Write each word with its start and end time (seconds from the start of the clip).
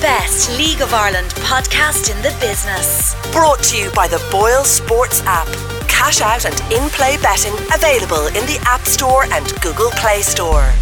best 0.00 0.56
League 0.56 0.80
of 0.80 0.94
Ireland 0.94 1.28
podcast 1.44 2.10
in 2.10 2.16
the 2.22 2.34
business. 2.40 3.14
Brought 3.32 3.62
to 3.64 3.76
you 3.76 3.90
by 3.94 4.08
the 4.08 4.22
Boyle 4.30 4.64
Sports 4.64 5.22
app. 5.26 5.46
Cash 5.88 6.22
out 6.22 6.46
and 6.46 6.54
in 6.72 6.88
play 6.88 7.18
betting 7.18 7.52
available 7.74 8.26
in 8.28 8.46
the 8.46 8.58
App 8.66 8.80
Store 8.86 9.24
and 9.24 9.46
Google 9.60 9.90
Play 9.90 10.22
Store. 10.22 10.72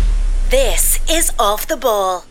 This 0.50 1.00
is 1.10 1.32
Off 1.36 1.66
the 1.66 1.76
Ball. 1.76 2.24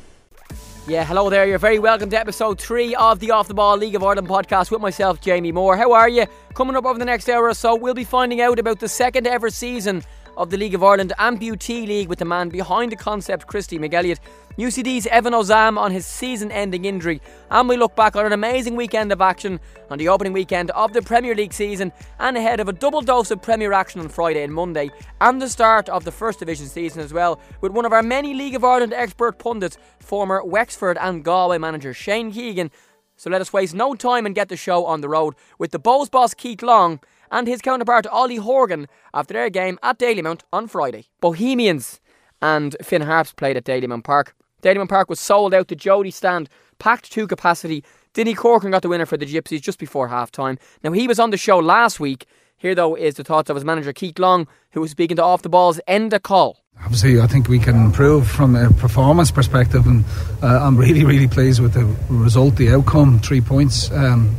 Yeah, 0.88 1.04
hello 1.04 1.30
there. 1.30 1.46
You're 1.46 1.60
very 1.60 1.80
welcome 1.80 2.10
to 2.10 2.18
episode 2.18 2.62
three 2.62 2.96
of 2.96 3.20
the 3.20 3.32
Off 3.32 3.50
the 3.50 3.54
Ball 3.54 3.76
League 3.76 3.96
of 3.96 4.04
Ireland 4.04 4.30
podcast 4.30 4.72
with 4.72 4.80
myself, 4.80 5.20
Jamie 5.20 5.52
Moore. 5.52 5.76
How 5.76 5.92
are 5.92 6.08
you? 6.08 6.26
Coming 6.54 6.78
up 6.78 6.86
over 6.86 6.98
the 6.98 7.04
next 7.04 7.28
hour 7.28 7.50
or 7.50 7.54
so, 7.54 7.76
we'll 7.76 7.94
be 7.96 8.06
finding 8.06 8.40
out 8.40 8.60
about 8.60 8.80
the 8.80 8.88
second 8.88 9.28
ever 9.28 9.50
season 9.50 10.04
of 10.38 10.52
the 10.52 10.58
League 10.58 10.76
of 10.76 10.84
Ireland 10.84 11.12
Amputee 11.20 11.86
League 11.86 12.08
with 12.08 12.20
the 12.20 12.26
man 12.26 12.50
behind 12.50 12.92
the 12.92 12.96
concept, 12.96 13.48
Christy 13.48 13.78
McElligott. 13.78 14.20
UCD's 14.58 15.06
Evan 15.08 15.34
Osam 15.34 15.78
on 15.78 15.92
his 15.92 16.06
season 16.06 16.52
ending 16.52 16.86
injury. 16.86 17.22
And 17.52 17.70
we 17.70 17.78
look 17.78 17.96
back 17.96 18.16
on 18.16 18.26
an 18.26 18.34
amazing 18.34 18.76
weekend 18.76 19.12
of 19.12 19.22
action 19.22 19.60
on 19.92 19.98
the 19.98 20.10
opening 20.10 20.34
weekend 20.34 20.72
of 20.72 20.94
the 20.94 21.02
Premier 21.02 21.36
League 21.36 21.54
season 21.54 21.92
and 22.20 22.38
ahead 22.38 22.60
of 22.60 22.68
a 22.68 22.74
double 22.74 23.02
dose 23.02 23.30
of 23.30 23.42
Premier 23.42 23.72
action 23.74 24.02
on 24.02 24.10
Friday 24.10 24.44
and 24.44 24.54
Monday 24.54 24.90
and 25.22 25.40
the 25.42 25.50
start 25.50 25.90
of 25.90 26.06
the 26.06 26.12
First 26.12 26.40
Division 26.40 26.68
season 26.68 27.02
as 27.02 27.14
well 27.14 27.40
with 27.62 27.72
one 27.72 27.86
of 27.86 27.94
our 27.94 28.02
many 28.02 28.34
League 28.34 28.56
of 28.56 28.64
Ireland 28.64 28.94
expert 28.94 29.38
pundits, 29.38 29.78
former 30.00 30.44
Wexford 30.44 30.98
and 31.00 31.24
Galway 31.24 31.60
manager 31.60 31.94
Shane 31.94 32.32
Keegan. 32.32 32.72
So 33.16 33.30
let 33.30 33.42
us 33.42 33.54
waste 33.54 33.76
no 33.76 33.94
time 33.94 34.26
and 34.26 34.34
get 34.34 34.50
the 34.50 34.58
show 34.58 34.86
on 34.86 35.02
the 35.02 35.10
road 35.10 35.36
with 35.60 35.72
the 35.72 35.80
Bohs 35.80 36.10
boss 36.10 36.34
Keith 36.34 36.64
Long 36.64 37.00
and 37.32 37.48
his 37.48 37.62
counterpart 37.62 38.08
Ollie 38.08 38.38
Horgan 38.38 38.88
after 39.14 39.34
their 39.34 39.50
game 39.50 39.80
at 39.84 40.00
Dalymount 40.00 40.42
on 40.52 40.68
Friday. 40.68 41.06
Bohemians 41.22 42.00
and 42.42 42.76
Finn 42.82 43.02
Harps 43.02 43.34
played 43.34 43.58
at 43.58 43.66
Dalymount 43.66 44.04
Park. 44.04 44.36
Dalymount 44.62 44.90
Park 44.90 45.10
was 45.10 45.20
sold 45.20 45.54
out 45.54 45.68
to 45.68 45.76
Jodi 45.76 46.12
stand, 46.12 46.50
packed 46.80 47.12
to 47.12 47.28
capacity. 47.28 47.84
Dinny 48.14 48.36
Corcoran 48.36 48.72
got 48.72 48.82
the 48.82 48.90
winner 48.90 49.06
for 49.06 49.18
the 49.18 49.26
Gypsies 49.26 49.62
just 49.62 49.80
before 49.80 50.08
half 50.08 50.32
time. 50.32 50.58
Now, 50.84 50.92
he 50.92 51.08
was 51.08 51.20
on 51.20 51.30
the 51.30 51.38
show 51.38 51.60
last 51.60 52.00
week. 52.00 52.26
Here, 52.60 52.74
though, 52.74 52.96
is 52.96 53.16
the 53.16 53.24
thoughts 53.24 53.52
of 53.52 53.56
his 53.56 53.64
manager, 53.64 53.94
Keith 53.94 54.18
Long, 54.18 54.48
who 54.72 54.82
was 54.82 54.90
speaking 54.90 55.18
to 55.18 55.24
Off 55.24 55.44
the 55.44 55.50
Ball's 55.50 55.80
end 55.86 56.12
Enda 56.12 56.22
Call. 56.22 56.58
Obviously, 56.84 57.20
I 57.22 57.28
think 57.28 57.48
we 57.48 57.60
can 57.60 57.76
improve 57.76 58.28
from 58.28 58.56
a 58.56 58.72
performance 58.72 59.30
perspective, 59.30 59.86
and 59.86 60.04
uh, 60.42 60.60
I'm 60.64 60.78
really, 60.78 61.06
really 61.06 61.28
pleased 61.28 61.62
with 61.62 61.74
the 61.74 61.86
result, 62.10 62.56
the 62.56 62.72
outcome, 62.72 63.20
three 63.20 63.42
points. 63.42 63.92
Um, 63.92 64.36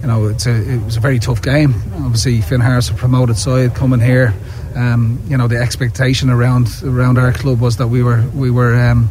you 0.00 0.06
know, 0.06 0.26
it's 0.26 0.46
a, 0.46 0.54
it 0.54 0.84
was 0.84 0.96
a 0.96 1.00
very 1.00 1.18
tough 1.18 1.42
game. 1.42 1.74
Obviously, 1.94 2.40
Finn 2.40 2.60
Harps, 2.60 2.88
a 2.90 2.94
promoted 2.94 3.36
side, 3.36 3.74
coming 3.74 4.00
here. 4.00 4.34
Um, 4.74 5.20
you 5.26 5.36
know, 5.36 5.48
the 5.48 5.58
expectation 5.58 6.30
around 6.30 6.68
around 6.84 7.18
our 7.18 7.32
club 7.32 7.60
was 7.60 7.78
that 7.78 7.88
we 7.88 8.02
were 8.02 8.22
we 8.34 8.50
were. 8.50 8.78
Um, 8.78 9.10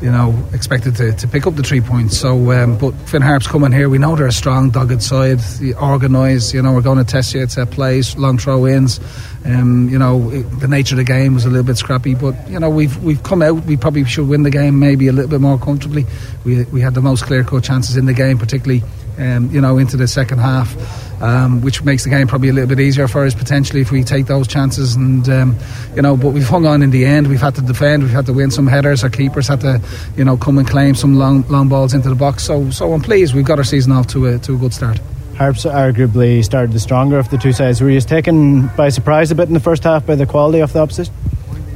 you 0.00 0.10
know, 0.10 0.36
expected 0.52 0.94
to, 0.96 1.12
to 1.12 1.26
pick 1.26 1.46
up 1.46 1.54
the 1.54 1.62
three 1.62 1.80
points. 1.80 2.18
So, 2.18 2.52
um, 2.52 2.76
but 2.76 2.92
Finn 3.08 3.22
Harps 3.22 3.46
coming 3.46 3.72
here, 3.72 3.88
we 3.88 3.96
know 3.96 4.14
they're 4.14 4.26
a 4.26 4.32
strong, 4.32 4.68
dogged 4.68 5.02
side, 5.02 5.40
organised. 5.76 6.52
You 6.52 6.60
know, 6.60 6.74
we're 6.74 6.82
going 6.82 6.98
to 6.98 7.04
test 7.04 7.32
you. 7.32 7.42
It's 7.42 7.56
plays, 7.70 8.14
long 8.16 8.36
throw 8.36 8.66
ins. 8.66 9.00
Um, 9.46 9.88
you 9.88 9.98
know, 9.98 10.30
it, 10.30 10.42
the 10.60 10.68
nature 10.68 10.94
of 10.94 10.98
the 10.98 11.04
game 11.04 11.32
was 11.32 11.46
a 11.46 11.48
little 11.48 11.64
bit 11.64 11.78
scrappy, 11.78 12.14
but 12.14 12.34
you 12.50 12.60
know, 12.60 12.68
we've 12.68 13.02
we've 13.02 13.22
come 13.22 13.40
out. 13.40 13.64
We 13.64 13.78
probably 13.78 14.04
should 14.04 14.28
win 14.28 14.42
the 14.42 14.50
game 14.50 14.78
maybe 14.78 15.08
a 15.08 15.12
little 15.12 15.30
bit 15.30 15.40
more 15.40 15.58
comfortably. 15.58 16.04
We 16.44 16.64
we 16.64 16.82
had 16.82 16.92
the 16.92 17.00
most 17.00 17.24
clear 17.24 17.42
cut 17.42 17.64
chances 17.64 17.96
in 17.96 18.04
the 18.04 18.14
game, 18.14 18.36
particularly 18.36 18.82
um, 19.18 19.50
you 19.50 19.60
know, 19.60 19.78
into 19.78 19.96
the 19.96 20.08
second 20.08 20.38
half, 20.38 20.74
um, 21.22 21.60
which 21.60 21.82
makes 21.82 22.04
the 22.04 22.10
game 22.10 22.26
probably 22.26 22.48
a 22.48 22.52
little 22.52 22.68
bit 22.68 22.80
easier 22.80 23.08
for 23.08 23.24
us 23.24 23.34
potentially 23.34 23.80
if 23.80 23.90
we 23.90 24.02
take 24.02 24.26
those 24.26 24.46
chances. 24.46 24.94
And 24.96 25.28
um, 25.28 25.56
you 25.94 26.02
know, 26.02 26.16
but 26.16 26.30
we've 26.30 26.48
hung 26.48 26.66
on 26.66 26.82
in 26.82 26.90
the 26.90 27.04
end. 27.04 27.28
We've 27.28 27.40
had 27.40 27.54
to 27.56 27.62
defend. 27.62 28.02
We've 28.02 28.12
had 28.12 28.26
to 28.26 28.32
win 28.32 28.50
some 28.50 28.66
headers. 28.66 29.02
Our 29.02 29.10
keepers 29.10 29.48
had 29.48 29.60
to, 29.60 29.80
you 30.16 30.24
know, 30.24 30.36
come 30.36 30.58
and 30.58 30.68
claim 30.68 30.94
some 30.94 31.16
long 31.16 31.42
long 31.48 31.68
balls 31.68 31.94
into 31.94 32.08
the 32.08 32.14
box. 32.14 32.44
So 32.44 32.70
so 32.70 32.92
I'm 32.92 33.00
pleased. 33.00 33.34
We've 33.34 33.44
got 33.44 33.58
our 33.58 33.64
season 33.64 33.92
off 33.92 34.06
to 34.08 34.26
a 34.26 34.38
to 34.40 34.54
a 34.54 34.56
good 34.56 34.74
start. 34.74 35.00
Harps 35.36 35.64
arguably 35.64 36.44
started 36.44 36.72
the 36.72 36.78
stronger 36.78 37.18
of 37.18 37.28
the 37.28 37.38
two 37.38 37.52
sides. 37.52 37.80
Were 37.80 37.90
you 37.90 38.00
taken 38.00 38.68
by 38.76 38.88
surprise 38.88 39.32
a 39.32 39.34
bit 39.34 39.48
in 39.48 39.54
the 39.54 39.60
first 39.60 39.82
half 39.82 40.06
by 40.06 40.14
the 40.14 40.26
quality 40.26 40.60
of 40.60 40.72
the 40.72 40.78
opposition? 40.78 41.12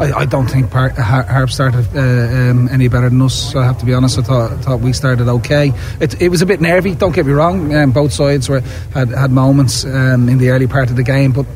I, 0.00 0.12
I 0.12 0.25
don't 0.26 0.47
think 0.47 0.70
Par- 0.70 0.91
Harp 0.91 1.50
started 1.50 1.86
uh, 1.97 2.00
um, 2.50 2.69
any 2.69 2.88
better 2.88 3.09
than 3.09 3.20
us. 3.20 3.54
I 3.54 3.64
have 3.64 3.78
to 3.78 3.86
be 3.86 3.94
honest. 3.94 4.19
I 4.19 4.22
thought, 4.22 4.60
thought 4.60 4.81
we 4.81 4.92
started 4.92 5.28
okay. 5.28 5.72
It, 6.00 6.20
it 6.22 6.28
was 6.28 6.41
a 6.41 6.47
bit 6.47 6.60
nervy. 6.60 6.94
Don't 6.94 7.14
get 7.14 7.26
me 7.26 7.32
wrong. 7.32 7.75
Um, 7.75 7.91
both 7.91 8.12
sides 8.12 8.48
were 8.48 8.60
had 8.94 9.08
had 9.08 9.32
moments 9.32 9.84
um, 9.84 10.28
in 10.28 10.38
the 10.38 10.50
early 10.50 10.66
part 10.66 10.91
of 10.91 10.97
the 10.97 11.03
game, 11.03 11.32
but 11.32 11.47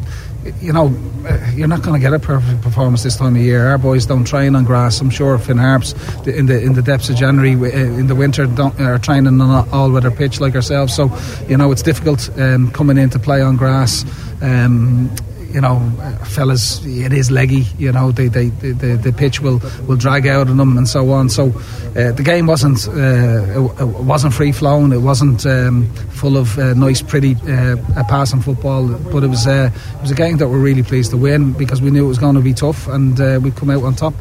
you 0.60 0.72
know, 0.72 0.92
uh, 1.25 1.50
you're 1.54 1.69
not 1.69 1.82
going 1.82 2.00
to 2.00 2.04
get 2.04 2.12
a 2.12 2.19
perfect 2.19 2.62
performance 2.62 3.04
this 3.04 3.16
time 3.16 3.36
of 3.36 3.42
year. 3.42 3.69
Our 3.69 3.78
boys 3.78 4.06
don't 4.06 4.25
train 4.25 4.56
on 4.56 4.64
grass. 4.64 5.00
I'm 5.00 5.10
sure 5.10 5.38
Finn 5.38 5.58
Harps 5.58 5.92
in 6.26 6.47
the 6.47 6.60
in 6.60 6.72
the 6.72 6.82
depths 6.82 7.08
of 7.10 7.16
January 7.16 7.54
uh, 7.54 7.76
in 7.76 8.08
the 8.08 8.16
winter 8.16 8.48
are 8.81 8.98
training 8.98 9.41
on 9.41 9.69
all 9.70 9.91
weather 9.92 10.10
pitch 10.10 10.41
like 10.41 10.56
ourselves. 10.56 10.94
So 10.94 11.16
you 11.48 11.56
know 11.56 11.70
it's 11.70 11.82
difficult 11.82 12.28
um, 12.41 12.72
coming 12.72 12.98
in 12.98 13.10
to 13.10 13.19
play 13.19 13.41
on 13.41 13.56
grass. 13.56 14.04
Um, 14.42 15.14
you 15.52 15.60
know, 15.60 15.78
fellas, 16.24 16.84
it 16.84 17.12
is 17.12 17.30
leggy. 17.30 17.66
You 17.78 17.92
know, 17.92 18.10
they, 18.10 18.28
they, 18.28 18.48
the, 18.48 18.96
the 18.96 19.12
pitch 19.12 19.40
will, 19.40 19.60
will 19.86 19.96
drag 19.96 20.26
out 20.26 20.48
on 20.48 20.56
them 20.56 20.76
and 20.76 20.88
so 20.88 21.10
on. 21.10 21.28
So 21.28 21.48
uh, 21.96 22.12
the 22.12 22.22
game 22.24 22.46
wasn't 22.46 22.88
uh, 22.88 23.82
it 23.82 23.86
wasn't 24.04 24.34
free 24.34 24.52
flowing. 24.52 24.92
It 24.92 24.98
wasn't 24.98 25.44
um, 25.46 25.92
full 26.10 26.36
of 26.36 26.58
uh, 26.58 26.74
nice, 26.74 27.02
pretty 27.02 27.36
uh, 27.46 27.76
passing 28.08 28.40
football. 28.40 28.88
But 28.88 29.24
it 29.24 29.28
was 29.28 29.46
uh, 29.46 29.70
it 29.96 30.00
was 30.00 30.10
a 30.10 30.14
game 30.14 30.38
that 30.38 30.48
we're 30.48 30.58
really 30.58 30.82
pleased 30.82 31.10
to 31.10 31.16
win 31.16 31.52
because 31.52 31.82
we 31.82 31.90
knew 31.90 32.04
it 32.04 32.08
was 32.08 32.19
going 32.19 32.36
to 32.36 32.40
be 32.40 32.54
tough 32.54 32.88
and 32.88 33.20
uh, 33.20 33.40
we'd 33.42 33.56
come 33.56 33.70
out 33.70 33.82
on 33.82 33.94
top. 33.94 34.14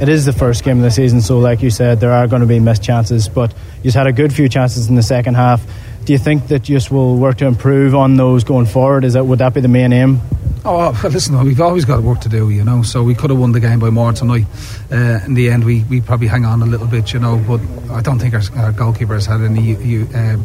It 0.00 0.08
is 0.08 0.24
the 0.24 0.32
first 0.32 0.64
game 0.64 0.78
of 0.78 0.82
the 0.82 0.90
season, 0.90 1.20
so 1.20 1.38
like 1.38 1.62
you 1.62 1.70
said, 1.70 2.00
there 2.00 2.12
are 2.12 2.26
going 2.26 2.40
to 2.40 2.48
be 2.48 2.58
missed 2.58 2.82
chances. 2.82 3.28
But 3.28 3.54
you've 3.82 3.94
had 3.94 4.08
a 4.08 4.12
good 4.12 4.32
few 4.32 4.48
chances 4.48 4.88
in 4.88 4.96
the 4.96 5.02
second 5.02 5.34
half. 5.34 5.64
Do 6.04 6.12
you 6.12 6.18
think 6.18 6.48
that 6.48 6.62
just 6.62 6.90
will 6.90 7.16
work 7.16 7.38
to 7.38 7.46
improve 7.46 7.94
on 7.94 8.16
those 8.16 8.44
going 8.44 8.66
forward? 8.66 9.04
Is 9.04 9.14
that 9.14 9.24
would 9.24 9.38
that 9.38 9.54
be 9.54 9.60
the 9.60 9.68
main 9.68 9.92
aim? 9.92 10.20
Oh, 10.66 10.98
listen, 11.04 11.38
we've 11.44 11.60
always 11.60 11.84
got 11.84 12.02
work 12.02 12.20
to 12.20 12.28
do, 12.28 12.48
you 12.48 12.64
know. 12.64 12.82
So 12.82 13.02
we 13.02 13.14
could 13.14 13.30
have 13.30 13.38
won 13.38 13.52
the 13.52 13.60
game 13.60 13.80
by 13.80 13.90
more 13.90 14.12
tonight. 14.12 14.46
Uh, 14.90 15.20
in 15.26 15.34
the 15.34 15.50
end, 15.50 15.64
we, 15.64 15.84
we 15.84 16.00
probably 16.00 16.26
hang 16.26 16.46
on 16.46 16.62
a 16.62 16.66
little 16.66 16.86
bit, 16.86 17.12
you 17.12 17.20
know. 17.20 17.36
But 17.46 17.60
I 17.90 18.00
don't 18.00 18.18
think 18.18 18.32
our, 18.34 18.40
our 18.58 18.92
has 18.92 19.26
had 19.26 19.42
any 19.42 20.04
uh, 20.14 20.36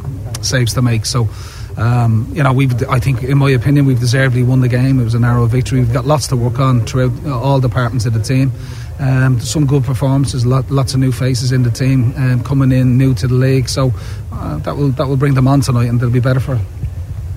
saves 0.42 0.74
to 0.74 0.82
make. 0.82 1.06
So. 1.06 1.30
Um, 1.78 2.30
you 2.34 2.44
know, 2.44 2.52
we've. 2.52 2.74
I 2.90 3.00
think, 3.00 3.24
in 3.24 3.38
my 3.38 3.52
opinion, 3.52 3.86
we've 3.86 4.00
deservedly 4.00 4.44
won 4.44 4.60
the 4.60 4.68
game. 4.68 5.00
It 5.00 5.06
was 5.06 5.14
a 5.14 5.20
narrow 5.20 5.46
victory. 5.46 5.80
We've 5.80 5.94
got 5.94 6.06
lots 6.06 6.28
to 6.28 6.36
work 6.36 6.60
on 6.60 6.86
throughout 6.86 7.26
all 7.26 7.62
departments 7.62 8.06
of 8.06 8.12
the 8.12 8.22
team. 8.22 8.52
Um, 9.00 9.40
some 9.40 9.66
good 9.66 9.86
performances, 9.86 10.46
lot, 10.46 10.70
lots 10.70 10.94
of 10.94 11.00
new 11.00 11.14
faces 11.14 11.54
in 11.54 11.64
the 11.64 11.72
team 11.72 12.14
um, 12.18 12.44
coming 12.44 12.74
in 12.74 12.98
new 12.98 13.14
to 13.14 13.28
the 13.28 13.34
league. 13.34 13.70
So 13.70 13.94
uh, 14.34 14.58
that 14.58 14.76
will 14.76 14.90
that 14.90 15.08
will 15.08 15.16
bring 15.16 15.36
them 15.36 15.48
on 15.48 15.62
tonight, 15.62 15.88
and 15.88 16.00
they'll 16.00 16.10
be 16.10 16.20
better 16.20 16.42
for 16.42 16.56
it. 16.56 16.62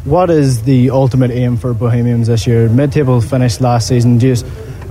What 0.05 0.31
is 0.31 0.65
the 0.65 0.91
ultimate 0.91 1.31
aim 1.31 1.57
for 1.57 1.73
Bohemians 1.73 2.27
this 2.27 2.45
year? 2.49 2.69
Mid-table 2.69 3.21
finish 3.21 3.61
last 3.61 3.87
season. 3.87 4.19
Do 4.19 4.27
you, 4.27 4.37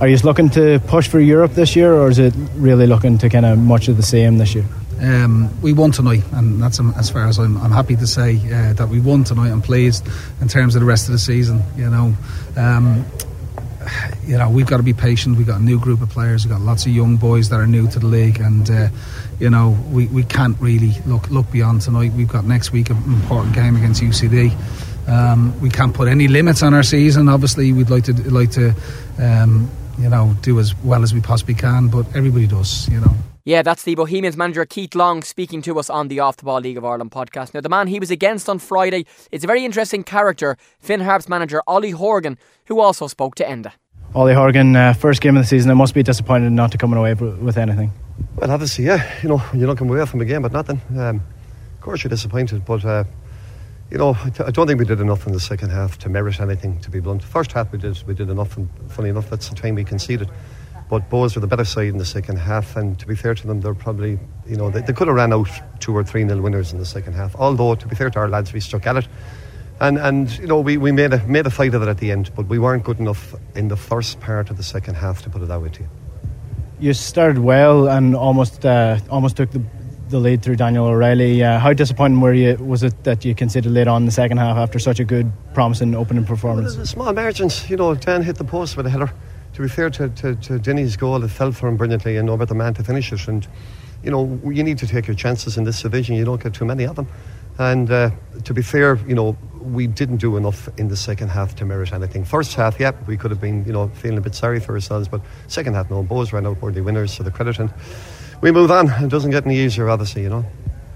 are 0.00 0.08
you 0.08 0.16
looking 0.24 0.48
to 0.50 0.80
push 0.86 1.06
for 1.06 1.20
Europe 1.20 1.52
this 1.52 1.76
year, 1.76 1.92
or 1.92 2.08
is 2.08 2.18
it 2.18 2.32
really 2.56 2.86
looking 2.86 3.18
to 3.18 3.28
kind 3.28 3.44
of 3.44 3.58
much 3.58 3.88
of 3.88 3.98
the 3.98 4.02
same 4.02 4.38
this 4.38 4.54
year? 4.54 4.64
Um, 5.02 5.50
we 5.60 5.74
won 5.74 5.90
tonight, 5.90 6.22
and 6.32 6.62
that's 6.62 6.80
as 6.96 7.10
far 7.10 7.26
as 7.26 7.38
I'm, 7.38 7.58
I'm 7.58 7.72
happy 7.72 7.96
to 7.96 8.06
say 8.06 8.36
uh, 8.36 8.72
that 8.72 8.88
we 8.88 9.00
won 9.00 9.24
tonight. 9.24 9.50
I'm 9.50 9.60
pleased 9.60 10.06
in 10.40 10.48
terms 10.48 10.74
of 10.76 10.80
the 10.80 10.86
rest 10.86 11.08
of 11.08 11.12
the 11.12 11.18
season. 11.18 11.62
You 11.76 11.90
know, 11.90 12.14
um, 12.56 13.04
you 14.26 14.38
know 14.38 14.50
we've 14.50 14.66
got 14.66 14.78
to 14.78 14.82
be 14.82 14.92
patient. 14.92 15.36
We've 15.36 15.46
got 15.46 15.60
a 15.60 15.64
new 15.64 15.78
group 15.78 16.02
of 16.02 16.10
players. 16.10 16.44
We've 16.44 16.52
got 16.52 16.60
lots 16.60 16.86
of 16.86 16.92
young 16.92 17.16
boys 17.16 17.48
that 17.50 17.60
are 17.60 17.66
new 17.66 17.88
to 17.90 17.98
the 17.98 18.06
league, 18.06 18.40
and 18.40 18.70
uh, 18.70 18.88
you 19.38 19.50
know 19.50 19.76
we, 19.90 20.06
we 20.06 20.24
can't 20.24 20.58
really 20.60 20.92
look 21.06 21.30
look 21.30 21.50
beyond 21.50 21.82
tonight. 21.82 22.12
We've 22.12 22.28
got 22.28 22.44
next 22.44 22.72
week 22.72 22.90
an 22.90 22.96
important 22.96 23.54
game 23.54 23.76
against 23.76 24.02
UCD. 24.02 24.56
Um, 25.08 25.58
we 25.60 25.68
can't 25.68 25.94
put 25.94 26.08
any 26.08 26.28
limits 26.28 26.62
on 26.62 26.74
our 26.74 26.82
season. 26.82 27.28
Obviously, 27.28 27.72
we'd 27.72 27.90
like 27.90 28.04
to 28.04 28.12
like 28.30 28.50
to, 28.52 28.74
um, 29.18 29.70
you 29.98 30.08
know, 30.08 30.34
do 30.42 30.60
as 30.60 30.74
well 30.82 31.02
as 31.02 31.12
we 31.12 31.20
possibly 31.20 31.54
can. 31.54 31.88
But 31.88 32.06
everybody 32.14 32.46
does, 32.46 32.88
you 32.88 33.00
know. 33.00 33.14
Yeah, 33.44 33.62
that's 33.62 33.82
the 33.82 33.96
Bohemians 33.96 34.36
manager 34.36 34.64
Keith 34.64 34.94
Long 34.94 35.22
speaking 35.24 35.62
to 35.62 35.76
us 35.80 35.90
on 35.90 36.06
the 36.06 36.20
Off 36.20 36.36
the 36.36 36.44
Ball 36.44 36.60
League 36.60 36.76
of 36.76 36.84
Ireland 36.84 37.10
podcast. 37.10 37.54
Now, 37.54 37.60
the 37.60 37.68
man 37.68 37.88
he 37.88 37.98
was 37.98 38.12
against 38.12 38.48
on 38.48 38.60
Friday 38.60 39.04
is 39.32 39.42
a 39.42 39.48
very 39.48 39.64
interesting 39.64 40.04
character, 40.04 40.56
Finn 40.78 41.00
Harps 41.00 41.28
manager 41.28 41.60
Ollie 41.66 41.90
Horgan, 41.90 42.38
who 42.66 42.78
also 42.78 43.08
spoke 43.08 43.34
to 43.36 43.44
Enda. 43.44 43.72
Ollie 44.14 44.34
Horgan, 44.34 44.76
uh, 44.76 44.92
first 44.92 45.22
game 45.22 45.36
of 45.36 45.42
the 45.42 45.46
season. 45.46 45.70
I 45.70 45.74
must 45.74 45.94
be 45.94 46.02
disappointed 46.02 46.50
not 46.50 46.72
to 46.72 46.78
come 46.78 46.92
away 46.92 47.14
with 47.14 47.56
anything. 47.56 47.92
Well, 48.36 48.50
obviously, 48.50 48.84
yeah. 48.84 49.10
You 49.22 49.30
know, 49.30 49.42
you 49.54 49.64
don't 49.64 49.76
come 49.76 49.88
away 49.88 50.04
from 50.04 50.20
a 50.20 50.26
game 50.26 50.42
but 50.42 50.52
nothing. 50.52 50.80
Um, 50.98 51.22
of 51.74 51.80
course, 51.80 52.04
you're 52.04 52.10
disappointed, 52.10 52.64
but. 52.64 52.84
Uh, 52.84 53.04
you 53.90 53.98
know, 53.98 54.16
I 54.24 54.50
don't 54.50 54.66
think 54.66 54.78
we 54.78 54.86
did 54.86 55.00
enough 55.02 55.26
in 55.26 55.34
the 55.34 55.40
second 55.40 55.68
half 55.68 55.98
to 55.98 56.08
merit 56.08 56.40
anything. 56.40 56.80
To 56.80 56.90
be 56.90 56.98
blunt, 56.98 57.22
first 57.22 57.52
half 57.52 57.70
we 57.72 57.78
did 57.78 58.02
we 58.06 58.14
did 58.14 58.30
enough, 58.30 58.56
and 58.56 58.70
funny 58.88 59.10
enough, 59.10 59.28
that's 59.28 59.50
the 59.50 59.54
time 59.54 59.74
we 59.74 59.84
conceded. 59.84 60.30
But 60.88 61.10
Bohs 61.10 61.34
were 61.34 61.42
the 61.42 61.46
better 61.46 61.66
side 61.66 61.88
in 61.88 61.98
the 61.98 62.06
second 62.06 62.36
half, 62.36 62.74
and 62.74 62.98
to 62.98 63.06
be 63.06 63.14
fair 63.14 63.34
to 63.34 63.46
them, 63.46 63.60
they're 63.60 63.74
probably, 63.74 64.18
you 64.46 64.56
know, 64.56 64.70
they, 64.70 64.80
they 64.80 64.94
could 64.94 65.08
have 65.08 65.16
ran 65.16 65.34
out 65.34 65.50
two 65.80 65.94
or 65.94 66.02
three 66.04 66.24
nil 66.24 66.40
winners 66.40 66.72
in 66.72 66.78
the 66.78 66.86
second 66.86 67.12
half. 67.12 67.36
Although, 67.36 67.74
to 67.74 67.86
be 67.86 67.94
fair 67.94 68.08
to 68.08 68.18
our 68.18 68.30
lads, 68.30 68.54
we 68.54 68.60
stuck 68.60 68.86
at 68.86 68.96
it, 68.96 69.08
and 69.82 69.98
and 69.98 70.38
you 70.38 70.46
know 70.46 70.60
we, 70.60 70.76
we 70.76 70.92
made 70.92 71.12
a 71.12 71.26
made 71.26 71.46
a 71.46 71.50
fight 71.50 71.74
of 71.74 71.82
it 71.82 71.88
at 71.88 71.98
the 71.98 72.10
end, 72.12 72.30
but 72.36 72.46
we 72.46 72.58
weren't 72.58 72.84
good 72.84 73.00
enough 73.00 73.34
in 73.54 73.68
the 73.68 73.76
first 73.76 74.20
part 74.20 74.48
of 74.48 74.56
the 74.56 74.62
second 74.62 74.94
half 74.94 75.22
to 75.22 75.30
put 75.30 75.42
it 75.42 75.48
that 75.48 75.60
way 75.60 75.68
to 75.70 75.82
you. 75.82 75.88
You 76.80 76.94
started 76.94 77.38
well 77.38 77.88
and 77.88 78.14
almost 78.14 78.64
uh, 78.64 78.98
almost 79.10 79.36
took 79.36 79.50
the 79.50 79.62
the 80.08 80.20
lead 80.20 80.42
through 80.42 80.56
Daniel 80.56 80.86
O'Reilly. 80.86 81.42
Uh, 81.42 81.58
how 81.58 81.72
disappointing 81.72 82.20
were 82.20 82.34
you? 82.34 82.54
Was 82.56 82.82
it 82.82 83.02
that 83.04 83.24
you 83.24 83.34
considered 83.34 83.72
late 83.72 83.88
on 83.88 84.02
in 84.02 84.06
the 84.06 84.12
second 84.12 84.36
half 84.36 84.56
after 84.56 84.78
such 84.78 85.00
a 85.00 85.04
good, 85.04 85.32
promising 85.54 85.94
opening 85.94 86.24
performance? 86.24 86.76
Well, 86.76 86.86
small 86.86 87.12
margins, 87.12 87.68
you 87.68 87.76
know. 87.76 87.94
Dan 87.94 88.22
hit 88.22 88.36
the 88.36 88.44
post 88.44 88.76
with 88.76 88.86
a 88.86 88.90
header. 88.90 89.12
To 89.54 89.62
be 89.62 89.68
fair 89.68 89.90
to, 89.90 90.08
to, 90.08 90.34
to 90.36 90.58
Denny's 90.58 90.96
goal, 90.96 91.22
it 91.24 91.28
fell 91.28 91.52
for 91.52 91.68
him 91.68 91.76
brilliantly, 91.76 92.16
and 92.18 92.30
over 92.30 92.46
the 92.46 92.54
man 92.54 92.74
to 92.74 92.84
finish 92.84 93.12
it. 93.12 93.26
And 93.26 93.46
you 94.04 94.10
know, 94.10 94.40
you 94.44 94.62
need 94.62 94.78
to 94.78 94.86
take 94.86 95.06
your 95.06 95.16
chances 95.16 95.56
in 95.56 95.64
this 95.64 95.82
division. 95.82 96.14
You 96.14 96.24
don't 96.24 96.42
get 96.42 96.54
too 96.54 96.64
many 96.64 96.84
of 96.84 96.96
them. 96.96 97.08
And 97.58 97.90
uh, 97.90 98.10
to 98.44 98.54
be 98.54 98.62
fair, 98.62 98.96
you 99.06 99.14
know, 99.14 99.36
we 99.60 99.86
didn't 99.86 100.16
do 100.16 100.36
enough 100.36 100.68
in 100.78 100.88
the 100.88 100.96
second 100.96 101.28
half 101.28 101.54
to 101.56 101.64
merit 101.64 101.92
anything. 101.92 102.24
First 102.24 102.54
half, 102.54 102.80
yeah, 102.80 102.92
we 103.06 103.16
could 103.16 103.30
have 103.30 103.40
been, 103.40 103.64
you 103.64 103.72
know, 103.72 103.88
feeling 103.88 104.18
a 104.18 104.20
bit 104.20 104.34
sorry 104.34 104.58
for 104.58 104.74
ourselves, 104.74 105.08
but 105.08 105.20
second 105.46 105.74
half, 105.74 105.90
no, 105.90 106.02
Bohs 106.02 106.32
ran 106.32 106.46
out 106.46 106.60
worthy 106.60 106.80
winners 106.80 107.16
to 107.16 107.22
the 107.22 107.30
credit, 107.30 107.58
and 107.58 107.72
we 108.40 108.50
move 108.50 108.70
on. 108.70 108.90
It 109.04 109.08
doesn't 109.08 109.30
get 109.30 109.46
any 109.46 109.58
easier, 109.58 109.88
obviously, 109.88 110.22
you 110.22 110.30
know. 110.30 110.44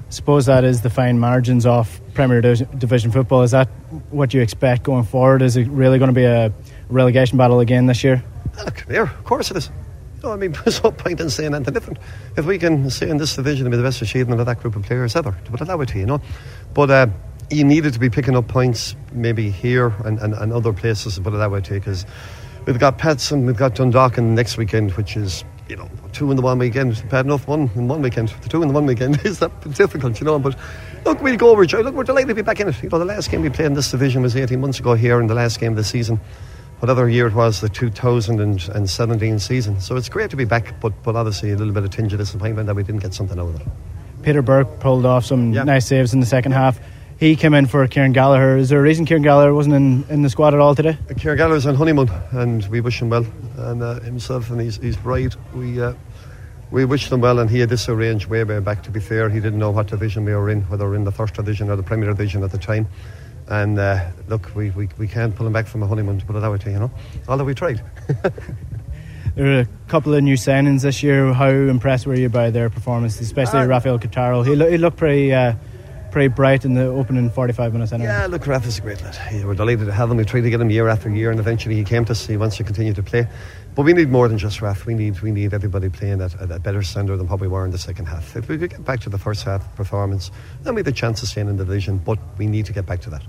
suppose 0.09 0.47
that 0.47 0.65
is 0.65 0.81
the 0.81 0.91
fine 0.91 1.19
margins 1.19 1.67
of 1.67 2.01
Premier 2.15 2.41
Division 2.41 3.13
football. 3.13 3.43
Is 3.43 3.53
that 3.53 3.69
what 4.11 4.35
you 4.35 4.41
expect 4.41 4.83
going 4.83 5.05
forward? 5.05 5.43
Is 5.43 5.57
it 5.57 5.69
really 5.69 5.99
going 5.99 6.09
to 6.09 6.15
be 6.15 6.25
a 6.25 6.53
relegation 6.89 7.39
battle 7.39 7.61
again 7.61 7.87
this 7.87 8.03
year? 8.03 8.25
Look, 8.65 8.85
here, 8.89 9.03
of 9.03 9.25
course 9.25 9.51
it 9.51 9.59
is. 9.59 9.71
You 10.17 10.23
know, 10.23 10.33
I 10.33 10.37
mean, 10.37 10.53
there's 10.65 10.83
no 10.83 10.91
point 10.91 11.21
in 11.21 11.31
saying 11.31 11.55
anything 11.55 11.75
different. 11.75 11.99
If 12.37 12.47
we 12.47 12.59
can 12.59 12.91
say 12.91 13.09
in 13.09 13.19
this 13.19 13.37
division 13.37 13.69
be 13.71 13.77
the 13.77 13.83
best 13.83 14.03
achievement 14.03 14.41
of 14.41 14.47
that 14.47 14.61
group 14.61 14.77
of 14.77 14.83
players 14.83 15.15
ever, 15.17 15.37
to 15.45 15.51
put 15.51 15.61
it 15.61 15.67
that 15.67 15.79
way 15.79 15.85
to 15.87 15.95
you, 15.95 16.01
you 16.01 16.07
know. 16.07 16.21
But 16.75 16.91
uh, 16.91 17.07
you 17.51 17.65
needed 17.65 17.93
to 17.93 17.99
be 17.99 18.11
picking 18.11 18.37
up 18.37 18.49
points 18.49 18.97
maybe 19.13 19.51
here 19.51 19.89
and, 20.05 20.19
and, 20.19 20.35
and 20.35 20.53
other 20.53 20.73
places, 20.73 21.17
to 21.17 21.21
put 21.21 21.35
it 21.35 21.39
that 21.39 21.51
way 21.51 21.61
to 21.61 21.75
you, 21.75 21.81
because 21.81 22.07
we've 22.67 22.79
got 22.79 22.99
Pats 22.99 23.31
and 23.31 23.47
we've 23.47 23.57
got 23.57 23.75
Dundalk 23.75 24.19
in 24.19 24.35
next 24.35 24.57
weekend, 24.57 24.93
which 24.93 25.17
is, 25.17 25.45
you 25.69 25.77
know, 25.77 25.89
two 26.13 26.31
in 26.31 26.37
the 26.37 26.43
one 26.43 26.59
weekend. 26.59 27.03
Bad 27.11 27.27
enough, 27.27 27.47
one 27.47 27.71
in 27.75 27.89
one 27.89 28.01
weekend. 28.01 28.29
The 28.29 28.49
two 28.49 28.63
in 28.63 28.69
the 28.69 28.75
one 28.75 28.87
weekend 28.87 29.21
is 29.25 29.39
that 29.41 29.53
difficult, 29.75 30.19
you 30.21 30.25
know. 30.25 30.39
But 30.39 30.59
look, 31.05 31.21
we'll 31.21 31.37
go 31.37 31.51
over. 31.51 31.67
Look, 31.67 31.95
we're 31.95 32.05
delighted 32.05 32.29
to 32.29 32.35
be 32.35 32.43
back 32.43 32.61
in 32.61 32.69
it. 32.69 32.83
You 32.83 32.89
know, 32.89 32.99
the 32.99 33.05
last 33.05 33.31
game 33.31 33.43
we 33.43 33.51
played 33.51 33.67
in 33.67 33.75
this 33.75 33.91
division 33.91 34.23
was 34.23 34.35
18 34.35 34.61
months 34.61 34.81
ago 34.81 34.95
here, 34.95 35.21
and 35.21 35.29
the 35.29 35.35
last 35.35 35.61
game 35.61 35.73
of 35.73 35.77
the 35.77 35.85
season 35.85 36.21
whatever 36.81 37.09
year 37.09 37.27
it 37.27 37.35
was, 37.35 37.61
the 37.61 37.69
2017 37.69 39.39
season. 39.39 39.81
So 39.81 39.97
it's 39.97 40.09
great 40.09 40.31
to 40.31 40.37
be 40.37 40.45
back, 40.45 40.81
but, 40.81 40.93
but 41.03 41.17
obviously 41.17 41.53
a 41.53 41.57
little 41.57 41.73
bit 41.73 41.85
of 41.85 41.91
tinge 41.91 42.13
of 42.13 42.19
disappointment 42.19 42.67
that 42.67 42.75
we 42.75 42.83
didn't 42.83 43.03
get 43.03 43.15
something 43.15 43.39
out 43.39 43.49
of 43.49 43.61
it. 43.61 43.67
Peter 44.23 44.43
Burke 44.43 44.81
pulled 44.81 45.07
off 45.07 45.25
some 45.25 45.53
yeah. 45.53 45.63
nice 45.63 45.87
saves 45.87 46.13
in 46.13 46.21
the 46.21 46.27
second 46.27 46.53
half. 46.53 46.81
He 47.19 47.35
came 47.35 47.55
in 47.55 47.67
for 47.67 47.87
Kieran 47.87 48.13
Gallagher. 48.13 48.59
Is 48.59 48.69
there 48.69 48.79
a 48.79 48.83
reason 48.83 49.07
Kieran 49.07 49.23
Gallagher 49.23 49.55
wasn't 49.55 49.75
in, 49.77 50.05
in 50.11 50.23
the 50.23 50.29
squad 50.29 50.53
at 50.53 50.61
all 50.61 50.75
today? 50.75 50.99
Kieran 51.17 51.39
Gallagher's 51.39 51.65
on 51.65 51.75
honeymoon, 51.75 52.11
and 52.33 52.67
we 52.67 52.83
wish 52.83 53.01
him 53.01 53.09
well. 53.09 53.25
And 53.57 53.83
uh, 53.83 54.01
himself 54.01 54.51
and 54.51 54.61
his, 54.61 54.77
his 54.77 54.99
bride, 54.99 55.35
we 55.55 55.81
uh, 55.81 55.95
we 56.71 56.85
wish 56.85 57.09
them 57.09 57.23
well. 57.23 57.39
And 57.39 57.49
he 57.49 57.61
had 57.61 57.71
this 57.71 57.89
arranged 57.89 58.27
way, 58.27 58.45
way 58.45 58.61
back. 58.61 58.83
To 58.83 58.91
be 58.91 59.01
fair, 59.01 59.31
he 59.31 59.41
didn't 59.41 59.59
know 59.59 59.71
what 59.71 59.87
division 59.87 60.27
we 60.27 60.35
were 60.35 60.51
in, 60.51 60.63
whether 60.63 60.85
we 60.85 60.91
were 60.91 60.97
in 60.97 61.05
the 61.05 61.13
first 61.13 61.35
division 61.35 61.71
or 61.71 61.77
the 61.77 61.83
Premier 61.83 62.09
Division 62.09 62.45
at 62.45 62.51
the 62.51 62.59
time. 62.59 62.87
And 63.49 63.79
uh, 63.79 64.11
look, 64.29 64.55
we, 64.55 64.71
we, 64.71 64.89
we 64.99 65.07
can't 65.07 65.35
pull 65.35 65.47
him 65.47 65.53
back 65.53 65.67
from 65.67 65.83
a 65.83 65.87
honeymoon, 65.87 66.19
to 66.19 66.27
put 66.27 66.37
it 66.37 66.41
that 66.41 66.51
way 66.51 66.59
to 66.59 66.67
you, 66.67 66.75
you 66.75 66.81
know, 66.81 66.91
although 67.29 67.45
we 67.45 67.55
tried. 67.55 67.83
there 69.37 69.59
are 69.59 69.61
a 69.61 69.69
couple 69.87 70.15
of 70.15 70.23
new 70.23 70.35
signings 70.35 70.83
this 70.83 71.03
year. 71.03 71.33
How 71.33 71.49
impressed 71.49 72.07
were 72.07 72.17
you 72.17 72.29
by 72.29 72.51
their 72.51 72.69
performance, 72.71 73.21
especially 73.21 73.61
uh, 73.61 73.67
Rafael 73.67 73.99
Cretaro? 73.99 74.45
He, 74.45 74.57
lo- 74.57 74.71
he 74.71 74.79
looked 74.79 74.97
pretty. 74.97 75.33
Uh, 75.33 75.55
pretty 76.17 76.29
bright 76.29 76.65
in 76.65 76.73
the 76.73 76.87
opening 76.87 77.29
45 77.29 77.75
minutes 77.75 77.93
anyway. 77.93 78.09
Yeah, 78.09 78.27
look, 78.27 78.47
Rafa's 78.47 78.79
a 78.79 78.81
great 78.81 79.03
lad. 79.03 79.19
Yeah, 79.31 79.45
we're 79.45 79.53
delighted 79.53 79.85
to 79.85 79.93
have 79.93 80.11
him. 80.11 80.17
We 80.17 80.25
tried 80.25 80.41
to 80.41 80.49
get 80.49 80.63
him 80.63 80.71
year 80.71 80.89
after 80.89 81.11
year, 81.11 81.31
and 81.31 81.39
eventually 81.39 81.75
he 81.75 81.85
came 81.85 82.07
to 82.07 82.13
us. 82.13 82.27
He 82.27 82.39
wants 82.39 82.57
to 82.57 82.65
continue 82.65 82.95
to 82.95 83.03
play. 83.03 83.29
But 83.75 83.83
we 83.83 83.93
need 83.93 84.09
more 84.09 84.27
than 84.27 84.39
just 84.39 84.63
Raf. 84.63 84.87
We 84.87 84.95
need 84.95 85.21
we 85.21 85.31
need 85.31 85.53
everybody 85.53 85.91
playing 85.91 86.23
at, 86.23 86.35
at 86.41 86.51
a 86.51 86.59
better 86.59 86.83
standard 86.83 87.19
than 87.19 87.29
what 87.29 87.41
we 87.41 87.49
were 87.49 87.67
in 87.67 87.71
the 87.71 87.77
second 87.77 88.07
half. 88.07 88.35
If 88.35 88.49
we 88.49 88.57
could 88.57 88.71
get 88.71 88.83
back 88.83 89.01
to 89.01 89.11
the 89.11 89.19
first 89.19 89.45
half 89.45 89.77
performance, 89.77 90.31
then 90.63 90.75
we 90.75 90.79
have 90.79 90.87
a 90.87 90.93
chance 90.93 91.23
of 91.23 91.29
staying 91.29 91.51
in 91.51 91.59
the 91.59 91.67
division. 91.67 91.99
But 91.99 92.19
we 92.39 92.47
need 92.47 92.65
to 92.65 92.73
get 92.73 92.87
back 92.87 93.03
to 93.03 93.11
that. 93.11 93.23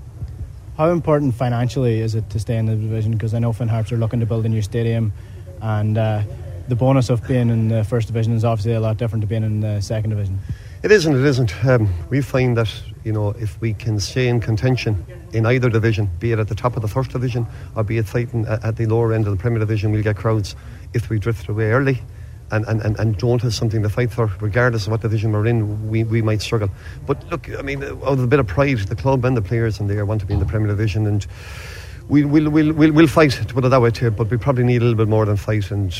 How 0.78 0.88
important 0.88 1.34
financially 1.34 2.00
is 2.00 2.14
it 2.14 2.30
to 2.30 2.38
stay 2.38 2.56
in 2.56 2.64
the 2.64 2.74
division? 2.74 3.12
Because 3.12 3.34
I 3.34 3.38
know 3.38 3.52
Finn 3.52 3.68
Harps 3.68 3.92
are 3.92 3.98
looking 3.98 4.20
to 4.20 4.26
build 4.26 4.46
a 4.46 4.48
new 4.48 4.62
stadium, 4.62 5.12
and 5.60 5.98
uh, 5.98 6.22
the 6.68 6.74
bonus 6.74 7.10
of 7.10 7.26
being 7.28 7.50
in 7.50 7.68
the 7.68 7.84
first 7.84 8.06
division 8.06 8.32
is 8.32 8.46
obviously 8.46 8.72
a 8.72 8.80
lot 8.80 8.96
different 8.96 9.20
to 9.20 9.26
being 9.26 9.44
in 9.44 9.60
the 9.60 9.82
second 9.82 10.08
division. 10.08 10.38
It 10.80 10.92
isn't. 10.92 11.12
It 11.12 11.24
isn't. 11.24 11.64
Um, 11.64 11.92
we 12.08 12.20
find 12.20 12.56
that 12.56 12.72
you 13.02 13.12
know 13.12 13.30
if 13.30 13.60
we 13.60 13.74
can 13.74 13.98
stay 13.98 14.28
in 14.28 14.40
contention 14.40 15.04
in 15.32 15.44
either 15.44 15.68
division, 15.68 16.08
be 16.20 16.30
it 16.30 16.38
at 16.38 16.46
the 16.46 16.54
top 16.54 16.76
of 16.76 16.82
the 16.82 16.88
first 16.88 17.10
division 17.10 17.46
or 17.74 17.82
be 17.82 17.98
it 17.98 18.06
fighting 18.06 18.46
at, 18.46 18.76
the 18.76 18.86
lower 18.86 19.12
end 19.12 19.26
of 19.26 19.36
the 19.36 19.40
Premier 19.40 19.58
Division, 19.58 19.90
we'll 19.90 20.04
get 20.04 20.16
crowds. 20.16 20.54
If 20.94 21.10
we 21.10 21.18
drift 21.18 21.48
away 21.48 21.72
early, 21.72 22.00
and, 22.50 22.64
and, 22.66 22.98
and, 22.98 23.18
don't 23.18 23.42
have 23.42 23.52
something 23.52 23.82
to 23.82 23.90
fight 23.90 24.10
for, 24.10 24.32
regardless 24.40 24.86
of 24.86 24.92
what 24.92 25.02
division 25.02 25.32
we're 25.32 25.46
in, 25.46 25.90
we, 25.90 26.04
we 26.04 26.22
might 26.22 26.40
struggle. 26.40 26.70
But 27.06 27.28
look, 27.30 27.50
I 27.58 27.60
mean, 27.60 27.82
out 27.84 28.02
of 28.04 28.22
a 28.22 28.26
bit 28.26 28.38
of 28.38 28.46
pride, 28.46 28.78
the 28.78 28.96
club 28.96 29.26
and 29.26 29.36
the 29.36 29.42
players 29.42 29.80
and 29.80 29.90
they 29.90 30.02
want 30.02 30.22
to 30.22 30.26
be 30.26 30.32
in 30.32 30.40
the 30.40 30.46
Premier 30.46 30.68
Division, 30.68 31.06
and 31.06 31.26
we, 32.08 32.24
we'll, 32.24 32.48
we'll, 32.48 32.72
we'll, 32.72 32.92
we'll 32.92 33.06
fight, 33.06 33.32
to 33.32 33.52
put 33.52 33.66
it 33.66 33.68
that 33.68 33.82
way, 33.82 33.90
too, 33.90 34.10
but 34.10 34.30
we 34.30 34.38
probably 34.38 34.64
need 34.64 34.80
a 34.80 34.84
little 34.84 34.96
bit 34.96 35.08
more 35.08 35.26
than 35.26 35.36
fight. 35.36 35.70
And, 35.70 35.92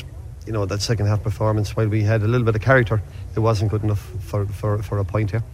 you 0.49 0.53
know, 0.53 0.65
that 0.65 0.81
second 0.81 1.05
half 1.05 1.23
performance, 1.23 1.77
while 1.77 1.89
we 1.89 2.03
had 2.03 2.23
a 2.23 2.27
little 2.27 2.47
bit 2.47 2.57
of 2.57 2.63
character, 2.63 3.03
it 3.37 3.41
wasn't 3.41 3.71
good 3.71 3.85
enough 3.85 4.01
for, 4.21 4.47
for, 4.47 4.83
for 4.83 4.99
a 4.99 5.05
point 5.05 5.31
here. 5.31 5.45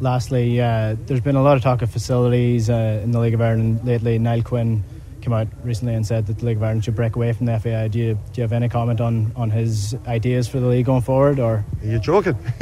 Lastly, 0.00 0.62
uh, 0.62 0.96
there's 1.04 1.20
been 1.20 1.36
a 1.36 1.42
lot 1.42 1.58
of 1.58 1.62
talk 1.62 1.82
of 1.82 1.90
facilities 1.90 2.70
uh, 2.70 3.02
in 3.04 3.10
the 3.10 3.20
League 3.20 3.34
of 3.34 3.42
Ireland 3.42 3.84
lately. 3.84 4.18
Niall 4.18 4.42
Quinn 4.42 4.82
came 5.20 5.34
out 5.34 5.46
recently 5.62 5.92
and 5.92 6.06
said 6.06 6.26
that 6.26 6.38
the 6.38 6.46
League 6.46 6.56
of 6.56 6.62
Ireland 6.62 6.86
should 6.86 6.96
break 6.96 7.16
away 7.16 7.34
from 7.34 7.44
the 7.44 7.60
FAI. 7.60 7.88
Do 7.88 7.98
you, 7.98 8.14
do 8.14 8.40
you 8.40 8.42
have 8.42 8.54
any 8.54 8.70
comment 8.70 9.02
on, 9.02 9.30
on 9.36 9.50
his 9.50 9.94
ideas 10.06 10.48
for 10.48 10.58
the 10.58 10.68
league 10.68 10.86
going 10.86 11.02
forward? 11.02 11.38
Or 11.38 11.62
are 11.82 11.86
you 11.86 11.98
joking? 11.98 12.38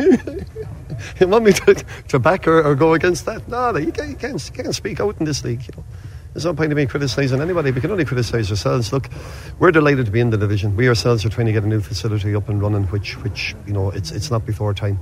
you 1.20 1.28
want 1.28 1.44
me 1.44 1.52
to, 1.52 1.74
to 2.08 2.18
back 2.18 2.48
or, 2.48 2.60
or 2.64 2.74
go 2.74 2.94
against 2.94 3.24
that? 3.26 3.46
No, 3.46 3.76
you 3.76 3.92
can't, 3.92 4.10
you 4.10 4.16
can't, 4.16 4.44
you 4.44 4.62
can't 4.64 4.74
speak 4.74 4.98
out 4.98 5.16
in 5.20 5.26
this 5.26 5.44
league. 5.44 5.62
You 5.62 5.74
know. 5.76 5.84
There's 6.32 6.46
no 6.46 6.54
point 6.54 6.72
in 6.72 6.76
me 6.76 6.86
criticising 6.86 7.42
anybody. 7.42 7.72
We 7.72 7.82
can 7.82 7.90
only 7.90 8.06
criticise 8.06 8.50
ourselves. 8.50 8.90
Look, 8.90 9.10
we're 9.58 9.70
delighted 9.70 10.06
to 10.06 10.12
be 10.12 10.20
in 10.20 10.30
the 10.30 10.38
division. 10.38 10.76
We 10.76 10.88
ourselves 10.88 11.26
are 11.26 11.28
trying 11.28 11.46
to 11.46 11.52
get 11.52 11.62
a 11.62 11.66
new 11.66 11.80
facility 11.80 12.34
up 12.34 12.48
and 12.48 12.62
running, 12.62 12.84
which, 12.84 13.18
which 13.18 13.54
you 13.66 13.74
know, 13.74 13.90
it's 13.90 14.10
it's 14.10 14.30
not 14.30 14.46
before 14.46 14.72
time, 14.72 14.98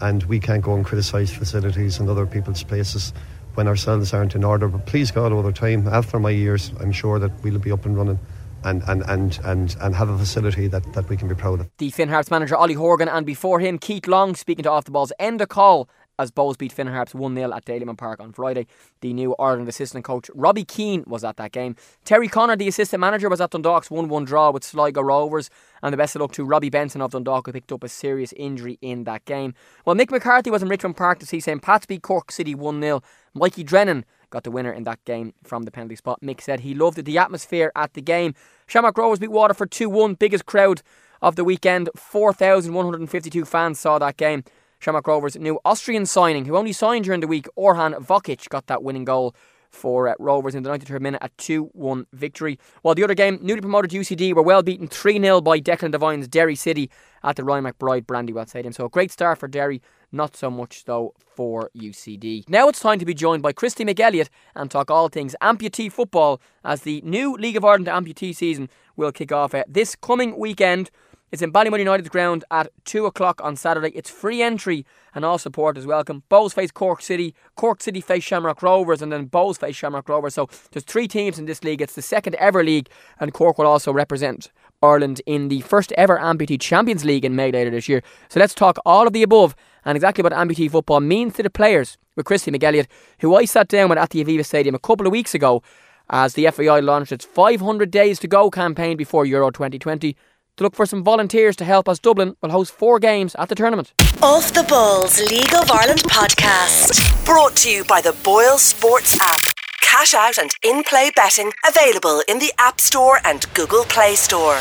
and 0.00 0.22
we 0.24 0.40
can't 0.40 0.62
go 0.62 0.74
and 0.74 0.84
criticise 0.84 1.30
facilities 1.30 1.98
and 1.98 2.08
other 2.08 2.24
people's 2.24 2.62
places 2.62 3.12
when 3.54 3.68
ourselves 3.68 4.14
aren't 4.14 4.34
in 4.34 4.42
order. 4.42 4.68
But 4.68 4.86
please 4.86 5.10
God, 5.10 5.32
over 5.32 5.52
time, 5.52 5.86
after 5.86 6.18
my 6.18 6.30
years, 6.30 6.72
I'm 6.80 6.92
sure 6.92 7.18
that 7.18 7.30
we'll 7.42 7.58
be 7.58 7.72
up 7.72 7.84
and 7.84 7.96
running. 7.96 8.18
And, 8.62 8.82
and, 8.88 9.02
and, 9.08 9.40
and, 9.42 9.74
and 9.80 9.94
have 9.94 10.10
a 10.10 10.18
facility 10.18 10.68
that, 10.68 10.92
that 10.92 11.08
we 11.08 11.16
can 11.16 11.28
be 11.28 11.34
proud 11.34 11.60
of. 11.60 11.70
The 11.78 11.88
Finn 11.88 12.10
Harps 12.10 12.30
manager 12.30 12.56
Ollie 12.56 12.74
Horgan 12.74 13.08
and 13.08 13.24
before 13.24 13.58
him 13.58 13.78
Keith 13.78 14.06
Long 14.06 14.34
speaking 14.34 14.64
to 14.64 14.70
Off 14.70 14.84
the 14.84 14.90
Ball's 14.90 15.14
end 15.18 15.40
a 15.40 15.46
call 15.46 15.88
as 16.20 16.30
Bohs 16.30 16.58
beat 16.58 16.70
Finn 16.70 16.86
Harps 16.86 17.14
1 17.14 17.34
0 17.34 17.52
at 17.52 17.64
Dalymount 17.64 17.96
Park 17.96 18.20
on 18.20 18.32
Friday. 18.32 18.66
The 19.00 19.14
new 19.14 19.34
Ireland 19.38 19.68
assistant 19.68 20.04
coach 20.04 20.30
Robbie 20.34 20.64
Keane 20.64 21.02
was 21.06 21.24
at 21.24 21.38
that 21.38 21.52
game. 21.52 21.76
Terry 22.04 22.28
Connor, 22.28 22.56
the 22.56 22.68
assistant 22.68 23.00
manager, 23.00 23.28
was 23.28 23.40
at 23.40 23.50
Dundalk's 23.50 23.90
1 23.90 24.08
1 24.08 24.24
draw 24.24 24.50
with 24.50 24.62
Sligo 24.62 25.00
Rovers. 25.00 25.48
And 25.82 25.92
the 25.94 25.96
best 25.96 26.14
of 26.14 26.20
luck 26.20 26.32
to 26.32 26.44
Robbie 26.44 26.68
Benson 26.68 27.00
of 27.00 27.12
Dundalk, 27.12 27.46
who 27.46 27.52
picked 27.52 27.72
up 27.72 27.82
a 27.82 27.88
serious 27.88 28.34
injury 28.36 28.78
in 28.82 29.04
that 29.04 29.24
game. 29.24 29.54
Well, 29.86 29.96
Mick 29.96 30.10
McCarthy 30.10 30.50
was 30.50 30.62
in 30.62 30.68
Richmond 30.68 30.98
Park 30.98 31.18
to 31.20 31.26
see 31.26 31.40
St. 31.40 31.62
Pat's 31.62 31.86
beat 31.86 32.02
Cork 32.02 32.30
City 32.30 32.54
1 32.54 32.82
0. 32.82 33.02
Mikey 33.32 33.64
Drennan 33.64 34.04
got 34.28 34.44
the 34.44 34.50
winner 34.50 34.72
in 34.72 34.84
that 34.84 35.02
game 35.04 35.32
from 35.42 35.62
the 35.62 35.70
penalty 35.70 35.96
spot. 35.96 36.20
Mick 36.20 36.40
said 36.40 36.60
he 36.60 36.74
loved 36.74 37.02
the 37.02 37.18
atmosphere 37.18 37.72
at 37.74 37.94
the 37.94 38.02
game. 38.02 38.34
Shamrock 38.66 38.98
Rovers 38.98 39.18
beat 39.18 39.30
Waterford 39.30 39.70
2 39.70 39.88
1, 39.88 40.14
biggest 40.14 40.44
crowd 40.44 40.82
of 41.22 41.36
the 41.36 41.44
weekend. 41.44 41.88
4,152 41.96 43.44
fans 43.44 43.80
saw 43.80 43.98
that 43.98 44.16
game. 44.16 44.44
Shamrock 44.80 45.06
Rovers' 45.06 45.36
new 45.36 45.60
Austrian 45.62 46.06
signing, 46.06 46.46
who 46.46 46.56
only 46.56 46.72
signed 46.72 47.04
during 47.04 47.20
the 47.20 47.26
week, 47.26 47.46
Orhan 47.56 47.94
Vojic, 48.02 48.48
got 48.48 48.66
that 48.68 48.82
winning 48.82 49.04
goal 49.04 49.34
for 49.68 50.08
uh, 50.08 50.14
Rovers 50.18 50.54
in 50.54 50.62
the 50.62 50.70
93rd 50.70 51.00
minute 51.00 51.22
at 51.22 51.36
2 51.36 51.64
1 51.74 52.06
victory. 52.14 52.58
While 52.80 52.94
the 52.94 53.04
other 53.04 53.14
game, 53.14 53.38
newly 53.42 53.60
promoted 53.60 53.90
UCD 53.90 54.32
were 54.34 54.42
well 54.42 54.62
beaten 54.62 54.88
3 54.88 55.20
0 55.20 55.42
by 55.42 55.60
Declan 55.60 55.92
Devine's 55.92 56.26
Derry 56.26 56.56
City 56.56 56.90
at 57.22 57.36
the 57.36 57.44
Ryan 57.44 57.64
McBride 57.64 58.06
Brandywell 58.06 58.46
Stadium. 58.46 58.72
So 58.72 58.86
a 58.86 58.88
great 58.88 59.10
start 59.10 59.38
for 59.38 59.48
Derry, 59.48 59.82
not 60.10 60.34
so 60.34 60.50
much 60.50 60.86
though 60.86 61.14
for 61.34 61.70
UCD. 61.76 62.48
Now 62.48 62.68
it's 62.68 62.80
time 62.80 62.98
to 62.98 63.04
be 63.04 63.14
joined 63.14 63.42
by 63.42 63.52
Christy 63.52 63.84
McElligott 63.84 64.30
and 64.56 64.70
talk 64.70 64.90
all 64.90 65.08
things 65.08 65.36
amputee 65.42 65.92
football 65.92 66.40
as 66.64 66.82
the 66.82 67.02
new 67.04 67.34
League 67.34 67.56
of 67.56 67.64
Ireland 67.66 67.86
amputee 67.86 68.34
season 68.34 68.70
will 68.96 69.12
kick 69.12 69.30
off 69.30 69.54
uh, 69.54 69.64
this 69.68 69.94
coming 69.94 70.38
weekend. 70.38 70.90
It's 71.32 71.42
in 71.42 71.52
Ballymun 71.52 71.78
United's 71.78 72.08
ground 72.08 72.44
at 72.50 72.72
2 72.86 73.06
o'clock 73.06 73.40
on 73.44 73.54
Saturday. 73.54 73.90
It's 73.94 74.10
free 74.10 74.42
entry 74.42 74.84
and 75.14 75.24
all 75.24 75.38
support 75.38 75.78
is 75.78 75.86
welcome. 75.86 76.24
Bohs 76.28 76.52
face 76.52 76.72
Cork 76.72 77.00
City, 77.00 77.36
Cork 77.54 77.80
City 77.80 78.00
face 78.00 78.24
Shamrock 78.24 78.62
Rovers, 78.62 79.00
and 79.00 79.12
then 79.12 79.28
Bohs 79.28 79.56
face 79.56 79.76
Shamrock 79.76 80.08
Rovers. 80.08 80.34
So 80.34 80.48
there's 80.72 80.82
three 80.82 81.06
teams 81.06 81.38
in 81.38 81.46
this 81.46 81.62
league. 81.62 81.80
It's 81.80 81.94
the 81.94 82.02
second 82.02 82.34
ever 82.34 82.64
league, 82.64 82.88
and 83.20 83.32
Cork 83.32 83.58
will 83.58 83.68
also 83.68 83.92
represent 83.92 84.50
Ireland 84.82 85.22
in 85.24 85.46
the 85.46 85.60
first 85.60 85.92
ever 85.92 86.18
Amputee 86.18 86.60
Champions 86.60 87.04
League 87.04 87.24
in 87.24 87.36
May 87.36 87.52
later 87.52 87.70
this 87.70 87.88
year. 87.88 88.02
So 88.28 88.40
let's 88.40 88.54
talk 88.54 88.78
all 88.84 89.06
of 89.06 89.12
the 89.12 89.22
above 89.22 89.54
and 89.84 89.94
exactly 89.94 90.22
what 90.22 90.32
amputee 90.32 90.70
football 90.70 90.98
means 90.98 91.34
to 91.34 91.44
the 91.44 91.50
players 91.50 91.96
with 92.16 92.26
Christy 92.26 92.50
McElligott, 92.50 92.88
who 93.20 93.36
I 93.36 93.44
sat 93.44 93.68
down 93.68 93.88
with 93.88 93.98
at 93.98 94.10
the 94.10 94.24
Aviva 94.24 94.44
Stadium 94.44 94.74
a 94.74 94.80
couple 94.80 95.06
of 95.06 95.12
weeks 95.12 95.34
ago 95.34 95.62
as 96.10 96.34
the 96.34 96.50
FAI 96.50 96.80
launched 96.80 97.12
its 97.12 97.24
500 97.24 97.88
Days 97.90 98.18
to 98.18 98.26
Go 98.26 98.50
campaign 98.50 98.96
before 98.96 99.24
Euro 99.26 99.50
2020 99.50 100.16
to 100.60 100.64
look 100.64 100.76
for 100.76 100.84
some 100.84 101.02
volunteers 101.02 101.56
to 101.56 101.64
help 101.64 101.88
as 101.88 101.98
Dublin 101.98 102.36
will 102.42 102.50
host 102.50 102.70
four 102.72 102.98
games 102.98 103.34
at 103.36 103.48
the 103.48 103.54
tournament. 103.54 103.94
Off 104.22 104.52
the 104.52 104.62
Balls 104.64 105.18
League 105.18 105.54
of 105.54 105.70
Ireland 105.70 106.00
podcast. 106.00 107.24
Brought 107.24 107.56
to 107.56 107.70
you 107.70 107.82
by 107.84 108.02
the 108.02 108.14
Boyle 108.22 108.58
Sports 108.58 109.16
app. 109.22 109.40
Cash 109.80 110.12
out 110.12 110.36
and 110.36 110.50
in 110.62 110.82
play 110.84 111.10
betting 111.16 111.50
available 111.66 112.22
in 112.28 112.38
the 112.40 112.52
App 112.58 112.78
Store 112.78 113.20
and 113.24 113.46
Google 113.54 113.84
Play 113.84 114.14
Store. 114.14 114.58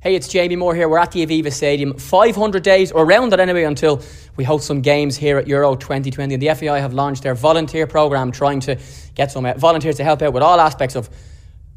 Hey, 0.00 0.16
it's 0.16 0.26
Jamie 0.26 0.56
Moore 0.56 0.74
here. 0.74 0.88
We're 0.88 0.98
at 0.98 1.12
the 1.12 1.24
Aviva 1.24 1.52
Stadium. 1.52 1.96
500 1.96 2.60
days, 2.64 2.90
or 2.90 3.04
around 3.04 3.30
that 3.30 3.38
anyway, 3.38 3.62
until 3.62 4.02
we 4.34 4.42
host 4.42 4.66
some 4.66 4.80
games 4.80 5.16
here 5.16 5.38
at 5.38 5.46
Euro 5.46 5.76
2020. 5.76 6.34
And 6.34 6.42
the 6.42 6.52
FAI 6.52 6.80
have 6.80 6.92
launched 6.92 7.22
their 7.22 7.36
volunteer 7.36 7.86
programme 7.86 8.32
trying 8.32 8.58
to 8.60 8.76
get 9.14 9.30
some 9.30 9.46
uh, 9.46 9.54
volunteers 9.54 9.94
to 9.98 10.04
help 10.04 10.22
out 10.22 10.32
with 10.32 10.42
all 10.42 10.58
aspects 10.58 10.96
of 10.96 11.08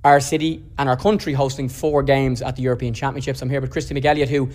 our 0.05 0.19
city 0.19 0.63
and 0.77 0.87
our 0.87 0.95
country 0.95 1.33
hosting 1.33 1.67
four 1.67 2.03
games 2.03 2.43
at 2.43 2.55
the 2.55 2.61
European 2.61 2.93
Championships. 2.93 3.41
I'm 3.41 3.49
here 3.49 3.59
with 3.59 3.71
Christy 3.71 3.95
McElligott, 3.95 4.29
who 4.29 4.51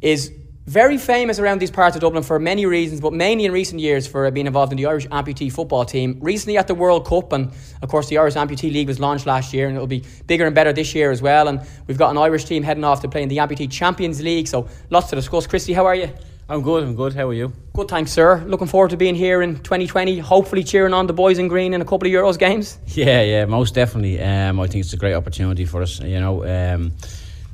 is 0.00 0.32
very 0.64 0.96
famous 0.96 1.40
around 1.40 1.58
these 1.58 1.72
parts 1.72 1.96
of 1.96 2.02
Dublin 2.02 2.22
for 2.22 2.38
many 2.38 2.66
reasons, 2.66 3.00
but 3.00 3.12
mainly 3.12 3.44
in 3.44 3.50
recent 3.50 3.80
years 3.80 4.06
for 4.06 4.30
being 4.30 4.46
involved 4.46 4.70
in 4.70 4.78
the 4.78 4.86
Irish 4.86 5.08
amputee 5.08 5.52
football 5.52 5.84
team. 5.84 6.18
Recently 6.20 6.56
at 6.56 6.68
the 6.68 6.74
World 6.76 7.04
Cup, 7.04 7.32
and 7.32 7.52
of 7.82 7.88
course, 7.88 8.08
the 8.08 8.18
Irish 8.18 8.34
Amputee 8.34 8.72
League 8.72 8.86
was 8.86 9.00
launched 9.00 9.26
last 9.26 9.52
year, 9.52 9.66
and 9.66 9.74
it'll 9.74 9.88
be 9.88 10.04
bigger 10.28 10.46
and 10.46 10.54
better 10.54 10.72
this 10.72 10.94
year 10.94 11.10
as 11.10 11.20
well. 11.20 11.48
And 11.48 11.60
we've 11.88 11.98
got 11.98 12.12
an 12.12 12.18
Irish 12.18 12.44
team 12.44 12.62
heading 12.62 12.84
off 12.84 13.00
to 13.00 13.08
play 13.08 13.24
in 13.24 13.28
the 13.28 13.38
Amputee 13.38 13.68
Champions 13.72 14.22
League, 14.22 14.46
so 14.46 14.68
lots 14.88 15.10
to 15.10 15.16
discuss. 15.16 15.48
Christy, 15.48 15.72
how 15.72 15.84
are 15.84 15.96
you? 15.96 16.10
I'm 16.48 16.60
good, 16.62 16.82
I'm 16.82 16.96
good. 16.96 17.14
How 17.14 17.28
are 17.28 17.34
you? 17.34 17.52
Good, 17.72 17.88
thanks, 17.88 18.10
sir. 18.10 18.42
Looking 18.46 18.66
forward 18.66 18.90
to 18.90 18.96
being 18.96 19.14
here 19.14 19.42
in 19.42 19.56
2020, 19.56 20.18
hopefully 20.18 20.64
cheering 20.64 20.92
on 20.92 21.06
the 21.06 21.12
boys 21.12 21.38
in 21.38 21.48
green 21.48 21.72
in 21.72 21.80
a 21.80 21.84
couple 21.84 22.06
of 22.06 22.12
Euros 22.12 22.38
games. 22.38 22.78
Yeah, 22.88 23.22
yeah, 23.22 23.44
most 23.46 23.74
definitely. 23.74 24.20
Um, 24.20 24.60
I 24.60 24.66
think 24.66 24.84
it's 24.84 24.92
a 24.92 24.96
great 24.96 25.14
opportunity 25.14 25.64
for 25.64 25.82
us. 25.82 26.00
You 26.00 26.20
know, 26.20 26.44
um, 26.44 26.92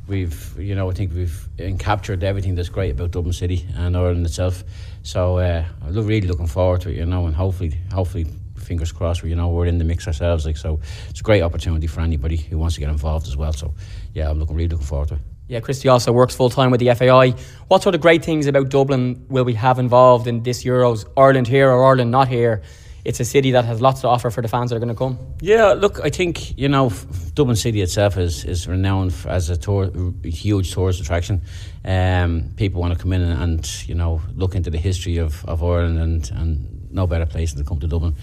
we've, 0.08 0.58
you 0.58 0.74
know, 0.74 0.90
I 0.90 0.94
think 0.94 1.12
we've 1.14 1.48
captured 1.78 2.24
everything 2.24 2.54
that's 2.54 2.70
great 2.70 2.92
about 2.92 3.10
Dublin 3.10 3.34
City 3.34 3.66
and 3.76 3.96
Ireland 3.96 4.26
itself. 4.26 4.64
So 5.02 5.38
uh, 5.38 5.64
I'm 5.82 5.94
really 5.94 6.26
looking 6.26 6.46
forward 6.46 6.80
to 6.82 6.90
it, 6.90 6.96
you 6.96 7.06
know, 7.06 7.26
and 7.26 7.36
hopefully, 7.36 7.78
hopefully, 7.92 8.26
fingers 8.56 8.90
crossed, 8.90 9.22
we 9.22 9.30
you 9.30 9.36
know, 9.36 9.48
we're 9.48 9.66
in 9.66 9.78
the 9.78 9.84
mix 9.84 10.06
ourselves. 10.06 10.44
Like, 10.44 10.56
so 10.56 10.80
it's 11.08 11.20
a 11.20 11.22
great 11.22 11.42
opportunity 11.42 11.86
for 11.86 12.00
anybody 12.00 12.36
who 12.36 12.58
wants 12.58 12.74
to 12.74 12.80
get 12.80 12.88
involved 12.88 13.26
as 13.28 13.36
well. 13.36 13.52
So, 13.52 13.74
yeah, 14.14 14.28
I'm 14.28 14.38
looking 14.38 14.56
really 14.56 14.68
looking 14.68 14.86
forward 14.86 15.08
to 15.08 15.14
it. 15.14 15.20
Yeah, 15.48 15.60
Christy 15.60 15.88
also 15.88 16.12
works 16.12 16.34
full 16.34 16.50
time 16.50 16.70
with 16.70 16.80
the 16.80 16.94
FAI. 16.94 17.30
What 17.68 17.82
sort 17.82 17.94
of 17.94 18.02
great 18.02 18.22
things 18.22 18.46
about 18.46 18.68
Dublin 18.68 19.24
will 19.28 19.44
we 19.44 19.54
have 19.54 19.78
involved 19.78 20.26
in 20.26 20.42
this 20.42 20.62
Euros? 20.62 21.06
Ireland 21.16 21.48
here 21.48 21.70
or 21.70 21.86
Ireland 21.86 22.10
not 22.10 22.28
here? 22.28 22.62
It's 23.04 23.20
a 23.20 23.24
city 23.24 23.52
that 23.52 23.64
has 23.64 23.80
lots 23.80 24.02
to 24.02 24.08
offer 24.08 24.30
for 24.30 24.42
the 24.42 24.48
fans 24.48 24.68
that 24.68 24.76
are 24.76 24.80
going 24.80 24.90
to 24.90 24.94
come. 24.94 25.18
Yeah, 25.40 25.72
look, 25.72 26.00
I 26.04 26.10
think 26.10 26.58
you 26.58 26.68
know 26.68 26.92
Dublin 27.32 27.56
City 27.56 27.80
itself 27.80 28.18
is 28.18 28.44
is 28.44 28.68
renowned 28.68 29.14
as 29.26 29.48
a 29.48 29.56
tour, 29.56 29.90
huge 30.22 30.74
tourist 30.74 31.00
attraction. 31.00 31.40
Um, 31.82 32.50
people 32.56 32.82
want 32.82 32.92
to 32.92 32.98
come 32.98 33.14
in 33.14 33.22
and, 33.22 33.42
and, 33.42 33.88
you 33.88 33.94
know 33.94 34.20
look 34.34 34.54
into 34.54 34.68
the 34.68 34.76
history 34.76 35.16
of, 35.16 35.42
of 35.46 35.62
Ireland 35.62 35.98
and 35.98 36.30
and 36.32 36.92
no 36.92 37.06
better 37.06 37.24
place 37.24 37.54
than 37.54 37.64
to 37.64 37.68
come 37.68 37.80
to 37.80 37.86
Dublin. 37.86 38.14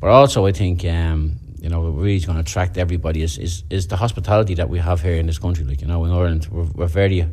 But 0.00 0.10
also, 0.10 0.44
I 0.44 0.52
think 0.52 0.84
um, 0.84 1.38
you 1.60 1.68
know, 1.68 1.80
we're 1.80 1.90
really 1.90 2.20
going 2.20 2.36
to 2.36 2.40
attract 2.40 2.76
everybody 2.78 3.22
is, 3.22 3.38
is, 3.38 3.64
is 3.70 3.86
the 3.86 3.96
hospitality 3.96 4.54
that 4.54 4.68
we 4.68 4.78
have 4.78 5.02
here 5.02 5.16
in 5.16 5.26
this 5.26 5.38
country. 5.38 5.64
Like, 5.64 5.80
you 5.80 5.86
know, 5.86 6.04
in 6.04 6.10
Ireland, 6.10 6.48
we're, 6.50 6.64
we're 6.74 6.86
very, 6.86 7.26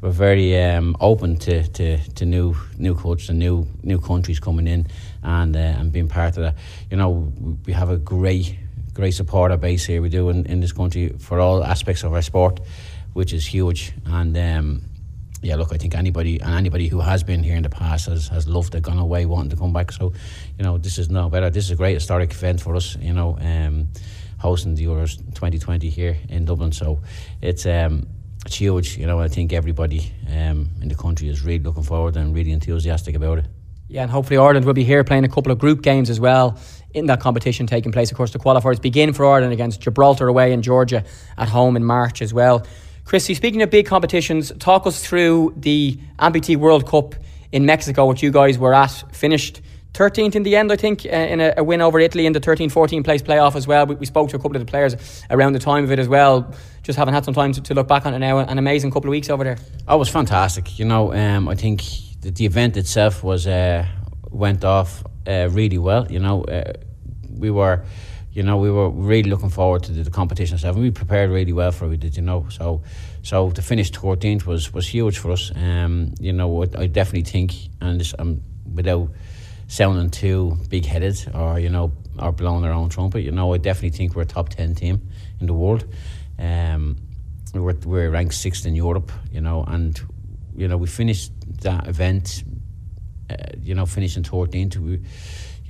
we're 0.00 0.10
very 0.10 0.60
um, 0.62 0.96
open 1.00 1.36
to, 1.38 1.66
to, 1.68 1.98
to 1.98 2.24
new 2.24 2.56
new 2.76 2.94
cultures 2.94 3.30
and 3.30 3.38
new 3.38 3.66
new 3.82 4.00
countries 4.00 4.40
coming 4.40 4.66
in 4.66 4.86
and 5.22 5.56
uh, 5.56 5.60
and 5.60 5.92
being 5.92 6.08
part 6.08 6.36
of 6.36 6.42
that. 6.42 6.56
You 6.90 6.96
know, 6.96 7.32
we 7.66 7.72
have 7.72 7.90
a 7.90 7.96
great 7.96 8.58
great 8.94 9.12
supporter 9.12 9.56
base 9.56 9.84
here. 9.86 10.02
We 10.02 10.08
do 10.08 10.28
in, 10.28 10.46
in 10.46 10.60
this 10.60 10.72
country 10.72 11.08
for 11.18 11.40
all 11.40 11.64
aspects 11.64 12.02
of 12.04 12.12
our 12.12 12.22
sport, 12.22 12.60
which 13.12 13.32
is 13.32 13.46
huge. 13.46 13.92
And 14.06 14.36
um, 14.36 14.82
yeah, 15.42 15.56
look, 15.56 15.72
I 15.72 15.76
think 15.76 15.94
anybody 15.94 16.40
and 16.40 16.54
anybody 16.54 16.88
who 16.88 17.00
has 17.00 17.22
been 17.22 17.42
here 17.42 17.56
in 17.56 17.64
the 17.64 17.68
past 17.68 18.06
has, 18.06 18.28
has 18.28 18.46
loved 18.46 18.74
it, 18.74 18.82
gone 18.82 18.98
away, 18.98 19.26
wanting 19.26 19.50
to 19.50 19.56
come 19.56 19.72
back. 19.72 19.92
So, 19.92 20.12
you 20.56 20.64
know, 20.64 20.78
this 20.78 20.98
is 20.98 21.10
no 21.10 21.28
better. 21.28 21.50
This 21.50 21.64
is 21.64 21.72
a 21.72 21.76
great 21.76 21.94
historic 21.94 22.30
event 22.30 22.60
for 22.60 22.76
us. 22.76 22.96
You 22.96 23.12
know, 23.12 23.36
um, 23.40 23.88
hosting 24.38 24.76
the 24.76 24.84
Euros 24.84 25.16
2020 25.34 25.88
here 25.88 26.16
in 26.28 26.44
Dublin. 26.44 26.72
So, 26.72 27.00
it's 27.40 27.66
um, 27.66 28.06
it's 28.46 28.56
huge. 28.56 28.96
You 28.96 29.06
know, 29.06 29.20
I 29.20 29.28
think 29.28 29.52
everybody 29.52 30.12
um, 30.28 30.70
in 30.80 30.88
the 30.88 30.94
country 30.94 31.28
is 31.28 31.42
really 31.42 31.62
looking 31.62 31.82
forward 31.82 32.16
and 32.16 32.34
really 32.34 32.52
enthusiastic 32.52 33.16
about 33.16 33.38
it. 33.38 33.46
Yeah, 33.88 34.02
and 34.02 34.10
hopefully 34.10 34.38
Ireland 34.38 34.64
will 34.64 34.72
be 34.72 34.84
here 34.84 35.04
playing 35.04 35.24
a 35.24 35.28
couple 35.28 35.52
of 35.52 35.58
group 35.58 35.82
games 35.82 36.08
as 36.08 36.18
well 36.18 36.58
in 36.94 37.06
that 37.06 37.20
competition 37.20 37.66
taking 37.66 37.92
place. 37.92 38.10
Of 38.10 38.16
course, 38.16 38.30
the 38.30 38.38
qualifiers 38.38 38.80
begin 38.80 39.12
for 39.12 39.26
Ireland 39.26 39.52
against 39.52 39.80
Gibraltar 39.80 40.28
away 40.28 40.52
and 40.52 40.62
Georgia 40.62 41.04
at 41.36 41.48
home 41.48 41.76
in 41.76 41.84
March 41.84 42.22
as 42.22 42.32
well. 42.32 42.64
Christy, 43.12 43.34
speaking 43.34 43.60
of 43.60 43.68
big 43.68 43.84
competitions, 43.84 44.52
talk 44.58 44.86
us 44.86 45.04
through 45.04 45.52
the 45.58 45.98
Amputee 46.18 46.56
World 46.56 46.86
Cup 46.86 47.14
in 47.52 47.66
Mexico, 47.66 48.06
which 48.06 48.22
you 48.22 48.30
guys 48.30 48.56
were 48.58 48.72
at. 48.72 49.04
Finished 49.12 49.60
13th 49.92 50.34
in 50.34 50.44
the 50.44 50.56
end, 50.56 50.72
I 50.72 50.76
think, 50.76 51.04
uh, 51.04 51.08
in 51.10 51.38
a, 51.42 51.52
a, 51.58 51.62
win 51.62 51.82
over 51.82 52.00
Italy 52.00 52.24
in 52.24 52.32
the 52.32 52.40
13 52.40 52.70
14 52.70 53.02
place 53.02 53.20
playoff 53.20 53.54
as 53.54 53.66
well. 53.66 53.84
We, 53.84 53.96
we, 53.96 54.06
spoke 54.06 54.30
to 54.30 54.36
a 54.36 54.38
couple 54.38 54.56
of 54.56 54.64
the 54.64 54.70
players 54.70 54.96
around 55.28 55.52
the 55.52 55.58
time 55.58 55.84
of 55.84 55.92
it 55.92 55.98
as 55.98 56.08
well. 56.08 56.54
Just 56.84 56.98
haven't 56.98 57.12
had 57.12 57.26
some 57.26 57.34
time 57.34 57.52
to, 57.52 57.60
to 57.60 57.74
look 57.74 57.86
back 57.86 58.06
on 58.06 58.14
it 58.14 58.18
now. 58.18 58.38
An 58.38 58.56
amazing 58.56 58.90
couple 58.90 59.10
of 59.10 59.12
weeks 59.12 59.28
over 59.28 59.44
there. 59.44 59.58
Oh, 59.86 59.96
it 59.96 59.98
was 59.98 60.08
fantastic. 60.08 60.78
You 60.78 60.86
know, 60.86 61.12
um, 61.12 61.50
I 61.50 61.54
think 61.54 61.82
the, 62.22 62.30
the, 62.30 62.46
event 62.46 62.78
itself 62.78 63.22
was 63.22 63.46
uh, 63.46 63.84
went 64.30 64.64
off 64.64 65.04
uh, 65.26 65.50
really 65.50 65.76
well. 65.76 66.10
You 66.10 66.20
know, 66.20 66.44
uh, 66.44 66.72
we 67.28 67.50
were 67.50 67.84
you 68.32 68.42
know, 68.42 68.56
we 68.56 68.70
were 68.70 68.88
really 68.88 69.28
looking 69.28 69.50
forward 69.50 69.82
to 69.84 69.92
the, 69.92 70.04
the 70.04 70.10
competition 70.10 70.54
itself, 70.54 70.76
and 70.76 70.84
we 70.84 70.90
prepared 70.90 71.30
really 71.30 71.52
well 71.52 71.70
for 71.70 71.84
it. 71.84 71.88
We 71.88 71.96
Did 71.98 72.16
you 72.16 72.22
know? 72.22 72.46
So, 72.48 72.82
so 73.22 73.50
to 73.50 73.62
finish 73.62 73.92
14th 73.92 74.46
was 74.46 74.72
was 74.72 74.88
huge 74.88 75.18
for 75.18 75.32
us. 75.32 75.52
Um, 75.54 76.14
you 76.18 76.32
know, 76.32 76.62
I 76.62 76.86
definitely 76.86 77.30
think, 77.30 77.54
and 77.80 78.00
this, 78.00 78.14
um, 78.18 78.42
without 78.72 79.10
sounding 79.68 80.10
too 80.10 80.56
big 80.68 80.84
headed 80.86 81.16
or 81.34 81.58
you 81.58 81.68
know 81.68 81.92
or 82.18 82.32
blowing 82.32 82.64
our 82.64 82.72
own 82.72 82.88
trumpet, 82.88 83.20
you 83.20 83.32
know, 83.32 83.52
I 83.52 83.58
definitely 83.58 83.96
think 83.96 84.14
we're 84.14 84.22
a 84.22 84.26
top 84.26 84.48
10 84.50 84.74
team 84.74 85.08
in 85.40 85.46
the 85.46 85.54
world. 85.54 85.84
Um, 86.38 86.96
we're 87.54 87.76
we're 87.84 88.10
ranked 88.10 88.34
sixth 88.34 88.64
in 88.64 88.74
Europe, 88.74 89.12
you 89.30 89.42
know, 89.42 89.62
and 89.64 90.00
you 90.56 90.68
know 90.68 90.78
we 90.78 90.86
finished 90.86 91.32
that 91.60 91.86
event, 91.86 92.44
uh, 93.28 93.34
you 93.60 93.74
know, 93.74 93.84
finishing 93.84 94.22
14th. 94.22 94.76
We, 94.78 95.00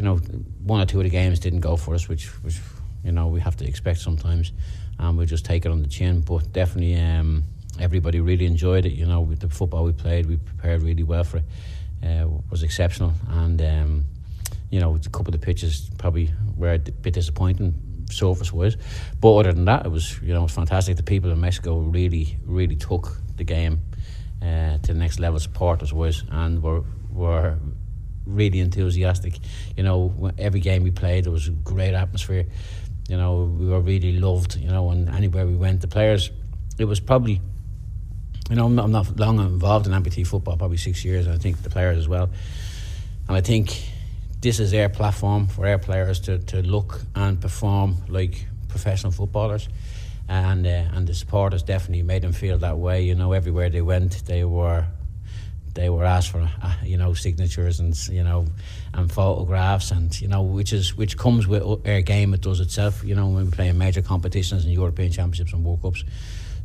you 0.02 0.08
know, 0.08 0.16
one 0.64 0.80
or 0.80 0.84
two 0.84 0.98
of 0.98 1.04
the 1.04 1.10
games 1.10 1.38
didn't 1.38 1.60
go 1.60 1.76
for 1.76 1.94
us, 1.94 2.08
which, 2.08 2.26
which 2.42 2.58
you 3.04 3.12
know, 3.12 3.28
we 3.28 3.38
have 3.38 3.56
to 3.58 3.64
expect 3.64 4.00
sometimes. 4.00 4.50
And 4.98 5.16
we 5.16 5.26
just 5.26 5.44
take 5.44 5.64
it 5.64 5.70
on 5.70 5.80
the 5.80 5.88
chin. 5.88 6.22
But 6.22 6.52
definitely, 6.52 7.00
um, 7.00 7.44
everybody 7.78 8.18
really 8.18 8.46
enjoyed 8.46 8.84
it. 8.84 8.94
You 8.94 9.06
know, 9.06 9.20
with 9.20 9.38
the 9.38 9.48
football 9.48 9.84
we 9.84 9.92
played, 9.92 10.26
we 10.26 10.38
prepared 10.38 10.82
really 10.82 11.04
well 11.04 11.22
for 11.22 11.36
it. 11.36 11.44
Uh, 12.04 12.26
was 12.50 12.64
exceptional. 12.64 13.12
And, 13.28 13.62
um, 13.62 14.04
you 14.70 14.80
know, 14.80 14.96
a 14.96 14.98
couple 15.10 15.32
of 15.32 15.40
the 15.40 15.46
pitches 15.46 15.88
probably 15.98 16.32
were 16.56 16.72
a 16.72 16.78
bit 16.80 17.14
disappointing 17.14 17.72
surface 18.10 18.52
wise. 18.52 18.76
But 19.20 19.36
other 19.36 19.52
than 19.52 19.66
that, 19.66 19.86
it 19.86 19.90
was, 19.90 20.20
you 20.20 20.34
know, 20.34 20.40
it 20.40 20.42
was 20.42 20.52
fantastic. 20.52 20.96
The 20.96 21.04
people 21.04 21.30
in 21.30 21.40
Mexico 21.40 21.78
really, 21.78 22.38
really 22.44 22.74
took 22.74 23.18
the 23.36 23.44
game 23.44 23.82
uh, 24.42 24.78
to 24.78 24.92
the 24.92 24.98
next 24.98 25.20
level, 25.20 25.38
supporters 25.38 25.92
was, 25.92 26.24
and 26.28 26.60
were 26.60 26.82
were 27.12 27.58
really 28.26 28.60
enthusiastic. 28.60 29.38
You 29.76 29.82
know, 29.82 30.32
every 30.38 30.60
game 30.60 30.82
we 30.82 30.90
played, 30.90 31.24
there 31.24 31.32
was 31.32 31.48
a 31.48 31.52
great 31.52 31.94
atmosphere. 31.94 32.46
You 33.08 33.16
know, 33.16 33.44
we 33.44 33.66
were 33.66 33.80
really 33.80 34.18
loved. 34.18 34.56
You 34.56 34.68
know, 34.68 34.90
and 34.90 35.08
anywhere 35.08 35.46
we 35.46 35.54
went, 35.54 35.80
the 35.80 35.88
players, 35.88 36.30
it 36.78 36.84
was 36.84 37.00
probably. 37.00 37.40
You 38.50 38.56
know, 38.56 38.66
I'm 38.66 38.74
not, 38.74 38.84
I'm 38.84 38.92
not 38.92 39.16
long 39.18 39.38
involved 39.38 39.86
in 39.86 39.92
amputee 39.92 40.26
football, 40.26 40.56
probably 40.56 40.76
six 40.76 41.04
years. 41.04 41.26
and 41.26 41.34
I 41.34 41.38
think 41.38 41.62
the 41.62 41.70
players 41.70 41.96
as 41.96 42.08
well, 42.08 42.28
and 43.28 43.36
I 43.36 43.40
think 43.40 43.82
this 44.40 44.58
is 44.58 44.72
their 44.72 44.88
platform 44.88 45.46
for 45.46 45.66
our 45.66 45.78
players 45.78 46.20
to, 46.20 46.38
to 46.38 46.60
look 46.62 47.00
and 47.14 47.40
perform 47.40 47.96
like 48.08 48.46
professional 48.68 49.12
footballers. 49.12 49.68
And 50.28 50.66
uh, 50.66 50.88
and 50.92 51.06
the 51.06 51.14
supporters 51.14 51.62
definitely 51.62 52.02
made 52.02 52.22
them 52.22 52.32
feel 52.32 52.58
that 52.58 52.78
way. 52.78 53.02
You 53.02 53.14
know, 53.14 53.32
everywhere 53.32 53.70
they 53.70 53.82
went, 53.82 54.24
they 54.26 54.44
were 54.44 54.86
they 55.74 55.88
were 55.88 56.04
asked 56.04 56.30
for 56.30 56.48
uh, 56.62 56.74
you 56.84 56.96
know 56.96 57.14
signatures 57.14 57.80
and 57.80 57.96
you 58.08 58.22
know 58.22 58.46
and 58.94 59.10
photographs 59.10 59.90
and 59.90 60.20
you 60.20 60.28
know 60.28 60.42
which 60.42 60.72
is 60.72 60.96
which 60.96 61.16
comes 61.16 61.46
with 61.46 61.62
our 61.62 62.00
game 62.02 62.34
it 62.34 62.40
does 62.40 62.60
itself 62.60 63.02
you 63.04 63.14
know 63.14 63.28
when 63.28 63.46
we 63.46 63.50
play 63.50 63.68
in 63.68 63.78
major 63.78 64.02
competitions 64.02 64.64
and 64.64 64.72
European 64.72 65.10
Championships 65.10 65.52
and 65.52 65.64
World 65.64 65.82
Cups. 65.82 66.04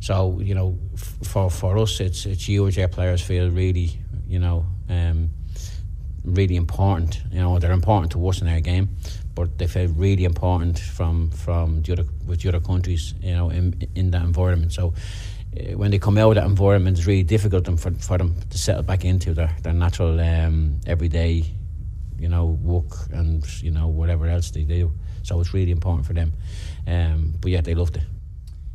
So 0.00 0.38
you 0.40 0.54
know 0.54 0.78
for 0.96 1.50
for 1.50 1.78
us 1.78 2.00
it's 2.00 2.26
it's 2.26 2.48
huge 2.48 2.78
our 2.78 2.88
players 2.88 3.22
feel 3.22 3.50
really 3.50 3.98
you 4.26 4.38
know 4.38 4.66
um, 4.88 5.30
really 6.24 6.56
important 6.56 7.22
you 7.32 7.40
know 7.40 7.58
they're 7.58 7.72
important 7.72 8.12
to 8.12 8.28
us 8.28 8.42
in 8.42 8.48
our 8.48 8.60
game 8.60 8.88
but 9.38 9.56
they 9.56 9.68
feel 9.68 9.88
really 9.90 10.24
important 10.24 10.78
from 10.80 11.30
from 11.30 11.80
the 11.82 11.92
other 11.92 12.04
with 12.26 12.40
the 12.42 12.48
other 12.48 12.60
countries 12.60 13.14
you 13.22 13.32
know 13.32 13.50
in 13.50 13.88
in 13.94 14.10
that 14.10 14.22
environment. 14.22 14.72
So 14.72 14.94
when 15.74 15.90
they 15.90 15.98
come 15.98 16.18
out 16.18 16.30
of 16.30 16.34
that 16.36 16.46
environment, 16.46 16.98
it's 16.98 17.06
really 17.06 17.22
difficult 17.22 17.66
for, 17.78 17.90
for 17.92 18.18
them 18.18 18.34
to 18.50 18.58
settle 18.58 18.82
back 18.82 19.04
into 19.04 19.34
their, 19.34 19.54
their 19.62 19.72
natural 19.72 20.20
um, 20.20 20.80
everyday, 20.86 21.44
you 22.18 22.28
know, 22.28 22.46
work 22.46 22.92
and, 23.12 23.44
you 23.62 23.70
know, 23.70 23.88
whatever 23.88 24.26
else 24.26 24.50
they 24.50 24.62
do. 24.62 24.92
So 25.22 25.40
it's 25.40 25.52
really 25.52 25.72
important 25.72 26.06
for 26.06 26.12
them. 26.12 26.32
Um, 26.86 27.34
but 27.40 27.50
yeah, 27.50 27.60
they 27.60 27.74
loved 27.74 27.96
it. 27.96 28.04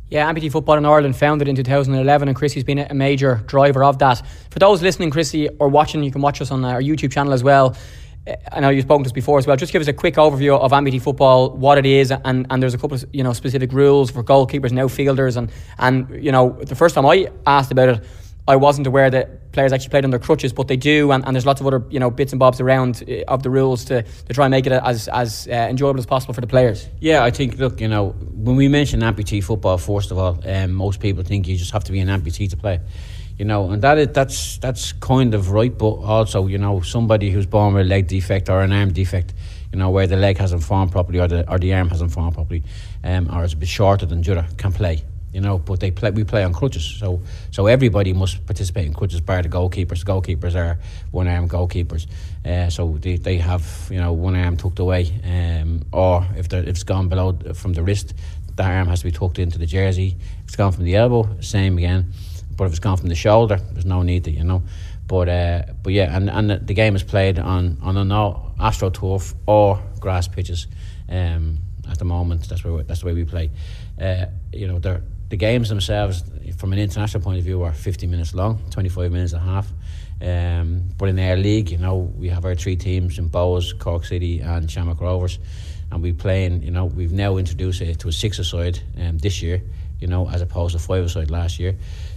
Yeah, 0.08 0.30
Amputee 0.30 0.52
Football 0.52 0.76
in 0.76 0.84
Ireland 0.84 1.16
founded 1.16 1.48
in 1.48 1.56
2011, 1.56 2.28
and 2.28 2.36
Chrissy's 2.36 2.62
been 2.62 2.78
a 2.78 2.94
major 2.94 3.42
driver 3.46 3.82
of 3.82 3.98
that. 3.98 4.22
For 4.50 4.58
those 4.58 4.82
listening, 4.82 5.10
Chrissy, 5.10 5.48
or 5.58 5.68
watching, 5.68 6.02
you 6.04 6.12
can 6.12 6.20
watch 6.20 6.40
us 6.40 6.50
on 6.50 6.64
our 6.64 6.80
YouTube 6.80 7.10
channel 7.10 7.32
as 7.32 7.42
well. 7.42 7.74
I 8.50 8.60
know 8.60 8.70
you've 8.70 8.84
spoken 8.84 9.04
to 9.04 9.08
us 9.08 9.12
before 9.12 9.38
as 9.38 9.46
well. 9.46 9.56
Just 9.56 9.72
give 9.72 9.82
us 9.82 9.88
a 9.88 9.92
quick 9.92 10.14
overview 10.14 10.58
of 10.58 10.72
amputee 10.72 11.02
football, 11.02 11.50
what 11.50 11.76
it 11.76 11.84
is, 11.84 12.10
and, 12.10 12.46
and 12.48 12.62
there's 12.62 12.72
a 12.72 12.78
couple 12.78 12.94
of 12.94 13.04
you 13.12 13.22
know 13.22 13.34
specific 13.34 13.72
rules 13.72 14.10
for 14.10 14.24
goalkeepers 14.24 14.70
and 14.70 14.78
outfielders, 14.78 15.36
and 15.36 15.50
and 15.78 16.08
you 16.24 16.32
know 16.32 16.58
the 16.62 16.74
first 16.74 16.94
time 16.94 17.04
I 17.04 17.28
asked 17.46 17.70
about 17.70 17.88
it, 17.90 18.04
I 18.48 18.56
wasn't 18.56 18.86
aware 18.86 19.10
that 19.10 19.52
players 19.52 19.74
actually 19.74 19.90
played 19.90 20.04
on 20.04 20.10
their 20.10 20.20
crutches, 20.20 20.54
but 20.54 20.68
they 20.68 20.76
do, 20.76 21.12
and, 21.12 21.22
and 21.26 21.36
there's 21.36 21.44
lots 21.44 21.60
of 21.60 21.66
other 21.66 21.84
you 21.90 22.00
know 22.00 22.10
bits 22.10 22.32
and 22.32 22.40
bobs 22.40 22.62
around 22.62 23.04
uh, 23.06 23.30
of 23.30 23.42
the 23.42 23.50
rules 23.50 23.84
to, 23.86 24.02
to 24.02 24.32
try 24.32 24.46
and 24.46 24.50
make 24.52 24.66
it 24.66 24.72
as 24.72 25.06
as 25.08 25.46
uh, 25.48 25.52
enjoyable 25.52 25.98
as 25.98 26.06
possible 26.06 26.32
for 26.32 26.40
the 26.40 26.46
players. 26.46 26.88
Yeah, 27.00 27.24
I 27.24 27.30
think 27.30 27.58
look, 27.58 27.78
you 27.78 27.88
know, 27.88 28.10
when 28.32 28.56
we 28.56 28.68
mention 28.68 29.00
amputee 29.00 29.44
football, 29.44 29.76
first 29.76 30.10
of 30.10 30.16
all, 30.16 30.40
um, 30.46 30.72
most 30.72 31.00
people 31.00 31.24
think 31.24 31.46
you 31.46 31.58
just 31.58 31.72
have 31.72 31.84
to 31.84 31.92
be 31.92 32.00
an 32.00 32.08
amputee 32.08 32.48
to 32.48 32.56
play 32.56 32.80
you 33.38 33.44
know, 33.44 33.70
and 33.70 33.82
that 33.82 33.98
is, 33.98 34.08
that's 34.08 34.58
that's 34.58 34.92
kind 34.92 35.34
of 35.34 35.50
right, 35.50 35.76
but 35.76 35.94
also 35.94 36.46
you 36.46 36.58
know 36.58 36.80
somebody 36.82 37.30
who's 37.30 37.46
born 37.46 37.74
with 37.74 37.86
a 37.86 37.88
leg 37.88 38.06
defect 38.06 38.48
or 38.48 38.62
an 38.62 38.72
arm 38.72 38.92
defect, 38.92 39.34
you 39.72 39.78
know, 39.78 39.90
where 39.90 40.06
the 40.06 40.16
leg 40.16 40.38
hasn't 40.38 40.62
formed 40.62 40.92
properly 40.92 41.18
or 41.18 41.26
the 41.26 41.50
or 41.50 41.58
the 41.58 41.74
arm 41.74 41.88
hasn't 41.88 42.12
formed 42.12 42.34
properly, 42.34 42.62
um, 43.02 43.28
or 43.34 43.42
is 43.44 43.52
a 43.52 43.56
bit 43.56 43.68
shorter 43.68 44.06
than 44.06 44.22
the 44.22 44.32
other, 44.32 44.46
can 44.56 44.72
play. 44.72 45.02
You 45.32 45.40
know, 45.40 45.58
but 45.58 45.80
they 45.80 45.90
play. 45.90 46.12
We 46.12 46.22
play 46.22 46.44
on 46.44 46.52
crutches, 46.52 46.84
so 46.84 47.22
so 47.50 47.66
everybody 47.66 48.12
must 48.12 48.46
participate 48.46 48.86
in 48.86 48.94
crutches. 48.94 49.20
Bar 49.20 49.42
the 49.42 49.48
goalkeepers. 49.48 50.04
The 50.04 50.12
Goalkeepers 50.12 50.54
are 50.54 50.78
one 51.10 51.26
arm 51.26 51.48
goalkeepers, 51.48 52.06
uh, 52.46 52.70
so 52.70 52.98
they, 53.00 53.16
they 53.16 53.38
have 53.38 53.88
you 53.90 53.98
know 53.98 54.12
one 54.12 54.36
arm 54.36 54.56
tucked 54.56 54.78
away, 54.78 55.10
um, 55.24 55.82
or 55.90 56.24
if, 56.36 56.52
if 56.52 56.68
it's 56.68 56.84
gone 56.84 57.08
below 57.08 57.36
from 57.52 57.72
the 57.72 57.82
wrist, 57.82 58.14
that 58.54 58.70
arm 58.70 58.86
has 58.86 59.00
to 59.00 59.06
be 59.06 59.10
tucked 59.10 59.40
into 59.40 59.58
the 59.58 59.66
jersey. 59.66 60.16
If 60.42 60.44
it's 60.44 60.56
gone 60.56 60.70
from 60.70 60.84
the 60.84 60.94
elbow, 60.94 61.28
same 61.40 61.78
again. 61.78 62.12
But 62.56 62.64
if 62.64 62.70
it's 62.70 62.78
gone 62.80 62.96
from 62.96 63.08
the 63.08 63.14
shoulder, 63.14 63.56
there's 63.72 63.86
no 63.86 64.02
need 64.02 64.24
to, 64.24 64.30
you 64.30 64.44
know. 64.44 64.62
But 65.06 65.28
uh, 65.28 65.62
but 65.82 65.92
yeah, 65.92 66.16
and, 66.16 66.30
and 66.30 66.66
the 66.66 66.74
game 66.74 66.96
is 66.96 67.02
played 67.02 67.38
on 67.38 67.78
on 67.82 67.96
an 67.96 68.08
astroturf 68.08 69.34
or 69.46 69.82
grass 70.00 70.28
pitches. 70.28 70.66
Um, 71.08 71.58
at 71.90 71.98
the 71.98 72.04
moment, 72.04 72.48
that's 72.48 72.64
where 72.64 72.82
that's 72.82 73.00
the 73.00 73.06
way 73.06 73.12
we 73.12 73.24
play. 73.24 73.50
Uh, 74.00 74.26
you 74.52 74.66
know, 74.66 74.78
the 75.34 75.36
games 75.36 75.68
themselves, 75.68 76.22
from 76.56 76.72
an 76.72 76.78
international 76.78 77.22
point 77.22 77.38
of 77.38 77.44
view, 77.44 77.62
are 77.62 77.72
50 77.72 78.06
minutes 78.06 78.34
long, 78.34 78.62
25 78.70 79.10
minutes 79.10 79.32
and 79.32 79.42
a 79.42 79.44
half. 79.44 79.68
Um, 80.22 80.84
but 80.96 81.08
in 81.08 81.18
our 81.18 81.36
league, 81.36 81.70
you 81.70 81.78
know, 81.78 81.96
we 81.96 82.28
have 82.28 82.44
our 82.44 82.54
three 82.54 82.76
teams 82.76 83.18
in 83.18 83.28
Bohs, 83.28 83.78
Cork 83.78 84.04
City, 84.04 84.40
and 84.40 84.70
Shamrock 84.70 85.00
Rovers, 85.00 85.38
and 85.90 86.02
we 86.02 86.12
play. 86.12 86.48
playing. 86.48 86.62
You 86.62 86.70
know, 86.70 86.86
we've 86.86 87.12
now 87.12 87.36
introduced 87.36 87.80
it 87.82 87.98
to 88.00 88.08
a 88.08 88.12
six-a-side 88.12 88.80
um, 89.00 89.18
this 89.18 89.42
year. 89.42 89.62
You 90.00 90.08
know, 90.08 90.28
as 90.28 90.40
opposed 90.40 90.76
to 90.76 90.82
five-a-side 90.82 91.30
last 91.30 91.58
year. 91.58 91.76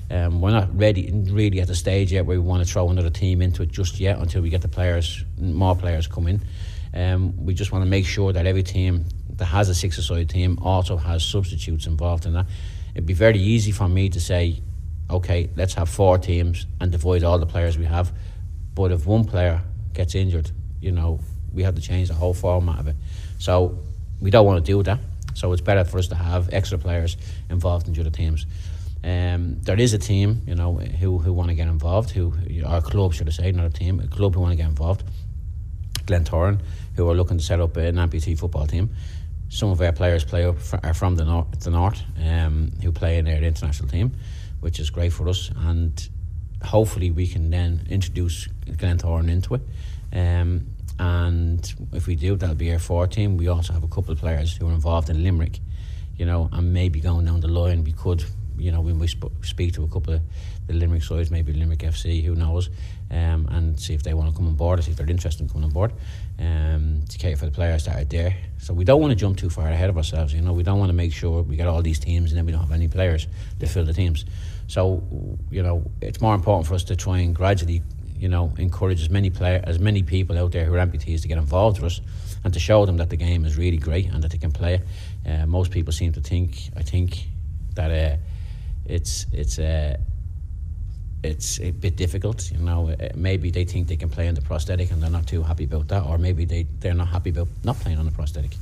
Um, 0.09 0.39
we're 0.39 0.51
not 0.51 0.75
ready, 0.77 1.11
really 1.11 1.59
at 1.59 1.67
the 1.67 1.75
stage 1.75 2.13
yet 2.13 2.25
where 2.25 2.39
we 2.39 2.45
want 2.45 2.65
to 2.65 2.71
throw 2.71 2.89
another 2.89 3.09
team 3.09 3.41
into 3.41 3.63
it 3.63 3.71
just 3.71 3.99
yet 3.99 4.19
until 4.19 4.41
we 4.41 4.49
get 4.49 4.61
the 4.61 4.67
players, 4.67 5.23
more 5.37 5.75
players 5.75 6.07
come 6.07 6.27
in. 6.27 6.41
Um, 6.93 7.45
we 7.45 7.53
just 7.53 7.71
want 7.71 7.83
to 7.83 7.89
make 7.89 8.05
sure 8.05 8.31
that 8.31 8.45
every 8.45 8.63
team 8.63 9.05
that 9.35 9.45
has 9.45 9.69
a 9.69 9.75
six-a-side 9.75 10.29
team 10.29 10.59
also 10.61 10.95
has 10.95 11.25
substitutes 11.25 11.87
involved 11.87 12.25
in 12.25 12.33
that. 12.33 12.45
It'd 12.93 13.05
be 13.05 13.13
very 13.13 13.39
easy 13.39 13.71
for 13.71 13.87
me 13.87 14.09
to 14.09 14.21
say, 14.21 14.61
okay, 15.09 15.49
let's 15.55 15.73
have 15.73 15.89
four 15.89 16.17
teams 16.17 16.65
and 16.79 16.91
divide 16.91 17.23
all 17.23 17.37
the 17.37 17.45
players 17.45 17.77
we 17.77 17.85
have. 17.85 18.11
But 18.73 18.91
if 18.91 19.05
one 19.05 19.25
player 19.25 19.61
gets 19.93 20.15
injured, 20.15 20.51
you 20.79 20.91
know, 20.91 21.19
we 21.53 21.63
have 21.63 21.75
to 21.75 21.81
change 21.81 22.07
the 22.07 22.13
whole 22.13 22.33
format 22.33 22.79
of 22.79 22.87
it. 22.87 22.95
So 23.39 23.79
we 24.21 24.31
don't 24.31 24.45
want 24.45 24.65
to 24.65 24.71
do 24.71 24.81
that. 24.83 24.99
So 25.33 25.51
it's 25.51 25.61
better 25.61 25.83
for 25.83 25.99
us 25.99 26.07
to 26.07 26.15
have 26.15 26.49
extra 26.51 26.77
players 26.77 27.17
involved 27.49 27.87
in 27.87 27.93
the 27.93 28.09
teams. 28.09 28.45
Um, 29.03 29.61
there 29.61 29.79
is 29.79 29.93
a 29.93 29.97
team, 29.97 30.41
you 30.47 30.55
know, 30.55 30.75
who, 30.75 31.19
who 31.19 31.33
want 31.33 31.49
to 31.49 31.55
get 31.55 31.67
involved, 31.67 32.11
who 32.11 32.33
our 32.65 32.81
club, 32.81 33.13
should 33.13 33.27
I 33.27 33.31
say, 33.31 33.51
not 33.51 33.65
a 33.65 33.69
team, 33.69 33.99
a 33.99 34.07
club 34.07 34.35
who 34.35 34.41
want 34.41 34.51
to 34.51 34.57
get 34.57 34.67
involved. 34.67 35.03
Glentoran, 36.05 36.61
who 36.95 37.09
are 37.09 37.13
looking 37.13 37.37
to 37.37 37.43
set 37.43 37.59
up 37.59 37.77
an 37.77 37.95
amputee 37.95 38.37
football 38.37 38.65
team. 38.65 38.89
Some 39.49 39.69
of 39.69 39.81
our 39.81 39.91
players 39.91 40.23
play 40.23 40.45
up 40.45 40.55
are 40.83 40.93
from 40.93 41.15
the 41.15 41.25
north, 41.25 41.59
the 41.59 41.69
north, 41.69 42.01
um, 42.25 42.71
who 42.81 42.91
play 42.91 43.17
in 43.17 43.25
their 43.25 43.41
international 43.43 43.89
team, 43.89 44.13
which 44.61 44.79
is 44.79 44.89
great 44.89 45.13
for 45.13 45.29
us. 45.29 45.51
And 45.55 46.09
hopefully, 46.63 47.11
we 47.11 47.27
can 47.27 47.49
then 47.49 47.85
introduce 47.89 48.47
Glen 48.77 48.97
Glentoran 48.97 49.29
into 49.29 49.55
it. 49.55 49.61
Um, 50.11 50.67
and 50.99 51.75
if 51.93 52.07
we 52.07 52.15
do, 52.15 52.35
that'll 52.35 52.55
be 52.55 52.71
our 52.71 52.79
fourth 52.79 53.11
team. 53.11 53.37
We 53.37 53.47
also 53.47 53.73
have 53.73 53.83
a 53.83 53.87
couple 53.87 54.11
of 54.11 54.19
players 54.19 54.57
who 54.57 54.67
are 54.67 54.73
involved 54.73 55.09
in 55.09 55.23
Limerick, 55.23 55.59
you 56.17 56.25
know, 56.25 56.49
and 56.51 56.73
maybe 56.73 56.99
going 56.99 57.25
down 57.25 57.39
the 57.41 57.47
line, 57.47 57.83
we 57.83 57.91
could 57.91 58.25
you 58.57 58.71
know, 58.71 58.81
when 58.81 58.99
we 58.99 59.07
sp- 59.07 59.33
speak 59.41 59.73
to 59.73 59.83
a 59.83 59.87
couple 59.87 60.13
of 60.13 60.21
the 60.67 60.73
Limerick 60.73 61.03
sides, 61.03 61.31
maybe 61.31 61.53
Limerick 61.53 61.79
FC, 61.79 62.23
who 62.23 62.35
knows, 62.35 62.69
um, 63.09 63.47
and 63.51 63.79
see 63.79 63.93
if 63.93 64.03
they 64.03 64.13
want 64.13 64.29
to 64.29 64.35
come 64.35 64.47
on 64.47 64.55
board, 64.55 64.83
see 64.83 64.91
if 64.91 64.97
they're 64.97 65.09
interested 65.09 65.43
in 65.43 65.49
coming 65.49 65.63
on 65.63 65.71
board, 65.71 65.93
um, 66.39 67.03
to 67.09 67.17
cater 67.17 67.37
for 67.37 67.45
the 67.45 67.51
players 67.51 67.85
that 67.85 67.95
are 67.95 68.03
there. 68.03 68.35
So 68.59 68.73
we 68.73 68.83
don't 68.83 68.99
want 68.99 69.11
to 69.11 69.15
jump 69.15 69.37
too 69.37 69.49
far 69.49 69.67
ahead 69.69 69.89
of 69.89 69.97
ourselves. 69.97 70.33
You 70.33 70.41
know, 70.41 70.53
we 70.53 70.63
don't 70.63 70.79
want 70.79 70.89
to 70.89 70.95
make 70.95 71.13
sure 71.13 71.41
we 71.41 71.55
get 71.55 71.67
all 71.67 71.81
these 71.81 71.99
teams 71.99 72.31
and 72.31 72.37
then 72.37 72.45
we 72.45 72.51
don't 72.51 72.61
have 72.61 72.71
any 72.71 72.87
players 72.87 73.27
to 73.59 73.67
fill 73.67 73.85
the 73.85 73.93
teams. 73.93 74.25
So 74.67 75.01
you 75.49 75.63
know, 75.63 75.89
it's 76.01 76.19
more 76.19 76.35
important 76.35 76.67
for 76.67 76.73
us 76.73 76.83
to 76.85 76.95
try 76.95 77.19
and 77.19 77.33
gradually, 77.33 77.81
you 78.17 78.27
know, 78.27 78.53
encourage 78.57 79.01
as 79.01 79.09
many 79.09 79.29
player, 79.29 79.61
as 79.63 79.79
many 79.79 80.03
people 80.03 80.37
out 80.37 80.51
there 80.51 80.65
who 80.65 80.75
are 80.75 80.85
amputees 80.85 81.21
to 81.21 81.27
get 81.29 81.37
involved 81.37 81.79
with 81.79 81.93
us, 81.93 82.01
and 82.43 82.53
to 82.53 82.59
show 82.59 82.85
them 82.85 82.97
that 82.97 83.09
the 83.09 83.17
game 83.17 83.45
is 83.45 83.57
really 83.57 83.77
great 83.77 84.07
and 84.07 84.23
that 84.23 84.31
they 84.31 84.37
can 84.37 84.51
play. 84.51 84.81
Uh, 85.25 85.45
most 85.45 85.71
people 85.71 85.93
seem 85.93 86.11
to 86.13 86.21
think, 86.21 86.69
I 86.75 86.83
think, 86.83 87.27
that. 87.75 87.91
Uh, 87.91 88.17
it's 88.87 89.25
it's 89.31 89.59
a 89.59 89.93
uh, 89.93 89.97
it's 91.23 91.59
a 91.59 91.71
bit 91.71 91.95
difficult. 91.95 92.51
You 92.51 92.59
know, 92.59 92.89
uh, 92.89 93.09
maybe 93.15 93.49
they 93.51 93.65
think 93.65 93.87
they 93.87 93.97
can 93.97 94.09
play 94.09 94.27
on 94.27 94.35
the 94.35 94.41
prosthetic 94.41 94.91
and 94.91 95.01
they're 95.01 95.09
not 95.09 95.27
too 95.27 95.43
happy 95.43 95.65
about 95.65 95.87
that, 95.89 96.03
or 96.03 96.17
maybe 96.17 96.45
they 96.45 96.67
they're 96.79 96.93
not 96.93 97.09
happy 97.09 97.29
about 97.31 97.47
not 97.63 97.79
playing 97.79 97.99
on 97.99 98.05
the 98.05 98.11
prosthetic. 98.11 98.55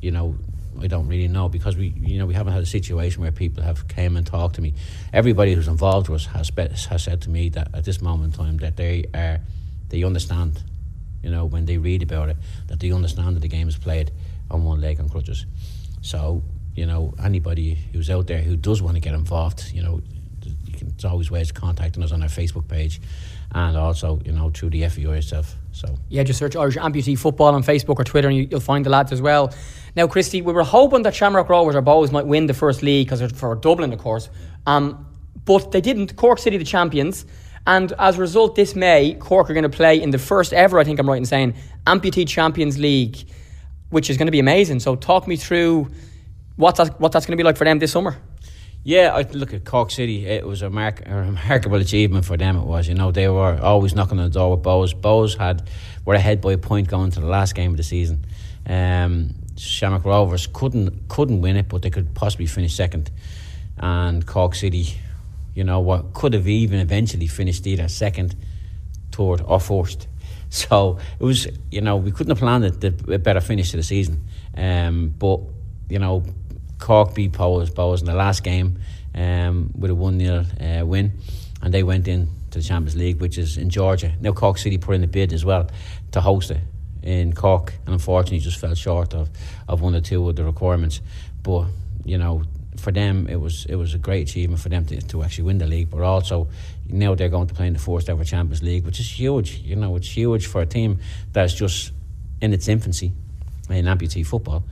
You 0.00 0.10
know, 0.10 0.36
I 0.80 0.86
don't 0.86 1.08
really 1.08 1.28
know 1.28 1.48
because 1.48 1.76
we 1.76 1.88
you 1.96 2.18
know 2.18 2.26
we 2.26 2.34
haven't 2.34 2.52
had 2.52 2.62
a 2.62 2.66
situation 2.66 3.22
where 3.22 3.32
people 3.32 3.62
have 3.62 3.88
came 3.88 4.16
and 4.16 4.26
talked 4.26 4.56
to 4.56 4.62
me. 4.62 4.74
Everybody 5.12 5.54
who's 5.54 5.68
involved 5.68 6.10
us 6.10 6.26
has 6.26 6.50
has 6.56 7.02
said 7.02 7.22
to 7.22 7.30
me 7.30 7.48
that 7.50 7.68
at 7.74 7.84
this 7.84 8.00
moment 8.00 8.34
in 8.34 8.44
time 8.44 8.56
that 8.58 8.76
they 8.76 9.04
are 9.14 9.40
they 9.88 10.04
understand. 10.04 10.62
You 11.22 11.30
know, 11.30 11.44
when 11.44 11.66
they 11.66 11.76
read 11.76 12.02
about 12.02 12.30
it, 12.30 12.38
that 12.68 12.80
they 12.80 12.92
understand 12.92 13.36
that 13.36 13.40
the 13.40 13.48
game 13.48 13.68
is 13.68 13.76
played 13.76 14.10
on 14.50 14.64
one 14.64 14.80
leg 14.80 15.00
on 15.00 15.10
crutches. 15.10 15.44
So 16.00 16.42
you 16.74 16.86
know, 16.86 17.14
anybody 17.22 17.74
who's 17.92 18.10
out 18.10 18.26
there 18.26 18.40
who 18.40 18.56
does 18.56 18.80
want 18.82 18.96
to 18.96 19.00
get 19.00 19.14
involved, 19.14 19.72
you 19.72 19.82
know, 19.82 20.00
you 20.64 20.72
can, 20.72 20.88
there's 20.88 21.04
always 21.04 21.30
ways 21.30 21.52
contacting 21.52 22.02
us 22.02 22.12
on 22.12 22.22
our 22.22 22.28
Facebook 22.28 22.68
page 22.68 23.00
and 23.52 23.76
also, 23.76 24.20
you 24.24 24.32
know, 24.32 24.50
through 24.50 24.70
the 24.70 24.88
FAI 24.88 25.16
itself. 25.16 25.56
So 25.72 25.96
yeah, 26.08 26.22
just 26.22 26.38
search 26.38 26.56
Irish 26.56 26.76
Amputee 26.76 27.18
Football 27.18 27.54
on 27.54 27.62
Facebook 27.62 27.98
or 27.98 28.04
Twitter, 28.04 28.28
and 28.28 28.36
you, 28.36 28.48
will 28.50 28.60
find 28.60 28.84
the 28.84 28.90
lads 28.90 29.12
as 29.12 29.20
well. 29.20 29.52
Now, 29.96 30.06
Christy, 30.06 30.42
we 30.42 30.52
were 30.52 30.62
hoping 30.62 31.02
that 31.02 31.14
Shamrock 31.14 31.48
Rovers 31.48 31.74
or 31.74 31.82
Bohs 31.82 32.12
might 32.12 32.26
win 32.26 32.46
the 32.46 32.54
first 32.54 32.82
league 32.82 33.06
because 33.06 33.20
it's 33.20 33.38
for 33.38 33.54
Dublin, 33.56 33.92
of 33.92 33.98
course, 33.98 34.30
um, 34.66 35.06
but 35.44 35.72
they 35.72 35.80
didn't. 35.80 36.16
Cork 36.16 36.38
City, 36.38 36.56
the 36.56 36.64
champions. 36.64 37.24
And 37.66 37.92
as 37.98 38.16
a 38.16 38.20
result, 38.20 38.56
this 38.56 38.74
May, 38.74 39.14
Cork 39.14 39.50
are 39.50 39.54
going 39.54 39.64
to 39.64 39.68
play 39.68 40.00
in 40.00 40.10
the 40.10 40.18
first 40.18 40.52
ever, 40.52 40.78
I 40.78 40.84
think 40.84 40.98
I'm 40.98 41.08
right 41.08 41.18
in 41.18 41.26
saying, 41.26 41.54
Amputee 41.86 42.26
Champions 42.26 42.78
League, 42.78 43.18
which 43.90 44.08
is 44.10 44.16
going 44.16 44.26
to 44.26 44.32
be 44.32 44.38
amazing. 44.38 44.80
So, 44.80 44.96
talk 44.96 45.26
me 45.26 45.36
through 45.36 45.90
what's 46.60 46.78
that, 46.78 47.00
what 47.00 47.12
that's 47.12 47.26
going 47.26 47.36
to 47.36 47.40
be 47.40 47.44
like 47.44 47.56
for 47.56 47.64
them 47.64 47.78
this 47.78 47.92
summer. 47.92 48.16
Yeah, 48.82 49.14
I 49.14 49.22
look 49.22 49.52
at 49.52 49.64
Cork 49.64 49.90
City. 49.90 50.26
It 50.26 50.46
was 50.46 50.62
a, 50.62 50.70
mark, 50.70 51.02
a 51.06 51.14
remarkable 51.14 51.78
achievement 51.78 52.24
for 52.24 52.36
them. 52.36 52.56
It 52.56 52.64
was, 52.64 52.88
you 52.88 52.94
know, 52.94 53.10
they 53.10 53.28
were 53.28 53.58
always 53.60 53.94
knocking 53.94 54.18
on 54.18 54.24
the 54.24 54.30
door 54.30 54.52
with 54.52 54.62
Bohs. 54.62 54.94
Bohs 54.94 55.36
had 55.36 55.68
were 56.04 56.14
ahead 56.14 56.40
by 56.40 56.52
a 56.52 56.58
point 56.58 56.88
going 56.88 57.10
to 57.10 57.20
the 57.20 57.26
last 57.26 57.54
game 57.54 57.72
of 57.72 57.76
the 57.76 57.82
season. 57.82 58.24
Um, 58.66 59.34
Shamrock 59.56 60.04
Rovers 60.04 60.46
couldn't 60.46 61.08
couldn't 61.08 61.42
win 61.42 61.56
it, 61.56 61.68
but 61.68 61.82
they 61.82 61.90
could 61.90 62.14
possibly 62.14 62.46
finish 62.46 62.74
second. 62.74 63.10
And 63.76 64.26
Cork 64.26 64.54
City, 64.54 64.86
you 65.54 65.64
know, 65.64 65.80
what 65.80 66.14
could 66.14 66.32
have 66.32 66.48
even 66.48 66.78
eventually 66.78 67.26
finished 67.26 67.66
either 67.66 67.88
second, 67.88 68.34
third, 69.12 69.42
or 69.44 69.60
fourth. 69.60 70.06
So 70.52 70.98
it 71.20 71.22
was, 71.22 71.46
you 71.70 71.80
know, 71.80 71.96
we 71.96 72.10
couldn't 72.10 72.32
have 72.32 72.40
planned 72.40 72.64
it 72.64 72.82
a 73.08 73.20
better 73.20 73.40
finish 73.40 73.70
to 73.70 73.76
the 73.76 73.84
season. 73.84 74.24
Um, 74.56 75.14
but 75.16 75.42
you 75.88 76.00
know, 76.00 76.24
Cork 76.80 77.14
beat 77.14 77.32
Powers, 77.32 77.70
Bohs 77.70 78.00
in 78.00 78.06
the 78.06 78.14
last 78.14 78.42
game 78.42 78.78
um, 79.14 79.70
with 79.78 79.90
a 79.90 79.94
1 79.94 80.18
0 80.18 80.44
uh, 80.60 80.86
win, 80.86 81.12
and 81.62 81.72
they 81.72 81.82
went 81.82 82.08
in 82.08 82.28
to 82.50 82.58
the 82.58 82.64
Champions 82.64 82.96
League, 82.96 83.20
which 83.20 83.38
is 83.38 83.56
in 83.56 83.70
Georgia. 83.70 84.12
Now, 84.20 84.32
Cork 84.32 84.58
City 84.58 84.78
put 84.78 84.94
in 84.96 85.04
a 85.04 85.06
bid 85.06 85.32
as 85.32 85.44
well 85.44 85.70
to 86.12 86.20
host 86.20 86.50
it 86.50 86.60
in 87.02 87.32
Cork, 87.32 87.74
and 87.84 87.94
unfortunately 87.94 88.40
just 88.40 88.58
fell 88.58 88.74
short 88.74 89.14
of, 89.14 89.30
of 89.68 89.80
one 89.80 89.94
or 89.94 90.00
two 90.00 90.28
of 90.28 90.36
the 90.36 90.44
requirements. 90.44 91.00
But, 91.42 91.66
you 92.04 92.18
know, 92.18 92.42
for 92.76 92.92
them, 92.92 93.26
it 93.28 93.36
was 93.36 93.66
it 93.66 93.76
was 93.76 93.94
a 93.94 93.98
great 93.98 94.28
achievement 94.28 94.60
for 94.60 94.70
them 94.70 94.86
to, 94.86 95.00
to 95.00 95.22
actually 95.22 95.44
win 95.44 95.58
the 95.58 95.66
league, 95.66 95.90
but 95.90 96.00
also 96.00 96.48
now 96.88 97.14
they're 97.14 97.28
going 97.28 97.46
to 97.48 97.54
play 97.54 97.66
in 97.66 97.74
the 97.74 97.78
first 97.78 98.08
ever 98.08 98.24
Champions 98.24 98.62
League, 98.62 98.84
which 98.84 99.00
is 99.00 99.18
huge. 99.18 99.58
You 99.58 99.76
know, 99.76 99.96
it's 99.96 100.08
huge 100.08 100.46
for 100.46 100.60
a 100.60 100.66
team 100.66 100.98
that's 101.32 101.54
just 101.54 101.92
in 102.40 102.52
its 102.52 102.68
infancy 102.68 103.12
in 103.68 103.84
amputee 103.84 104.26
football 104.26 104.64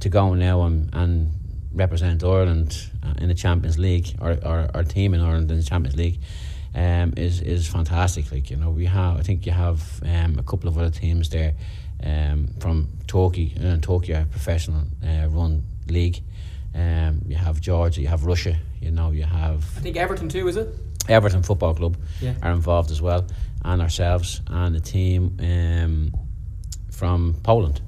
to 0.00 0.08
go 0.08 0.34
now 0.34 0.62
and, 0.62 0.90
and 0.92 1.32
represent 1.74 2.22
Ireland 2.22 2.90
uh, 3.02 3.14
in 3.22 3.28
the 3.28 3.34
Champions 3.34 3.78
League 3.78 4.14
or, 4.20 4.32
or 4.44 4.68
our 4.74 4.84
team 4.84 5.14
in 5.14 5.20
Ireland 5.20 5.50
in 5.50 5.56
the 5.58 5.62
Champions 5.64 5.96
League 5.96 6.18
um, 6.74 7.12
is 7.16 7.40
is 7.40 7.66
fantastic. 7.66 8.30
Like 8.32 8.50
you 8.50 8.56
know, 8.56 8.70
we 8.70 8.86
have 8.86 9.18
I 9.18 9.22
think 9.22 9.46
you 9.46 9.52
have 9.52 9.82
um, 10.04 10.38
a 10.38 10.42
couple 10.42 10.68
of 10.68 10.76
other 10.78 10.90
teams 10.90 11.28
there 11.28 11.54
um, 12.04 12.48
from 12.60 12.88
Turkey 13.06 13.54
and 13.56 13.86
uh, 13.88 14.12
a 14.14 14.24
professional 14.30 14.84
uh, 15.04 15.26
run 15.28 15.62
league. 15.88 16.22
Um, 16.74 17.20
you 17.28 17.36
have 17.36 17.60
Georgia, 17.60 18.00
you 18.00 18.08
have 18.08 18.24
Russia. 18.24 18.56
You 18.80 18.90
know, 18.90 19.10
you 19.12 19.24
have 19.24 19.64
I 19.76 19.80
think 19.80 19.96
Everton 19.96 20.28
too, 20.28 20.48
is 20.48 20.56
it? 20.56 20.68
Everton 21.08 21.42
Football 21.42 21.74
Club 21.74 21.96
Yeah. 22.20 22.34
are 22.42 22.52
involved 22.52 22.90
as 22.90 23.00
well, 23.02 23.24
and 23.64 23.82
ourselves 23.82 24.40
and 24.48 24.74
the 24.74 24.80
team 24.80 25.36
um, 25.40 26.12
from 26.90 27.34
Poland. 27.42 27.80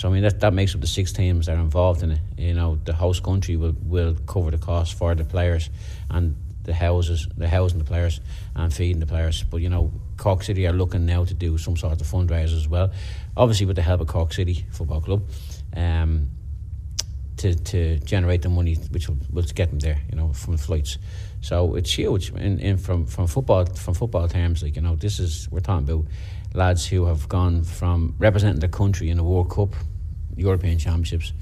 So 0.00 0.08
I 0.08 0.12
mean 0.12 0.22
that, 0.22 0.40
that 0.40 0.54
makes 0.54 0.74
up 0.74 0.80
the 0.80 0.86
six 0.86 1.12
teams 1.12 1.44
that 1.44 1.58
are 1.58 1.60
involved 1.60 2.02
in 2.02 2.12
it. 2.12 2.20
You 2.38 2.54
know, 2.54 2.78
the 2.86 2.94
host 2.94 3.22
country 3.22 3.58
will, 3.58 3.74
will 3.82 4.14
cover 4.26 4.50
the 4.50 4.56
cost 4.56 4.94
for 4.94 5.14
the 5.14 5.24
players 5.24 5.68
and 6.08 6.36
the 6.62 6.72
houses, 6.72 7.28
the 7.36 7.46
housing 7.46 7.80
the 7.80 7.84
players 7.84 8.18
and 8.56 8.72
feeding 8.72 9.00
the 9.00 9.06
players. 9.06 9.42
But 9.42 9.58
you 9.58 9.68
know, 9.68 9.92
Cork 10.16 10.42
City 10.42 10.66
are 10.66 10.72
looking 10.72 11.04
now 11.04 11.26
to 11.26 11.34
do 11.34 11.58
some 11.58 11.76
sort 11.76 12.00
of 12.00 12.06
fundraiser 12.06 12.56
as 12.56 12.66
well, 12.66 12.90
obviously 13.36 13.66
with 13.66 13.76
the 13.76 13.82
help 13.82 14.00
of 14.00 14.06
Cork 14.06 14.32
City 14.32 14.64
Football 14.70 15.02
Club. 15.02 15.22
Um, 15.76 16.30
to, 17.36 17.54
to 17.54 17.98
generate 18.00 18.42
the 18.42 18.50
money 18.50 18.74
which 18.90 19.08
will, 19.08 19.18
will 19.30 19.42
get 19.42 19.70
them 19.70 19.78
there, 19.78 19.98
you 20.10 20.16
know, 20.16 20.32
from 20.32 20.56
flights. 20.58 20.98
So 21.40 21.74
it's 21.74 21.92
huge. 21.92 22.30
In, 22.32 22.58
in 22.58 22.76
from, 22.78 23.06
from 23.06 23.26
football 23.26 23.66
from 23.66 23.94
football 23.94 24.28
terms, 24.28 24.62
like 24.62 24.76
you 24.76 24.82
know, 24.82 24.96
this 24.96 25.18
is 25.18 25.50
we're 25.50 25.60
talking 25.60 25.88
about 25.88 26.06
lads 26.54 26.86
who 26.86 27.06
have 27.06 27.28
gone 27.28 27.64
from 27.64 28.14
representing 28.18 28.60
their 28.60 28.68
country 28.68 29.08
in 29.10 29.16
the 29.16 29.24
World 29.24 29.50
Cup, 29.50 29.74
European 30.36 30.78
Championships, 30.78 31.32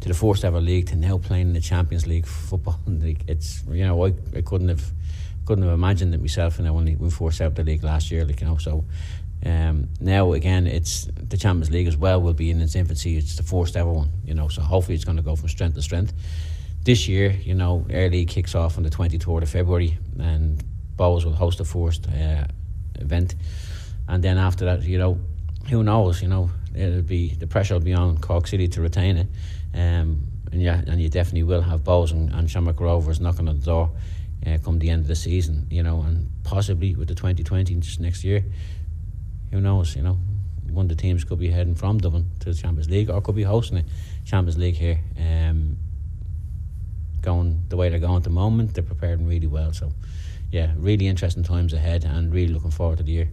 to 0.00 0.08
the 0.08 0.14
first 0.14 0.44
ever 0.44 0.60
league 0.60 0.86
to 0.88 0.96
now 0.96 1.18
playing 1.18 1.48
in 1.48 1.52
the 1.52 1.60
Champions 1.60 2.06
League 2.06 2.26
football. 2.26 2.80
Like 2.86 3.22
it's 3.28 3.62
you 3.70 3.84
know 3.84 4.06
I, 4.06 4.12
I 4.34 4.42
couldn't 4.42 4.68
have 4.68 4.92
couldn't 5.46 5.64
have 5.64 5.72
imagined 5.72 6.14
it 6.14 6.20
myself. 6.20 6.58
You 6.58 6.64
know 6.64 6.74
when 6.74 6.98
we 6.98 7.10
first 7.10 7.40
out 7.40 7.54
the 7.54 7.64
league 7.64 7.84
last 7.84 8.10
year, 8.10 8.24
like 8.24 8.40
you 8.40 8.46
know 8.46 8.58
so. 8.58 8.84
Um, 9.44 9.90
now 10.00 10.32
again, 10.32 10.66
it's 10.66 11.04
the 11.04 11.36
Champions 11.36 11.70
League 11.70 11.86
as 11.86 11.96
well. 11.96 12.20
Will 12.20 12.32
be 12.32 12.50
in 12.50 12.60
its 12.60 12.74
infancy. 12.74 13.16
It's 13.16 13.36
the 13.36 13.42
first 13.42 13.76
ever 13.76 13.92
one, 13.92 14.10
you 14.24 14.34
know. 14.34 14.48
So 14.48 14.62
hopefully, 14.62 14.94
it's 14.94 15.04
going 15.04 15.18
to 15.18 15.22
go 15.22 15.36
from 15.36 15.48
strength 15.48 15.74
to 15.74 15.82
strength. 15.82 16.12
This 16.82 17.06
year, 17.06 17.30
you 17.30 17.54
know, 17.54 17.84
Air 17.90 18.08
League 18.08 18.28
kicks 18.28 18.54
off 18.54 18.76
on 18.76 18.82
the 18.82 18.90
twenty 18.90 19.18
third 19.18 19.42
of 19.42 19.50
February, 19.50 19.98
and 20.18 20.62
Bohs 20.96 21.24
will 21.24 21.34
host 21.34 21.58
the 21.58 21.64
first 21.64 22.06
uh, 22.08 22.46
event. 22.94 23.34
And 24.08 24.22
then 24.22 24.38
after 24.38 24.64
that, 24.66 24.82
you 24.82 24.98
know, 24.98 25.18
who 25.68 25.82
knows? 25.82 26.22
You 26.22 26.28
know, 26.28 26.50
it'll 26.76 27.02
be 27.02 27.34
the 27.34 27.46
pressure 27.46 27.74
will 27.74 27.80
be 27.80 27.94
on 27.94 28.18
Cork 28.18 28.46
City 28.46 28.68
to 28.68 28.80
retain 28.80 29.16
it. 29.16 29.28
Um, 29.74 30.22
and 30.52 30.62
yeah, 30.62 30.82
and 30.86 31.00
you 31.00 31.08
definitely 31.08 31.42
will 31.42 31.62
have 31.62 31.80
Bohs 31.80 32.12
and, 32.12 32.32
and 32.32 32.50
Shamrock 32.50 32.80
Rovers 32.80 33.20
knocking 33.20 33.48
on 33.48 33.58
the 33.58 33.64
door 33.64 33.90
uh, 34.46 34.58
come 34.64 34.78
the 34.78 34.90
end 34.90 35.02
of 35.02 35.08
the 35.08 35.16
season. 35.16 35.66
You 35.70 35.82
know, 35.82 36.02
and 36.02 36.30
possibly 36.44 36.94
with 36.94 37.08
the 37.08 37.14
twenty 37.14 37.42
twenty 37.42 37.74
just 37.76 38.00
next 38.00 38.24
year 38.24 38.44
who 39.50 39.60
knows, 39.60 39.96
you 39.96 40.02
know, 40.02 40.18
one 40.70 40.84
of 40.84 40.88
the 40.88 40.96
teams 40.96 41.24
could 41.24 41.38
be 41.38 41.48
heading 41.48 41.74
from 41.74 41.98
Dublin 41.98 42.26
to 42.40 42.52
the 42.52 42.54
Champions 42.54 42.90
League 42.90 43.10
or 43.10 43.20
could 43.20 43.36
be 43.36 43.42
hosting 43.42 43.78
the 43.78 43.84
Champions 44.24 44.58
League 44.58 44.74
here. 44.74 44.98
Um, 45.18 45.76
going 47.22 47.64
the 47.68 47.76
way 47.76 47.88
they're 47.88 47.98
going 47.98 48.16
at 48.16 48.24
the 48.24 48.30
moment, 48.30 48.74
they're 48.74 48.84
preparing 48.84 49.26
really 49.26 49.46
well. 49.46 49.72
So, 49.72 49.92
yeah, 50.50 50.72
really 50.76 51.06
interesting 51.06 51.42
times 51.42 51.72
ahead 51.72 52.04
and 52.04 52.32
really 52.32 52.52
looking 52.52 52.70
forward 52.70 52.98
to 52.98 53.04
the 53.04 53.12
year. 53.12 53.28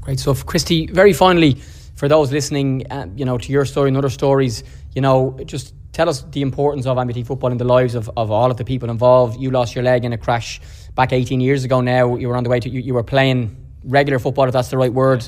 Great 0.00 0.20
stuff, 0.20 0.46
Christy. 0.46 0.86
Very 0.86 1.12
finally, 1.12 1.60
for 1.96 2.08
those 2.08 2.30
listening, 2.30 2.86
uh, 2.90 3.06
you 3.16 3.24
know, 3.24 3.38
to 3.38 3.52
your 3.52 3.64
story 3.64 3.88
and 3.88 3.96
other 3.96 4.10
stories, 4.10 4.62
you 4.94 5.00
know, 5.00 5.38
just 5.44 5.74
tell 5.92 6.08
us 6.08 6.22
the 6.30 6.42
importance 6.42 6.86
of 6.86 6.98
amputee 6.98 7.26
football 7.26 7.50
in 7.50 7.56
the 7.56 7.64
lives 7.64 7.94
of, 7.94 8.10
of 8.16 8.30
all 8.30 8.50
of 8.50 8.58
the 8.58 8.64
people 8.64 8.90
involved. 8.90 9.40
You 9.40 9.50
lost 9.50 9.74
your 9.74 9.82
leg 9.82 10.04
in 10.04 10.12
a 10.12 10.18
crash 10.18 10.60
back 10.94 11.12
18 11.12 11.40
years 11.40 11.64
ago. 11.64 11.80
Now 11.80 12.16
you 12.16 12.28
were 12.28 12.36
on 12.36 12.44
the 12.44 12.50
way 12.50 12.60
to 12.60 12.68
you, 12.68 12.80
you 12.80 12.92
were 12.92 13.02
playing 13.02 13.56
regular 13.82 14.18
football, 14.18 14.46
if 14.46 14.52
that's 14.52 14.68
the 14.68 14.76
right 14.76 14.92
word. 14.92 15.26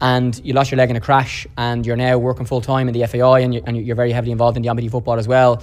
And 0.00 0.38
you 0.44 0.52
lost 0.52 0.70
your 0.70 0.78
leg 0.78 0.90
in 0.90 0.96
a 0.96 1.00
crash, 1.00 1.46
and 1.56 1.86
you're 1.86 1.96
now 1.96 2.18
working 2.18 2.46
full 2.46 2.62
time 2.62 2.88
in 2.88 2.94
the 2.94 3.06
FAI, 3.06 3.40
and 3.40 3.54
you're, 3.54 3.62
and 3.66 3.86
you're 3.86 3.96
very 3.96 4.12
heavily 4.12 4.32
involved 4.32 4.56
in 4.56 4.62
the 4.62 4.68
amputee 4.68 4.90
football 4.90 5.18
as 5.18 5.28
well. 5.28 5.62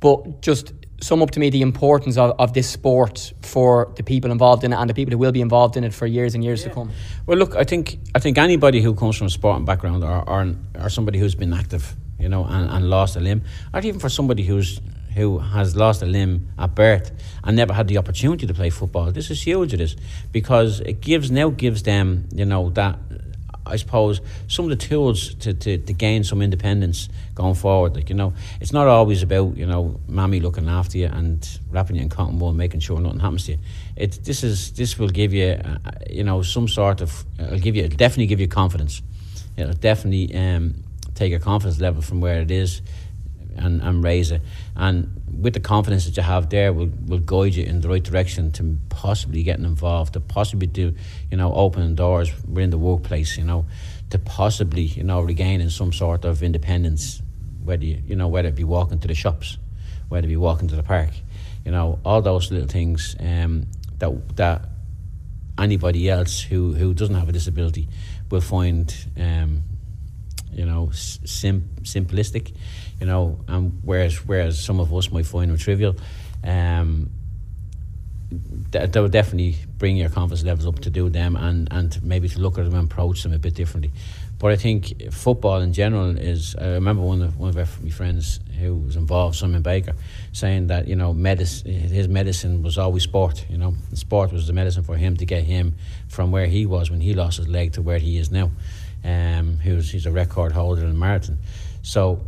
But 0.00 0.42
just 0.42 0.72
sum 1.00 1.22
up 1.22 1.30
to 1.32 1.40
me 1.40 1.50
the 1.50 1.62
importance 1.62 2.16
of, 2.16 2.34
of 2.38 2.52
this 2.52 2.68
sport 2.68 3.32
for 3.42 3.92
the 3.96 4.02
people 4.02 4.30
involved 4.30 4.64
in 4.64 4.72
it 4.72 4.76
and 4.76 4.88
the 4.88 4.94
people 4.94 5.12
who 5.12 5.18
will 5.18 5.32
be 5.32 5.40
involved 5.40 5.76
in 5.76 5.84
it 5.84 5.92
for 5.92 6.06
years 6.06 6.34
and 6.34 6.42
years 6.44 6.62
to 6.64 6.70
come. 6.70 6.90
Well, 7.26 7.38
look, 7.38 7.54
I 7.56 7.64
think 7.64 7.98
I 8.14 8.18
think 8.18 8.38
anybody 8.38 8.80
who 8.80 8.94
comes 8.94 9.16
from 9.16 9.26
a 9.26 9.30
sporting 9.30 9.64
background 9.64 10.04
or, 10.04 10.28
or, 10.28 10.54
or 10.80 10.88
somebody 10.88 11.18
who's 11.18 11.34
been 11.34 11.52
active, 11.52 11.94
you 12.18 12.28
know, 12.28 12.44
and, 12.44 12.70
and 12.70 12.90
lost 12.90 13.16
a 13.16 13.20
limb, 13.20 13.42
or 13.72 13.80
even 13.80 14.00
for 14.00 14.08
somebody 14.08 14.44
who's 14.44 14.80
who 15.14 15.38
has 15.38 15.76
lost 15.76 16.02
a 16.02 16.06
limb 16.06 16.48
at 16.58 16.74
birth 16.74 17.12
and 17.44 17.56
never 17.56 17.72
had 17.72 17.86
the 17.86 17.98
opportunity 17.98 18.46
to 18.46 18.54
play 18.54 18.68
football, 18.68 19.12
this 19.12 19.30
is 19.30 19.40
huge. 19.42 19.72
It 19.72 19.80
is 19.80 19.96
because 20.32 20.80
it 20.80 21.00
gives 21.00 21.30
now 21.30 21.50
gives 21.50 21.82
them, 21.82 22.28
you 22.34 22.44
know, 22.44 22.70
that 22.70 22.98
I 23.66 23.76
suppose 23.76 24.20
some 24.46 24.66
of 24.66 24.70
the 24.70 24.76
tools 24.76 25.34
to, 25.36 25.54
to, 25.54 25.78
to 25.78 25.92
gain 25.92 26.24
some 26.24 26.42
independence 26.42 27.08
going 27.34 27.54
forward. 27.54 27.96
Like 27.96 28.10
you 28.10 28.16
know, 28.16 28.34
it's 28.60 28.72
not 28.72 28.86
always 28.86 29.22
about 29.22 29.56
you 29.56 29.66
know 29.66 30.00
mammy 30.08 30.40
looking 30.40 30.68
after 30.68 30.98
you 30.98 31.06
and 31.06 31.46
wrapping 31.70 31.96
you 31.96 32.02
in 32.02 32.08
cotton 32.08 32.38
wool, 32.38 32.50
and 32.50 32.58
making 32.58 32.80
sure 32.80 33.00
nothing 33.00 33.20
happens 33.20 33.46
to 33.46 33.52
you. 33.52 33.58
It 33.96 34.20
this 34.24 34.44
is 34.44 34.72
this 34.72 34.98
will 34.98 35.08
give 35.08 35.32
you 35.32 35.52
uh, 35.52 35.78
you 36.10 36.24
know 36.24 36.42
some 36.42 36.68
sort 36.68 37.00
of 37.00 37.24
it'll 37.38 37.58
give 37.58 37.76
you 37.76 37.84
it'll 37.84 37.96
definitely 37.96 38.26
give 38.26 38.40
you 38.40 38.48
confidence. 38.48 39.02
It'll 39.56 39.72
definitely 39.72 40.34
um, 40.36 40.74
take 41.14 41.30
your 41.30 41.40
confidence 41.40 41.80
level 41.80 42.02
from 42.02 42.20
where 42.20 42.40
it 42.40 42.50
is 42.50 42.82
and, 43.56 43.82
and 43.82 44.02
raise 44.02 44.30
it. 44.30 44.42
And 44.76 45.20
with 45.40 45.54
the 45.54 45.60
confidence 45.60 46.04
that 46.06 46.16
you 46.16 46.22
have 46.22 46.50
there, 46.50 46.72
will 46.72 46.90
will 47.06 47.18
guide 47.18 47.54
you 47.54 47.64
in 47.64 47.80
the 47.80 47.88
right 47.88 48.02
direction 48.02 48.52
to 48.52 48.78
possibly 48.88 49.42
getting 49.42 49.64
involved, 49.64 50.12
to 50.14 50.20
possibly 50.20 50.66
do, 50.66 50.94
you 51.30 51.36
know, 51.36 51.52
opening 51.54 51.94
doors 51.94 52.30
within 52.46 52.70
the 52.70 52.78
workplace, 52.78 53.36
you 53.36 53.44
know, 53.44 53.66
to 54.10 54.18
possibly, 54.18 54.82
you 54.82 55.02
know, 55.02 55.20
regaining 55.20 55.70
some 55.70 55.92
sort 55.92 56.24
of 56.24 56.42
independence, 56.42 57.22
whether 57.64 57.84
you, 57.84 58.02
you 58.06 58.16
know, 58.16 58.28
whether 58.28 58.48
it 58.48 58.54
be 58.54 58.64
walking 58.64 58.98
to 59.00 59.08
the 59.08 59.14
shops, 59.14 59.58
whether 60.08 60.26
it 60.26 60.28
be 60.28 60.36
walking 60.36 60.68
to 60.68 60.76
the 60.76 60.82
park, 60.82 61.10
you 61.64 61.72
know, 61.72 61.98
all 62.04 62.22
those 62.22 62.50
little 62.50 62.68
things 62.68 63.16
um, 63.20 63.66
that 63.98 64.36
that 64.36 64.68
anybody 65.58 66.10
else 66.10 66.40
who, 66.40 66.72
who 66.74 66.94
doesn't 66.94 67.14
have 67.14 67.28
a 67.28 67.32
disability 67.32 67.88
will 68.30 68.40
find, 68.40 68.94
um, 69.18 69.62
you 70.52 70.64
know, 70.64 70.90
sim- 70.92 71.70
simplistic, 71.82 72.54
you 73.00 73.06
know, 73.06 73.40
and 73.48 73.80
whereas 73.82 74.26
whereas 74.26 74.62
some 74.62 74.80
of 74.80 74.92
us 74.94 75.10
might 75.10 75.26
find 75.26 75.50
them 75.50 75.58
trivial, 75.58 75.96
um, 76.42 77.10
that, 78.70 78.92
that 78.92 79.00
would 79.00 79.12
definitely 79.12 79.56
bring 79.78 79.96
your 79.96 80.08
confidence 80.08 80.44
levels 80.44 80.66
up 80.66 80.80
to 80.80 80.90
do 80.90 81.08
them 81.08 81.36
and, 81.36 81.68
and 81.70 82.02
maybe 82.02 82.28
to 82.28 82.40
look 82.40 82.58
at 82.58 82.64
them 82.64 82.74
and 82.74 82.90
approach 82.90 83.22
them 83.22 83.32
a 83.32 83.38
bit 83.38 83.54
differently. 83.54 83.92
But 84.38 84.52
I 84.52 84.56
think 84.56 85.12
football 85.12 85.60
in 85.60 85.72
general 85.72 86.18
is. 86.18 86.56
I 86.56 86.72
remember 86.72 87.02
one 87.02 87.22
of 87.22 87.38
one 87.38 87.56
of 87.56 87.82
my 87.82 87.90
friends 87.90 88.40
who 88.58 88.76
was 88.76 88.96
involved, 88.96 89.36
Simon 89.36 89.62
Baker, 89.62 89.94
saying 90.32 90.66
that 90.66 90.88
you 90.88 90.96
know 90.96 91.14
medicine, 91.14 91.70
his 91.70 92.08
medicine 92.08 92.62
was 92.62 92.76
always 92.76 93.04
sport. 93.04 93.46
You 93.48 93.56
know, 93.56 93.74
sport 93.94 94.32
was 94.32 94.46
the 94.46 94.52
medicine 94.52 94.82
for 94.82 94.96
him 94.96 95.16
to 95.18 95.24
get 95.24 95.44
him 95.44 95.76
from 96.08 96.32
where 96.32 96.46
he 96.46 96.66
was 96.66 96.90
when 96.90 97.00
he 97.00 97.14
lost 97.14 97.38
his 97.38 97.48
leg 97.48 97.72
to 97.74 97.82
where 97.82 97.98
he 97.98 98.18
is 98.18 98.30
now. 98.30 98.50
Um, 99.04 99.60
was, 99.64 99.90
he's 99.90 100.06
a 100.06 100.12
record 100.12 100.52
holder 100.52 100.84
in 100.84 100.98
marathon. 100.98 101.38
So 101.82 102.26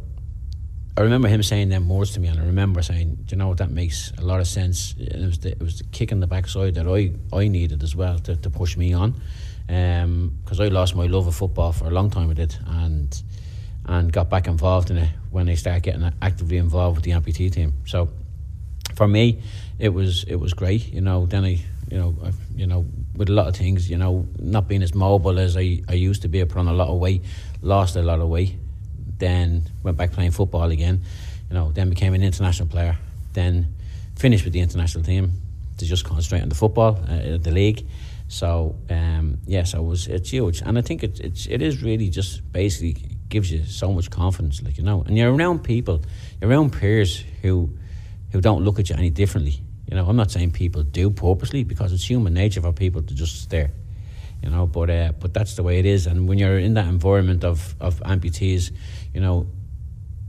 I 0.99 1.03
remember 1.03 1.29
him 1.29 1.43
saying 1.43 1.69
them 1.69 1.91
words 1.91 2.13
to 2.13 2.21
me, 2.21 2.29
and 2.29 2.41
I 2.41 2.45
remember 2.45 2.81
saying, 2.81 3.19
"Do 3.27 3.35
you 3.35 3.37
know 3.37 3.49
what? 3.49 3.59
That 3.59 3.71
makes 3.71 4.13
a 4.17 4.23
lot 4.23 4.41
of 4.41 4.47
sense." 4.47 4.95
It 4.99 5.21
was 5.21 5.39
the, 5.41 5.51
it 5.51 5.61
was 5.61 5.79
the 5.79 5.85
kick 5.85 6.11
in 6.11 6.21
the 6.21 6.27
backside 6.27 6.75
that 6.77 6.89
I, 6.89 7.13
I 7.37 7.49
needed 7.49 7.83
as 7.83 7.95
well 7.95 8.19
to, 8.21 8.35
to 8.37 8.49
push 8.49 8.79
me 8.79 8.95
on, 8.95 9.21
because 9.67 10.61
um, 10.61 10.67
I 10.67 10.69
lost 10.69 10.97
my 10.97 11.07
love 11.07 11.27
of 11.27 11.35
football 11.35 11.73
for 11.73 11.87
a 11.87 11.91
long 11.91 12.09
time. 12.11 12.31
I 12.31 12.35
did, 12.35 12.57
and 12.67 13.23
and 13.85 14.11
got 14.11 14.31
back 14.31 14.47
involved 14.47 14.91
in 14.91 14.97
it 14.97 15.11
when 15.31 15.51
I 15.51 15.55
started 15.55 15.83
getting 15.83 16.11
actively 16.23 16.57
involved 16.57 16.97
with 16.97 17.05
the 17.05 17.11
amputee 17.11 17.53
team. 17.53 17.75
So 17.85 18.09
for 18.95 19.07
me, 19.07 19.43
it 19.79 19.91
was 19.91 20.25
it 20.25 20.37
was 20.37 20.55
great. 20.55 20.95
You 20.95 21.03
know, 21.03 21.27
then 21.27 21.45
I 21.45 21.61
you 21.91 21.99
know 21.99 22.17
I, 22.25 22.33
you 22.55 22.67
know 22.67 22.87
with 23.15 23.29
a 23.29 23.33
lot 23.33 23.49
of 23.49 23.57
things, 23.57 23.91
you 23.91 23.99
know, 23.99 24.27
not 24.39 24.67
being 24.67 24.83
as 24.83 24.95
mobile 24.95 25.39
as 25.39 25.59
I, 25.59 25.83
I 25.89 25.95
used 25.95 26.23
to 26.23 26.29
be, 26.29 26.41
I 26.41 26.45
put 26.45 26.59
on 26.59 26.69
a 26.69 26.73
lot 26.75 26.89
of 26.89 26.99
weight, 26.99 27.23
lost 27.61 27.97
a 27.97 28.03
lot 28.03 28.21
of 28.21 28.29
weight 28.29 28.57
then 29.19 29.65
went 29.83 29.97
back 29.97 30.13
playing 30.13 30.33
football 30.33 30.71
again. 30.71 31.03
You 31.51 31.55
know, 31.55 31.73
then 31.73 31.91
became 31.91 32.15
an 32.15 32.23
international 32.23 32.69
player. 32.69 32.97
Then 33.33 33.75
finished 34.17 34.45
with 34.45 34.53
the 34.53 34.61
international 34.61 35.05
team 35.05 35.33
to 35.79 35.85
just 35.85 36.05
concentrate 36.05 36.43
on 36.43 36.49
the 36.49 36.55
football, 36.55 36.99
uh, 37.09 37.37
the 37.39 37.51
league. 37.51 37.87
So 38.29 38.77
um, 38.91 39.39
yes, 39.47 39.75
I 39.75 39.79
was. 39.79 40.09
It's 40.09 40.31
huge, 40.31 40.61
and 40.63 40.77
I 40.79 40.81
think 40.81 41.05
it, 41.05 41.21
it's 41.21 41.47
it 41.47 41.63
is 41.63 41.83
really 41.83 42.09
just 42.09 42.51
basically 42.53 42.97
gives 43.29 43.51
you 43.51 43.65
so 43.65 43.93
much 43.93 44.11
confidence, 44.11 44.63
like 44.63 44.79
you 44.79 44.85
know, 44.85 45.03
and 45.03 45.17
you're 45.17 45.33
around 45.33 45.63
people, 45.63 46.03
you're 46.41 46.51
around 46.51 46.73
peers 46.73 47.23
who 47.43 47.71
who 48.33 48.41
don't 48.41 48.65
look 48.65 48.81
at 48.81 48.91
you 48.91 48.97
any 48.97 49.11
differently. 49.11 49.61
You 49.89 49.97
know, 49.97 50.09
I'm 50.09 50.17
not 50.17 50.33
saying 50.33 50.51
people 50.51 50.83
do 50.83 51.11
purposely 51.11 51.63
because 51.63 51.93
it's 51.93 52.09
human 52.09 52.35
nature 52.35 52.61
for 52.61 52.73
people 52.73 53.03
to 53.03 53.15
just 53.15 53.41
stare 53.43 53.71
you 54.43 54.51
know. 54.51 54.67
But 54.67 54.91
uh, 54.91 55.13
but 55.19 55.35
that's 55.35 55.57
the 55.57 55.63
way 55.63 55.79
it 55.79 55.87
is. 55.87 56.07
And 56.07 56.29
when 56.29 56.39
you're 56.39 56.59
in 56.59 56.75
that 56.75 56.87
environment 56.87 57.45
of 57.45 57.75
of 57.81 58.01
amputees, 58.01 58.73
you 59.17 59.23
know, 59.23 59.47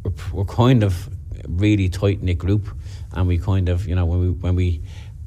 we're, 0.03 0.13
we're 0.31 0.45
kind 0.45 0.81
of 0.81 1.09
really 1.49 1.89
tight 1.89 2.23
knit 2.23 2.37
group, 2.37 2.69
and 3.11 3.27
we 3.27 3.37
kind 3.37 3.67
of, 3.67 3.85
you 3.85 3.95
know, 3.95 4.05
when 4.05 4.21
we 4.21 4.29
when 4.29 4.55
we 4.55 4.81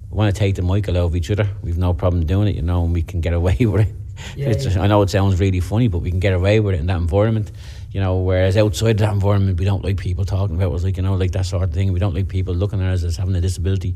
want 0.08 0.34
to 0.34 0.38
take 0.38 0.54
the 0.54 0.62
Michael 0.62 0.96
out 0.96 1.04
of 1.04 1.14
each 1.14 1.30
other, 1.30 1.46
we've 1.62 1.76
no 1.76 1.92
problem 1.92 2.24
doing 2.24 2.48
it, 2.48 2.54
you 2.54 2.62
know, 2.62 2.84
and 2.84 2.94
we 2.94 3.02
can 3.02 3.20
get 3.20 3.34
away 3.34 3.56
with 3.60 3.86
it. 3.86 3.94
Yeah, 4.34 4.54
yeah. 4.58 4.82
I 4.82 4.86
know 4.86 5.02
it 5.02 5.10
sounds 5.10 5.38
really 5.38 5.60
funny, 5.60 5.88
but 5.88 5.98
we 5.98 6.10
can 6.10 6.20
get 6.20 6.32
away 6.32 6.58
with 6.60 6.74
it 6.74 6.80
in 6.80 6.86
that 6.86 6.96
environment. 6.96 7.52
You 7.92 8.00
know, 8.00 8.16
whereas 8.20 8.56
outside 8.56 8.96
that 8.96 9.12
environment, 9.12 9.58
we 9.58 9.66
don't 9.66 9.84
like 9.84 9.98
people 9.98 10.24
talking 10.24 10.56
about 10.56 10.72
us, 10.72 10.82
like 10.82 10.96
you 10.96 11.02
know, 11.02 11.16
like 11.16 11.32
that 11.32 11.44
sort 11.44 11.62
of 11.62 11.74
thing. 11.74 11.92
We 11.92 12.00
don't 12.00 12.14
like 12.14 12.28
people 12.28 12.54
looking 12.54 12.80
at 12.80 12.90
us 12.90 13.04
as 13.04 13.18
having 13.18 13.36
a 13.36 13.42
disability. 13.42 13.94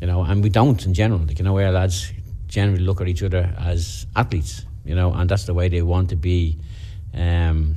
You 0.00 0.06
know, 0.06 0.22
and 0.22 0.42
we 0.42 0.48
don't 0.48 0.82
in 0.86 0.94
general. 0.94 1.20
Like 1.20 1.38
you 1.38 1.44
know, 1.44 1.58
our 1.58 1.70
lads 1.70 2.10
generally 2.46 2.82
look 2.82 3.02
at 3.02 3.08
each 3.08 3.22
other 3.22 3.54
as 3.58 4.06
athletes. 4.16 4.64
You 4.86 4.94
know, 4.94 5.12
and 5.12 5.28
that's 5.28 5.44
the 5.44 5.52
way 5.52 5.68
they 5.68 5.82
want 5.82 6.08
to 6.10 6.16
be 6.16 6.58
um, 7.12 7.74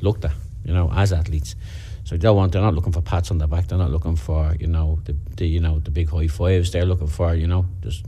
looked 0.00 0.24
at. 0.24 0.32
You 0.64 0.74
know, 0.74 0.90
as 0.92 1.12
athletes. 1.12 1.56
So 2.04 2.16
they 2.16 2.20
don't 2.20 2.36
want. 2.36 2.52
They're 2.52 2.62
not 2.62 2.74
looking 2.74 2.92
for 2.92 3.02
pats 3.02 3.30
on 3.30 3.38
the 3.38 3.46
back. 3.46 3.68
They're 3.68 3.78
not 3.78 3.90
looking 3.90 4.16
for 4.16 4.54
you 4.58 4.66
know 4.66 4.98
the, 5.04 5.16
the 5.36 5.46
you 5.46 5.60
know 5.60 5.78
the 5.78 5.90
big 5.90 6.10
high 6.10 6.28
fives. 6.28 6.72
They're 6.72 6.84
looking 6.84 7.06
for 7.06 7.34
you 7.34 7.46
know 7.46 7.66
just 7.82 8.04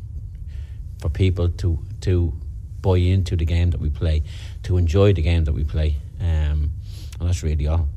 for 1.00 1.08
people 1.08 1.48
to 1.48 1.78
to 2.02 2.32
buy 2.80 2.96
into 2.96 3.36
the 3.36 3.44
game 3.44 3.70
that 3.70 3.80
we 3.80 3.90
play, 3.90 4.24
to 4.64 4.76
enjoy 4.76 5.12
the 5.12 5.22
game 5.22 5.44
that 5.44 5.52
we 5.52 5.64
play, 5.64 5.96
um, 6.20 6.72
and 7.20 7.28
that's 7.28 7.42
really 7.42 7.68
all. 7.68 7.88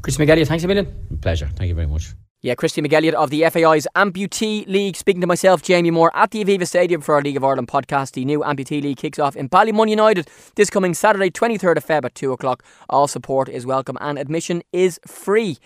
Chris 0.00 0.16
McElligott, 0.16 0.46
thanks 0.46 0.64
a 0.64 0.68
million. 0.68 0.86
Pleasure. 1.20 1.48
Thank 1.54 1.68
you 1.68 1.74
very 1.74 1.86
much. 1.86 2.12
Yeah, 2.44 2.56
Christy 2.56 2.82
McElligott 2.82 3.12
of 3.12 3.30
the 3.30 3.48
FAI's 3.48 3.86
Amputee 3.94 4.66
League 4.66 4.96
speaking 4.96 5.20
to 5.20 5.28
myself, 5.28 5.62
Jamie 5.62 5.92
Moore, 5.92 6.10
at 6.12 6.32
the 6.32 6.44
Aviva 6.44 6.66
Stadium 6.66 7.00
for 7.00 7.14
our 7.14 7.22
League 7.22 7.36
of 7.36 7.44
Ireland 7.44 7.68
podcast. 7.68 8.14
The 8.14 8.24
new 8.24 8.40
Amputee 8.40 8.82
League 8.82 8.96
kicks 8.96 9.20
off 9.20 9.36
in 9.36 9.48
Ballymun 9.48 9.88
United 9.88 10.28
this 10.56 10.68
coming 10.68 10.92
Saturday, 10.92 11.30
23rd 11.30 11.76
of 11.76 11.86
Feb 11.86 12.04
at 12.04 12.16
2 12.16 12.32
o'clock. 12.32 12.64
All 12.90 13.06
support 13.06 13.48
is 13.48 13.64
welcome 13.64 13.96
and 14.00 14.18
admission 14.18 14.64
is 14.72 14.98
free. 15.06 15.58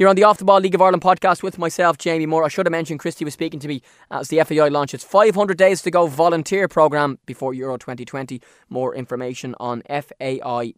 You're 0.00 0.08
on 0.08 0.16
the 0.16 0.24
Off 0.24 0.38
the 0.38 0.46
Ball 0.46 0.60
League 0.60 0.74
of 0.74 0.80
Ireland 0.80 1.02
podcast 1.02 1.42
with 1.42 1.58
myself, 1.58 1.98
Jamie 1.98 2.24
Moore. 2.24 2.42
I 2.42 2.48
should 2.48 2.64
have 2.64 2.70
mentioned 2.70 3.00
Christy 3.00 3.22
was 3.22 3.34
speaking 3.34 3.60
to 3.60 3.68
me 3.68 3.82
as 4.10 4.28
the 4.28 4.42
FAI 4.42 4.68
launches 4.68 5.04
500 5.04 5.58
Days 5.58 5.82
to 5.82 5.90
Go 5.90 6.06
volunteer 6.06 6.68
programme 6.68 7.18
before 7.26 7.52
Euro 7.52 7.76
2020. 7.76 8.40
More 8.70 8.94
information 8.94 9.54
on 9.60 9.82
fai.ie. 9.90 10.74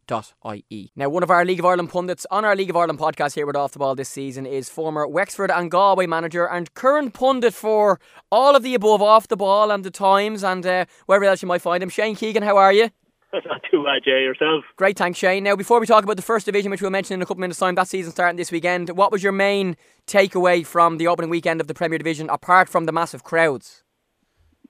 Now, 0.97 1.09
one 1.09 1.23
of 1.23 1.31
our 1.31 1.45
League 1.45 1.61
of 1.61 1.65
Ireland 1.65 1.91
pundits 1.91 2.27
on 2.33 2.45
our 2.45 2.57
League 2.57 2.71
of 2.71 2.75
Ireland 2.75 2.99
podcast 2.99 3.37
here 3.37 3.47
with 3.47 3.55
Off 3.55 3.71
the 3.71 3.79
Ball 3.79 3.95
this 3.95 4.09
season 4.09 4.45
is 4.45 4.69
former 4.69 5.07
Wexford 5.07 5.53
and 5.53 5.71
Galway 5.71 6.09
manager 6.09 6.49
and 6.49 6.75
current 6.75 7.15
pundit 7.15 7.55
for 7.55 8.01
all 8.33 8.57
of 8.57 8.65
the 8.65 8.75
above 8.75 9.03
Off 9.03 9.29
the 9.29 9.37
Ball 9.37 9.71
and 9.71 9.85
the 9.85 9.93
Times 9.93 10.43
and 10.43 10.67
uh, 10.67 10.85
wherever 11.07 11.27
else 11.27 11.43
you 11.43 11.47
might 11.47 11.63
find 11.63 11.81
him. 11.81 11.91
Shane 11.91 12.17
Keegan, 12.17 12.43
how 12.43 12.57
are 12.57 12.73
you? 12.73 12.91
Not 13.33 13.62
too 13.71 13.85
bad, 13.85 14.03
Jay. 14.05 14.23
Yourself? 14.23 14.64
Great, 14.77 14.99
thanks, 14.99 15.18
Shane. 15.18 15.45
Now, 15.45 15.57
before 15.57 15.81
we 15.81 15.87
talk 15.87 16.05
about 16.05 16.16
the 16.16 16.23
first 16.23 16.45
division, 16.45 16.71
which 16.71 16.83
we'll 16.83 16.90
mention 16.90 17.14
in 17.14 17.23
a 17.23 17.27
couple 17.27 17.40
minutes' 17.40 17.59
time, 17.59 17.75
that 17.77 17.88
season 17.88 18.12
starting 18.12 18.37
this 18.37 18.53
weekend, 18.53 18.90
what 18.90 19.11
was 19.11 19.23
your 19.23 19.33
main 19.33 19.77
takeaway 20.07 20.66
from 20.66 20.99
the 20.99 21.07
opening 21.07 21.31
weekend 21.31 21.61
of 21.61 21.66
the 21.66 21.75
Premier 21.75 21.99
Division, 21.99 22.29
apart 22.29 22.68
from 22.68 22.85
the 22.85 22.92
massive 22.92 23.25
crowds? 23.25 23.83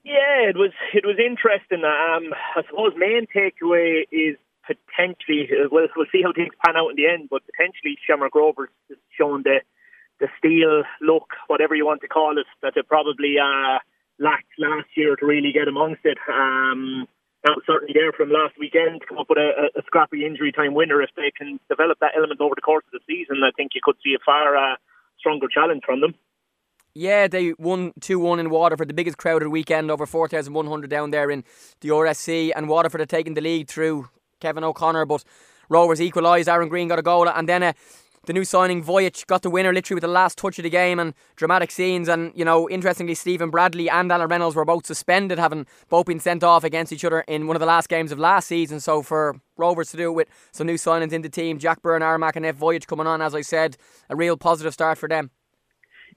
Yeah, 0.04 0.48
it 0.48 0.56
was 0.56 0.72
it 0.94 1.04
was 1.06 1.16
interesting. 1.18 1.84
Um, 1.84 2.34
I 2.56 2.62
suppose 2.68 2.92
main 2.96 3.26
takeaway 3.34 4.02
is 4.10 4.36
potentially 4.66 5.48
well, 5.70 5.86
we'll 5.96 6.06
see 6.10 6.22
how 6.22 6.32
things 6.32 6.54
pan 6.64 6.76
out 6.76 6.90
in 6.90 6.96
the 6.96 7.06
end, 7.06 7.28
but 7.30 7.42
potentially 7.46 7.96
Shamrock 8.06 8.34
Rovers 8.34 8.70
has 8.88 8.98
shown 9.16 9.42
the 9.44 9.60
the 10.18 10.28
steel 10.38 10.82
look, 11.00 11.30
whatever 11.48 11.74
you 11.74 11.86
want 11.86 12.00
to 12.02 12.08
call 12.08 12.38
it, 12.38 12.46
that 12.62 12.72
they 12.74 12.82
probably 12.82 13.36
uh, 13.42 13.78
lacked 14.18 14.54
last 14.58 14.88
year 14.96 15.16
to 15.16 15.26
really 15.26 15.52
get 15.52 15.68
amongst 15.68 16.02
it. 16.04 16.18
Um, 16.28 17.08
that 17.44 17.54
was 17.56 17.64
certainly 17.66 17.92
there 17.94 18.12
from 18.12 18.30
last 18.30 18.54
weekend 18.58 19.00
to 19.00 19.06
come 19.06 19.18
up 19.18 19.26
with 19.28 19.38
a, 19.38 19.70
a, 19.76 19.82
scrappy 19.86 20.24
injury 20.24 20.52
time 20.52 20.74
winner. 20.74 21.02
If 21.02 21.10
they 21.16 21.32
can 21.36 21.58
develop 21.68 21.98
that 22.00 22.12
element 22.16 22.40
over 22.40 22.54
the 22.54 22.60
course 22.60 22.84
of 22.92 23.00
the 23.00 23.04
season, 23.06 23.42
I 23.44 23.50
think 23.56 23.72
you 23.74 23.80
could 23.82 23.96
see 24.02 24.14
a 24.14 24.22
far 24.24 24.56
uh, 24.56 24.76
stronger 25.18 25.48
challenge 25.48 25.82
from 25.84 26.00
them. 26.00 26.14
Yeah, 26.94 27.26
they 27.26 27.54
won 27.58 27.92
2 28.00 28.18
1 28.18 28.38
in 28.38 28.50
Waterford, 28.50 28.88
the 28.88 28.94
biggest 28.94 29.16
crowd 29.16 29.42
of 29.42 29.46
the 29.46 29.50
weekend, 29.50 29.90
over 29.90 30.06
4,100 30.06 30.90
down 30.90 31.10
there 31.10 31.30
in 31.30 31.42
the 31.80 31.88
RSC. 31.88 32.52
And 32.54 32.68
Waterford 32.68 33.00
had 33.00 33.08
taken 33.08 33.34
the 33.34 33.40
lead 33.40 33.68
through 33.68 34.08
Kevin 34.40 34.62
O'Connor, 34.62 35.06
but 35.06 35.24
Rovers 35.68 36.00
equalised. 36.02 36.48
Aaron 36.48 36.68
Greene 36.68 36.88
got 36.88 36.98
a 36.98 37.02
goal, 37.02 37.28
and 37.28 37.48
then 37.48 37.62
a 37.62 37.74
the 38.26 38.32
new 38.32 38.44
signing 38.44 38.82
Vojic 38.84 39.26
got 39.26 39.42
the 39.42 39.50
winner 39.50 39.72
literally 39.72 39.96
with 39.96 40.02
the 40.02 40.08
last 40.08 40.38
touch 40.38 40.58
of 40.58 40.62
the 40.62 40.70
game 40.70 40.98
and 40.98 41.14
dramatic 41.36 41.70
scenes. 41.70 42.08
And 42.08 42.32
you 42.36 42.44
know, 42.44 42.68
interestingly, 42.68 43.14
Stephen 43.14 43.50
Bradley 43.50 43.90
and 43.90 44.10
Alan 44.12 44.28
Reynolds 44.28 44.56
were 44.56 44.64
both 44.64 44.86
suspended, 44.86 45.38
having 45.38 45.66
both 45.88 46.06
been 46.06 46.20
sent 46.20 46.44
off 46.44 46.64
against 46.64 46.92
each 46.92 47.04
other 47.04 47.20
in 47.22 47.46
one 47.46 47.56
of 47.56 47.60
the 47.60 47.66
last 47.66 47.88
games 47.88 48.12
of 48.12 48.18
last 48.18 48.48
season. 48.48 48.80
So 48.80 49.02
for 49.02 49.40
Rovers 49.56 49.90
to 49.90 49.96
do 49.96 50.10
it 50.10 50.14
with 50.14 50.28
some 50.52 50.66
new 50.66 50.74
signings 50.74 51.12
in 51.12 51.22
the 51.22 51.28
team, 51.28 51.58
Jack 51.58 51.82
Byrne, 51.82 52.02
Armac, 52.02 52.36
and 52.36 52.46
F 52.46 52.56
Vojic 52.56 52.86
coming 52.86 53.06
on, 53.06 53.20
as 53.20 53.34
I 53.34 53.42
said, 53.42 53.76
a 54.08 54.16
real 54.16 54.36
positive 54.36 54.72
start 54.72 54.98
for 54.98 55.08
them. 55.08 55.30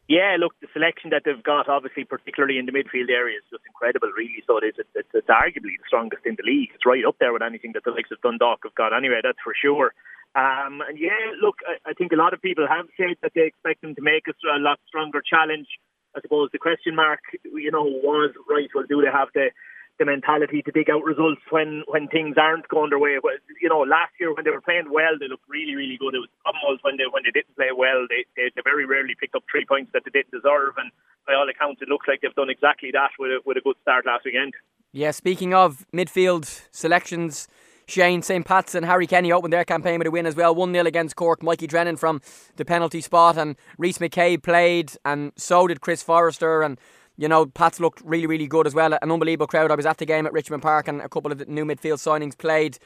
Yeah, 0.08 0.38
look, 0.40 0.54
the 0.62 0.68
selection 0.72 1.10
that 1.10 1.24
they've 1.26 1.42
got, 1.42 1.68
obviously, 1.68 2.04
particularly 2.04 2.60
in 2.60 2.68
the 2.68 2.72
midfield 2.72 3.10
area, 3.10 3.40
is 3.42 3.44
just 3.50 3.64
incredible, 3.66 4.10
really. 4.16 4.44
So 4.46 4.58
it 4.58 4.66
is, 4.66 4.76
it's, 4.94 5.10
it's 5.14 5.28
arguably 5.28 5.82
the 5.82 5.88
strongest 5.88 6.22
in 6.26 6.38
the 6.38 6.46
league. 6.46 6.70
It's 6.76 6.86
right 6.86 7.04
up 7.04 7.18
there 7.20 7.34
with 7.34 7.42
anything 7.42 7.72
that 7.74 7.84
the 7.86 7.92
likes 7.92 8.12
of 8.12 8.22
Dundalk 8.22 8.60
have 8.64 8.76
got 8.76 8.94
anyway, 8.94 9.22
that's 9.24 9.42
for 9.44 9.56
sure. 9.60 9.94
Um, 10.36 10.84
and 10.84 11.00
yeah, 11.00 11.32
look, 11.42 11.56
I, 11.64 11.92
I 11.92 11.94
think 11.94 12.12
a 12.12 12.20
lot 12.20 12.34
of 12.34 12.42
people 12.42 12.68
have 12.68 12.88
said 12.98 13.16
that 13.24 13.32
they 13.34 13.48
expect 13.48 13.82
them 13.82 13.96
to 13.96 14.02
make 14.02 14.28
a, 14.28 14.36
a 14.52 14.60
lot 14.60 14.80
stronger 14.88 15.24
challenge. 15.24 15.68
I 16.16 16.22
suppose 16.22 16.50
the 16.52 16.60
question 16.60 16.96
mark, 16.96 17.20
you 17.44 17.72
know, 17.72 17.84
was 17.84 18.32
right. 18.50 18.70
Well, 18.76 18.86
do 18.88 19.02
they 19.02 19.12
have 19.12 19.30
the 19.34 19.52
the 19.98 20.04
mentality 20.04 20.62
to 20.62 20.72
dig 20.72 20.90
out 20.90 21.06
results 21.06 21.40
when 21.50 21.84
when 21.88 22.08
things 22.08 22.36
aren't 22.38 22.68
going 22.68 22.90
their 22.90 23.00
way? 23.00 23.18
You 23.62 23.70
know, 23.70 23.80
last 23.88 24.12
year 24.20 24.34
when 24.34 24.44
they 24.44 24.52
were 24.52 24.62
playing 24.62 24.92
well, 24.92 25.16
they 25.20 25.28
looked 25.28 25.48
really, 25.48 25.76
really 25.76 25.98
good. 25.98 26.16
It 26.16 26.20
was 26.20 26.30
was 26.64 26.80
when 26.84 26.98
they 26.98 27.08
when 27.10 27.24
they 27.24 27.32
didn't 27.32 27.56
play 27.56 27.72
well, 27.76 28.08
they, 28.10 28.26
they 28.36 28.52
they 28.56 28.62
very 28.64 28.86
rarely 28.86 29.16
picked 29.20 29.36
up 29.36 29.44
three 29.50 29.66
points 29.66 29.92
that 29.94 30.04
they 30.04 30.12
didn't 30.12 30.32
deserve. 30.32 30.76
And 30.78 30.92
by 31.28 31.34
all 31.34 31.48
accounts, 31.48 31.82
it 31.82 31.88
looks 31.88 32.08
like 32.08 32.20
they've 32.22 32.36
done 32.36 32.50
exactly 32.50 32.92
that 32.92 33.12
with 33.20 33.32
a, 33.32 33.40
with 33.46 33.58
a 33.58 33.62
good 33.62 33.76
start 33.82 34.06
last 34.06 34.26
weekend. 34.26 34.54
Yeah, 34.92 35.12
speaking 35.12 35.54
of 35.54 35.86
midfield 35.94 36.46
selections. 36.72 37.48
Shane 37.88 38.22
St. 38.22 38.46
Pat's 38.46 38.76
and 38.76 38.86
Harry 38.86 39.08
Kenny 39.08 39.32
opened 39.32 39.54
their 39.54 39.66
campaign 39.66 40.00
with 40.00 40.08
a 40.08 40.12
win 40.12 40.26
as 40.26 40.36
well. 40.36 40.56
1 40.56 40.74
0 40.74 40.86
against 40.86 41.16
Cork. 41.16 41.44
Mikey 41.44 41.68
Drennan 41.68 41.98
from 41.98 42.22
the 42.56 42.66
penalty 42.66 43.02
spot, 43.02 43.38
and 43.38 43.56
Rhys 43.78 44.00
McCabe 44.00 44.44
played, 44.44 44.92
and 45.06 45.32
so 45.36 45.68
did 45.68 45.82
Chris 45.82 46.02
Forrester. 46.02 46.62
And, 46.62 46.80
you 47.18 47.28
know, 47.28 47.46
Pats 47.46 47.80
looked 47.80 48.02
really, 48.02 48.28
really 48.28 48.48
good 48.48 48.68
as 48.68 48.74
well. 48.74 48.94
An 48.94 49.12
unbelievable 49.12 49.48
crowd. 49.48 49.72
I 49.72 49.76
was 49.76 49.86
at 49.86 49.98
the 49.98 50.06
game 50.06 50.26
at 50.26 50.34
Richmond 50.34 50.64
Park, 50.64 50.88
and 50.88 51.02
a 51.02 51.10
couple 51.10 51.32
of 51.32 51.38
the 51.38 51.46
new 51.46 51.66
midfield 51.66 52.00
signings 52.00 52.38
played. 52.38 52.78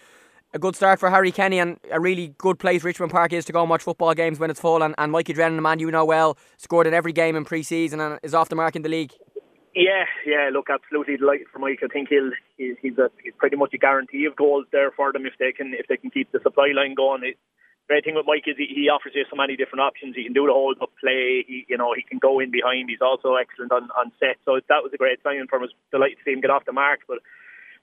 A 0.51 0.57
good 0.57 0.75
start 0.75 0.99
for 0.99 1.11
Harry 1.11 1.31
Kenny, 1.31 1.59
and 1.59 1.79
a 1.91 1.99
really 1.99 2.33
good 2.39 2.57
place 2.57 2.83
Richmond 2.83 3.11
Park 3.11 3.33
is 3.33 3.45
to 3.45 3.53
go 3.53 3.61
and 3.61 3.69
watch 3.69 3.83
football 3.83 4.13
games 4.15 4.39
when 4.39 4.49
it's 4.49 4.59
full. 4.59 4.81
And, 4.81 4.95
and 4.97 5.11
Mikey 5.11 5.33
Drennan, 5.33 5.57
the 5.57 5.61
man 5.61 5.79
you 5.79 5.91
know 5.91 6.05
well, 6.05 6.37
scored 6.57 6.87
in 6.87 6.93
every 6.93 7.13
game 7.13 7.35
in 7.35 7.45
pre 7.45 7.63
season 7.63 7.99
and 7.99 8.19
is 8.23 8.33
off 8.33 8.49
the 8.49 8.55
mark 8.55 8.75
in 8.75 8.81
the 8.81 8.89
league. 8.89 9.13
Yeah, 9.75 10.05
yeah. 10.25 10.49
Look, 10.51 10.69
absolutely 10.69 11.17
delighted 11.17 11.47
for 11.53 11.59
Mike. 11.59 11.79
I 11.83 11.87
think 11.87 12.09
he'll 12.09 12.31
he's 12.57 12.97
a, 12.97 13.09
he's 13.23 13.33
pretty 13.37 13.55
much 13.55 13.73
a 13.73 13.77
guarantee 13.77 14.25
of 14.25 14.35
goals 14.35 14.65
there 14.71 14.91
for 14.91 15.13
them 15.13 15.25
if 15.25 15.33
they 15.39 15.51
can 15.51 15.73
if 15.73 15.87
they 15.87 15.97
can 15.97 16.09
keep 16.09 16.31
the 16.31 16.39
supply 16.41 16.71
line 16.75 16.95
going. 16.95 17.21
The 17.21 17.35
great 17.87 18.03
thing 18.03 18.15
with 18.15 18.25
Mike 18.25 18.47
is 18.47 18.57
he, 18.57 18.65
he 18.73 18.89
offers 18.89 19.13
you 19.13 19.25
so 19.29 19.35
many 19.35 19.55
different 19.55 19.81
options. 19.81 20.15
He 20.15 20.23
can 20.23 20.33
do 20.33 20.47
the 20.47 20.53
hold 20.53 20.81
up 20.81 20.89
play. 20.99 21.45
He 21.47 21.65
you 21.69 21.77
know 21.77 21.93
he 21.93 22.01
can 22.01 22.17
go 22.17 22.39
in 22.39 22.49
behind. 22.49 22.89
He's 22.89 23.01
also 23.01 23.35
excellent 23.35 23.71
on 23.71 23.89
on 23.93 24.11
set. 24.19 24.37
So 24.43 24.59
that 24.69 24.81
was 24.81 24.91
a 24.93 24.97
great 24.97 25.21
signing 25.21 25.45
for 25.47 25.59
was 25.59 25.73
delighted 25.91 26.17
to 26.17 26.23
see 26.25 26.33
him 26.33 26.41
get 26.41 26.49
off 26.49 26.65
the 26.65 26.73
mark, 26.73 27.01
but 27.07 27.19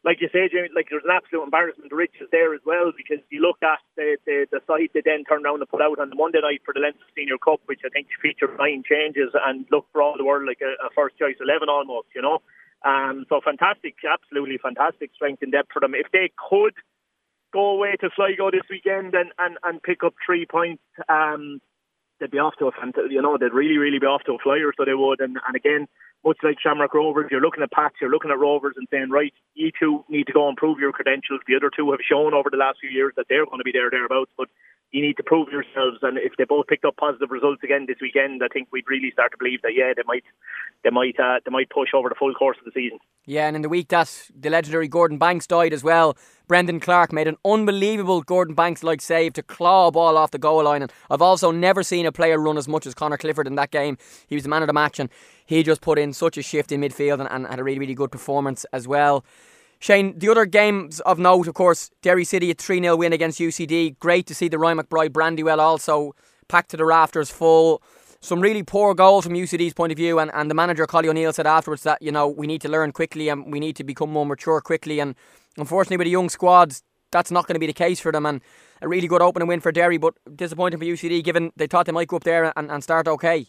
like 0.06 0.22
you 0.22 0.30
say, 0.30 0.46
Jamie, 0.46 0.70
like 0.70 0.86
there's 0.88 1.02
an 1.02 1.10
absolute 1.10 1.42
embarrassment 1.42 1.90
of 1.90 1.98
riches 1.98 2.30
there 2.30 2.54
as 2.54 2.62
well 2.64 2.94
because 2.94 3.18
you 3.28 3.42
look 3.42 3.58
at 3.66 3.82
the, 3.98 4.16
the, 4.24 4.46
the 4.54 4.62
side 4.62 4.94
they 4.94 5.02
then 5.02 5.26
turned 5.26 5.44
around 5.44 5.58
and 5.58 5.68
put 5.68 5.82
out 5.82 5.98
on 5.98 6.10
the 6.10 6.14
Monday 6.14 6.38
night 6.38 6.62
for 6.64 6.70
the 6.70 6.78
Leinster 6.78 7.10
Senior 7.18 7.42
Cup, 7.42 7.58
which 7.66 7.82
I 7.84 7.90
think 7.90 8.06
featured 8.22 8.54
nine 8.54 8.86
changes 8.86 9.34
and 9.34 9.66
looked 9.74 9.90
for 9.90 10.00
all 10.00 10.14
the 10.16 10.24
world 10.24 10.46
like 10.46 10.62
a, 10.62 10.78
a 10.78 10.94
first 10.94 11.18
choice 11.18 11.34
11 11.42 11.68
almost, 11.68 12.06
you 12.14 12.22
know. 12.22 12.38
Um, 12.86 13.26
so 13.28 13.42
fantastic, 13.42 13.98
absolutely 14.06 14.62
fantastic 14.62 15.10
strength 15.10 15.42
and 15.42 15.50
depth 15.50 15.74
for 15.74 15.80
them. 15.82 15.98
If 15.98 16.06
they 16.14 16.30
could 16.38 16.78
go 17.52 17.74
away 17.74 17.98
to 17.98 18.10
Sligo 18.14 18.54
this 18.54 18.70
weekend 18.70 19.18
and, 19.18 19.34
and, 19.42 19.58
and 19.66 19.82
pick 19.82 20.06
up 20.06 20.14
three 20.22 20.46
points, 20.46 20.86
um, 21.10 21.58
they'd 22.20 22.30
be 22.30 22.38
off 22.38 22.54
to 22.62 22.70
a 22.70 22.72
fantastic, 22.72 23.10
you 23.10 23.22
know, 23.22 23.38
they'd 23.42 23.50
really, 23.50 23.78
really 23.78 23.98
be 23.98 24.06
off 24.06 24.22
to 24.30 24.38
a 24.38 24.38
flyer, 24.38 24.70
so 24.76 24.84
they 24.84 24.94
would. 24.94 25.18
And, 25.18 25.34
and 25.42 25.56
again, 25.56 25.90
much 26.26 26.38
like 26.42 26.56
Shamrock 26.60 26.92
Rovers, 26.92 27.28
you're 27.30 27.40
looking 27.40 27.62
at 27.62 27.70
Pats, 27.70 27.94
you're 28.00 28.10
looking 28.10 28.30
at 28.30 28.38
Rovers 28.38 28.74
and 28.76 28.86
saying, 28.90 29.10
right, 29.10 29.32
you 29.54 29.70
two 29.78 30.04
need 30.08 30.26
to 30.26 30.32
go 30.32 30.48
and 30.48 30.56
prove 30.56 30.78
your 30.78 30.92
credentials. 30.92 31.40
The 31.46 31.56
other 31.56 31.70
two 31.74 31.90
have 31.92 32.00
shown 32.02 32.34
over 32.34 32.50
the 32.50 32.56
last 32.56 32.78
few 32.80 32.90
years 32.90 33.12
that 33.16 33.26
they're 33.28 33.46
going 33.46 33.58
to 33.58 33.64
be 33.64 33.72
there, 33.72 33.90
thereabouts, 33.90 34.32
but 34.36 34.48
you 34.92 35.02
need 35.02 35.16
to 35.16 35.22
prove 35.22 35.48
yourselves. 35.48 35.98
And 36.02 36.18
if 36.18 36.32
they 36.38 36.44
both 36.44 36.66
picked 36.66 36.84
up 36.84 36.96
positive 36.96 37.30
results 37.30 37.62
again 37.62 37.86
this 37.86 37.96
weekend, 38.00 38.42
I 38.42 38.48
think 38.48 38.68
we'd 38.70 38.88
really 38.88 39.10
start 39.10 39.32
to 39.32 39.38
believe 39.38 39.62
that, 39.62 39.72
yeah, 39.74 39.92
they 39.94 40.02
might, 40.06 40.24
they 40.84 40.90
might, 40.90 41.18
uh, 41.18 41.40
they 41.44 41.50
might 41.50 41.70
push 41.70 41.90
over 41.94 42.08
the 42.08 42.14
full 42.14 42.32
course 42.34 42.56
of 42.58 42.64
the 42.64 42.70
season. 42.74 42.98
Yeah, 43.24 43.48
and 43.48 43.56
in 43.56 43.62
the 43.62 43.68
week 43.68 43.88
that 43.88 44.30
the 44.38 44.50
legendary 44.50 44.88
Gordon 44.88 45.18
Banks 45.18 45.46
died 45.46 45.72
as 45.72 45.82
well, 45.82 46.16
Brendan 46.46 46.78
Clarke 46.78 47.12
made 47.12 47.26
an 47.26 47.36
unbelievable 47.44 48.22
Gordon 48.22 48.54
Banks 48.54 48.84
like 48.84 49.00
save 49.00 49.32
to 49.32 49.42
claw 49.42 49.88
a 49.88 49.92
ball 49.92 50.16
off 50.16 50.30
the 50.30 50.38
goal 50.38 50.62
line. 50.62 50.82
And 50.82 50.92
I've 51.10 51.22
also 51.22 51.50
never 51.50 51.82
seen 51.82 52.06
a 52.06 52.12
player 52.12 52.38
run 52.38 52.56
as 52.56 52.68
much 52.68 52.86
as 52.86 52.94
Conor 52.94 53.16
Clifford 53.16 53.48
in 53.48 53.56
that 53.56 53.72
game. 53.72 53.98
He 54.28 54.36
was 54.36 54.44
the 54.44 54.48
man 54.48 54.62
of 54.62 54.68
the 54.68 54.72
match 54.72 55.00
and 55.00 55.10
he 55.44 55.64
just 55.64 55.80
put 55.80 55.98
in 55.98 56.12
such 56.12 56.38
a 56.38 56.42
shift 56.42 56.70
in 56.70 56.80
midfield 56.80 57.18
and, 57.18 57.28
and 57.28 57.46
had 57.46 57.58
a 57.58 57.64
really, 57.64 57.80
really 57.80 57.94
good 57.94 58.12
performance 58.12 58.64
as 58.72 58.86
well. 58.86 59.24
Shane, 59.78 60.18
the 60.18 60.28
other 60.28 60.46
games 60.46 61.00
of 61.00 61.18
note, 61.18 61.48
of 61.48 61.54
course, 61.54 61.90
Derry 62.02 62.24
City 62.24 62.50
a 62.50 62.54
3 62.54 62.80
0 62.80 62.96
win 62.96 63.12
against 63.12 63.38
UCD. 63.38 63.98
Great 63.98 64.26
to 64.26 64.34
see 64.34 64.48
the 64.48 64.58
Ryan 64.58 64.78
McBride 64.78 65.10
Brandywell 65.10 65.60
also 65.60 66.14
packed 66.48 66.70
to 66.70 66.76
the 66.76 66.84
rafters 66.84 67.30
full. 67.30 67.82
some 68.20 68.40
really 68.40 68.62
poor 68.62 68.94
goals 68.94 69.24
from 69.24 69.34
UCD's 69.34 69.74
point 69.74 69.92
of 69.92 69.96
view. 69.96 70.18
And, 70.18 70.30
and 70.34 70.50
the 70.50 70.54
manager, 70.54 70.86
Collie 70.86 71.08
O'Neill, 71.08 71.32
said 71.32 71.46
afterwards 71.46 71.82
that, 71.82 72.00
you 72.00 72.10
know, 72.10 72.26
we 72.26 72.46
need 72.46 72.60
to 72.62 72.68
learn 72.68 72.92
quickly 72.92 73.28
and 73.28 73.52
we 73.52 73.60
need 73.60 73.76
to 73.76 73.84
become 73.84 74.10
more 74.10 74.26
mature 74.26 74.60
quickly. 74.60 74.98
And 74.98 75.14
unfortunately, 75.56 75.98
with 75.98 76.06
the 76.06 76.12
young 76.12 76.30
squads, 76.30 76.82
that's 77.10 77.30
not 77.30 77.46
going 77.46 77.54
to 77.54 77.60
be 77.60 77.66
the 77.66 77.72
case 77.72 78.00
for 78.00 78.10
them. 78.10 78.26
And 78.26 78.40
a 78.82 78.88
really 78.88 79.08
good 79.08 79.22
opening 79.22 79.48
win 79.48 79.60
for 79.60 79.72
Derry, 79.72 79.98
but 79.98 80.14
disappointing 80.34 80.78
for 80.78 80.84
UCD 80.84 81.22
given 81.22 81.52
they 81.56 81.66
thought 81.66 81.86
they 81.86 81.92
might 81.92 82.08
go 82.08 82.16
up 82.16 82.24
there 82.24 82.52
and, 82.56 82.70
and 82.70 82.82
start 82.82 83.08
okay. 83.08 83.46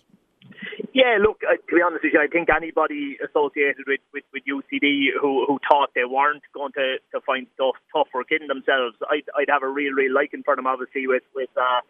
Yeah, 0.98 1.22
look, 1.22 1.46
uh, 1.46 1.62
to 1.62 1.74
be 1.78 1.86
honest 1.86 2.02
with 2.02 2.18
you, 2.18 2.22
I 2.26 2.26
think 2.26 2.50
anybody 2.50 3.22
associated 3.22 3.86
with, 3.86 4.02
with, 4.18 4.26
with 4.34 4.42
UCD 4.50 5.14
who, 5.14 5.46
who 5.46 5.62
thought 5.70 5.94
they 5.94 6.10
weren't 6.10 6.42
going 6.58 6.74
to, 6.74 6.98
to 7.14 7.22
find 7.22 7.46
stuff 7.54 7.78
tough 7.94 8.10
or 8.18 8.26
kidding 8.26 8.50
themselves, 8.50 8.98
I'd, 9.06 9.30
I'd 9.38 9.54
have 9.54 9.62
a 9.62 9.70
real, 9.70 9.94
real 9.94 10.10
liking 10.10 10.42
for 10.42 10.58
them, 10.58 10.66
obviously, 10.66 11.06
with, 11.06 11.22
with 11.38 11.54
uh, 11.54 11.86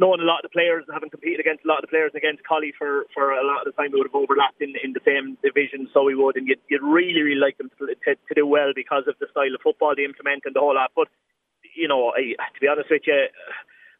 knowing 0.00 0.24
a 0.24 0.24
lot 0.24 0.40
of 0.40 0.48
the 0.48 0.56
players 0.56 0.88
having 0.88 1.12
competed 1.12 1.36
against 1.36 1.68
a 1.68 1.68
lot 1.68 1.84
of 1.84 1.92
the 1.92 1.92
players 1.92 2.16
against 2.16 2.40
Collie 2.48 2.72
for, 2.80 3.04
for 3.12 3.36
a 3.36 3.44
lot 3.44 3.60
of 3.60 3.68
the 3.68 3.76
time, 3.76 3.92
we 3.92 4.00
would 4.00 4.08
have 4.08 4.16
overlapped 4.16 4.64
in, 4.64 4.72
in 4.80 4.96
the 4.96 5.04
same 5.04 5.36
division, 5.44 5.84
so 5.92 6.08
we 6.08 6.16
would, 6.16 6.40
and 6.40 6.48
you'd, 6.48 6.64
you'd 6.72 6.80
really, 6.80 7.20
really 7.20 7.44
like 7.44 7.60
them 7.60 7.68
to, 7.76 7.92
to, 7.92 8.16
to 8.16 8.32
do 8.32 8.48
well 8.48 8.72
because 8.72 9.04
of 9.04 9.20
the 9.20 9.28
style 9.36 9.52
of 9.52 9.60
football 9.60 9.92
they 9.92 10.08
implement 10.08 10.48
and 10.48 10.56
the 10.56 10.64
whole 10.64 10.80
lot. 10.80 10.96
But, 10.96 11.12
you 11.76 11.92
know, 11.92 12.16
I, 12.16 12.40
to 12.40 12.56
be 12.56 12.72
honest 12.72 12.88
with 12.88 13.04
you, 13.04 13.28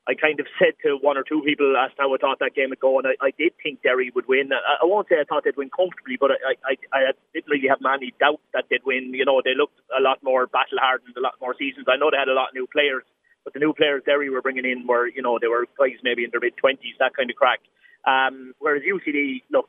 I 0.08 0.14
kind 0.14 0.40
of 0.40 0.46
said 0.58 0.74
to 0.82 0.96
one 1.00 1.16
or 1.18 1.24
two 1.24 1.42
people 1.44 1.72
last 1.72 1.94
how 1.98 2.12
I 2.14 2.18
thought 2.18 2.38
that 2.40 2.54
game 2.54 2.70
would 2.70 2.80
go, 2.80 2.98
and 2.98 3.06
I, 3.06 3.14
I 3.20 3.30
did 3.36 3.52
think 3.62 3.82
Derry 3.82 4.10
would 4.14 4.28
win. 4.28 4.50
I, 4.52 4.82
I 4.82 4.86
won't 4.86 5.08
say 5.08 5.16
I 5.20 5.24
thought 5.24 5.44
they'd 5.44 5.56
win 5.56 5.70
comfortably, 5.70 6.16
but 6.18 6.32
I, 6.32 6.56
I, 6.64 6.74
I 6.92 7.00
didn't 7.34 7.50
really 7.50 7.68
have 7.68 7.80
many 7.80 8.14
doubts 8.18 8.42
that 8.54 8.64
they'd 8.70 8.84
win. 8.84 9.12
You 9.14 9.24
know, 9.24 9.42
they 9.44 9.54
looked 9.54 9.78
a 9.96 10.00
lot 10.00 10.22
more 10.22 10.46
battle 10.46 10.78
hardened, 10.80 11.16
a 11.16 11.20
lot 11.20 11.34
more 11.40 11.54
seasons. 11.58 11.86
I 11.88 11.96
know 11.96 12.10
they 12.10 12.18
had 12.18 12.32
a 12.32 12.34
lot 12.34 12.50
of 12.50 12.54
new 12.54 12.66
players, 12.66 13.04
but 13.44 13.52
the 13.52 13.60
new 13.60 13.72
players 13.72 14.02
Derry 14.04 14.30
were 14.30 14.42
bringing 14.42 14.64
in 14.64 14.86
were, 14.86 15.06
you 15.06 15.22
know, 15.22 15.38
they 15.40 15.48
were 15.48 15.66
guys 15.78 16.00
maybe 16.02 16.24
in 16.24 16.30
their 16.30 16.40
mid 16.40 16.56
twenties, 16.56 16.96
that 16.98 17.16
kind 17.16 17.30
of 17.30 17.36
crack. 17.36 17.60
Um, 18.08 18.54
whereas 18.58 18.82
UCD, 18.82 19.44
look, 19.52 19.68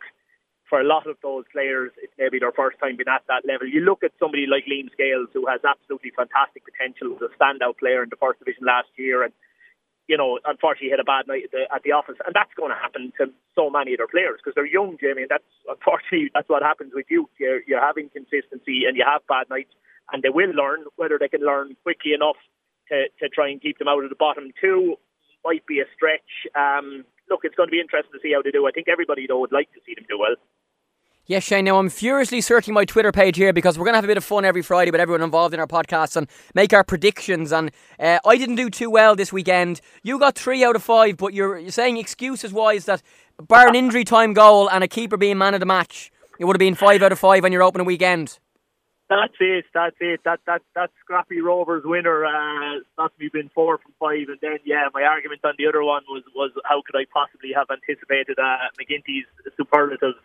for 0.71 0.79
a 0.79 0.87
lot 0.87 1.05
of 1.05 1.17
those 1.21 1.43
players, 1.51 1.91
it's 2.01 2.13
maybe 2.17 2.39
their 2.39 2.55
first 2.55 2.79
time 2.79 2.95
being 2.95 3.11
at 3.11 3.27
that 3.27 3.43
level. 3.43 3.67
You 3.67 3.81
look 3.81 4.03
at 4.07 4.15
somebody 4.17 4.47
like 4.47 4.63
Liam 4.71 4.87
Scales, 4.95 5.27
who 5.33 5.45
has 5.47 5.59
absolutely 5.67 6.15
fantastic 6.15 6.63
potential 6.63 7.11
as 7.11 7.27
a 7.27 7.31
standout 7.35 7.77
player 7.77 8.01
in 8.03 8.09
the 8.09 8.15
first 8.15 8.39
division 8.39 8.63
last 8.63 8.87
year, 8.95 9.23
and 9.27 9.33
you 10.11 10.19
know, 10.19 10.39
unfortunately 10.43 10.91
had 10.91 10.99
a 10.99 11.07
bad 11.07 11.23
night 11.31 11.47
at 11.47 11.51
the, 11.55 11.63
at 11.71 11.81
the 11.87 11.95
office, 11.95 12.19
and 12.27 12.35
that's 12.35 12.51
going 12.59 12.67
to 12.67 12.75
happen 12.75 13.15
to 13.15 13.31
so 13.55 13.71
many 13.71 13.95
of 13.95 13.99
their 14.03 14.11
players 14.11 14.43
because 14.43 14.51
they're 14.59 14.67
young, 14.67 14.99
Jamie. 14.99 15.23
And 15.23 15.31
that's 15.31 15.47
unfortunately 15.71 16.27
that's 16.35 16.51
what 16.51 16.67
happens 16.67 16.91
with 16.91 17.07
youth. 17.07 17.31
You're, 17.39 17.63
you're 17.63 17.79
having 17.79 18.11
consistency, 18.11 18.83
and 18.83 18.99
you 18.99 19.07
have 19.07 19.23
bad 19.31 19.47
nights, 19.47 19.71
and 20.11 20.19
they 20.19 20.27
will 20.27 20.51
learn 20.51 20.83
whether 20.99 21.15
they 21.15 21.31
can 21.31 21.47
learn 21.47 21.79
quickly 21.87 22.11
enough 22.11 22.35
to 22.91 23.07
to 23.23 23.31
try 23.31 23.47
and 23.47 23.63
keep 23.63 23.79
them 23.79 23.87
out 23.87 24.03
of 24.03 24.11
the 24.11 24.19
bottom 24.19 24.51
two 24.59 24.99
might 25.47 25.65
be 25.65 25.79
a 25.79 25.87
stretch. 25.95 26.27
Um, 26.59 27.07
look, 27.31 27.47
it's 27.47 27.55
going 27.55 27.71
to 27.71 27.71
be 27.71 27.79
interesting 27.79 28.11
to 28.11 28.19
see 28.21 28.35
how 28.35 28.43
they 28.43 28.51
do. 28.51 28.67
I 28.67 28.75
think 28.75 28.91
everybody 28.91 29.25
though 29.31 29.39
would 29.39 29.55
like 29.55 29.71
to 29.71 29.79
see 29.87 29.95
them 29.95 30.05
do 30.11 30.19
well. 30.19 30.35
Yes, 31.27 31.43
Shane. 31.43 31.65
Now 31.65 31.77
I'm 31.77 31.89
furiously 31.89 32.41
searching 32.41 32.73
my 32.73 32.83
Twitter 32.83 33.11
page 33.11 33.37
here 33.37 33.53
because 33.53 33.77
we're 33.77 33.85
going 33.85 33.93
to 33.93 33.97
have 33.99 34.03
a 34.03 34.07
bit 34.07 34.17
of 34.17 34.23
fun 34.23 34.43
every 34.43 34.63
Friday 34.63 34.89
with 34.89 34.99
everyone 34.99 35.21
involved 35.21 35.53
in 35.53 35.59
our 35.59 35.67
podcast 35.67 36.17
and 36.17 36.27
make 36.55 36.73
our 36.73 36.83
predictions. 36.83 37.53
And 37.53 37.71
uh, 37.99 38.19
I 38.25 38.37
didn't 38.37 38.55
do 38.55 38.69
too 38.69 38.89
well 38.89 39.15
this 39.15 39.31
weekend. 39.31 39.81
You 40.01 40.17
got 40.17 40.35
three 40.35 40.63
out 40.63 40.75
of 40.75 40.83
five, 40.83 41.17
but 41.17 41.33
you're, 41.33 41.59
you're 41.59 41.71
saying 41.71 41.97
excuses 41.97 42.51
wise 42.51 42.85
that 42.85 43.03
bar 43.39 43.67
an 43.67 43.75
injury 43.75 44.03
time 44.03 44.33
goal 44.33 44.67
and 44.67 44.83
a 44.83 44.87
keeper 44.87 45.15
being 45.15 45.37
man 45.37 45.53
of 45.53 45.59
the 45.59 45.65
match, 45.65 46.11
it 46.39 46.45
would 46.45 46.55
have 46.55 46.59
been 46.59 46.75
five 46.75 47.03
out 47.03 47.11
of 47.11 47.19
five 47.19 47.45
on 47.45 47.51
your 47.51 47.63
opening 47.63 47.85
weekend. 47.85 48.39
That's 49.11 49.35
it. 49.41 49.65
That's 49.73 49.97
it. 49.99 50.21
That 50.23 50.39
that 50.47 50.61
that 50.73 50.89
Scrappy 51.03 51.41
Rovers 51.41 51.83
winner. 51.83 52.23
Uh, 52.25 52.79
that's 52.97 53.13
me 53.19 53.27
been 53.27 53.51
four 53.53 53.77
from 53.77 53.91
five, 53.99 54.31
and 54.31 54.39
then 54.41 54.59
yeah, 54.63 54.87
my 54.93 55.03
argument 55.03 55.41
on 55.43 55.55
the 55.57 55.67
other 55.67 55.83
one 55.83 56.03
was 56.07 56.23
was 56.33 56.51
how 56.63 56.81
could 56.81 56.95
I 56.95 57.03
possibly 57.11 57.51
have 57.53 57.67
anticipated 57.69 58.39
uh, 58.39 58.71
McGinty's 58.79 59.27
superlatives 59.57 60.15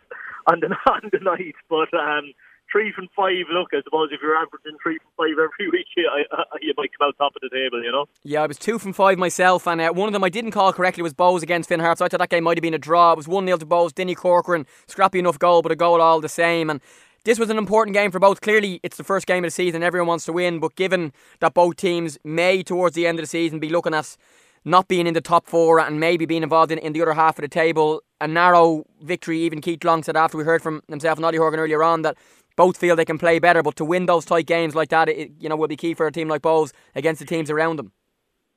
on 0.47 0.61
the 0.61 0.71
on 0.91 1.09
the 1.11 1.19
night, 1.19 1.55
but. 1.69 1.93
um 1.93 2.31
three 2.69 2.91
from 2.93 3.07
five. 3.15 3.47
Look, 3.49 3.69
I 3.71 3.81
suppose 3.81 4.09
if 4.11 4.19
you're 4.21 4.35
averaging 4.35 4.77
three 4.83 4.99
from 4.99 5.11
five 5.15 5.39
every 5.39 5.69
week, 5.71 5.87
you, 5.95 6.09
I, 6.11 6.43
you 6.61 6.73
might 6.77 6.89
come 6.97 7.07
out 7.07 7.15
top 7.17 7.31
of 7.33 7.41
the 7.41 7.49
table, 7.49 7.81
you 7.81 7.89
know? 7.89 8.07
Yeah, 8.23 8.43
I 8.43 8.45
was 8.45 8.57
two 8.57 8.77
from 8.77 8.91
five 8.91 9.17
myself, 9.17 9.67
and 9.67 9.79
uh, 9.79 9.93
one 9.93 10.09
of 10.09 10.13
them 10.13 10.21
I 10.21 10.27
didn't 10.27 10.51
call 10.51 10.73
correctly 10.73 11.01
was 11.01 11.13
Bohs 11.13 11.41
against 11.43 11.69
Finn 11.69 11.79
Harps. 11.79 11.99
So 11.99 12.05
I 12.05 12.09
thought 12.09 12.19
that 12.19 12.29
game 12.29 12.43
might 12.43 12.57
have 12.57 12.61
been 12.61 12.73
a 12.73 12.77
draw. 12.77 13.13
It 13.13 13.17
was 13.17 13.25
1 13.27 13.45
0 13.45 13.57
to 13.57 13.65
Bohs. 13.65 13.93
Dinny 13.93 14.15
Corcoran, 14.15 14.65
scrappy 14.87 15.19
enough 15.19 15.39
goal, 15.39 15.61
but 15.61 15.71
a 15.71 15.77
goal 15.77 16.01
all 16.01 16.19
the 16.19 16.27
same. 16.27 16.69
And 16.69 16.81
this 17.27 17.37
was 17.37 17.49
an 17.49 17.57
important 17.57 17.93
game 17.93 18.09
for 18.09 18.19
both. 18.19 18.39
Clearly, 18.39 18.79
it's 18.83 18.95
the 18.95 19.03
first 19.03 19.27
game 19.27 19.43
of 19.43 19.47
the 19.47 19.51
season. 19.51 19.83
Everyone 19.83 20.07
wants 20.07 20.23
to 20.25 20.31
win, 20.31 20.59
but 20.59 20.75
given 20.75 21.11
that 21.41 21.53
both 21.53 21.75
teams 21.75 22.17
may, 22.23 22.63
towards 22.63 22.95
the 22.95 23.05
end 23.05 23.19
of 23.19 23.23
the 23.23 23.27
season, 23.27 23.59
be 23.59 23.67
looking 23.67 23.93
at 23.93 24.15
not 24.63 24.87
being 24.87 25.05
in 25.05 25.13
the 25.13 25.19
top 25.19 25.45
four 25.45 25.77
and 25.77 25.99
maybe 25.99 26.25
being 26.25 26.41
involved 26.41 26.71
in, 26.71 26.77
in 26.79 26.93
the 26.93 27.01
other 27.01 27.11
half 27.11 27.37
of 27.37 27.41
the 27.41 27.49
table, 27.49 28.01
a 28.21 28.29
narrow 28.29 28.85
victory. 29.01 29.41
Even 29.41 29.59
Keith 29.59 29.83
Long 29.83 30.03
said 30.03 30.15
after 30.15 30.37
we 30.37 30.45
heard 30.45 30.61
from 30.61 30.81
himself 30.87 31.17
and 31.17 31.25
Ollie 31.25 31.37
Horgan 31.37 31.59
earlier 31.59 31.83
on 31.83 32.01
that 32.03 32.15
both 32.55 32.77
feel 32.77 32.95
they 32.95 33.03
can 33.03 33.17
play 33.17 33.39
better, 33.39 33.61
but 33.61 33.75
to 33.75 33.83
win 33.83 34.05
those 34.05 34.23
tight 34.23 34.45
games 34.45 34.73
like 34.73 34.87
that, 34.89 35.09
it, 35.09 35.31
you 35.37 35.49
know, 35.49 35.57
will 35.57 35.67
be 35.67 35.75
key 35.75 35.93
for 35.93 36.07
a 36.07 36.13
team 36.13 36.29
like 36.29 36.41
Bohs 36.41 36.71
against 36.95 37.19
the 37.19 37.25
teams 37.25 37.51
around 37.51 37.75
them. 37.75 37.91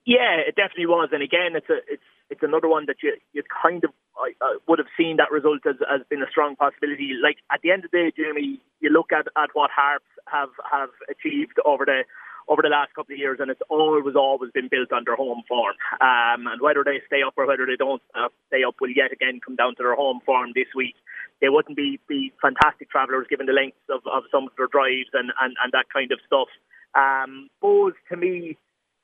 Yeah, 0.07 0.37
it 0.47 0.55
definitely 0.55 0.87
was, 0.87 1.09
and 1.11 1.25
again, 1.25 1.57
it's 1.57 1.69
a 1.69 1.79
it's 1.89 2.03
it's 2.31 2.43
another 2.43 2.69
one 2.69 2.87
that 2.87 3.03
you 3.03 3.17
you 3.33 3.43
kind 3.63 3.85
of 3.85 3.91
I, 4.17 4.33
I 4.41 4.59
would 4.69 4.79
have 4.79 4.89
seen 4.97 5.17
that 5.17 5.31
result 5.31 5.67
as 5.67 5.77
as 5.93 6.01
been 6.09 6.23
a 6.23 6.31
strong 6.31 6.57
possibility. 6.57 7.13
Like 7.23 7.37
at 7.53 7.61
the 7.63 7.71
end 7.71 7.85
of 7.85 7.91
the 7.91 7.99
day, 7.99 8.13
Jamie, 8.17 8.61
you 8.81 8.91
look 8.91 9.13
at 9.13 9.27
at 9.37 9.51
what 9.53 9.71
Harps 9.71 10.05
have 10.27 10.51
have 10.71 10.91
achieved 11.11 11.59
over 11.65 11.85
the 11.85 12.05
over 12.49 12.63
the 12.63 12.69
last 12.69 12.95
couple 12.95 13.15
of 13.15 13.19
years, 13.19 13.39
and 13.41 13.51
it's 13.51 13.63
always 13.69 14.17
always 14.17 14.51
been 14.53 14.69
built 14.69 14.93
on 14.93 15.05
their 15.05 15.17
home 15.17 15.43
form. 15.47 15.75
Um, 16.01 16.47
and 16.47 16.61
whether 16.61 16.83
they 16.85 17.01
stay 17.07 17.23
up 17.23 17.35
or 17.37 17.47
whether 17.47 17.67
they 17.67 17.77
don't 17.77 18.03
uh, 18.15 18.29
stay 18.49 18.65
up 18.65 18.75
will 18.81 18.91
yet 18.91 19.13
again 19.13 19.41
come 19.45 19.57
down 19.57 19.77
to 19.77 19.83
their 19.83 19.95
home 19.95 20.21
form 20.25 20.51
this 20.55 20.69
week. 20.75 20.97
They 21.41 21.49
wouldn't 21.49 21.77
be 21.77 22.01
be 22.09 22.33
fantastic 22.43 22.91
travellers 22.91 23.27
given 23.29 23.47
the 23.47 23.53
lengths 23.53 23.87
of, 23.89 24.03
of 24.07 24.25
some 24.31 24.45
of 24.45 24.53
their 24.57 24.67
drives 24.67 25.11
and, 25.13 25.33
and, 25.41 25.55
and 25.63 25.73
that 25.73 25.87
kind 25.93 26.13
of 26.13 26.19
stuff. 26.27 26.49
Um, 26.95 27.49
to 27.63 28.17
me 28.17 28.57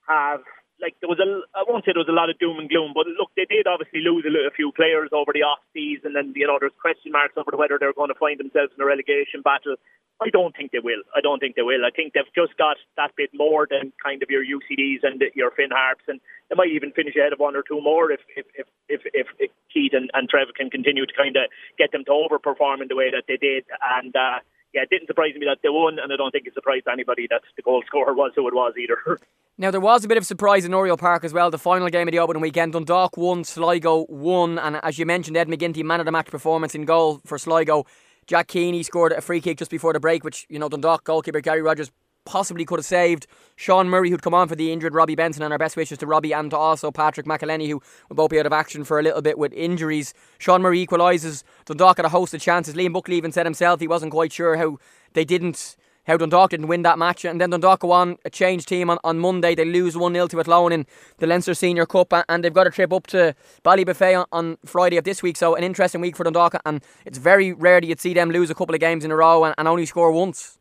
have 0.09 0.43
like 0.81 0.97
there 1.01 1.09
was 1.09 1.21
a 1.21 1.29
I 1.57 1.65
won't 1.67 1.85
say 1.85 1.93
there 1.95 2.05
was 2.05 2.12
a 2.12 2.17
lot 2.17 2.31
of 2.31 2.39
doom 2.39 2.59
and 2.59 2.69
gloom, 2.69 2.93
but 2.95 3.07
look, 3.19 3.31
they 3.37 3.47
did 3.49 3.67
obviously 3.67 4.01
lose 4.01 4.25
a, 4.27 4.33
a 4.47 4.53
few 4.53 4.73
players 4.73 5.11
over 5.12 5.33
the 5.33 5.43
off 5.47 5.61
season, 5.73 6.17
and 6.17 6.37
you 6.37 6.47
know 6.47 6.59
there's 6.61 6.77
question 6.81 7.12
marks 7.12 7.35
over 7.37 7.57
whether 7.57 7.79
they're 7.81 7.97
going 7.97 8.12
to 8.12 8.21
find 8.21 8.39
themselves 8.41 8.73
in 8.77 8.83
a 8.83 8.87
relegation 8.87 9.43
battle. 9.43 9.77
I 10.21 10.31
don't 10.31 10.57
think 10.57 10.73
they 10.73 10.81
will. 10.81 11.05
I 11.15 11.21
don't 11.21 11.41
think 11.41 11.57
they 11.57 11.67
will. 11.67 11.85
I 11.85 11.93
think 11.93 12.15
they've 12.15 12.35
just 12.37 12.57
got 12.57 12.77
that 12.97 13.12
bit 13.17 13.31
more 13.35 13.69
than 13.69 13.93
kind 14.03 14.23
of 14.23 14.31
your 14.31 14.45
UCDs 14.45 15.05
and 15.05 15.21
your 15.35 15.51
Finn 15.53 15.73
Harps, 15.73 16.05
and 16.09 16.21
they 16.49 16.57
might 16.57 16.73
even 16.73 16.93
finish 16.93 17.17
ahead 17.17 17.33
of 17.33 17.41
one 17.41 17.57
or 17.57 17.65
two 17.65 17.81
more 17.81 18.12
if 18.12 18.21
if 18.37 18.47
if 18.57 18.67
if, 18.89 19.03
if, 19.12 19.27
if 19.39 19.51
Keith 19.73 19.93
and, 19.93 20.11
and 20.15 20.29
Trev 20.29 20.49
can 20.57 20.71
continue 20.71 21.07
to 21.07 21.15
kind 21.17 21.37
of 21.37 21.49
get 21.79 21.93
them 21.93 22.05
to 22.07 22.12
overperform 22.12 22.81
in 22.83 22.89
the 22.89 22.97
way 22.97 23.11
that 23.11 23.25
they 23.29 23.37
did, 23.37 23.65
and. 24.01 24.15
uh 24.17 24.41
yeah, 24.77 24.83
it 24.83 24.91
didn't 24.91 25.07
surprise 25.07 25.33
me 25.35 25.47
that 25.47 25.59
they 25.62 25.71
won, 25.71 25.99
and 25.99 26.12
I 26.12 26.17
don't 26.17 26.31
think 26.31 26.47
it 26.47 26.53
surprised 26.53 26.87
anybody 26.87 27.27
that 27.31 27.41
the 27.57 27.62
goal 27.62 27.83
scorer 27.87 28.12
was 28.12 28.33
who 28.37 28.47
it 28.47 28.55
was 28.55 28.75
either. 28.79 29.19
Now, 29.59 29.71
there 29.71 29.81
was 29.81 30.05
a 30.05 30.09
bit 30.09 30.19
of 30.19 30.27
surprise 30.27 30.67
in 30.67 30.75
Oriel 30.75 30.99
Park 30.99 31.25
as 31.25 31.33
well. 31.33 31.51
The 31.51 31.57
final 31.57 31.89
game 31.89 32.07
of 32.07 32.12
the 32.12 32.19
opening 32.19 32.43
weekend, 32.43 32.75
Dundalk 32.75 33.17
won, 33.17 33.43
Sligo 33.43 34.05
won, 34.11 34.59
and 34.59 34.79
as 34.83 34.99
you 34.99 35.07
mentioned, 35.07 35.35
Ed 35.35 35.49
McGinty, 35.49 35.83
man 35.83 35.99
of 35.99 36.05
the 36.05 36.12
match 36.12 36.27
performance 36.27 36.75
in 36.75 36.85
goal 36.85 37.23
for 37.25 37.39
Sligo. 37.39 37.87
Jack 38.27 38.49
Keaney 38.49 38.85
scored 38.85 39.12
a 39.12 39.23
free 39.23 39.41
kick 39.41 39.57
just 39.57 39.71
before 39.71 39.95
the 39.95 40.01
break, 40.01 40.25
which, 40.25 40.45
you 40.51 40.59
know, 40.59 40.69
Dundalk 40.69 41.05
goalkeeper 41.05 41.41
Gary 41.41 41.62
Rogers 41.62 41.91
possibly 42.27 42.65
could 42.65 42.79
have 42.79 42.87
saved. 42.87 43.27
Sean 43.57 43.89
Murray, 43.89 44.11
who'd 44.11 44.23
come 44.23 44.35
on 44.35 44.49
for 44.49 44.55
the 44.55 44.71
injured 44.71 44.95
Robbie 44.95 45.15
Benson, 45.15 45.43
and 45.43 45.53
our 45.53 45.59
best 45.59 45.77
wishes 45.77 45.99
to 45.99 46.07
Robbie 46.07 46.33
and 46.33 46.51
to 46.51 46.57
also 46.59 46.91
Patrick 46.91 47.27
McEleney, 47.27 47.69
who 47.69 47.81
will 48.09 48.17
both 48.17 48.31
be 48.31 48.39
out 48.39 48.47
of 48.47 48.53
action 48.53 48.85
for 48.85 48.99
a 48.99 49.03
little 49.03 49.23
bit 49.23 49.39
with 49.39 49.53
injuries. 49.55 50.12
Sean 50.39 50.61
Murray 50.61 50.87
equalises. 50.87 51.43
Dundalk 51.65 51.97
had 51.97 52.07
a 52.07 52.11
host 52.11 52.35
of 52.35 52.43
chances. 52.43 52.75
Liam 52.75 52.93
Buckley 52.93 53.17
even 53.17 53.33
said 53.33 53.47
himself 53.47 53.81
he 53.81 53.89
wasn't 53.89 54.12
quite 54.12 54.33
sure 54.33 54.57
how 54.57 54.79
they 55.15 55.25
didn't 55.25 55.77
how 56.07 56.17
Dundalk 56.17 56.51
didn't 56.51 56.69
win 56.69 56.83
that 56.83 56.99
match. 56.99 57.25
And 57.25 57.41
then 57.41 57.51
Dundalk 57.51 57.81
go 57.81 57.91
on 57.91 58.17
a 58.25 58.31
changed 58.31 58.69
team 58.69 58.89
on, 58.91 58.99
on 59.05 59.19
Monday. 59.19 59.55
They 59.55 59.65
lose 59.65 59.97
1 59.97 60.12
0 60.12 60.27
to 60.29 60.41
Athlone 60.41 60.73
in 60.73 60.87
the 61.19 61.27
Leinster 61.27 61.55
Senior 61.55 61.87
Cup. 61.87 62.12
And 62.29 62.45
they've 62.45 62.55
got 62.55 62.67
a 62.67 62.71
trip 62.71 62.93
up 62.93 63.07
to 63.09 63.35
Ballybofey 63.65 64.19
on, 64.21 64.27
on 64.33 64.59
Friday 64.65 64.97
of 64.97 65.05
this 65.05 65.23
week. 65.23 65.37
So, 65.37 65.55
an 65.55 65.65
interesting 65.65 66.01
week 66.01 66.17
for 66.17 66.25
Dundalk. 66.25 66.55
And 66.65 66.83
it's 67.05 67.19
very 67.19 67.53
rare 67.53 67.81
that 67.81 67.87
you'd 67.87 68.01
see 68.01 68.15
them 68.15 68.31
lose 68.31 68.51
a 68.51 68.55
couple 68.55 68.75
of 68.75 68.81
games 68.81 69.05
in 69.05 69.11
a 69.11 69.17
row 69.17 69.45
and, 69.45 69.55
and 69.59 69.66
only 69.66 69.87
score 69.87 70.12
once. 70.12 70.55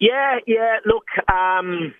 Yeah, 0.00 0.38
yeah. 0.46 0.78
Look, 0.86 1.04
um, 1.28 1.94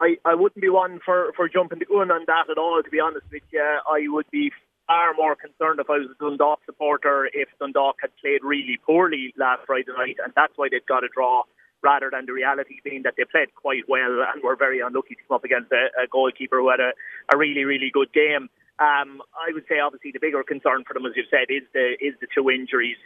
I, 0.00 0.16
I 0.24 0.34
wouldn't 0.34 0.62
be 0.62 0.70
one 0.70 1.00
for, 1.04 1.32
for 1.36 1.48
jumping 1.48 1.78
the 1.78 1.84
gun 1.84 2.10
on 2.10 2.24
that 2.26 2.50
at 2.50 2.58
all, 2.58 2.80
to 2.82 2.90
be 2.90 3.00
honest 3.00 3.26
with 3.30 3.42
you. 3.52 3.60
I 3.62 4.08
would 4.08 4.30
be 4.30 4.50
far 4.86 5.12
more 5.14 5.36
concerned 5.36 5.78
if 5.78 5.90
I 5.90 5.98
was 5.98 6.08
a 6.10 6.24
Dundalk 6.24 6.60
supporter 6.64 7.28
if 7.32 7.48
Dundalk 7.60 7.96
had 8.00 8.10
played 8.20 8.40
really 8.42 8.78
poorly 8.84 9.34
last 9.36 9.66
Friday 9.66 9.92
night, 9.96 10.16
and 10.24 10.32
that's 10.34 10.54
why 10.56 10.68
they've 10.70 10.86
got 10.86 11.04
a 11.04 11.08
draw 11.12 11.42
rather 11.82 12.10
than 12.10 12.26
the 12.26 12.32
reality 12.32 12.80
being 12.82 13.02
that 13.04 13.14
they 13.16 13.24
played 13.30 13.54
quite 13.54 13.84
well 13.86 14.24
and 14.32 14.42
were 14.42 14.56
very 14.56 14.80
unlucky 14.80 15.14
to 15.14 15.22
come 15.28 15.36
up 15.36 15.44
against 15.44 15.70
a, 15.70 15.92
a 16.02 16.08
goalkeeper 16.10 16.58
who 16.58 16.70
had 16.70 16.80
a, 16.80 16.90
a 17.32 17.36
really, 17.36 17.64
really 17.64 17.90
good 17.92 18.12
game. 18.12 18.48
Um, 18.80 19.22
I 19.34 19.52
would 19.52 19.64
say 19.68 19.78
obviously 19.78 20.10
the 20.10 20.18
bigger 20.18 20.42
concern 20.42 20.84
for 20.86 20.94
them, 20.94 21.06
as 21.06 21.12
you've 21.14 21.30
said, 21.30 21.50
is 21.50 21.66
the 21.74 21.94
is 22.00 22.14
the 22.20 22.26
two 22.32 22.48
injuries. 22.50 22.96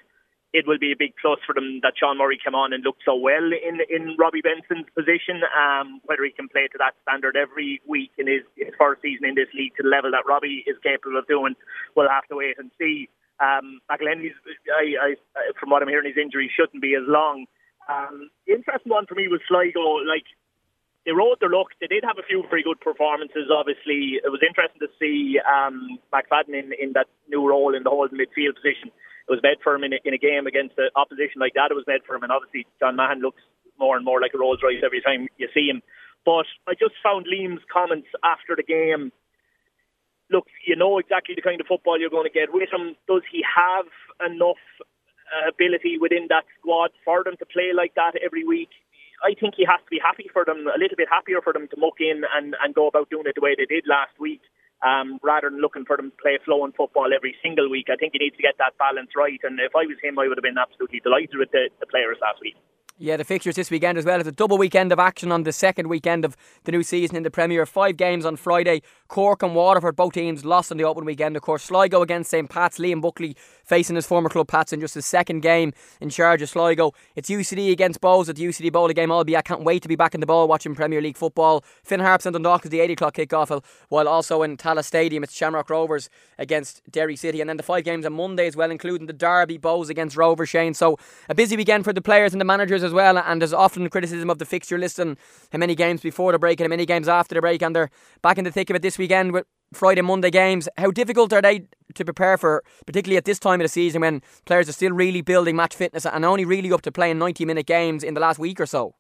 It 0.53 0.67
will 0.67 0.79
be 0.79 0.93
a 0.93 0.97
big 0.97 1.15
plus 1.21 1.41
for 1.47 1.55
them 1.55 1.81
that 1.83 1.95
Sean 1.97 2.19
Murray 2.19 2.39
came 2.43 2.55
on 2.55 2.73
and 2.73 2.85
looked 2.85 3.03
so 3.05 3.17
well 3.17 3.51
in 3.57 3.81
in 3.89 4.17
Robbie 4.19 4.43
Benson's 4.45 4.89
position. 4.95 5.41
Um, 5.57 6.01
whether 6.05 6.25
he 6.25 6.31
can 6.31 6.49
play 6.49 6.69
to 6.69 6.79
that 6.79 6.93
standard 7.03 7.37
every 7.37 7.81
week 7.89 8.13
in 8.19 8.27
his, 8.27 8.45
his 8.57 8.75
first 8.79 9.01
season 9.01 9.25
in 9.25 9.35
this 9.35 9.49
league 9.55 9.73
to 9.77 9.83
the 9.83 9.89
level 9.89 10.11
that 10.13 10.29
Robbie 10.29 10.65
is 10.67 10.77
capable 10.83 11.17
of 11.17 11.27
doing, 11.27 11.57
we'll 11.97 12.09
have 12.09 12.29
to 12.29 12.37
wait 12.37 12.59
and 12.59 12.71
see. 12.79 13.09
Um, 13.41 13.81
McEleney's, 13.91 14.37
I, 14.71 15.17
I, 15.35 15.51
from 15.59 15.71
what 15.71 15.83
I'm 15.83 15.89
hearing, 15.89 16.07
his 16.07 16.21
injury 16.21 16.53
shouldn't 16.55 16.83
be 16.83 16.95
as 16.95 17.09
long. 17.09 17.47
Um, 17.89 18.31
the 18.47 18.53
interesting 18.55 18.93
one 18.93 19.07
for 19.07 19.17
me 19.17 19.27
was 19.29 19.41
Sligo. 19.49 20.05
Like 20.05 20.29
they 21.07 21.13
rode 21.13 21.41
their 21.41 21.49
luck. 21.49 21.73
They 21.81 21.89
did 21.89 22.05
have 22.05 22.21
a 22.21 22.29
few 22.29 22.45
very 22.53 22.63
good 22.63 22.79
performances. 22.79 23.49
Obviously, 23.49 24.21
it 24.21 24.29
was 24.29 24.45
interesting 24.45 24.85
to 24.85 24.93
see 25.01 25.41
um, 25.49 25.97
McFadden 26.13 26.53
in, 26.53 26.77
in 26.77 26.93
that 26.93 27.09
new 27.33 27.49
role 27.49 27.75
in 27.75 27.83
the 27.83 27.91
holding 27.91 28.21
midfield 28.21 28.61
position 28.61 28.93
it 29.29 29.31
was 29.31 29.41
made 29.43 29.63
for 29.63 29.75
him 29.75 29.85
in 29.85 29.93
a, 29.93 29.99
in 30.05 30.15
a 30.15 30.19
game 30.19 30.47
against 30.47 30.77
the 30.77 30.91
opposition 30.97 31.39
like 31.39 31.55
that. 31.55 31.71
It 31.71 31.79
was 31.79 31.87
made 31.87 32.03
for 32.07 32.17
him, 32.17 32.23
and 32.23 32.33
obviously 32.33 32.67
John 32.81 32.97
Mahon 32.97 33.21
looks 33.21 33.43
more 33.79 33.97
and 33.97 34.05
more 34.05 34.21
like 34.21 34.35
a 34.35 34.39
Rolls 34.39 34.61
Royce 34.63 34.83
every 34.85 35.01
time 35.01 35.29
you 35.39 35.49
see 35.55 35.67
him. 35.71 35.83
But 36.25 36.47
I 36.67 36.75
just 36.75 36.95
found 37.03 37.27
Liam's 37.27 37.63
comments 37.73 38.09
after 38.23 38.55
the 38.55 38.63
game. 38.63 39.11
Look, 40.31 40.47
you 40.67 40.77
know 40.77 40.99
exactly 40.99 41.35
the 41.35 41.43
kind 41.43 41.61
of 41.61 41.67
football 41.67 41.99
you're 41.99 42.11
going 42.11 42.31
to 42.31 42.33
get 42.33 42.55
with 42.55 42.71
him. 42.73 42.95
Does 43.07 43.23
he 43.31 43.43
have 43.43 43.87
enough 44.23 44.63
uh, 44.81 45.51
ability 45.51 45.99
within 45.99 46.27
that 46.31 46.47
squad 46.59 46.91
for 47.05 47.23
them 47.25 47.37
to 47.39 47.47
play 47.47 47.75
like 47.75 47.95
that 47.95 48.15
every 48.23 48.45
week? 48.45 48.71
I 49.23 49.35
think 49.39 49.55
he 49.55 49.67
has 49.67 49.79
to 49.83 49.91
be 49.91 50.03
happy 50.03 50.27
for 50.33 50.45
them, 50.45 50.67
a 50.67 50.79
little 50.79 50.97
bit 50.97 51.11
happier 51.11 51.43
for 51.43 51.53
them 51.53 51.69
to 51.69 51.77
muck 51.79 52.01
in 52.01 52.23
and, 52.35 52.55
and 52.59 52.75
go 52.75 52.89
about 52.89 53.11
doing 53.11 53.27
it 53.27 53.35
the 53.35 53.45
way 53.45 53.55
they 53.55 53.67
did 53.67 53.87
last 53.87 54.19
week 54.19 54.43
um, 54.83 55.19
rather 55.23 55.51
than 55.51 55.61
looking 55.61 55.85
for 55.85 55.97
them 55.97 56.11
to 56.11 56.17
play 56.21 56.39
flowing 56.45 56.73
football 56.77 57.11
every 57.15 57.35
single 57.43 57.71
week. 57.71 57.87
I 57.91 57.97
think 57.97 58.13
he 58.13 58.19
needs 58.19 58.37
to 58.37 58.43
get 58.43 58.59
that 58.59 58.77
balance 58.79 59.11
right. 59.17 59.41
And 59.43 59.59
if 59.61 59.75
I 59.75 59.87
was 59.87 59.97
him, 60.03 60.19
I 60.19 60.29
would 60.29 60.37
have 60.37 60.43
been 60.43 60.59
absolutely 60.59 61.01
delighted 61.01 61.37
with 61.39 61.51
the, 61.53 61.71
the 61.81 61.87
players 61.87 62.19
last 62.21 62.41
week. 62.43 62.57
Yeah, 62.99 63.17
the 63.17 63.25
fixtures 63.25 63.57
this 63.57 63.71
weekend 63.71 63.99
as 63.99 64.05
well. 64.05 64.21
It's 64.21 64.29
a 64.29 64.33
double 64.33 64.59
weekend 64.59 64.93
of 64.93 64.99
action 64.99 65.33
on 65.33 65.43
the 65.43 65.53
second 65.53 65.89
weekend 65.89 66.25
of 66.25 66.37
the 66.65 66.73
new 66.73 66.83
season 66.83 67.17
in 67.17 67.23
the 67.23 67.31
Premier. 67.31 67.65
Five 67.67 67.97
games 67.97 68.25
on 68.25 68.37
Friday. 68.37 68.83
Cork 69.09 69.43
and 69.43 69.55
Waterford, 69.55 69.97
both 69.97 70.13
teams 70.13 70.45
lost 70.45 70.71
on 70.71 70.77
the 70.77 70.85
open 70.85 71.05
weekend. 71.05 71.35
Of 71.35 71.43
course, 71.43 71.65
Sligo 71.65 72.03
against 72.03 72.31
St. 72.31 72.49
Pat's. 72.49 72.79
Liam 72.79 73.01
Buckley 73.01 73.37
facing 73.73 73.97
his 73.97 74.05
former 74.05 74.29
club 74.29 74.49
Pats 74.49 74.75
in 74.75 74.81
just 74.81 74.95
his 74.95 75.07
second 75.07 75.41
game 75.41 75.73
in 75.99 76.11
charge 76.11 76.43
of 76.43 76.51
Sligo. 76.51 76.93
It's 77.17 77.31
UCD 77.31 77.73
against 77.73 78.03
Bohs 78.03 78.29
at 78.29 78.37
the 78.37 78.45
UCD 78.45 78.71
Bowl 78.71 78.87
game. 78.89 79.11
I'll 79.11 79.25
be. 79.25 79.35
I 79.35 79.41
can't 79.41 79.65
wait 79.65 79.81
to 79.81 79.89
be 79.89 79.97
back 79.97 80.13
in 80.13 80.21
the 80.21 80.27
ball 80.27 80.47
watching 80.47 80.75
Premier 80.75 81.01
League 81.01 81.17
football. 81.17 81.65
Finn 81.83 82.01
Harps 82.01 82.27
and 82.27 82.35
Dundalk 82.35 82.67
is 82.67 82.71
the 82.71 82.81
8 82.81 82.91
o'clock 82.91 83.15
kickoff, 83.15 83.51
uh, 83.51 83.61
while 83.89 84.07
also 84.07 84.43
in 84.43 84.59
Tallaght 84.59 84.85
Stadium 84.85 85.25
it's 85.25 85.35
Shamrock 85.35 85.71
Rovers 85.71 86.11
against 86.39 86.83
Derry 86.91 87.17
City. 87.17 87.41
And 87.41 87.49
then 87.49 87.57
the 87.57 87.63
five 87.63 87.85
games 87.85 88.05
on 88.05 88.13
Monday 88.13 88.47
as 88.47 88.57
well, 88.57 88.71
including 88.71 89.07
the 89.07 89.15
Derby 89.15 89.59
Bohs 89.59 89.89
against 89.89 90.19
Rovers 90.19 90.51
Shane. 90.51 90.75
So 90.75 90.99
a 91.31 91.35
busy 91.35 91.57
weekend 91.57 91.85
for 91.85 91.95
the 91.95 92.03
players 92.03 92.35
and 92.35 92.41
the 92.43 92.45
managers 92.45 92.83
as 92.83 92.93
well. 92.93 93.17
And 93.17 93.41
there's 93.41 93.55
often 93.55 93.89
criticism 93.89 94.29
of 94.29 94.39
the 94.39 94.45
fixture 94.45 94.77
list 94.77 94.99
and 94.99 95.17
how 95.51 95.57
many 95.57 95.75
games 95.75 96.03
before 96.03 96.33
the 96.33 96.39
break 96.39 96.61
and 96.61 96.67
how 96.67 96.69
many 96.77 96.85
games 96.85 97.09
after 97.09 97.35
the 97.35 97.41
break. 97.41 97.63
And 97.63 97.75
they're 97.75 97.91
back 98.21 98.37
in 98.37 98.45
the 98.45 98.53
thick 98.53 98.69
of 98.69 98.77
it 98.77 98.83
this 98.83 98.99
weekend 98.99 99.33
with 99.33 99.47
Friday, 99.73 100.03
Monday 100.03 100.31
games. 100.31 100.69
How 100.79 100.91
difficult 100.91 101.33
are 101.33 101.43
they 101.43 101.67
to 101.95 102.05
prepare 102.05 102.39
for, 102.39 102.63
particularly 102.87 103.17
at 103.17 103.25
this 103.25 103.39
time 103.39 103.61
of 103.61 103.65
the 103.65 103.69
season 103.69 104.01
when 104.01 104.23
players 104.45 104.69
are 104.69 104.73
still 104.73 104.93
really 104.93 105.23
building 105.23 105.57
match 105.57 105.75
fitness 105.75 106.07
and 106.07 106.25
only 106.25 106.45
really 106.45 106.73
up 106.73 106.83
to 106.83 106.93
playing 106.93 107.19
90 107.19 107.45
minute 107.45 107.67
games 107.67 108.03
in 108.05 108.15
the 108.15 108.21
last 108.21 108.39
week 108.39 108.61
or 108.61 108.67
so? 108.67 108.95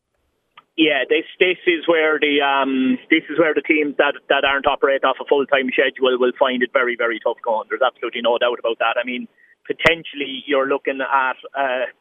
Yeah, 0.77 1.05
this 1.09 1.29
this 1.39 1.61
is 1.67 1.87
where 1.87 2.19
the 2.19 2.41
um 2.41 2.99
this 3.11 3.25
is 3.29 3.39
where 3.39 3.53
the 3.53 3.61
teams 3.61 3.95
that 3.99 4.15
that 4.31 4.45
aren't 4.45 4.67
operating 4.67 5.05
off 5.05 5.21
a 5.21 5.29
full 5.29 5.45
time 5.45 5.69
schedule 5.69 6.17
will 6.19 6.33
find 6.39 6.63
it 6.63 6.71
very 6.73 6.97
very 6.97 7.21
tough 7.21 7.37
going. 7.45 7.69
There's 7.69 7.85
absolutely 7.85 8.23
no 8.23 8.39
doubt 8.39 8.59
about 8.59 8.79
that. 8.79 8.97
I 8.97 9.05
mean, 9.05 9.29
potentially 9.67 10.43
you're 10.47 10.69
looking 10.69 11.01
at 11.05 11.37
uh, 11.53 11.93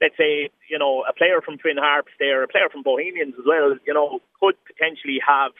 let's 0.00 0.16
say 0.18 0.50
you 0.68 0.78
know 0.78 1.04
a 1.08 1.12
player 1.12 1.40
from 1.40 1.58
Finn 1.58 1.78
Harps 1.78 2.12
there, 2.18 2.42
a 2.42 2.48
player 2.48 2.68
from 2.70 2.82
Bohemians 2.82 3.34
as 3.38 3.46
well. 3.46 3.78
You 3.86 3.94
know, 3.94 4.18
could 4.40 4.56
potentially 4.66 5.22
have 5.22 5.52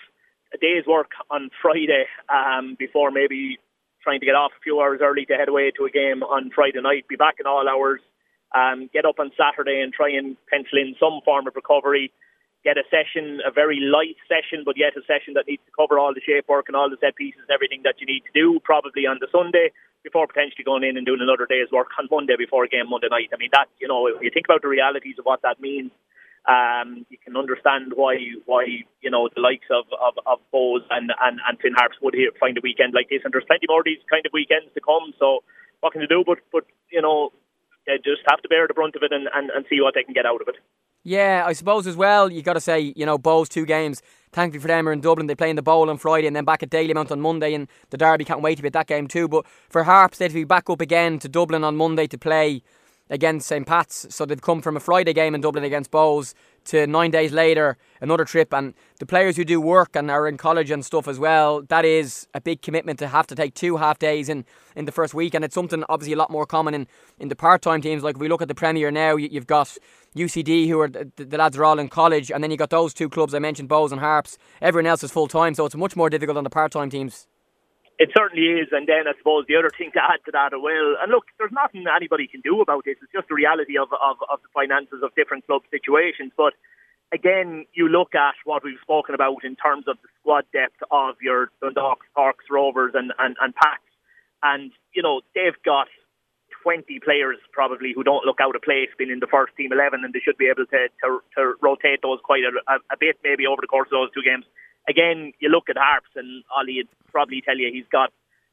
a 0.55 0.59
day's 0.59 0.87
work 0.87 1.11
on 1.31 1.51
Friday 1.61 2.05
um, 2.29 2.77
before 2.79 3.11
maybe 3.11 3.59
trying 4.03 4.21
to 4.21 4.27
get 4.27 4.35
off 4.35 4.53
a 4.57 4.63
few 4.63 4.81
hours 4.81 5.01
early 5.03 5.25
to 5.27 5.35
head 5.35 5.49
away 5.49 5.73
to 5.77 5.85
a 5.85 5.91
game 5.91 6.23
on 6.23 6.51
Friday 6.55 6.81
night. 6.81 7.09
Be 7.09 7.17
back 7.17 7.37
in 7.41 7.47
all 7.47 7.69
hours. 7.69 8.01
Um, 8.55 8.89
get 8.93 9.05
up 9.05 9.19
on 9.19 9.33
Saturday 9.37 9.81
and 9.83 9.93
try 9.93 10.11
and 10.11 10.37
pencil 10.49 10.79
in 10.79 10.95
some 11.01 11.21
form 11.25 11.47
of 11.47 11.57
recovery 11.57 12.13
get 12.67 12.75
a 12.75 12.87
session, 12.91 13.39
a 13.47 13.55
very 13.55 13.79
light 13.79 14.19
session, 14.27 14.67
but 14.67 14.75
yet 14.75 14.99
a 14.99 15.03
session 15.07 15.39
that 15.39 15.47
needs 15.47 15.63
to 15.63 15.73
cover 15.79 16.03
all 16.03 16.11
the 16.11 16.21
shape 16.27 16.51
work 16.51 16.67
and 16.67 16.75
all 16.75 16.91
the 16.91 16.99
set 16.99 17.15
pieces 17.15 17.39
and 17.47 17.55
everything 17.55 17.87
that 17.87 18.03
you 18.03 18.07
need 18.11 18.27
to 18.27 18.35
do, 18.35 18.59
probably 18.67 19.07
on 19.07 19.23
the 19.23 19.31
Sunday, 19.31 19.71
before 20.03 20.27
potentially 20.27 20.67
going 20.67 20.83
in 20.83 20.99
and 20.99 21.07
doing 21.07 21.23
another 21.23 21.47
day's 21.47 21.71
work 21.71 21.95
on 21.95 22.11
Monday 22.11 22.35
before 22.35 22.67
a 22.67 22.69
game 22.69 22.91
Monday 22.91 23.07
night. 23.07 23.31
I 23.31 23.39
mean, 23.39 23.55
that, 23.55 23.71
you 23.79 23.87
know, 23.87 24.11
if 24.11 24.19
you 24.19 24.35
think 24.35 24.51
about 24.51 24.67
the 24.67 24.69
realities 24.69 25.15
of 25.23 25.25
what 25.25 25.47
that 25.47 25.63
means, 25.63 25.95
um, 26.49 27.05
you 27.11 27.19
can 27.19 27.37
understand 27.37 27.93
why, 27.95 28.17
why 28.47 28.65
you 29.01 29.11
know, 29.11 29.29
the 29.35 29.41
likes 29.41 29.67
of, 29.71 29.85
of, 30.01 30.15
of 30.27 30.39
Bohs 30.55 30.87
and, 30.91 31.11
and, 31.23 31.41
and 31.47 31.59
Finn 31.61 31.75
Harps 31.75 31.97
would 32.03 32.15
find 32.39 32.57
a 32.57 32.61
weekend 32.63 32.95
like 32.95 33.09
this. 33.11 33.21
And 33.25 33.35
there's 33.35 33.45
plenty 33.47 33.67
more 33.69 33.81
of 33.81 33.85
these 33.85 33.99
kind 34.11 34.25
of 34.25 34.33
weekends 34.33 34.73
to 34.75 34.81
come. 34.81 35.13
So 35.19 35.43
what 35.81 35.93
can 35.93 36.03
you 36.03 36.09
do? 36.09 36.23
But, 36.27 36.39
but 36.53 36.65
you 36.91 37.03
know, 37.03 37.33
they 37.87 37.97
just 37.99 38.23
have 38.29 38.43
to 38.43 38.49
bear 38.49 38.67
the 38.67 38.75
brunt 38.75 38.95
of 38.97 39.03
it 39.03 39.13
and, 39.13 39.29
and, 39.35 39.51
and 39.51 39.65
see 39.69 39.81
what 39.81 39.95
they 39.95 40.05
can 40.05 40.15
get 40.15 40.27
out 40.27 40.41
of 40.41 40.49
it. 40.49 40.57
Yeah, 41.03 41.45
I 41.47 41.53
suppose 41.53 41.87
as 41.87 41.95
well, 41.97 42.33
you 42.33 42.43
got 42.43 42.55
to 42.55 42.61
say, 42.61 42.93
you 42.97 43.07
know, 43.07 43.17
Bohs 43.17 43.49
two 43.49 43.65
games. 43.65 44.03
Thankfully 44.33 44.61
for 44.61 44.67
them, 44.67 44.89
are 44.89 44.93
in 44.93 45.01
Dublin. 45.01 45.29
They 45.29 45.37
play 45.37 45.51
in 45.51 45.57
the 45.57 45.63
Bowl 45.63 45.89
on 45.89 45.99
Friday 45.99 46.27
and 46.27 46.35
then 46.35 46.45
back 46.45 46.63
at 46.65 46.71
Dalymount 46.71 47.13
on 47.13 47.21
Monday. 47.21 47.55
And 47.55 47.69
the 47.91 47.97
Derby 47.97 48.25
can't 48.25 48.43
wait 48.43 48.57
to 48.57 48.63
be 48.63 48.67
at 48.67 48.73
that 48.73 48.89
game 48.89 49.07
too. 49.07 49.29
But 49.29 49.47
for 49.69 49.85
Harps, 49.85 50.19
they'd 50.19 50.33
be 50.33 50.45
back 50.45 50.69
up 50.69 50.81
again 50.81 51.21
to 51.21 51.29
Dublin 51.29 51.63
on 51.63 51.77
Monday 51.77 52.09
to 52.09 52.19
play 52.19 52.63
against 53.09 53.47
St. 53.47 53.67
Pat's. 53.67 54.07
So 54.15 54.25
they've 54.25 54.41
come 54.41 54.61
from 54.63 54.77
a 54.77 54.81
Friday 54.81 55.13
game 55.13 55.35
in 55.35 55.41
Dublin 55.41 55.65
against 55.65 55.91
Bohs 55.91 56.35
to 56.67 56.87
nine 56.87 57.11
days 57.11 57.33
later, 57.33 57.77
another 58.01 58.25
trip. 58.25 58.53
And 58.53 58.75
the 58.99 59.07
players 59.07 59.37
who 59.37 59.45
do 59.45 59.61
work 59.61 59.95
and 59.95 60.11
are 60.11 60.27
in 60.27 60.37
college 60.37 60.71
and 60.71 60.85
stuff 60.85 61.07
as 61.07 61.19
well, 61.19 61.63
that 61.63 61.85
is 61.85 62.27
a 62.35 62.41
big 62.41 62.63
commitment 62.63 62.99
to 62.99 63.09
have 63.09 63.27
to 63.29 63.35
take 63.35 63.55
two 63.55 63.77
half 63.77 63.99
days 63.99 64.29
in, 64.29 64.45
in 64.75 64.85
the 64.85 64.93
first 64.93 65.15
week. 65.15 65.35
And 65.35 65.45
it's 65.45 65.55
something 65.55 65.85
obviously 65.89 66.15
a 66.15 66.19
lot 66.19 66.31
more 66.31 66.47
common 66.47 66.75
in, 66.75 66.87
in 67.19 67.29
the 67.29 67.37
part 67.37 67.63
time 67.63 67.81
teams. 67.81 68.03
Like 68.03 68.17
if 68.17 68.21
we 68.21 68.29
look 68.29 68.43
at 68.43 68.49
the 68.49 68.55
Premier 68.55 68.91
now, 68.91 69.17
you've 69.17 69.47
got 69.47 69.77
UCD, 70.17 70.69
who 70.69 70.81
are 70.81 70.89
the, 70.89 71.11
the, 71.17 71.39
lads 71.39 71.57
are 71.57 71.65
all 71.65 71.79
in 71.79 71.89
college, 71.89 72.31
and 72.31 72.43
then 72.43 72.51
you've 72.51 72.59
got 72.59 72.71
those 72.71 72.95
two 72.95 73.09
clubs 73.09 73.35
I 73.35 73.39
mentioned, 73.39 73.69
Bohs 73.69 73.93
and 73.93 74.01
Harps. 74.01 74.39
Everyone 74.61 74.87
else 74.87 75.05
is 75.05 75.13
full 75.13 75.29
time, 75.29 75.55
so 75.55 75.67
it's 75.67 75.77
much 75.77 75.95
more 75.95 76.11
difficult 76.11 76.39
on 76.39 76.45
the 76.45 76.51
part 76.51 76.73
time 76.73 76.91
teams. 76.91 77.27
It 77.99 78.11
certainly 78.17 78.61
is, 78.61 78.69
and 78.73 78.87
then 78.87 79.09
I 79.09 79.17
suppose 79.17 79.47
the 79.49 79.57
other 79.57 79.71
thing 79.73 79.91
to 79.95 80.03
add 80.05 80.21
to 80.27 80.33
that 80.33 80.53
well, 80.53 81.01
and 81.01 81.11
look, 81.11 81.25
there's 81.39 81.53
nothing 81.53 81.85
anybody 81.89 82.27
can 82.29 82.43
do 82.43 82.61
about 82.61 82.85
this. 82.85 82.97
It's 83.01 83.13
just 83.13 83.29
the 83.29 83.35
reality 83.35 83.79
of, 83.79 83.89
of, 83.93 84.21
of 84.29 84.43
the 84.43 84.53
finances 84.53 85.01
of 85.03 85.15
different 85.15 85.47
club 85.47 85.63
situations. 85.71 86.33
But 86.37 86.53
again, 87.11 87.65
you 87.73 87.89
look 87.89 88.15
at 88.15 88.37
what 88.45 88.65
we've 88.65 88.81
spoken 88.83 89.15
about 89.15 89.45
in 89.45 89.57
terms 89.57 89.89
of 89.89 89.97
the 90.03 90.09
squad 90.21 90.45
depth 90.53 90.77
of 90.91 91.17
your 91.23 91.49
Dundalk, 91.63 92.05
Corks, 92.15 92.45
Rovers, 92.51 92.93
and 92.93 93.13
and, 93.19 93.37
and 93.41 93.55
Pats, 93.55 93.89
and 94.43 94.73
you 94.93 95.03
know 95.03 95.23
they've 95.35 95.57
got 95.65 95.89
20 96.63 96.99
players 97.01 97.39
probably 97.53 97.93
who 97.95 98.03
don't 98.03 98.27
look 98.27 98.41
out 98.43 98.57
of 98.57 98.63
place 98.63 98.91
being 98.99 99.11
in 99.11 99.21
the 99.21 99.31
first 99.31 99.55
team 99.57 99.73
11 99.73 100.03
and 100.03 100.13
they 100.13 100.19
should 100.19 100.37
be 100.37 100.51
able 100.51 100.67
to, 100.67 100.89
to, 100.99 101.23
to 101.37 101.55
rotate 101.63 102.03
those 102.03 102.19
quite 102.25 102.43
a, 102.43 102.75
a, 102.91 102.97
bit 102.99 103.17
maybe 103.23 103.47
over 103.47 103.63
the 103.63 103.71
course 103.71 103.87
of 103.87 104.03
those 104.03 104.11
two 104.11 104.23
games. 104.23 104.45
Again, 104.89 105.33
you 105.41 105.49
look 105.49 105.69
at 105.69 105.77
Harps 105.77 106.11
and 106.15 106.45
Ollie 106.55 106.79
would 106.79 106.89
probably 107.11 107.41
tell 107.41 107.57
you 107.59 107.71
he's 107.73 107.89
got 107.91 108.13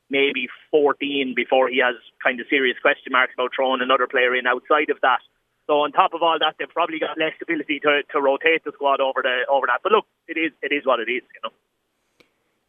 maybe 0.10 0.48
14 0.72 1.34
before 1.36 1.70
he 1.70 1.80
has 1.80 1.96
kind 2.24 2.40
of 2.40 2.48
serious 2.50 2.78
question 2.82 3.12
marks 3.12 3.34
about 3.34 3.52
throwing 3.56 3.82
another 3.82 4.08
player 4.08 4.36
in 4.36 4.48
outside 4.48 4.90
of 4.90 4.98
that. 5.02 5.22
So 5.68 5.82
on 5.82 5.92
top 5.92 6.14
of 6.14 6.22
all 6.22 6.38
that, 6.40 6.56
they've 6.60 6.70
probably 6.70 7.00
got 7.00 7.18
less 7.18 7.34
ability 7.42 7.80
to, 7.80 8.04
to 8.12 8.22
rotate 8.22 8.64
the 8.66 8.72
squad 8.74 9.00
over 9.00 9.22
the 9.24 9.48
over 9.50 9.68
that. 9.68 9.80
But 9.82 9.94
look, 9.94 10.06
it 10.28 10.38
is 10.38 10.52
it 10.62 10.74
is 10.74 10.86
what 10.86 11.00
it 11.00 11.10
is, 11.10 11.24
you 11.34 11.42
know. 11.44 11.52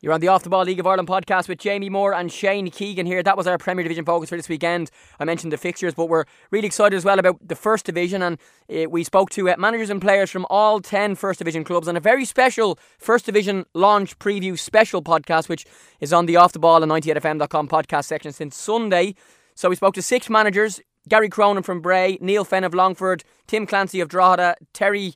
You're 0.00 0.12
on 0.12 0.20
the 0.20 0.28
Off 0.28 0.42
the 0.42 0.50
Ball 0.50 0.64
League 0.64 0.80
of 0.80 0.86
Ireland 0.86 1.08
podcast 1.08 1.48
with 1.48 1.58
Jamie 1.58 1.88
Moore 1.88 2.12
and 2.12 2.30
Shane 2.30 2.70
Keegan 2.70 3.06
here. 3.06 3.22
That 3.22 3.36
was 3.36 3.46
our 3.46 3.56
Premier 3.56 3.82
Division 3.82 4.04
focus 4.04 4.28
for 4.28 4.36
this 4.36 4.48
weekend. 4.48 4.90
I 5.18 5.24
mentioned 5.24 5.52
the 5.52 5.56
fixtures, 5.56 5.94
but 5.94 6.10
we're 6.10 6.24
really 6.50 6.66
excited 6.66 6.94
as 6.94 7.04
well 7.06 7.18
about 7.18 7.36
the 7.40 7.54
First 7.54 7.86
Division. 7.86 8.20
And 8.20 8.38
uh, 8.68 8.90
we 8.90 9.02
spoke 9.02 9.30
to 9.30 9.48
uh, 9.48 9.54
managers 9.56 9.88
and 9.88 10.02
players 10.02 10.30
from 10.30 10.46
all 10.50 10.80
10 10.80 11.14
First 11.14 11.38
Division 11.38 11.64
clubs 11.64 11.88
on 11.88 11.96
a 11.96 12.00
very 12.00 12.26
special 12.26 12.78
First 12.98 13.24
Division 13.24 13.64
launch 13.72 14.18
preview 14.18 14.58
special 14.58 15.00
podcast, 15.00 15.48
which 15.48 15.64
is 16.00 16.12
on 16.12 16.26
the 16.26 16.36
Off 16.36 16.52
the 16.52 16.58
Ball 16.58 16.82
and 16.82 16.92
98fm.com 16.92 17.68
podcast 17.68 18.04
section 18.04 18.32
since 18.32 18.56
Sunday. 18.56 19.14
So 19.54 19.70
we 19.70 19.76
spoke 19.76 19.94
to 19.94 20.02
six 20.02 20.28
managers 20.28 20.80
Gary 21.08 21.28
Cronin 21.28 21.62
from 21.62 21.80
Bray, 21.80 22.18
Neil 22.20 22.44
Fenn 22.44 22.64
of 22.64 22.74
Longford, 22.74 23.24
Tim 23.46 23.66
Clancy 23.66 24.00
of 24.00 24.08
Drogheda, 24.08 24.56
Terry 24.72 25.14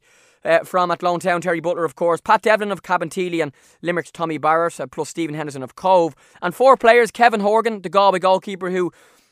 uh, 0.49 0.65
from 0.65 0.91
Athlone 0.91 1.21
Town, 1.21 1.41
Terry 1.41 1.61
Butler, 1.61 1.85
of 1.85 1.95
course, 1.95 2.21
Pat 2.21 2.43
Devlin 2.43 2.73
of 2.73 2.83
Cabinteely, 2.83 3.43
and 3.43 3.53
Limerick's 3.83 4.11
Tommy 4.11 4.39
Barrett, 4.39 4.81
uh, 4.81 4.87
plus 4.87 5.11
Stephen 5.11 5.35
Henderson 5.35 5.63
of 5.63 5.77
Cobh. 5.77 6.17
And 6.43 6.55
four 6.55 6.77
players 6.77 7.11
Kevin 7.11 7.41
Horgan, 7.41 7.83
the 7.83 7.89
Galway 7.89 8.19
goalkeeper, 8.19 8.71
who 8.71 8.91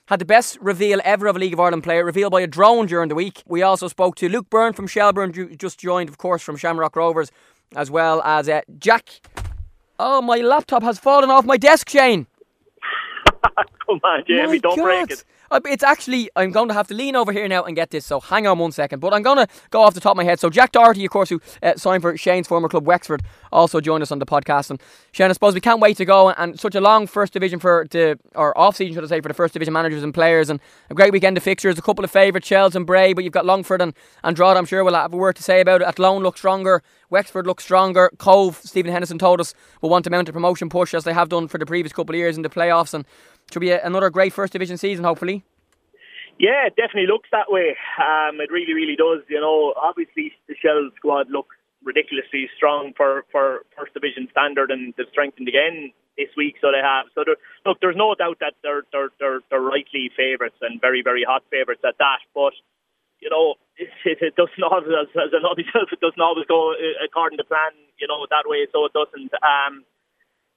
had 0.09 0.19
the 0.21 0.25
best 0.25 0.59
reveal 0.61 1.01
ever 1.05 1.27
of 1.27 1.37
a 1.37 1.39
League 1.39 1.55
of 1.55 1.61
Ireland 1.61 1.83
player, 1.83 2.05
revealed 2.05 2.33
by 2.33 2.43
a 2.43 2.47
drone 2.47 2.87
during 2.87 3.09
the 3.09 3.15
week. 3.15 3.43
We 3.47 3.63
also 3.63 3.89
spoke 3.89 4.15
to 4.17 4.29
Luke 4.29 4.51
Byrne 4.51 4.73
from 4.73 4.87
Shelbourne, 4.87 5.57
just 5.57 5.81
joined, 5.81 6.09
of 6.09 6.19
course, 6.19 6.43
from 6.43 6.57
Shamrock 6.57 6.95
Rovers, 6.95 7.33
as 7.75 7.91
well 7.91 8.23
as 8.23 8.49
uh, 8.49 8.61
Jack. 8.79 9.21
Oh, 9.99 10.21
my 10.21 10.37
laptop 10.37 10.83
has 10.83 10.99
fallen 10.99 11.31
off 11.31 11.45
my 11.45 11.57
desk, 11.57 11.89
Shane. 11.89 12.27
Come 13.87 14.01
on, 14.05 14.25
Jamie, 14.29 14.49
my 14.49 14.59
don't 14.59 14.77
God. 14.77 14.85
break 14.85 15.11
it. 15.11 15.25
It's 15.53 15.83
actually, 15.83 16.31
I'm 16.37 16.51
going 16.51 16.69
to 16.69 16.75
have 16.75 16.89
to 16.89 16.95
lean 16.95 17.17
over 17.17 17.33
here 17.33 17.47
now 17.49 17.65
and 17.65 17.77
get 17.77 17.91
this, 17.91 18.05
so 18.05 18.21
hang 18.21 18.47
on 18.47 18.59
one 18.59 18.73
second. 18.73 19.01
But 19.01 19.15
I'm 19.15 19.23
going 19.23 19.39
to 19.39 19.49
go 19.71 19.83
off 19.83 19.95
the 19.95 20.01
top 20.01 20.13
of 20.13 20.17
my 20.17 20.25
head. 20.25 20.41
So, 20.41 20.51
Jack 20.51 20.73
Doherty, 20.73 21.05
of 21.05 21.11
course, 21.11 21.29
who 21.29 21.41
uh, 21.63 21.75
signed 21.77 22.03
for 22.03 22.17
Shane's 22.17 22.49
former 22.49 22.69
club, 22.69 22.87
Wexford, 22.87 23.23
also 23.53 23.81
joined 23.81 24.03
us 24.03 24.11
on 24.11 24.19
the 24.19 24.27
podcast. 24.27 24.71
And 24.71 24.81
Shane, 25.13 25.31
I 25.31 25.33
suppose 25.33 25.55
we 25.55 25.61
can't 25.61 25.81
wait 25.81 25.97
to 25.99 26.05
go. 26.05 26.29
And, 26.31 26.37
and 26.39 26.61
such 26.61 26.75
a 26.75 26.81
long 26.81 27.07
first 27.07 27.33
division 27.33 27.59
for 27.59 27.87
the, 27.91 28.19
or 28.35 28.57
off 28.59 28.77
season, 28.77 28.95
should 28.95 29.05
I 29.05 29.09
say, 29.09 29.21
for 29.21 29.29
the 29.29 29.35
first 29.35 29.53
division 29.53 29.73
managers 29.73 30.03
and 30.03 30.13
players. 30.13 30.51
And 30.51 30.61
a 30.91 30.95
great 30.95 31.13
weekend 31.13 31.37
of 31.37 31.43
fixtures, 31.43 31.79
a 31.79 31.83
couple 31.83 32.05
of 32.05 32.11
favourites, 32.11 32.47
Shels 32.47 32.75
and 32.77 32.87
Bray, 32.87 33.13
but 33.13 33.25
you've 33.25 33.33
got 33.33 33.47
Longford 33.47 33.83
and, 33.83 33.95
and 34.25 34.37
Drogheda, 34.37 34.59
I'm 34.59 34.67
sure, 34.67 34.85
will 34.85 34.95
have 34.95 35.13
a 35.13 35.17
word 35.17 35.37
to 35.37 35.43
say 35.43 35.61
about 35.61 35.83
it. 35.83 35.87
Athlone 35.87 36.23
look 36.23 36.39
stronger. 36.39 36.83
Wexford 37.11 37.47
looks 37.47 37.65
stronger. 37.65 38.11
Cobh, 38.19 38.57
Stephen 38.65 38.93
Henderson 38.93 39.19
told 39.19 39.41
us, 39.41 39.55
will 39.81 39.91
want 39.91 40.05
to 40.05 40.11
mount 40.11 40.29
a 40.29 40.33
promotion 40.33 40.69
push 40.69 40.93
as 40.93 41.05
they 41.05 41.13
have 41.13 41.29
done 41.29 41.47
for 41.49 41.59
the 41.59 41.67
previous 41.67 41.93
couple 41.93 42.15
of 42.15 42.19
years 42.19 42.37
in 42.37 42.43
the 42.43 42.49
playoffs. 42.49 42.95
And 42.95 43.05
should 43.53 43.61
be 43.61 43.71
a, 43.71 43.85
another 43.85 44.11
great 44.11 44.33
first 44.33 44.53
division 44.53 44.77
season, 44.77 45.05
hopefully. 45.05 45.45
Yeah, 46.39 46.67
it 46.69 46.77
definitely 46.77 47.09
looks 47.09 47.29
that 47.33 47.49
way. 47.49 47.77
Um, 47.97 48.41
it 48.41 48.51
really, 48.53 48.75
really 48.75 48.97
does. 48.97 49.25
You 49.29 49.41
know, 49.41 49.73
obviously 49.81 50.33
the 50.49 50.55
Shell 50.61 50.91
squad 50.97 51.31
looks 51.31 51.57
ridiculously 51.83 52.51
strong 52.57 52.93
for, 52.97 53.25
for 53.33 53.65
first 53.77 53.95
division 53.95 54.29
standard, 54.31 54.71
and 54.71 54.93
they've 54.97 55.09
strengthened 55.11 55.49
again 55.49 55.93
this 56.19 56.29
week. 56.37 56.57
So 56.61 56.69
they 56.73 56.83
have. 56.85 57.07
So 57.15 57.25
look, 57.65 57.81
there's 57.81 57.97
no 57.97 58.15
doubt 58.15 58.41
that 58.41 58.53
they're 58.63 58.83
they're 58.93 59.09
they're, 59.19 59.41
they're 59.49 59.65
rightly 59.65 60.11
favourites 60.13 60.61
and 60.61 60.81
very 60.81 61.01
very 61.01 61.25
hot 61.25 61.45
favourites 61.49 61.85
at 61.89 61.97
that. 61.99 62.21
But 62.35 62.53
you 63.21 63.31
know, 63.31 63.57
it, 63.81 63.89
it, 64.05 64.19
it 64.21 64.37
doesn't 64.37 64.61
always, 64.61 64.93
as, 64.93 65.09
as 65.17 65.33
myself, 65.33 65.89
it 65.93 66.01
doesn't 66.05 66.21
always 66.21 66.45
go 66.45 66.77
uh, 66.77 67.01
according 67.05 67.39
to 67.39 67.45
plan. 67.45 67.73
You 67.97 68.09
know 68.09 68.27
that 68.29 68.45
way, 68.45 68.67
so 68.73 68.85
it 68.85 68.93
doesn't. 68.93 69.33
Um, 69.41 69.89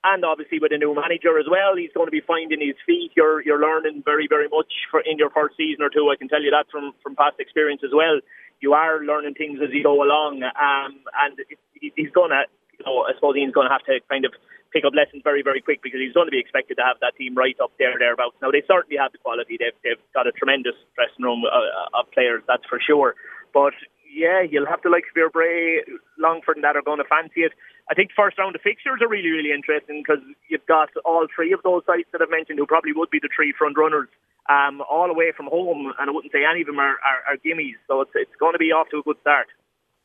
and 0.04 0.24
obviously 0.24 0.60
with 0.60 0.72
a 0.72 0.78
new 0.78 0.95
manager 0.95 1.39
as 1.39 1.45
well, 1.50 1.76
he's 1.76 1.91
going 1.93 2.08
to 2.08 2.16
be 2.16 2.24
finding 2.24 2.62
his 2.62 2.80
feet. 2.86 3.12
You're 3.16 3.43
you're 3.43 3.60
learning 3.60 4.04
very 4.06 4.28
very 4.28 4.47
much 4.47 4.72
for 4.91 5.02
in 5.02 5.18
your 5.18 5.30
first 5.30 5.58
season 5.58 5.84
or 5.84 5.89
two. 5.89 6.08
I 6.08 6.16
can 6.16 6.30
tell 6.30 6.41
you 6.41 6.52
that 6.52 6.72
from 6.72 6.93
from 7.04 7.16
past 7.16 7.39
experience 7.39 7.82
as 7.84 7.91
well. 7.93 8.20
You 8.62 8.74
are 8.74 9.04
learning 9.04 9.36
things 9.36 9.60
as 9.64 9.72
you 9.72 9.84
go 9.84 10.04
along, 10.04 10.43
um, 10.43 11.00
and 11.16 11.39
he's 11.80 12.12
to, 12.32 12.43
you 12.76 12.84
know, 12.86 13.08
I 13.08 13.16
suppose 13.16 13.36
he's 13.36 13.54
to 13.56 13.72
have 13.72 13.84
to 13.88 14.00
kind 14.12 14.26
of 14.26 14.36
pick 14.72 14.84
up 14.86 14.93
lessons 14.93 15.24
very 15.24 15.41
very 15.43 15.62
quick 15.62 15.82
because 15.82 16.00
he's 16.00 16.14
going 16.14 16.28
to 16.28 16.36
be 16.36 16.39
expected 16.39 16.76
to 16.76 16.84
have 16.84 17.00
that 17.02 17.16
team 17.18 17.36
right 17.36 17.56
up 17.60 17.72
there 17.80 17.95
thereabouts. 18.00 18.36
Now 18.41 18.52
they 18.52 18.64
certainly 18.68 18.97
have 19.00 19.12
the 19.12 19.20
quality. 19.20 19.58
They've 19.60 19.76
they've 19.84 20.04
got 20.14 20.28
a 20.28 20.32
tremendous 20.32 20.76
dressing 20.95 21.24
room 21.24 21.43
uh, 21.43 22.00
of 22.00 22.12
players, 22.12 22.43
that's 22.47 22.66
for 22.68 22.80
sure. 22.80 23.16
But 23.54 23.74
yeah, 24.10 24.41
you'll 24.41 24.68
have 24.68 24.82
to 24.84 24.89
like 24.89 25.04
Spear 25.10 25.30
Bray, 25.30 25.84
Longford, 26.18 26.58
and 26.58 26.64
that 26.64 26.76
are 26.76 26.82
going 26.82 27.00
to 27.00 27.08
fancy 27.08 27.41
it. 27.41 27.54
I 27.90 27.96
think 27.96 28.12
first 28.16 28.38
round 28.38 28.56
of 28.56 28.62
fixtures 28.62 29.02
are 29.02 29.10
really, 29.10 29.30
really 29.30 29.52
interesting 29.52 30.04
because 30.06 30.24
you've 30.48 30.66
got 30.68 30.90
all 31.04 31.26
three 31.34 31.54
of 31.54 31.62
those 31.64 31.82
sites 31.86 32.08
that 32.14 32.22
I've 32.22 32.30
mentioned 32.30 32.60
who 32.60 32.68
probably 32.68 32.94
would 32.94 33.10
be 33.10 33.20
the 33.20 33.30
three 33.36 33.52
front 33.58 33.78
runners, 33.78 34.10
um, 34.48 34.82
all 34.86 35.10
away 35.10 35.34
from 35.36 35.48
home, 35.48 35.92
and 35.98 36.10
I 36.10 36.14
wouldn't 36.14 36.32
say 36.32 36.46
any 36.46 36.62
of 36.62 36.68
them 36.68 36.78
are, 36.78 37.02
are, 37.02 37.22
are 37.34 37.38
gimmies. 37.44 37.82
So 37.88 38.02
it's 38.02 38.12
it's 38.14 38.36
going 38.40 38.54
to 38.54 38.60
be 38.60 38.72
off 38.72 38.90
to 38.92 39.00
a 39.00 39.04
good 39.04 39.18
start. 39.22 39.48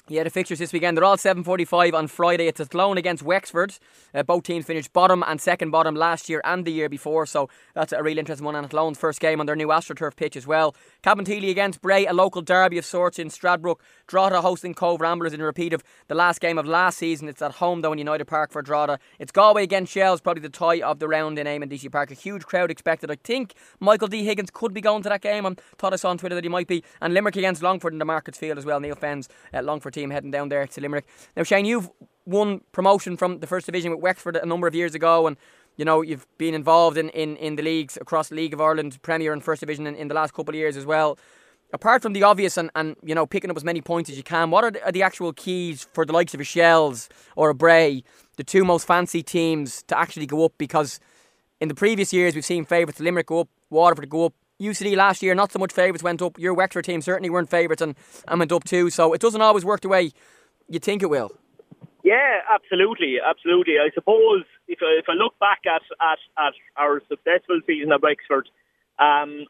Yeah, 0.06 0.22
the 0.22 0.28
fixtures 0.28 0.58
this 0.58 0.70
weekend, 0.70 0.98
they're 0.98 1.04
all 1.04 1.16
7.45 1.16 1.94
on 1.94 2.08
Friday. 2.08 2.46
It's 2.46 2.60
Athlone 2.60 2.98
against 2.98 3.22
Wexford. 3.22 3.78
Uh, 4.14 4.22
both 4.22 4.42
teams 4.42 4.66
finished 4.66 4.92
bottom 4.92 5.24
and 5.26 5.40
second 5.40 5.70
bottom 5.70 5.94
last 5.94 6.28
year 6.28 6.42
and 6.44 6.66
the 6.66 6.72
year 6.72 6.90
before, 6.90 7.24
so 7.24 7.48
that's 7.72 7.90
a 7.90 8.02
real 8.02 8.18
interesting 8.18 8.44
one. 8.44 8.54
And 8.54 8.66
Athlone's 8.66 8.98
first 8.98 9.18
game 9.18 9.40
on 9.40 9.46
their 9.46 9.56
new 9.56 9.68
AstroTurf 9.68 10.14
pitch 10.14 10.36
as 10.36 10.46
well. 10.46 10.76
Cabinteely 11.02 11.48
against 11.48 11.80
Bray, 11.80 12.04
a 12.04 12.12
local 12.12 12.42
derby 12.42 12.76
of 12.76 12.84
sorts 12.84 13.18
in 13.18 13.28
Stradbrook. 13.28 13.76
Drogheda 14.06 14.42
hosting 14.42 14.74
Cobh 14.74 15.00
Ramblers 15.00 15.32
in 15.32 15.40
a 15.40 15.44
repeat 15.44 15.72
of 15.72 15.82
the 16.08 16.14
last 16.14 16.38
game 16.38 16.58
of 16.58 16.66
last 16.66 16.98
season. 16.98 17.26
It's 17.26 17.40
at 17.40 17.52
home, 17.52 17.80
though, 17.80 17.92
in 17.92 17.98
United 17.98 18.26
Park 18.26 18.52
for 18.52 18.60
Drogheda. 18.60 18.98
It's 19.18 19.32
Galway 19.32 19.62
against 19.62 19.90
Shels, 19.90 20.20
probably 20.20 20.42
the 20.42 20.50
tie 20.50 20.82
of 20.82 20.98
the 20.98 21.08
round 21.08 21.38
in 21.38 21.46
Eamonn 21.46 21.70
Deacy 21.70 21.90
Park. 21.90 22.10
A 22.10 22.14
huge 22.14 22.44
crowd 22.44 22.70
expected. 22.70 23.10
I 23.10 23.16
think 23.24 23.54
Michael 23.80 24.08
D. 24.08 24.22
Higgins 24.22 24.50
could 24.50 24.74
be 24.74 24.82
going 24.82 25.02
to 25.04 25.08
that 25.08 25.22
game. 25.22 25.46
I 25.46 25.54
thought 25.78 25.94
I 25.94 25.96
saw 25.96 26.10
on 26.10 26.18
Twitter 26.18 26.34
that 26.34 26.44
he 26.44 26.50
might 26.50 26.68
be. 26.68 26.84
And 27.00 27.14
Limerick 27.14 27.36
against 27.36 27.62
Longford 27.62 27.94
in 27.94 27.98
the 27.98 28.04
Markets 28.04 28.36
Field 28.36 28.58
as 28.58 28.66
well. 28.66 28.80
Neil 28.80 28.94
Fenn's 28.94 29.30
uh, 29.54 29.62
Longford 29.62 29.93
team 29.94 30.10
heading 30.10 30.30
down 30.30 30.48
there 30.48 30.66
to 30.66 30.80
Limerick. 30.80 31.06
Now, 31.36 31.42
Shane, 31.42 31.64
you've 31.64 31.90
won 32.26 32.60
promotion 32.72 33.16
from 33.16 33.40
the 33.40 33.46
first 33.46 33.66
division 33.66 33.90
with 33.90 34.00
Wexford 34.00 34.36
a 34.36 34.46
number 34.46 34.66
of 34.66 34.74
years 34.74 34.94
ago, 34.94 35.26
and 35.26 35.36
you 35.76 35.84
know 35.84 36.02
you've 36.02 36.26
been 36.38 36.54
involved 36.54 36.96
in, 36.98 37.08
in, 37.10 37.36
in 37.36 37.56
the 37.56 37.62
leagues 37.62 37.96
across 38.00 38.30
League 38.30 38.54
of 38.54 38.60
Ireland, 38.60 39.00
Premier, 39.02 39.32
and 39.32 39.42
First 39.42 39.60
Division 39.60 39.86
in, 39.86 39.94
in 39.94 40.08
the 40.08 40.14
last 40.14 40.34
couple 40.34 40.54
of 40.54 40.58
years 40.58 40.76
as 40.76 40.86
well. 40.86 41.18
Apart 41.72 42.02
from 42.02 42.12
the 42.12 42.22
obvious 42.22 42.56
and, 42.56 42.70
and 42.74 42.96
you 43.02 43.14
know 43.14 43.26
picking 43.26 43.50
up 43.50 43.56
as 43.56 43.64
many 43.64 43.80
points 43.80 44.10
as 44.10 44.16
you 44.16 44.22
can, 44.22 44.50
what 44.50 44.64
are 44.64 44.70
the, 44.70 44.84
are 44.84 44.92
the 44.92 45.02
actual 45.02 45.32
keys 45.32 45.86
for 45.92 46.04
the 46.04 46.12
likes 46.12 46.34
of 46.34 46.40
a 46.40 46.44
Shels 46.44 47.08
or 47.36 47.50
a 47.50 47.54
Bray, 47.54 48.04
the 48.36 48.44
two 48.44 48.64
most 48.64 48.86
fancy 48.86 49.22
teams, 49.22 49.82
to 49.84 49.98
actually 49.98 50.26
go 50.26 50.44
up? 50.44 50.52
Because 50.58 51.00
in 51.60 51.68
the 51.68 51.74
previous 51.74 52.12
years 52.12 52.34
we've 52.34 52.44
seen 52.44 52.64
favourites 52.64 53.00
Limerick 53.00 53.26
go 53.26 53.40
up, 53.40 53.48
Waterford 53.70 54.08
go 54.08 54.26
up, 54.26 54.34
UCD 54.60 54.96
last 54.96 55.22
year, 55.22 55.34
not 55.34 55.52
so 55.52 55.58
much 55.58 55.72
favourites 55.72 56.02
went 56.02 56.22
up. 56.22 56.38
Your 56.38 56.54
Wexford 56.54 56.84
team 56.84 57.00
certainly 57.00 57.30
weren't 57.30 57.50
favourites 57.50 57.82
and, 57.82 57.94
and 58.28 58.38
went 58.38 58.52
up 58.52 58.64
too. 58.64 58.90
So 58.90 59.12
it 59.12 59.20
doesn't 59.20 59.40
always 59.40 59.64
work 59.64 59.80
the 59.80 59.88
way 59.88 60.12
you 60.68 60.78
think 60.78 61.02
it 61.02 61.10
will. 61.10 61.32
Yeah, 62.04 62.40
absolutely, 62.52 63.16
absolutely. 63.24 63.74
I 63.80 63.88
suppose 63.94 64.44
if 64.68 64.78
I, 64.82 65.00
if 65.00 65.06
I 65.08 65.14
look 65.14 65.38
back 65.38 65.60
at, 65.66 65.82
at, 66.00 66.18
at 66.38 66.54
our 66.76 67.00
successful 67.08 67.60
season 67.66 67.92
at 67.92 68.02
Wexford, 68.02 68.48
um, 68.98 69.48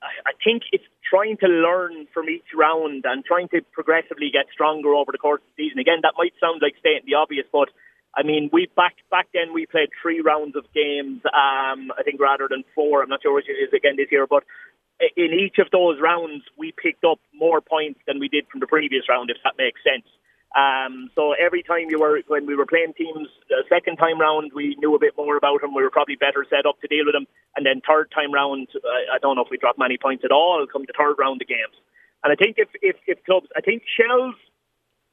I, 0.00 0.30
I 0.30 0.32
think 0.44 0.62
it's 0.70 0.84
trying 1.08 1.36
to 1.38 1.48
learn 1.48 2.06
from 2.14 2.28
each 2.28 2.54
round 2.56 3.04
and 3.04 3.24
trying 3.24 3.48
to 3.48 3.62
progressively 3.72 4.30
get 4.32 4.46
stronger 4.52 4.94
over 4.94 5.12
the 5.12 5.18
course 5.18 5.42
of 5.42 5.50
the 5.56 5.64
season. 5.64 5.80
Again, 5.80 6.00
that 6.02 6.14
might 6.16 6.32
sound 6.40 6.62
like 6.62 6.78
stating 6.78 7.02
the 7.04 7.18
obvious, 7.18 7.46
but 7.50 7.68
I 8.16 8.22
mean, 8.22 8.50
we 8.52 8.68
back 8.74 8.96
back 9.10 9.28
then 9.32 9.52
we 9.52 9.66
played 9.66 9.90
three 10.02 10.20
rounds 10.20 10.56
of 10.56 10.64
games. 10.74 11.20
Um, 11.26 11.92
I 11.96 12.02
think 12.04 12.20
rather 12.20 12.48
than 12.48 12.64
four. 12.74 13.02
I'm 13.02 13.08
not 13.08 13.22
sure 13.22 13.34
which 13.34 13.48
it 13.48 13.60
is 13.60 13.72
again 13.72 13.96
this 13.96 14.08
year, 14.10 14.26
but 14.26 14.44
in 15.16 15.32
each 15.32 15.58
of 15.58 15.70
those 15.70 16.00
rounds 16.00 16.42
we 16.58 16.72
picked 16.72 17.04
up 17.04 17.20
more 17.32 17.60
points 17.60 18.00
than 18.06 18.18
we 18.18 18.28
did 18.28 18.46
from 18.50 18.60
the 18.60 18.66
previous 18.66 19.08
round, 19.08 19.30
if 19.30 19.36
that 19.44 19.54
makes 19.56 19.80
sense. 19.84 20.06
Um, 20.56 21.10
so 21.14 21.34
every 21.34 21.62
time 21.62 21.90
you 21.90 22.00
were, 22.00 22.20
when 22.26 22.46
we 22.46 22.56
were 22.56 22.64
playing 22.64 22.94
teams, 22.96 23.28
the 23.50 23.64
second 23.68 23.96
time 23.96 24.18
round, 24.18 24.52
we 24.54 24.76
knew 24.80 24.94
a 24.94 24.98
bit 24.98 25.12
more 25.16 25.36
about 25.36 25.60
them. 25.60 25.74
We 25.74 25.82
were 25.82 25.90
probably 25.90 26.16
better 26.16 26.46
set 26.48 26.64
up 26.64 26.80
to 26.80 26.88
deal 26.88 27.04
with 27.04 27.14
them. 27.14 27.26
And 27.54 27.66
then 27.66 27.82
third 27.86 28.10
time 28.14 28.32
round, 28.32 28.68
I, 28.74 29.16
I 29.16 29.18
don't 29.18 29.36
know 29.36 29.42
if 29.42 29.50
we 29.50 29.58
dropped 29.58 29.78
many 29.78 29.98
points 29.98 30.24
at 30.24 30.32
all. 30.32 30.66
Come 30.72 30.84
the 30.86 30.94
third 30.96 31.16
round 31.18 31.42
of 31.42 31.48
games, 31.48 31.76
and 32.24 32.32
I 32.32 32.36
think 32.36 32.56
if 32.58 32.68
if, 32.80 32.96
if 33.06 33.22
clubs, 33.24 33.48
I 33.56 33.60
think 33.60 33.82
Shels 33.84 34.34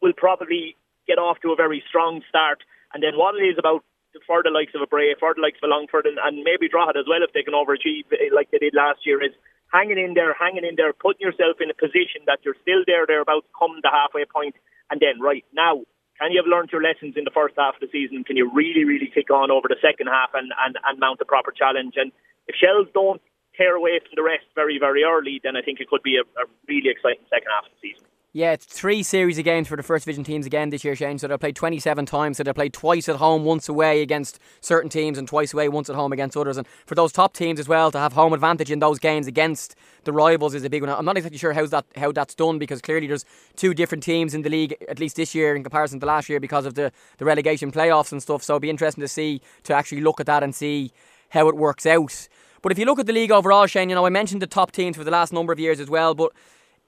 will 0.01 0.13
probably 0.15 0.77
get 1.05 1.17
off 1.17 1.37
to 1.41 1.51
a 1.51 1.55
very 1.55 1.83
strong 1.87 2.21
start. 2.29 2.63
And 2.95 3.03
then 3.03 3.19
what 3.19 3.35
it 3.35 3.43
is 3.43 3.59
about 3.59 3.83
for 4.23 4.39
the 4.39 4.55
likes 4.55 4.71
of 4.71 4.79
a 4.79 4.87
Bray, 4.87 5.11
for 5.19 5.35
the 5.35 5.43
likes 5.43 5.59
of 5.59 5.67
a 5.67 5.71
Longford, 5.75 6.07
and, 6.07 6.15
and 6.23 6.47
maybe 6.47 6.71
Drogheda 6.71 7.03
as 7.03 7.09
well, 7.11 7.19
if 7.19 7.35
they 7.35 7.43
can 7.43 7.51
overachieve 7.51 8.07
eh, 8.15 8.31
like 8.31 8.47
they 8.55 8.63
did 8.63 8.71
last 8.71 9.03
year, 9.03 9.19
is 9.19 9.35
hanging 9.67 9.99
in 9.99 10.15
there, 10.15 10.31
hanging 10.31 10.63
in 10.63 10.79
there, 10.79 10.95
putting 10.95 11.27
yourself 11.27 11.59
in 11.59 11.67
a 11.67 11.75
position 11.75 12.23
that 12.23 12.39
you're 12.47 12.55
still 12.63 12.87
there, 12.87 13.03
there 13.03 13.19
about 13.19 13.43
to 13.43 13.51
come 13.51 13.75
the 13.83 13.91
halfway 13.91 14.23
point 14.23 14.55
and 14.89 15.01
then, 15.01 15.19
right, 15.19 15.43
now, 15.53 15.81
can 16.19 16.31
you 16.31 16.39
have 16.39 16.47
learned 16.47 16.71
your 16.71 16.81
lessons 16.81 17.17
in 17.17 17.25
the 17.25 17.33
first 17.33 17.55
half 17.57 17.75
of 17.75 17.81
the 17.81 17.91
season? 17.91 18.23
Can 18.23 18.37
you 18.37 18.49
really, 18.53 18.85
really 18.85 19.11
kick 19.11 19.29
on 19.29 19.51
over 19.51 19.67
the 19.67 19.81
second 19.81 20.07
half 20.07 20.31
and, 20.33 20.51
and, 20.63 20.77
and 20.85 20.99
mount 20.99 21.19
a 21.19 21.25
proper 21.25 21.51
challenge? 21.51 21.95
And 21.97 22.11
if 22.47 22.55
Shels 22.55 22.87
don't 22.93 23.21
tear 23.57 23.75
away 23.75 23.99
from 23.99 24.15
the 24.15 24.23
rest 24.23 24.47
very, 24.55 24.79
very 24.79 25.03
early, 25.03 25.41
then 25.43 25.55
I 25.55 25.61
think 25.61 25.79
it 25.79 25.89
could 25.89 26.03
be 26.03 26.15
a, 26.15 26.23
a 26.39 26.45
really 26.67 26.87
exciting 26.87 27.25
second 27.27 27.51
half 27.51 27.67
of 27.67 27.75
the 27.75 27.91
season. 27.91 28.07
Yeah, 28.35 28.51
it's 28.51 28.65
three 28.65 29.01
series 29.01 29.37
of 29.37 29.45
games 29.45 29.69
for 29.69 29.77
the 29.77 29.81
first 29.81 30.03
division 30.03 30.25
teams 30.25 30.45
again 30.45 30.69
this 30.69 30.83
year, 30.83 30.93
Shane. 30.93 31.17
So 31.17 31.25
they'll 31.25 31.37
play 31.37 31.53
27 31.53 32.05
times. 32.05 32.35
So 32.35 32.43
they'll 32.43 32.53
play 32.53 32.67
twice 32.67 33.07
at 33.07 33.15
home, 33.15 33.45
once 33.45 33.69
away 33.69 34.01
against 34.01 34.39
certain 34.59 34.89
teams, 34.89 35.17
and 35.17 35.25
twice 35.25 35.53
away, 35.53 35.69
once 35.69 35.89
at 35.89 35.95
home 35.95 36.11
against 36.11 36.35
others. 36.35 36.57
And 36.57 36.67
for 36.85 36.95
those 36.95 37.13
top 37.13 37.33
teams 37.33 37.61
as 37.61 37.69
well 37.69 37.91
to 37.91 37.97
have 37.97 38.11
home 38.11 38.33
advantage 38.33 38.71
in 38.71 38.79
those 38.79 38.99
games 38.99 39.25
against 39.25 39.77
the 40.03 40.11
rivals 40.11 40.53
is 40.53 40.65
a 40.65 40.69
big 40.69 40.81
one. 40.81 40.91
I'm 40.91 41.05
not 41.05 41.15
exactly 41.15 41.37
sure 41.37 41.53
how's 41.53 41.69
that 41.69 41.85
how 41.95 42.11
that's 42.11 42.35
done 42.35 42.59
because 42.59 42.81
clearly 42.81 43.07
there's 43.07 43.23
two 43.55 43.73
different 43.73 44.03
teams 44.03 44.33
in 44.33 44.41
the 44.41 44.49
league 44.49 44.75
at 44.89 44.99
least 44.99 45.15
this 45.15 45.33
year 45.33 45.55
in 45.55 45.63
comparison 45.63 46.01
to 46.01 46.05
last 46.05 46.27
year 46.27 46.41
because 46.41 46.65
of 46.65 46.73
the 46.73 46.91
the 47.19 47.23
relegation 47.23 47.71
playoffs 47.71 48.11
and 48.11 48.21
stuff. 48.21 48.43
So 48.43 48.55
it'll 48.55 48.59
be 48.59 48.69
interesting 48.69 49.01
to 49.01 49.07
see 49.07 49.39
to 49.63 49.73
actually 49.73 50.01
look 50.01 50.19
at 50.19 50.25
that 50.25 50.43
and 50.43 50.53
see 50.53 50.91
how 51.29 51.47
it 51.47 51.55
works 51.55 51.85
out. 51.85 52.27
But 52.61 52.73
if 52.73 52.79
you 52.79 52.83
look 52.83 52.99
at 52.99 53.05
the 53.05 53.13
league 53.13 53.31
overall, 53.31 53.65
Shane, 53.65 53.87
you 53.87 53.95
know 53.95 54.05
I 54.05 54.09
mentioned 54.09 54.41
the 54.41 54.47
top 54.47 54.73
teams 54.73 54.97
for 54.97 55.05
the 55.05 55.11
last 55.11 55.31
number 55.31 55.53
of 55.53 55.59
years 55.59 55.79
as 55.79 55.89
well, 55.89 56.13
but 56.13 56.33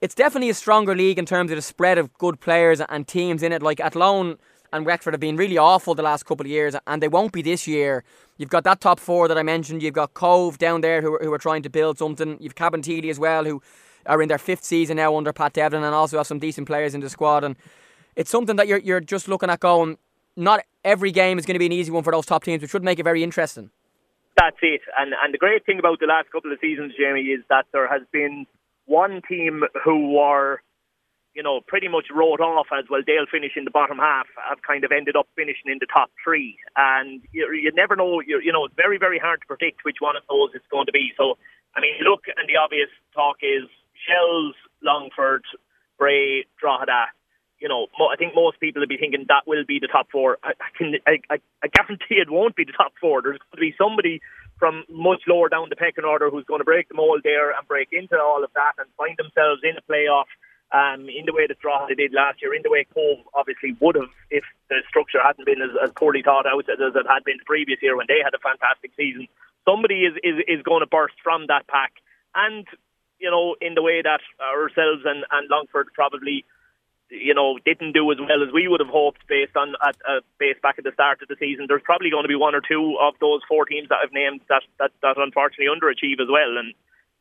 it's 0.00 0.14
definitely 0.14 0.50
a 0.50 0.54
stronger 0.54 0.94
league 0.94 1.18
in 1.18 1.26
terms 1.26 1.50
of 1.50 1.56
the 1.56 1.62
spread 1.62 1.98
of 1.98 2.12
good 2.14 2.40
players 2.40 2.80
and 2.80 3.06
teams 3.06 3.42
in 3.42 3.52
it. 3.52 3.62
Like 3.62 3.80
Athlone 3.80 4.38
and 4.72 4.86
Wexford 4.86 5.14
have 5.14 5.20
been 5.20 5.36
really 5.36 5.58
awful 5.58 5.94
the 5.94 6.02
last 6.02 6.24
couple 6.24 6.46
of 6.46 6.50
years, 6.50 6.76
and 6.86 7.02
they 7.02 7.08
won't 7.08 7.32
be 7.32 7.42
this 7.42 7.66
year. 7.66 8.04
You've 8.36 8.50
got 8.50 8.64
that 8.64 8.80
top 8.80 9.00
four 9.00 9.26
that 9.28 9.38
I 9.38 9.42
mentioned. 9.42 9.82
You've 9.82 9.94
got 9.94 10.14
Cobh 10.14 10.58
down 10.58 10.82
there 10.82 11.02
who, 11.02 11.18
who 11.18 11.32
are 11.32 11.38
trying 11.38 11.62
to 11.62 11.70
build 11.70 11.98
something. 11.98 12.36
You've 12.40 12.54
Cabinteely 12.54 13.10
as 13.10 13.18
well, 13.18 13.44
who 13.44 13.62
are 14.06 14.22
in 14.22 14.28
their 14.28 14.38
fifth 14.38 14.64
season 14.64 14.96
now 14.96 15.16
under 15.16 15.32
Pat 15.32 15.54
Devlin, 15.54 15.82
and 15.82 15.94
also 15.94 16.18
have 16.18 16.26
some 16.26 16.38
decent 16.38 16.66
players 16.66 16.94
in 16.94 17.00
the 17.00 17.10
squad. 17.10 17.44
And 17.44 17.56
it's 18.14 18.30
something 18.30 18.56
that 18.56 18.68
you're 18.68 18.78
you're 18.78 19.00
just 19.00 19.28
looking 19.28 19.50
at 19.50 19.60
going. 19.60 19.98
Not 20.36 20.64
every 20.84 21.10
game 21.10 21.38
is 21.38 21.46
going 21.46 21.56
to 21.56 21.58
be 21.58 21.66
an 21.66 21.72
easy 21.72 21.90
one 21.90 22.04
for 22.04 22.12
those 22.12 22.26
top 22.26 22.44
teams, 22.44 22.62
which 22.62 22.70
should 22.70 22.84
make 22.84 23.00
it 23.00 23.02
very 23.02 23.24
interesting. 23.24 23.70
That's 24.36 24.56
it. 24.62 24.82
And 24.96 25.14
and 25.24 25.34
the 25.34 25.38
great 25.38 25.66
thing 25.66 25.80
about 25.80 25.98
the 25.98 26.06
last 26.06 26.30
couple 26.30 26.52
of 26.52 26.58
seasons, 26.60 26.92
Jamie, 26.96 27.22
is 27.22 27.42
that 27.48 27.66
there 27.72 27.88
has 27.88 28.02
been 28.12 28.46
one 28.88 29.20
team 29.28 29.62
who 29.84 30.14
were, 30.16 30.60
you 31.34 31.42
know, 31.42 31.60
pretty 31.60 31.86
much 31.86 32.06
wrote 32.12 32.40
off 32.40 32.66
as 32.72 32.86
well. 32.90 33.02
They'll 33.06 33.30
finish 33.30 33.52
in 33.54 33.64
the 33.64 33.70
bottom 33.70 33.98
half. 33.98 34.26
Have 34.48 34.62
kind 34.66 34.82
of 34.82 34.90
ended 34.90 35.14
up 35.14 35.28
finishing 35.36 35.70
in 35.70 35.78
the 35.78 35.86
top 35.86 36.10
three, 36.24 36.58
and 36.74 37.22
you, 37.30 37.46
you 37.52 37.70
never 37.74 37.94
know. 37.94 38.20
You, 38.20 38.40
you 38.42 38.50
know, 38.50 38.64
it's 38.64 38.74
very 38.74 38.98
very 38.98 39.18
hard 39.18 39.40
to 39.42 39.46
predict 39.46 39.84
which 39.84 39.98
one 40.00 40.16
of 40.16 40.24
those 40.28 40.50
it's 40.54 40.66
going 40.70 40.86
to 40.86 40.92
be. 40.92 41.12
So 41.16 41.38
I 41.76 41.80
mean, 41.80 41.94
look, 42.02 42.24
and 42.26 42.48
the 42.48 42.56
obvious 42.56 42.88
talk 43.14 43.36
is 43.42 43.68
Shels, 44.06 44.54
Longford, 44.82 45.44
Bray, 45.98 46.46
Drogheda. 46.58 47.06
You 47.60 47.68
know, 47.68 47.86
I 47.98 48.16
think 48.16 48.34
most 48.34 48.60
people 48.60 48.80
would 48.80 48.88
be 48.88 48.96
thinking 48.96 49.26
that 49.28 49.46
will 49.46 49.64
be 49.66 49.78
the 49.80 49.88
top 49.88 50.08
four. 50.10 50.38
I, 50.44 50.50
I 50.58 50.70
can, 50.76 50.94
I, 51.06 51.18
I, 51.28 51.38
I 51.62 51.66
guarantee 51.66 52.22
it 52.22 52.30
won't 52.30 52.54
be 52.54 52.64
the 52.64 52.72
top 52.72 52.92
four. 53.00 53.20
There's 53.20 53.38
going 53.38 53.58
to 53.58 53.60
be 53.60 53.74
somebody 53.76 54.20
from 54.58 54.84
much 54.88 55.22
lower 55.26 55.48
down 55.48 55.68
the 55.70 55.76
pecking 55.76 56.04
order 56.04 56.30
who's 56.30 56.44
going 56.44 56.60
to 56.60 56.64
break 56.64 56.88
the 56.88 56.94
mold 56.94 57.20
there 57.24 57.50
and 57.50 57.66
break 57.68 57.88
into 57.92 58.18
all 58.18 58.42
of 58.42 58.50
that 58.54 58.72
and 58.78 58.88
find 58.96 59.16
themselves 59.16 59.62
in 59.62 59.76
a 59.78 59.84
playoff 59.90 60.26
um, 60.72 61.08
in 61.08 61.24
the 61.24 61.32
way 61.32 61.46
that 61.46 61.58
Drogheda 61.60 61.94
did 61.94 62.12
last 62.12 62.42
year, 62.42 62.52
in 62.52 62.62
the 62.62 62.70
way 62.70 62.84
Cobh 62.92 63.24
obviously 63.34 63.76
would 63.80 63.96
have 63.96 64.12
if 64.30 64.44
the 64.68 64.82
structure 64.88 65.22
hadn't 65.22 65.46
been 65.46 65.62
as, 65.62 65.70
as 65.82 65.90
poorly 65.96 66.22
thought 66.22 66.46
out 66.46 66.68
as 66.68 66.76
it 66.78 67.06
had 67.08 67.24
been 67.24 67.38
the 67.38 67.48
previous 67.48 67.80
year 67.80 67.96
when 67.96 68.06
they 68.08 68.20
had 68.22 68.34
a 68.34 68.42
fantastic 68.42 68.92
season. 68.96 69.28
Somebody 69.64 70.04
is, 70.04 70.14
is, 70.22 70.36
is 70.46 70.62
going 70.62 70.80
to 70.80 70.86
burst 70.86 71.16
from 71.22 71.46
that 71.48 71.66
pack. 71.68 71.92
And, 72.34 72.66
you 73.18 73.30
know, 73.30 73.56
in 73.60 73.74
the 73.74 73.82
way 73.82 74.02
that 74.02 74.20
ourselves 74.40 75.02
and, 75.04 75.24
and 75.30 75.48
Longford 75.48 75.88
probably 75.94 76.44
you 77.10 77.34
know, 77.34 77.58
didn't 77.64 77.92
do 77.92 78.10
as 78.12 78.18
well 78.18 78.42
as 78.42 78.52
we 78.52 78.68
would 78.68 78.80
have 78.80 78.88
hoped 78.92 79.26
based 79.28 79.56
on 79.56 79.74
at, 79.86 79.96
uh, 80.08 80.20
based 80.38 80.60
back 80.60 80.76
at 80.78 80.84
the 80.84 80.92
start 80.92 81.22
of 81.22 81.28
the 81.28 81.36
season. 81.38 81.66
There's 81.68 81.82
probably 81.82 82.10
going 82.10 82.24
to 82.24 82.28
be 82.28 82.36
one 82.36 82.54
or 82.54 82.60
two 82.60 82.96
of 83.00 83.14
those 83.20 83.40
four 83.48 83.64
teams 83.64 83.88
that 83.88 83.98
I've 84.02 84.12
named 84.12 84.40
that 84.48 84.62
that, 84.78 84.92
that 85.02 85.16
unfortunately 85.16 85.72
underachieve 85.72 86.20
as 86.20 86.28
well, 86.30 86.58
and 86.58 86.74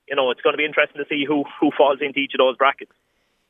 you 0.07 0.15
know, 0.15 0.31
it's 0.31 0.41
going 0.41 0.53
to 0.53 0.57
be 0.57 0.65
interesting 0.65 1.03
to 1.03 1.07
see 1.09 1.25
who 1.25 1.45
who 1.59 1.71
falls 1.75 1.99
into 2.01 2.19
each 2.19 2.33
of 2.33 2.39
those 2.39 2.57
brackets. 2.57 2.91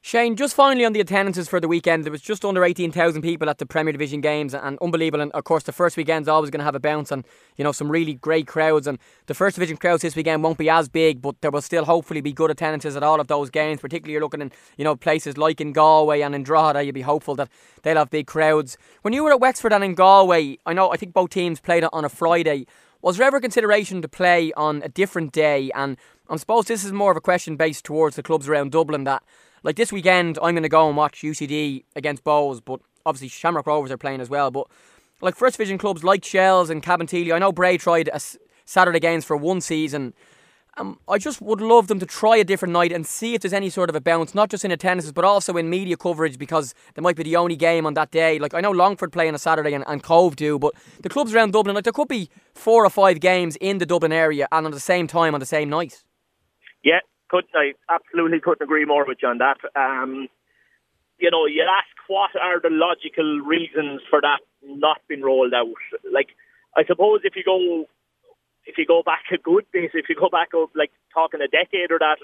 Shane, 0.01 0.37
just 0.37 0.55
finally 0.55 0.85
on 0.85 0.93
the 0.93 1.01
attendances 1.01 1.49
for 1.49 1.59
the 1.59 1.67
weekend, 1.67 2.05
there 2.05 2.11
was 2.11 2.21
just 2.21 2.45
under 2.45 2.63
18,000 2.63 3.21
people 3.21 3.49
at 3.49 3.57
the 3.57 3.65
Premier 3.65 3.91
Division 3.91 4.21
games 4.21 4.53
and 4.53 4.77
unbelievable. 4.79 5.21
And 5.21 5.31
of 5.33 5.43
course, 5.43 5.63
the 5.63 5.73
first 5.73 5.97
weekend's 5.97 6.29
always 6.29 6.49
going 6.49 6.59
to 6.59 6.65
have 6.65 6.75
a 6.75 6.79
bounce 6.79 7.11
and, 7.11 7.25
you 7.57 7.63
know, 7.63 7.73
some 7.73 7.91
really 7.91 8.13
great 8.13 8.47
crowds. 8.47 8.87
And 8.87 8.99
the 9.25 9.33
First 9.33 9.55
Division 9.55 9.75
crowds 9.75 10.03
this 10.03 10.15
weekend 10.15 10.43
won't 10.43 10.59
be 10.59 10.69
as 10.69 10.87
big, 10.87 11.21
but 11.21 11.41
there 11.41 11.51
will 11.51 11.61
still 11.61 11.83
hopefully 11.83 12.21
be 12.21 12.31
good 12.31 12.51
attendances 12.51 12.95
at 12.95 13.03
all 13.03 13.19
of 13.19 13.27
those 13.27 13.49
games, 13.49 13.81
particularly 13.81 14.13
you're 14.13 14.21
looking 14.21 14.39
in, 14.41 14.51
you 14.77 14.85
know, 14.85 14.95
places 14.95 15.37
like 15.37 15.59
in 15.59 15.73
Galway 15.73 16.21
and 16.21 16.33
in 16.33 16.43
Drogheda. 16.43 16.83
You'd 16.83 16.95
be 16.95 17.01
hopeful 17.01 17.35
that 17.35 17.49
they'll 17.81 17.97
have 17.97 18.09
big 18.09 18.27
crowds. 18.27 18.77
When 19.01 19.13
you 19.13 19.23
were 19.23 19.31
at 19.31 19.41
Wexford 19.41 19.73
and 19.73 19.83
in 19.83 19.95
Galway, 19.95 20.57
I 20.65 20.71
know, 20.71 20.89
I 20.89 20.95
think 20.95 21.13
both 21.13 21.31
teams 21.31 21.59
played 21.59 21.83
on 21.91 22.05
a 22.05 22.09
Friday. 22.09 22.65
Was 23.01 23.17
there 23.17 23.27
ever 23.27 23.41
consideration 23.41 24.01
to 24.01 24.07
play 24.07 24.53
on 24.53 24.81
a 24.83 24.89
different 24.89 25.33
day? 25.33 25.69
And 25.75 25.97
I 26.29 26.37
suppose 26.37 26.65
this 26.65 26.85
is 26.85 26.93
more 26.93 27.11
of 27.11 27.17
a 27.17 27.21
question 27.21 27.57
based 27.57 27.83
towards 27.83 28.15
the 28.15 28.23
clubs 28.23 28.47
around 28.47 28.71
Dublin 28.71 29.03
that 29.03 29.21
like 29.63 29.75
this 29.75 29.91
weekend, 29.91 30.37
I'm 30.41 30.53
going 30.53 30.63
to 30.63 30.69
go 30.69 30.87
and 30.87 30.97
watch 30.97 31.21
UCD 31.21 31.83
against 31.95 32.23
Bohs, 32.23 32.61
but 32.63 32.79
obviously 33.05 33.29
Shamrock 33.29 33.67
Rovers 33.67 33.91
are 33.91 33.97
playing 33.97 34.21
as 34.21 34.29
well. 34.29 34.51
But 34.51 34.67
like 35.21 35.35
First 35.35 35.57
Division 35.57 35.77
clubs 35.77 36.03
like 36.03 36.23
Shels 36.23 36.69
and 36.69 36.83
Cabinteely, 36.83 37.33
I 37.33 37.39
know 37.39 37.51
Bray 37.51 37.77
tried 37.77 38.09
a 38.13 38.19
Saturday 38.65 38.99
games 38.99 39.25
for 39.25 39.35
one 39.35 39.61
season. 39.61 40.13
Um, 40.79 40.99
I 41.07 41.17
just 41.17 41.41
would 41.41 41.59
love 41.59 41.87
them 41.87 41.99
to 41.99 42.05
try 42.05 42.37
a 42.37 42.43
different 42.43 42.71
night 42.71 42.91
and 42.91 43.05
see 43.05 43.33
if 43.33 43.41
there's 43.41 43.53
any 43.53 43.71
sort 43.71 43.89
of 43.89 43.95
a 43.95 44.01
bounce, 44.01 44.35
not 44.35 44.51
just 44.51 44.63
in 44.63 44.69
attendances, 44.69 45.11
but 45.11 45.25
also 45.25 45.57
in 45.57 45.71
media 45.71 45.97
coverage 45.97 46.37
because 46.37 46.75
they 46.93 47.01
might 47.01 47.15
be 47.15 47.23
the 47.23 47.35
only 47.35 47.55
game 47.55 47.87
on 47.87 47.95
that 47.95 48.11
day. 48.11 48.37
Like 48.37 48.53
I 48.53 48.61
know 48.61 48.69
Longford 48.69 49.11
play 49.11 49.27
on 49.27 49.33
a 49.33 49.39
Saturday 49.39 49.73
and, 49.73 49.83
and 49.87 50.03
Cobh 50.03 50.35
do, 50.35 50.59
but 50.59 50.75
the 51.01 51.09
clubs 51.09 51.33
around 51.33 51.53
Dublin, 51.53 51.73
like 51.73 51.83
there 51.83 51.93
could 51.93 52.07
be 52.07 52.29
four 52.53 52.85
or 52.85 52.91
five 52.91 53.19
games 53.19 53.55
in 53.55 53.79
the 53.79 53.87
Dublin 53.87 54.11
area 54.11 54.47
and 54.51 54.67
at 54.67 54.71
the 54.71 54.79
same 54.79 55.07
time 55.07 55.33
on 55.33 55.39
the 55.39 55.47
same 55.47 55.67
night. 55.67 56.03
Yeah, 56.83 56.99
couldn't 57.29 57.55
I 57.55 57.73
absolutely 57.89 58.39
couldn't 58.39 58.63
agree 58.63 58.85
more 58.85 59.05
with 59.05 59.19
you 59.21 59.29
on 59.29 59.39
that. 59.39 59.57
Um, 59.75 60.27
you 61.19 61.31
know, 61.31 61.45
you 61.45 61.63
ask 61.63 61.89
what 62.07 62.31
are 62.39 62.59
the 62.61 62.69
logical 62.69 63.39
reasons 63.39 64.01
for 64.09 64.21
that 64.21 64.39
not 64.63 65.01
being 65.07 65.21
rolled 65.21 65.53
out. 65.53 65.73
Like, 66.11 66.29
I 66.75 66.85
suppose 66.85 67.21
if 67.23 67.35
you 67.35 67.43
go 67.43 67.85
if 68.65 68.77
you 68.77 68.85
go 68.85 69.01
back 69.03 69.23
a 69.31 69.37
good 69.37 69.65
bit, 69.71 69.91
if 69.93 70.09
you 70.09 70.15
go 70.15 70.29
back 70.29 70.49
up 70.55 70.69
like 70.75 70.91
talking 71.13 71.41
a 71.41 71.47
decade 71.47 71.91
or 71.91 71.99
that, 71.99 72.17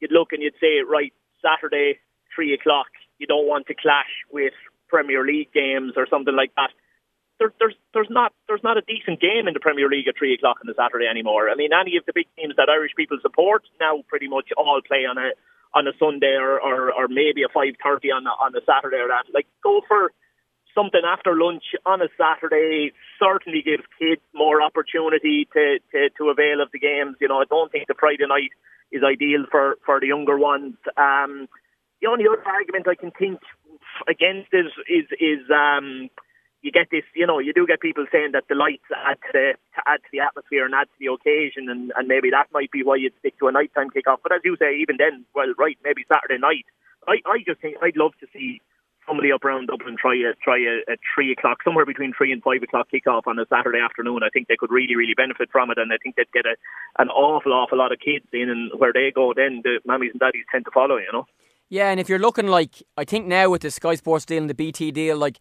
you'd 0.00 0.12
look 0.12 0.32
and 0.32 0.42
you'd 0.42 0.58
say, 0.60 0.82
right, 0.86 1.12
Saturday 1.40 1.98
three 2.34 2.52
o'clock, 2.52 2.88
you 3.18 3.26
don't 3.26 3.46
want 3.46 3.66
to 3.68 3.74
clash 3.74 4.10
with 4.32 4.54
Premier 4.88 5.24
League 5.24 5.52
games 5.52 5.92
or 5.96 6.06
something 6.10 6.34
like 6.34 6.52
that 6.56 6.70
there, 7.38 7.52
there's 7.58 7.74
there's 7.92 8.10
not 8.10 8.32
there's 8.48 8.62
not 8.62 8.78
a 8.78 8.82
decent 8.86 9.20
game 9.20 9.48
in 9.48 9.54
the 9.54 9.60
Premier 9.60 9.88
League 9.88 10.08
at 10.08 10.16
three 10.16 10.34
o'clock 10.34 10.58
on 10.62 10.66
the 10.66 10.74
Saturday 10.76 11.06
anymore. 11.06 11.50
I 11.50 11.54
mean, 11.54 11.70
any 11.72 11.96
of 11.96 12.06
the 12.06 12.12
big 12.14 12.26
teams 12.36 12.54
that 12.56 12.68
Irish 12.68 12.92
people 12.96 13.18
support 13.22 13.64
now 13.80 14.02
pretty 14.08 14.28
much 14.28 14.50
all 14.56 14.80
play 14.86 15.04
on 15.08 15.18
a 15.18 15.32
on 15.74 15.86
a 15.88 15.92
Sunday 15.98 16.36
or 16.38 16.60
or, 16.60 16.92
or 16.92 17.08
maybe 17.08 17.42
a 17.42 17.50
five 17.52 17.74
thirty 17.82 18.10
on 18.10 18.26
a, 18.26 18.34
on 18.38 18.54
a 18.54 18.62
Saturday 18.64 18.98
or 18.98 19.08
that. 19.08 19.26
Like 19.32 19.46
go 19.62 19.80
for 19.88 20.12
something 20.74 21.02
after 21.06 21.34
lunch 21.36 21.64
on 21.86 22.02
a 22.02 22.08
Saturday 22.18 22.92
certainly 23.18 23.62
gives 23.62 23.84
kids 23.98 24.20
more 24.34 24.60
opportunity 24.60 25.46
to, 25.52 25.78
to, 25.92 26.10
to 26.18 26.30
avail 26.30 26.60
of 26.60 26.68
the 26.72 26.80
games. 26.80 27.16
You 27.20 27.28
know, 27.28 27.38
I 27.38 27.44
don't 27.48 27.70
think 27.70 27.86
the 27.86 27.94
Friday 27.94 28.26
night 28.26 28.50
is 28.90 29.02
ideal 29.02 29.46
for, 29.50 29.76
for 29.86 30.00
the 30.00 30.08
younger 30.08 30.36
ones. 30.36 30.74
Um, 30.96 31.46
the 32.02 32.08
only 32.10 32.26
other 32.26 32.42
argument 32.44 32.88
I 32.88 32.96
can 32.96 33.12
think 33.12 33.38
against 34.08 34.52
is 34.52 34.66
is 34.88 35.06
is 35.20 35.46
um, 35.48 36.10
you 36.64 36.72
get 36.72 36.88
this, 36.90 37.04
you 37.14 37.26
know, 37.26 37.38
you 37.38 37.52
do 37.52 37.66
get 37.66 37.84
people 37.84 38.06
saying 38.10 38.32
that 38.32 38.48
the 38.48 38.56
lights 38.56 38.88
add 38.90 39.20
to 39.20 39.30
the 39.36 39.52
to 39.76 39.80
add 39.86 40.00
to 40.00 40.10
the 40.10 40.20
atmosphere 40.20 40.64
and 40.64 40.74
add 40.74 40.88
to 40.88 40.98
the 40.98 41.12
occasion, 41.12 41.68
and, 41.68 41.92
and 41.94 42.08
maybe 42.08 42.30
that 42.32 42.48
might 42.56 42.72
be 42.72 42.82
why 42.82 42.96
you'd 42.96 43.12
stick 43.20 43.38
to 43.38 43.48
a 43.48 43.52
nighttime 43.52 43.92
kickoff. 43.92 44.24
But 44.24 44.32
as 44.32 44.40
you 44.44 44.56
say, 44.56 44.80
even 44.80 44.96
then, 44.96 45.28
well, 45.36 45.52
right, 45.58 45.76
maybe 45.84 46.08
Saturday 46.08 46.40
night. 46.40 46.64
I, 47.06 47.20
I 47.28 47.44
just 47.46 47.60
think 47.60 47.76
I'd 47.84 48.00
love 48.00 48.16
to 48.20 48.26
see 48.32 48.62
somebody 49.06 49.30
up 49.30 49.44
around 49.44 49.66
Dublin 49.66 49.96
try 50.00 50.16
a 50.16 50.32
try 50.40 50.56
a, 50.56 50.80
a 50.88 50.96
three 51.14 51.32
o'clock, 51.32 51.60
somewhere 51.62 51.84
between 51.84 52.16
three 52.16 52.32
and 52.32 52.42
five 52.42 52.62
o'clock 52.64 52.88
kickoff 52.88 53.28
on 53.28 53.38
a 53.38 53.44
Saturday 53.52 53.84
afternoon. 53.84 54.24
I 54.24 54.32
think 54.32 54.48
they 54.48 54.56
could 54.56 54.72
really, 54.72 54.96
really 54.96 55.12
benefit 55.14 55.52
from 55.52 55.70
it, 55.70 55.76
and 55.76 55.92
I 55.92 56.00
think 56.00 56.16
they'd 56.16 56.32
get 56.32 56.46
a, 56.48 56.56
an 56.96 57.12
awful, 57.12 57.52
awful 57.52 57.76
lot 57.76 57.92
of 57.92 58.00
kids 58.00 58.24
in, 58.32 58.48
and 58.48 58.72
where 58.80 58.92
they 58.96 59.12
go, 59.14 59.34
then 59.36 59.60
the 59.62 59.80
mummies 59.84 60.12
and 60.16 60.20
daddies 60.20 60.48
tend 60.50 60.64
to 60.64 60.70
follow. 60.72 60.96
You 60.96 61.12
know. 61.12 61.26
Yeah, 61.68 61.90
and 61.90 62.00
if 62.00 62.08
you're 62.08 62.18
looking 62.18 62.46
like, 62.46 62.82
I 62.96 63.04
think 63.04 63.26
now 63.26 63.50
with 63.50 63.60
the 63.60 63.70
Sky 63.70 63.96
Sports 63.96 64.24
deal 64.24 64.40
and 64.40 64.48
the 64.48 64.54
BT 64.54 64.92
deal, 64.92 65.18
like 65.18 65.38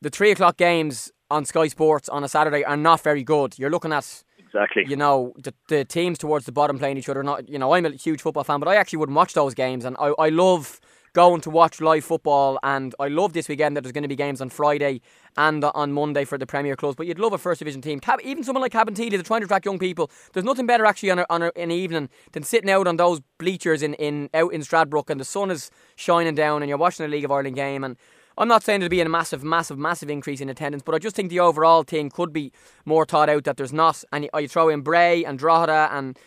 the 0.00 0.10
three 0.10 0.30
o'clock 0.30 0.56
games 0.56 1.12
on 1.30 1.44
Sky 1.44 1.68
Sports 1.68 2.08
on 2.08 2.24
a 2.24 2.28
Saturday 2.28 2.64
are 2.64 2.76
not 2.76 3.00
very 3.00 3.24
good. 3.24 3.58
You're 3.58 3.70
looking 3.70 3.92
at 3.92 4.24
exactly, 4.38 4.84
you 4.86 4.96
know, 4.96 5.32
the, 5.36 5.54
the 5.68 5.84
teams 5.84 6.18
towards 6.18 6.46
the 6.46 6.52
bottom 6.52 6.78
playing 6.78 6.98
each 6.98 7.08
other. 7.08 7.22
Not, 7.22 7.48
you 7.48 7.58
know, 7.58 7.72
I'm 7.72 7.86
a 7.86 7.90
huge 7.90 8.22
football 8.22 8.44
fan, 8.44 8.60
but 8.60 8.68
I 8.68 8.76
actually 8.76 8.98
wouldn't 8.98 9.16
watch 9.16 9.34
those 9.34 9.54
games, 9.54 9.84
and 9.84 9.96
I, 9.98 10.12
I 10.18 10.28
love 10.28 10.80
going 11.16 11.40
to 11.40 11.48
watch 11.48 11.80
live 11.80 12.04
football. 12.04 12.58
And 12.62 12.94
I 13.00 13.08
love 13.08 13.32
this 13.32 13.48
weekend 13.48 13.74
that 13.74 13.80
there's 13.82 13.92
going 13.92 14.02
to 14.02 14.08
be 14.08 14.16
games 14.16 14.42
on 14.42 14.50
Friday 14.50 15.00
and 15.38 15.64
on 15.64 15.92
Monday 15.94 16.26
for 16.26 16.36
the 16.36 16.46
Premier 16.46 16.76
clubs. 16.76 16.94
But 16.94 17.06
you'd 17.06 17.18
love 17.18 17.32
a 17.32 17.38
first 17.38 17.60
division 17.60 17.80
team. 17.80 18.00
Even 18.22 18.44
someone 18.44 18.60
like 18.60 18.72
Cabinteely, 18.72 19.12
they're 19.12 19.22
trying 19.22 19.40
to 19.40 19.46
attract 19.46 19.64
young 19.64 19.78
people. 19.78 20.10
There's 20.34 20.44
nothing 20.44 20.66
better 20.66 20.84
actually 20.84 21.12
on, 21.12 21.20
a, 21.20 21.26
on 21.30 21.42
a, 21.42 21.52
an 21.56 21.70
evening 21.70 22.10
than 22.32 22.42
sitting 22.42 22.68
out 22.68 22.86
on 22.86 22.98
those 22.98 23.22
bleachers 23.38 23.82
in, 23.82 23.94
in 23.94 24.28
out 24.34 24.52
in 24.52 24.60
Stradbrook 24.60 25.08
and 25.08 25.18
the 25.18 25.24
sun 25.24 25.50
is 25.50 25.70
shining 25.96 26.34
down 26.34 26.62
and 26.62 26.68
you're 26.68 26.76
watching 26.76 27.06
a 27.06 27.08
League 27.08 27.24
of 27.24 27.30
Ireland 27.30 27.56
game 27.56 27.82
and 27.82 27.96
I'm 28.38 28.48
not 28.48 28.62
saying 28.62 28.80
there'll 28.80 28.90
be 28.90 29.00
a 29.00 29.08
massive, 29.08 29.42
massive, 29.42 29.78
massive 29.78 30.10
increase 30.10 30.40
in 30.40 30.48
attendance, 30.48 30.82
but 30.82 30.94
I 30.94 30.98
just 30.98 31.16
think 31.16 31.30
the 31.30 31.40
overall 31.40 31.84
thing 31.84 32.10
could 32.10 32.32
be 32.32 32.52
more 32.84 33.06
thought 33.06 33.28
out 33.28 33.44
that 33.44 33.56
there's 33.56 33.72
not. 33.72 34.04
And 34.12 34.28
you 34.32 34.48
throw 34.48 34.68
in 34.68 34.82
Bray 34.82 35.24
and 35.24 35.38
Drogheda 35.38 35.88
and 35.92 36.18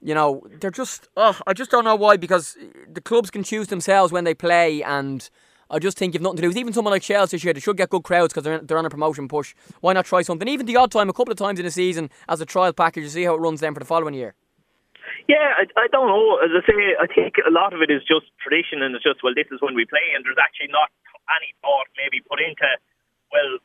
you 0.00 0.14
know, 0.14 0.42
they're 0.60 0.70
just, 0.70 1.08
oh, 1.16 1.38
I 1.46 1.52
just 1.52 1.70
don't 1.70 1.84
know 1.84 1.96
why 1.96 2.16
because 2.16 2.56
the 2.88 3.00
clubs 3.00 3.30
can 3.30 3.42
choose 3.42 3.66
themselves 3.66 4.12
when 4.12 4.24
they 4.24 4.34
play 4.34 4.82
and 4.82 5.28
I 5.70 5.78
just 5.78 5.98
think 5.98 6.14
you've 6.14 6.22
nothing 6.22 6.38
to 6.38 6.42
lose. 6.44 6.56
Even 6.56 6.72
someone 6.72 6.92
like 6.92 7.02
Chelsea 7.02 7.36
this 7.36 7.44
year, 7.44 7.52
they 7.52 7.60
should 7.60 7.76
get 7.76 7.90
good 7.90 8.04
crowds 8.04 8.32
because 8.32 8.44
they're, 8.44 8.58
they're 8.60 8.78
on 8.78 8.86
a 8.86 8.90
promotion 8.90 9.28
push. 9.28 9.54
Why 9.80 9.92
not 9.92 10.06
try 10.06 10.22
something? 10.22 10.48
Even 10.48 10.66
the 10.66 10.76
odd 10.76 10.90
time, 10.90 11.10
a 11.10 11.12
couple 11.12 11.32
of 11.32 11.38
times 11.38 11.60
in 11.60 11.66
a 11.66 11.70
season 11.70 12.10
as 12.28 12.40
a 12.40 12.46
trial 12.46 12.72
package 12.72 13.04
to 13.04 13.10
see 13.10 13.24
how 13.24 13.34
it 13.34 13.38
runs 13.40 13.60
then 13.60 13.74
for 13.74 13.80
the 13.80 13.86
following 13.86 14.14
year. 14.14 14.34
Yeah, 15.26 15.52
I, 15.58 15.66
I 15.76 15.86
don't 15.92 16.08
know. 16.08 16.38
As 16.38 16.50
I 16.56 16.64
say, 16.64 16.96
I 17.00 17.06
think 17.06 17.34
a 17.46 17.50
lot 17.50 17.74
of 17.74 17.82
it 17.82 17.90
is 17.90 18.00
just 18.08 18.32
tradition 18.40 18.80
and 18.82 18.94
it's 18.94 19.04
just, 19.04 19.22
well, 19.22 19.34
this 19.34 19.48
is 19.52 19.60
when 19.60 19.74
we 19.74 19.84
play 19.84 20.14
and 20.16 20.24
there's 20.24 20.40
actually 20.40 20.72
not 20.72 20.88
any 21.30 21.52
thought 21.60 21.88
maybe 21.96 22.24
put 22.24 22.40
into, 22.40 22.68
well, 23.32 23.60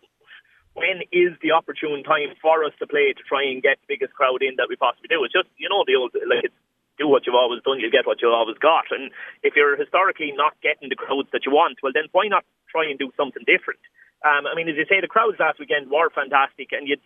when 0.74 1.05
is 1.14 1.38
the 1.41 1.51
opportune 1.53 2.03
time 2.03 2.34
for 2.41 2.66
us 2.66 2.74
to 2.80 2.88
play 2.88 3.14
to 3.14 3.24
try 3.24 3.45
and 3.45 3.61
get 3.61 3.78
the 3.82 3.89
biggest 3.95 4.14
crowd 4.14 4.41
in 4.41 4.57
that 4.57 4.68
we 4.70 4.76
possibly 4.76 5.07
do? 5.07 5.24
It's 5.24 5.34
just, 5.34 5.49
you 5.57 5.70
know, 5.70 5.86
the 5.86 5.95
old, 5.95 6.11
like, 6.28 6.49
it's 6.49 6.57
do 6.97 7.07
what 7.07 7.26
you've 7.26 7.36
always 7.36 7.61
done, 7.64 7.80
you'll 7.80 7.93
get 7.93 8.05
what 8.05 8.22
you've 8.22 8.34
always 8.34 8.57
got. 8.57 8.86
And 8.91 9.09
if 9.41 9.55
you're 9.55 9.78
historically 9.78 10.32
not 10.36 10.53
getting 10.61 10.89
the 10.89 10.95
crowds 10.95 11.30
that 11.34 11.45
you 11.45 11.51
want, 11.51 11.82
well, 11.82 11.93
then 11.93 12.05
why 12.11 12.28
not 12.28 12.45
try 12.70 12.86
and 12.86 12.99
do 12.99 13.11
something 13.18 13.43
different? 13.45 13.82
Um, 14.24 14.47
I 14.47 14.55
mean, 14.55 14.70
as 14.70 14.78
you 14.78 14.86
say, 14.88 15.01
the 15.01 15.11
crowds 15.11 15.38
last 15.39 15.59
weekend 15.59 15.89
were 15.89 16.09
fantastic, 16.09 16.72
and 16.72 16.88
you'd, 16.88 17.01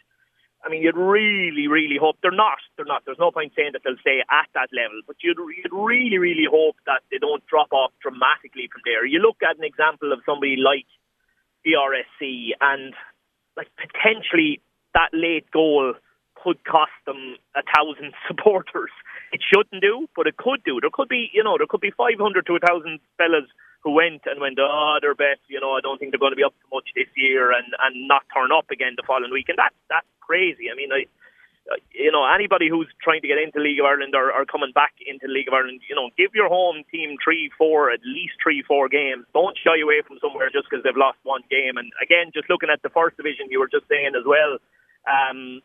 I 0.67 0.69
mean, 0.69 0.83
you'd 0.83 0.99
really, 0.99 1.67
really 1.71 1.95
hope 1.95 2.17
they're 2.21 2.35
not. 2.35 2.59
They're 2.75 2.85
not. 2.85 3.03
There's 3.05 3.19
no 3.19 3.31
point 3.31 3.53
saying 3.55 3.71
that 3.71 3.83
they'll 3.85 4.03
stay 4.03 4.19
at 4.19 4.51
that 4.53 4.67
level, 4.75 4.99
but 5.07 5.15
you'd, 5.23 5.39
you'd 5.39 5.71
really, 5.71 6.17
really 6.17 6.43
hope 6.43 6.75
that 6.85 7.07
they 7.09 7.19
don't 7.19 7.45
drop 7.47 7.71
off 7.71 7.95
dramatically 8.03 8.67
from 8.67 8.81
there. 8.83 9.05
You 9.05 9.19
look 9.19 9.37
at 9.47 9.57
an 9.57 9.63
example 9.63 10.11
of 10.11 10.19
somebody 10.25 10.57
like 10.59 10.85
the 11.63 11.79
RSC, 11.79 12.51
and 12.59 12.93
like 13.55 13.71
potentially 13.79 14.59
that 14.93 15.09
late 15.13 15.49
goal 15.51 15.93
could 16.35 16.59
cost 16.65 16.91
them 17.05 17.39
a 17.55 17.63
thousand 17.63 18.11
supporters. 18.27 18.91
It 19.31 19.39
shouldn't 19.39 19.81
do, 19.81 20.07
but 20.17 20.27
it 20.27 20.35
could 20.35 20.63
do. 20.65 20.79
There 20.83 20.91
could 20.91 21.07
be, 21.07 21.31
you 21.31 21.43
know, 21.43 21.55
there 21.57 21.67
could 21.67 21.81
be 21.81 21.95
500 21.95 22.45
to 22.45 22.55
a 22.55 22.59
thousand 22.59 22.99
fellas 23.17 23.47
who 23.87 23.95
went 23.95 24.27
and 24.27 24.43
went, 24.43 24.59
oh, 24.59 24.99
they're 24.99 25.15
best, 25.15 25.39
you 25.47 25.63
know, 25.63 25.71
I 25.71 25.79
don't 25.79 25.95
think 25.95 26.11
they're 26.11 26.19
going 26.19 26.35
to 26.35 26.41
be 26.43 26.43
up 26.43 26.51
to 26.59 26.67
much 26.75 26.91
this 26.91 27.07
year, 27.15 27.55
and 27.55 27.71
and 27.79 28.07
not 28.11 28.27
turn 28.35 28.51
up 28.51 28.67
again 28.67 28.99
the 28.99 29.07
following 29.07 29.31
week, 29.31 29.47
and 29.47 29.55
that's 29.55 29.79
that's 29.87 30.11
crazy. 30.19 30.67
I 30.67 30.75
mean, 30.75 30.91
I 30.91 31.07
you 31.91 32.11
know, 32.11 32.23
anybody 32.23 32.67
who's 32.69 32.87
trying 33.03 33.21
to 33.21 33.27
get 33.27 33.39
into 33.39 33.59
League 33.59 33.79
of 33.79 33.85
Ireland 33.85 34.15
or, 34.15 34.31
or 34.31 34.45
coming 34.45 34.71
back 34.71 34.95
into 35.03 35.27
League 35.27 35.47
of 35.47 35.53
Ireland, 35.53 35.81
you 35.87 35.95
know, 35.95 36.09
give 36.17 36.31
your 36.31 36.47
home 36.47 36.83
team 36.91 37.15
three, 37.19 37.51
four, 37.57 37.91
at 37.91 37.99
least 38.03 38.39
three, 38.43 38.63
four 38.63 38.87
games. 38.87 39.27
Don't 39.33 39.57
shy 39.59 39.79
away 39.83 39.99
from 40.07 40.19
somewhere 40.23 40.47
just 40.47 40.67
because 40.69 40.83
they've 40.83 40.95
lost 40.95 41.19
one 41.23 41.43
game. 41.51 41.75
And 41.75 41.91
again, 41.99 42.31
just 42.31 42.49
looking 42.49 42.71
at 42.71 42.81
the 42.83 42.93
first 42.95 43.17
division, 43.17 43.51
you 43.51 43.59
were 43.59 43.67
just 43.67 43.87
saying 43.91 44.15
as 44.15 44.23
well, 44.23 44.59
um, 45.07 45.59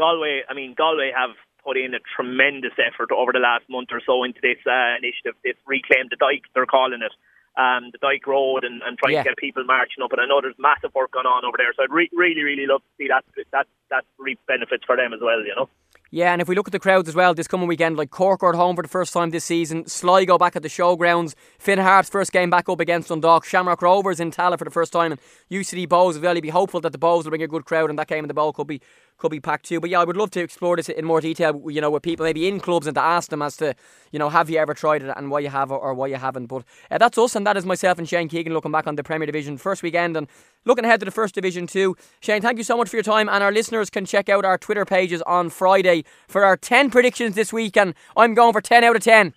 Galway. 0.00 0.40
I 0.48 0.54
mean, 0.54 0.72
Galway 0.72 1.12
have 1.12 1.36
put 1.60 1.76
in 1.76 1.92
a 1.92 2.00
tremendous 2.16 2.72
effort 2.80 3.12
over 3.12 3.32
the 3.32 3.44
last 3.44 3.68
month 3.68 3.92
or 3.92 4.00
so 4.04 4.24
into 4.24 4.40
this 4.40 4.60
uh, 4.64 4.96
initiative. 4.96 5.36
This 5.44 5.60
reclaim 5.66 6.08
the 6.08 6.16
Dyke, 6.16 6.48
they're 6.54 6.64
calling 6.64 7.04
it 7.04 7.12
um, 7.56 7.90
the 7.92 7.98
Dyke 8.00 8.26
Road 8.26 8.64
and, 8.64 8.82
and 8.82 8.98
trying 8.98 9.14
Yeah. 9.14 9.22
to 9.22 9.30
get 9.30 9.38
people 9.38 9.64
marching 9.64 10.02
up. 10.04 10.12
And 10.12 10.20
I 10.20 10.26
know 10.26 10.40
there's 10.40 10.54
massive 10.58 10.94
work 10.94 11.12
going 11.12 11.26
on 11.26 11.44
over 11.44 11.56
there. 11.56 11.72
So 11.76 11.82
I'd 11.84 11.90
re- 11.92 12.10
really, 12.12 12.42
really 12.42 12.66
love 12.66 12.82
to 12.82 12.88
see 12.98 13.08
that. 13.08 13.24
That 13.52 13.66
that 13.90 14.04
reap 14.18 14.38
benefits 14.46 14.84
for 14.84 14.96
them 14.96 15.12
as 15.12 15.20
well. 15.22 15.40
You 15.44 15.54
know. 15.56 15.68
Yeah, 16.12 16.32
and 16.32 16.40
if 16.40 16.48
we 16.48 16.54
look 16.54 16.68
at 16.68 16.72
the 16.72 16.78
crowds 16.78 17.08
as 17.08 17.16
well, 17.16 17.34
this 17.34 17.48
coming 17.48 17.66
weekend, 17.66 17.96
like 17.96 18.10
Cork 18.10 18.42
are 18.44 18.50
at 18.50 18.54
home 18.54 18.76
for 18.76 18.82
the 18.82 18.88
first 18.88 19.12
time 19.12 19.30
this 19.30 19.44
season, 19.44 19.86
Sligo 19.88 20.38
back 20.38 20.54
at 20.54 20.62
the 20.62 20.68
showgrounds, 20.68 21.34
Finn 21.58 21.80
Harps 21.80 22.08
first 22.08 22.32
game 22.32 22.48
back 22.48 22.68
up 22.68 22.78
against 22.78 23.08
Dundalk, 23.08 23.44
Shamrock 23.44 23.82
Rovers 23.82 24.20
in 24.20 24.30
Tallaght 24.30 24.58
for 24.58 24.64
the 24.64 24.70
first 24.70 24.92
time, 24.92 25.10
and 25.12 25.20
UCD 25.50 25.88
Bohs 25.88 26.10
as 26.10 26.20
well. 26.20 26.34
You'd 26.36 26.42
be 26.42 26.48
hopeful 26.50 26.80
that 26.82 26.92
the 26.92 26.98
Bohs 26.98 27.24
will 27.24 27.30
bring 27.30 27.42
a 27.42 27.48
good 27.48 27.64
crowd, 27.64 27.90
and 27.90 27.98
that 27.98 28.06
game 28.06 28.22
in 28.22 28.28
the 28.28 28.34
Bowl 28.34 28.52
could 28.52 28.68
be 28.68 28.80
could 29.18 29.30
be 29.30 29.40
packed 29.40 29.66
too. 29.66 29.80
But 29.80 29.90
yeah, 29.90 30.00
I 30.00 30.04
would 30.04 30.16
love 30.16 30.30
to 30.32 30.40
explore 30.40 30.76
this 30.76 30.88
in 30.88 31.04
more 31.04 31.20
detail, 31.20 31.60
you 31.70 31.80
know, 31.80 31.90
with 31.90 32.02
people 32.02 32.24
maybe 32.24 32.48
in 32.48 32.60
clubs 32.60 32.86
and 32.86 32.94
to 32.94 33.00
ask 33.00 33.30
them 33.30 33.42
as 33.42 33.56
to, 33.58 33.74
you 34.12 34.18
know, 34.18 34.28
have 34.28 34.50
you 34.50 34.58
ever 34.58 34.74
tried 34.74 35.02
it 35.02 35.12
and 35.16 35.30
why 35.30 35.40
you 35.40 35.48
have 35.48 35.70
or, 35.70 35.78
or 35.78 35.94
why 35.94 36.06
you 36.06 36.16
haven't. 36.16 36.46
But 36.46 36.64
uh, 36.90 36.98
that's 36.98 37.18
us, 37.18 37.34
and 37.34 37.46
that 37.46 37.56
is 37.56 37.64
myself 37.64 37.98
and 37.98 38.08
Shane 38.08 38.28
Keegan 38.28 38.52
looking 38.52 38.72
back 38.72 38.86
on 38.86 38.96
the 38.96 39.04
Premier 39.04 39.26
Division 39.26 39.56
first 39.56 39.82
weekend 39.82 40.16
and 40.16 40.28
looking 40.64 40.84
ahead 40.84 41.00
to 41.00 41.06
the 41.06 41.10
First 41.10 41.34
Division 41.34 41.66
too. 41.66 41.96
Shane, 42.20 42.42
thank 42.42 42.58
you 42.58 42.64
so 42.64 42.76
much 42.76 42.88
for 42.88 42.96
your 42.96 43.02
time, 43.02 43.28
and 43.28 43.42
our 43.42 43.52
listeners 43.52 43.90
can 43.90 44.04
check 44.04 44.28
out 44.28 44.44
our 44.44 44.58
Twitter 44.58 44.84
pages 44.84 45.22
on 45.22 45.50
Friday 45.50 46.04
for 46.28 46.44
our 46.44 46.56
10 46.56 46.90
predictions 46.90 47.34
this 47.34 47.52
week, 47.52 47.76
and 47.76 47.94
I'm 48.16 48.34
going 48.34 48.52
for 48.52 48.60
10 48.60 48.84
out 48.84 48.96
of 48.96 49.02
10. 49.02 49.34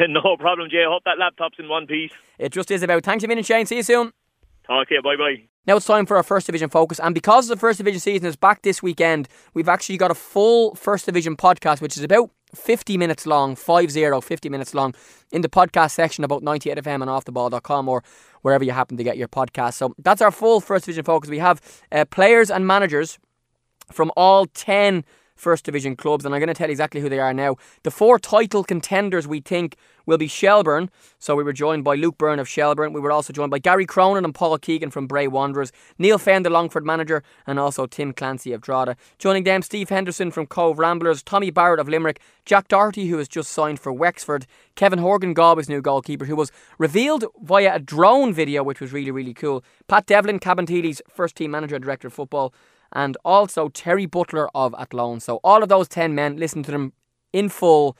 no 0.08 0.36
problem, 0.38 0.68
Jay. 0.70 0.84
I 0.86 0.90
hope 0.90 1.04
that 1.04 1.18
laptop's 1.18 1.56
in 1.58 1.68
one 1.68 1.86
piece. 1.86 2.12
It 2.38 2.52
just 2.52 2.70
is 2.70 2.82
about. 2.82 3.04
Thanks 3.04 3.24
a 3.24 3.28
minute, 3.28 3.46
Shane. 3.46 3.66
See 3.66 3.76
you 3.76 3.82
soon. 3.82 4.12
You. 4.90 5.02
Bye 5.02 5.16
bye. 5.16 5.42
Now 5.66 5.76
it's 5.76 5.86
time 5.86 6.06
for 6.06 6.16
our 6.16 6.22
First 6.22 6.46
Division 6.46 6.70
focus, 6.70 6.98
and 7.00 7.14
because 7.14 7.48
the 7.48 7.56
First 7.56 7.78
Division 7.78 8.00
season 8.00 8.26
is 8.26 8.36
back 8.36 8.62
this 8.62 8.82
weekend, 8.82 9.28
we've 9.52 9.68
actually 9.68 9.98
got 9.98 10.10
a 10.10 10.14
full 10.14 10.74
First 10.74 11.06
Division 11.06 11.36
podcast, 11.36 11.80
which 11.80 11.96
is 11.96 12.02
about 12.02 12.30
50 12.54 12.96
minutes 12.96 13.26
long, 13.26 13.54
50, 13.56 14.20
50 14.20 14.48
minutes 14.48 14.74
long, 14.74 14.94
in 15.30 15.42
the 15.42 15.48
podcast 15.48 15.90
section 15.92 16.24
about 16.24 16.42
98FM 16.42 17.02
and 17.02 17.04
offtheball.com 17.04 17.88
or 17.88 18.02
wherever 18.42 18.64
you 18.64 18.72
happen 18.72 18.96
to 18.96 19.04
get 19.04 19.18
your 19.18 19.28
podcast. 19.28 19.74
So 19.74 19.94
that's 19.98 20.22
our 20.22 20.30
full 20.30 20.60
First 20.60 20.86
Division 20.86 21.04
focus. 21.04 21.28
We 21.28 21.38
have 21.38 21.60
uh, 21.92 22.04
players 22.06 22.50
and 22.50 22.66
managers 22.66 23.18
from 23.92 24.10
all 24.16 24.46
10 24.46 25.04
First 25.40 25.64
Division 25.64 25.96
clubs, 25.96 26.24
and 26.24 26.34
I'm 26.34 26.40
going 26.40 26.48
to 26.48 26.54
tell 26.54 26.68
you 26.68 26.72
exactly 26.72 27.00
who 27.00 27.08
they 27.08 27.18
are 27.18 27.32
now. 27.32 27.56
The 27.82 27.90
four 27.90 28.18
title 28.18 28.62
contenders 28.62 29.26
we 29.26 29.40
think 29.40 29.76
will 30.06 30.18
be 30.18 30.28
Shelbourne. 30.28 30.90
So 31.18 31.34
we 31.34 31.44
were 31.44 31.52
joined 31.52 31.84
by 31.84 31.94
Luke 31.94 32.18
Byrne 32.18 32.38
of 32.38 32.48
Shelbourne. 32.48 32.92
We 32.92 33.00
were 33.00 33.12
also 33.12 33.32
joined 33.32 33.50
by 33.50 33.58
Gary 33.58 33.86
Cronin 33.86 34.24
and 34.24 34.34
Paul 34.34 34.58
Keegan 34.58 34.90
from 34.90 35.06
Bray 35.06 35.28
Wanderers, 35.28 35.72
Neil 35.98 36.18
Fenn, 36.18 36.42
the 36.42 36.50
Longford 36.50 36.84
manager, 36.84 37.22
and 37.46 37.58
also 37.58 37.86
Tim 37.86 38.12
Clancy 38.12 38.52
of 38.52 38.60
Drogheda. 38.60 38.96
Joining 39.18 39.44
them, 39.44 39.62
Steve 39.62 39.88
Henderson 39.88 40.30
from 40.30 40.46
Cobh 40.46 40.78
Ramblers, 40.78 41.22
Tommy 41.22 41.50
Barrett 41.50 41.80
of 41.80 41.88
Limerick, 41.88 42.20
Jack 42.44 42.68
Doherty, 42.68 43.06
who 43.08 43.18
has 43.18 43.28
just 43.28 43.50
signed 43.50 43.80
for 43.80 43.92
Wexford, 43.92 44.46
Kevin 44.74 44.98
Horgan, 44.98 45.34
Galway's 45.34 45.68
new 45.68 45.80
goalkeeper, 45.80 46.24
who 46.24 46.36
was 46.36 46.52
revealed 46.78 47.24
via 47.42 47.76
a 47.76 47.78
drone 47.78 48.34
video, 48.34 48.62
which 48.62 48.80
was 48.80 48.92
really, 48.92 49.10
really 49.10 49.34
cool. 49.34 49.64
Pat 49.88 50.06
Devlin, 50.06 50.38
Cabinteely's 50.38 51.00
first 51.08 51.36
team 51.36 51.50
manager 51.50 51.76
and 51.76 51.84
director 51.84 52.08
of 52.08 52.14
football 52.14 52.52
and 52.92 53.16
also 53.24 53.68
Terry 53.68 54.06
Butler 54.06 54.48
of 54.54 54.74
Athlone. 54.78 55.20
So 55.20 55.40
all 55.44 55.62
of 55.62 55.68
those 55.68 55.88
10 55.88 56.14
men, 56.14 56.36
listen 56.36 56.62
to 56.64 56.70
them 56.70 56.92
in 57.32 57.48
full 57.48 57.96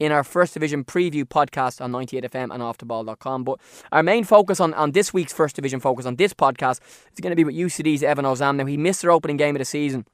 in 0.00 0.12
our 0.12 0.24
First 0.24 0.54
Division 0.54 0.84
preview 0.84 1.24
podcast 1.24 1.80
on 1.80 1.92
98FM 1.92 2.52
and 2.52 2.62
offtheball.com. 2.62 3.44
But 3.44 3.60
our 3.92 4.02
main 4.02 4.24
focus 4.24 4.60
on, 4.60 4.74
on 4.74 4.92
this 4.92 5.14
week's 5.14 5.32
First 5.32 5.56
Division 5.56 5.80
focus 5.80 6.06
on 6.06 6.16
this 6.16 6.34
podcast 6.34 6.80
is 7.12 7.20
going 7.20 7.30
to 7.30 7.36
be 7.36 7.44
with 7.44 7.54
UCD's 7.54 8.02
Evan 8.02 8.24
Osam. 8.24 8.56
Now, 8.56 8.66
he 8.66 8.76
missed 8.76 9.02
their 9.02 9.12
opening 9.12 9.36
game 9.36 9.54
of 9.54 9.60
the 9.60 9.64
season. 9.64 10.04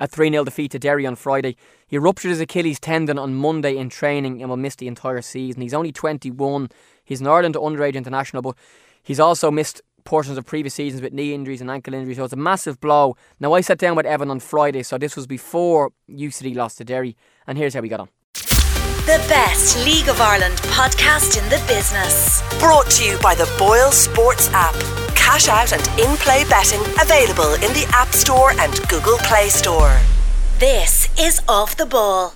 A 0.00 0.08
3 0.08 0.30
0 0.30 0.44
defeat 0.44 0.72
to 0.72 0.78
Derry 0.78 1.06
on 1.06 1.14
Friday. 1.14 1.56
He 1.86 1.98
ruptured 1.98 2.30
his 2.30 2.40
Achilles 2.40 2.80
tendon 2.80 3.16
on 3.16 3.34
Monday 3.34 3.76
in 3.76 3.88
training 3.88 4.40
and 4.40 4.50
will 4.50 4.56
miss 4.56 4.74
the 4.74 4.88
entire 4.88 5.22
season. 5.22 5.62
He's 5.62 5.74
only 5.74 5.92
21. 5.92 6.68
He's 7.04 7.20
an 7.20 7.28
Ireland 7.28 7.54
underage 7.54 7.94
international, 7.94 8.42
but 8.42 8.56
he's 9.04 9.20
also 9.20 9.52
missed 9.52 9.82
portions 10.04 10.38
of 10.38 10.44
previous 10.46 10.74
seasons 10.74 11.02
with 11.02 11.12
knee 11.12 11.34
injuries 11.34 11.60
and 11.60 11.70
ankle 11.70 11.94
injuries, 11.94 12.18
so 12.18 12.24
it's 12.24 12.32
a 12.32 12.36
massive 12.36 12.80
blow. 12.80 13.16
Now, 13.40 13.54
I 13.54 13.60
sat 13.60 13.78
down 13.78 13.96
with 13.96 14.06
Evan 14.06 14.30
on 14.30 14.40
Friday, 14.40 14.82
so 14.82 14.98
this 14.98 15.16
was 15.16 15.26
before 15.26 15.90
UCD 16.08 16.54
lost 16.54 16.78
to 16.78 16.84
Derry, 16.84 17.16
and 17.46 17.58
here's 17.58 17.74
how 17.74 17.80
we 17.80 17.88
got 17.88 18.00
on. 18.00 18.08
The 18.34 19.22
best 19.28 19.84
League 19.84 20.08
of 20.08 20.18
Ireland 20.20 20.56
podcast 20.72 21.36
in 21.42 21.44
the 21.50 21.62
business. 21.66 22.42
Brought 22.58 22.90
to 22.92 23.04
you 23.04 23.18
by 23.18 23.34
the 23.34 23.50
Boyle 23.58 23.92
Sports 23.92 24.48
app. 24.52 24.74
Cash 25.14 25.48
out 25.48 25.72
and 25.72 26.00
in 26.00 26.16
play 26.16 26.44
betting 26.48 26.80
available 27.00 27.52
in 27.54 27.72
the 27.74 27.86
App 27.92 28.08
Store 28.14 28.52
and 28.52 28.72
Google 28.88 29.18
Play 29.18 29.48
Store. 29.48 29.98
This 30.58 31.08
is 31.18 31.40
Off 31.48 31.76
the 31.76 31.84
Ball. 31.84 32.32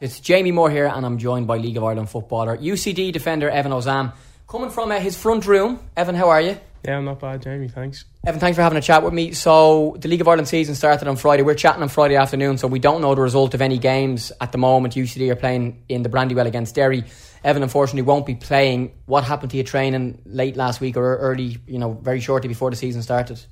It's 0.00 0.20
Jamie 0.20 0.52
Moore 0.52 0.70
here, 0.70 0.86
and 0.86 1.04
I'm 1.04 1.18
joined 1.18 1.46
by 1.46 1.58
League 1.58 1.76
of 1.76 1.84
Ireland 1.84 2.08
footballer, 2.08 2.56
UCD 2.56 3.12
defender 3.12 3.50
Evan 3.50 3.72
Osam. 3.72 4.14
Coming 4.48 4.70
from 4.70 4.90
uh, 4.90 5.00
his 5.00 5.16
front 5.16 5.46
room. 5.46 5.80
Evan, 5.96 6.14
how 6.14 6.30
are 6.30 6.40
you? 6.40 6.56
Yeah, 6.84 6.96
I'm 6.96 7.04
not 7.04 7.20
bad, 7.20 7.42
Jamie. 7.42 7.68
Thanks. 7.68 8.06
Evan, 8.26 8.40
thanks 8.40 8.56
for 8.56 8.62
having 8.62 8.78
a 8.78 8.82
chat 8.82 9.02
with 9.02 9.12
me. 9.12 9.32
So, 9.32 9.96
the 10.00 10.08
League 10.08 10.22
of 10.22 10.28
Ireland 10.28 10.48
season 10.48 10.74
started 10.74 11.08
on 11.08 11.16
Friday. 11.16 11.42
We're 11.42 11.54
chatting 11.54 11.82
on 11.82 11.90
Friday 11.90 12.16
afternoon, 12.16 12.56
so 12.56 12.68
we 12.68 12.78
don't 12.78 13.02
know 13.02 13.14
the 13.14 13.20
result 13.20 13.52
of 13.52 13.60
any 13.60 13.76
games 13.76 14.32
at 14.40 14.52
the 14.52 14.58
moment. 14.58 14.94
UCD 14.94 15.30
are 15.30 15.36
playing 15.36 15.82
in 15.90 16.02
the 16.02 16.08
Brandywell 16.08 16.46
against 16.46 16.74
Derry. 16.74 17.04
Evan, 17.44 17.62
unfortunately, 17.62 18.02
won't 18.02 18.24
be 18.24 18.34
playing. 18.34 18.92
What 19.04 19.24
happened 19.24 19.50
to 19.50 19.58
your 19.58 19.64
training 19.64 20.22
late 20.24 20.56
last 20.56 20.80
week 20.80 20.96
or 20.96 21.16
early, 21.18 21.58
you 21.66 21.78
know, 21.78 21.92
very 21.92 22.20
shortly 22.20 22.48
before 22.48 22.70
the 22.70 22.76
season 22.76 23.02
started? 23.02 23.44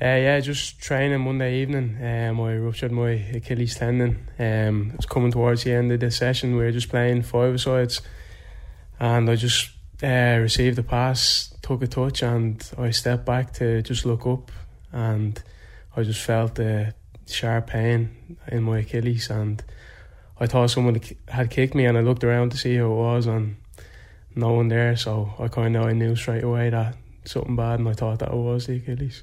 Uh, 0.00 0.06
yeah, 0.06 0.40
just 0.40 0.80
training 0.80 1.20
Monday 1.20 1.60
evening. 1.60 1.96
Um, 2.00 2.40
I 2.40 2.56
ruptured 2.56 2.92
my 2.92 3.10
Achilles 3.10 3.74
tendon. 3.74 4.28
Um, 4.38 4.92
it's 4.94 5.06
coming 5.06 5.32
towards 5.32 5.64
the 5.64 5.72
end 5.72 5.90
of 5.90 5.98
the 6.00 6.10
session. 6.10 6.56
We 6.56 6.64
were 6.64 6.72
just 6.72 6.88
playing 6.88 7.22
five 7.22 7.60
sides, 7.60 8.00
and 9.00 9.28
I 9.28 9.34
just 9.34 9.70
uh, 10.02 10.38
received 10.40 10.78
a 10.78 10.82
pass, 10.82 11.54
took 11.62 11.82
a 11.82 11.86
touch, 11.86 12.22
and 12.22 12.62
I 12.78 12.90
stepped 12.90 13.24
back 13.24 13.52
to 13.54 13.82
just 13.82 14.04
look 14.06 14.26
up, 14.26 14.50
and 14.92 15.40
I 15.96 16.02
just 16.02 16.20
felt 16.20 16.58
a 16.58 16.94
sharp 17.26 17.68
pain 17.68 18.36
in 18.48 18.62
my 18.62 18.78
Achilles, 18.78 19.30
and 19.30 19.62
I 20.40 20.46
thought 20.46 20.70
someone 20.70 21.00
had 21.28 21.50
kicked 21.50 21.74
me, 21.74 21.86
and 21.86 21.98
I 21.98 22.00
looked 22.00 22.24
around 22.24 22.50
to 22.50 22.56
see 22.56 22.76
who 22.76 22.86
it 22.86 22.96
was, 22.96 23.26
and 23.26 23.56
no 24.34 24.52
one 24.52 24.68
there. 24.68 24.96
So 24.96 25.32
I 25.38 25.48
kind 25.48 25.76
of 25.76 25.84
I 25.86 25.92
knew 25.92 26.14
straight 26.14 26.44
away 26.44 26.70
that 26.70 26.96
something 27.24 27.56
bad, 27.56 27.78
and 27.78 27.88
I 27.88 27.92
thought 27.92 28.20
that 28.20 28.30
it 28.30 28.36
was 28.36 28.66
the 28.66 28.76
Achilles. 28.76 29.22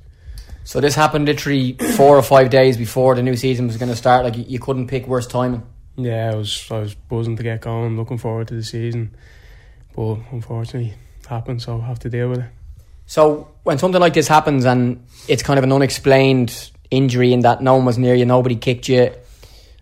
So, 0.64 0.82
this 0.82 0.96
happened 0.96 1.26
literally 1.26 1.74
four 1.96 2.18
or 2.18 2.24
five 2.24 2.50
days 2.50 2.76
before 2.76 3.16
the 3.16 3.22
new 3.22 3.36
season 3.36 3.68
was 3.68 3.78
going 3.78 3.90
to 3.90 3.96
start. 3.96 4.24
Like, 4.24 4.36
you, 4.36 4.46
you 4.48 4.60
couldn't 4.60 4.88
pick 4.88 5.08
worse 5.08 5.28
timing. 5.28 5.62
Yeah, 5.96 6.32
I 6.32 6.36
was 6.36 6.70
I 6.72 6.80
was 6.80 6.96
buzzing 6.96 7.38
to 7.38 7.44
get 7.44 7.62
going, 7.62 7.96
looking 7.96 8.18
forward 8.18 8.48
to 8.50 8.56
the 8.56 8.64
season, 8.64 9.16
but 9.96 10.18
unfortunately, 10.32 10.94
it 11.20 11.26
happened, 11.26 11.62
so 11.62 11.80
I 11.80 11.86
have 11.86 12.00
to 12.00 12.10
deal 12.10 12.30
with 12.30 12.40
it. 12.40 12.50
So 13.06 13.50
when 13.64 13.78
something 13.78 14.02
like 14.02 14.14
this 14.14 14.28
happens 14.28 14.66
and 14.66 15.06
it's 15.28 15.44
kind 15.44 15.58
of 15.58 15.64
an 15.64 15.72
unexplained 15.72 16.72
injury 16.92 17.34
in 17.34 17.42
that 17.42 17.62
no 17.62 17.76
one 17.76 17.86
was 17.86 17.98
near 17.98 18.16
you, 18.16 18.26
nobody 18.26 18.56
kicked 18.56 18.90
you, 18.90 19.12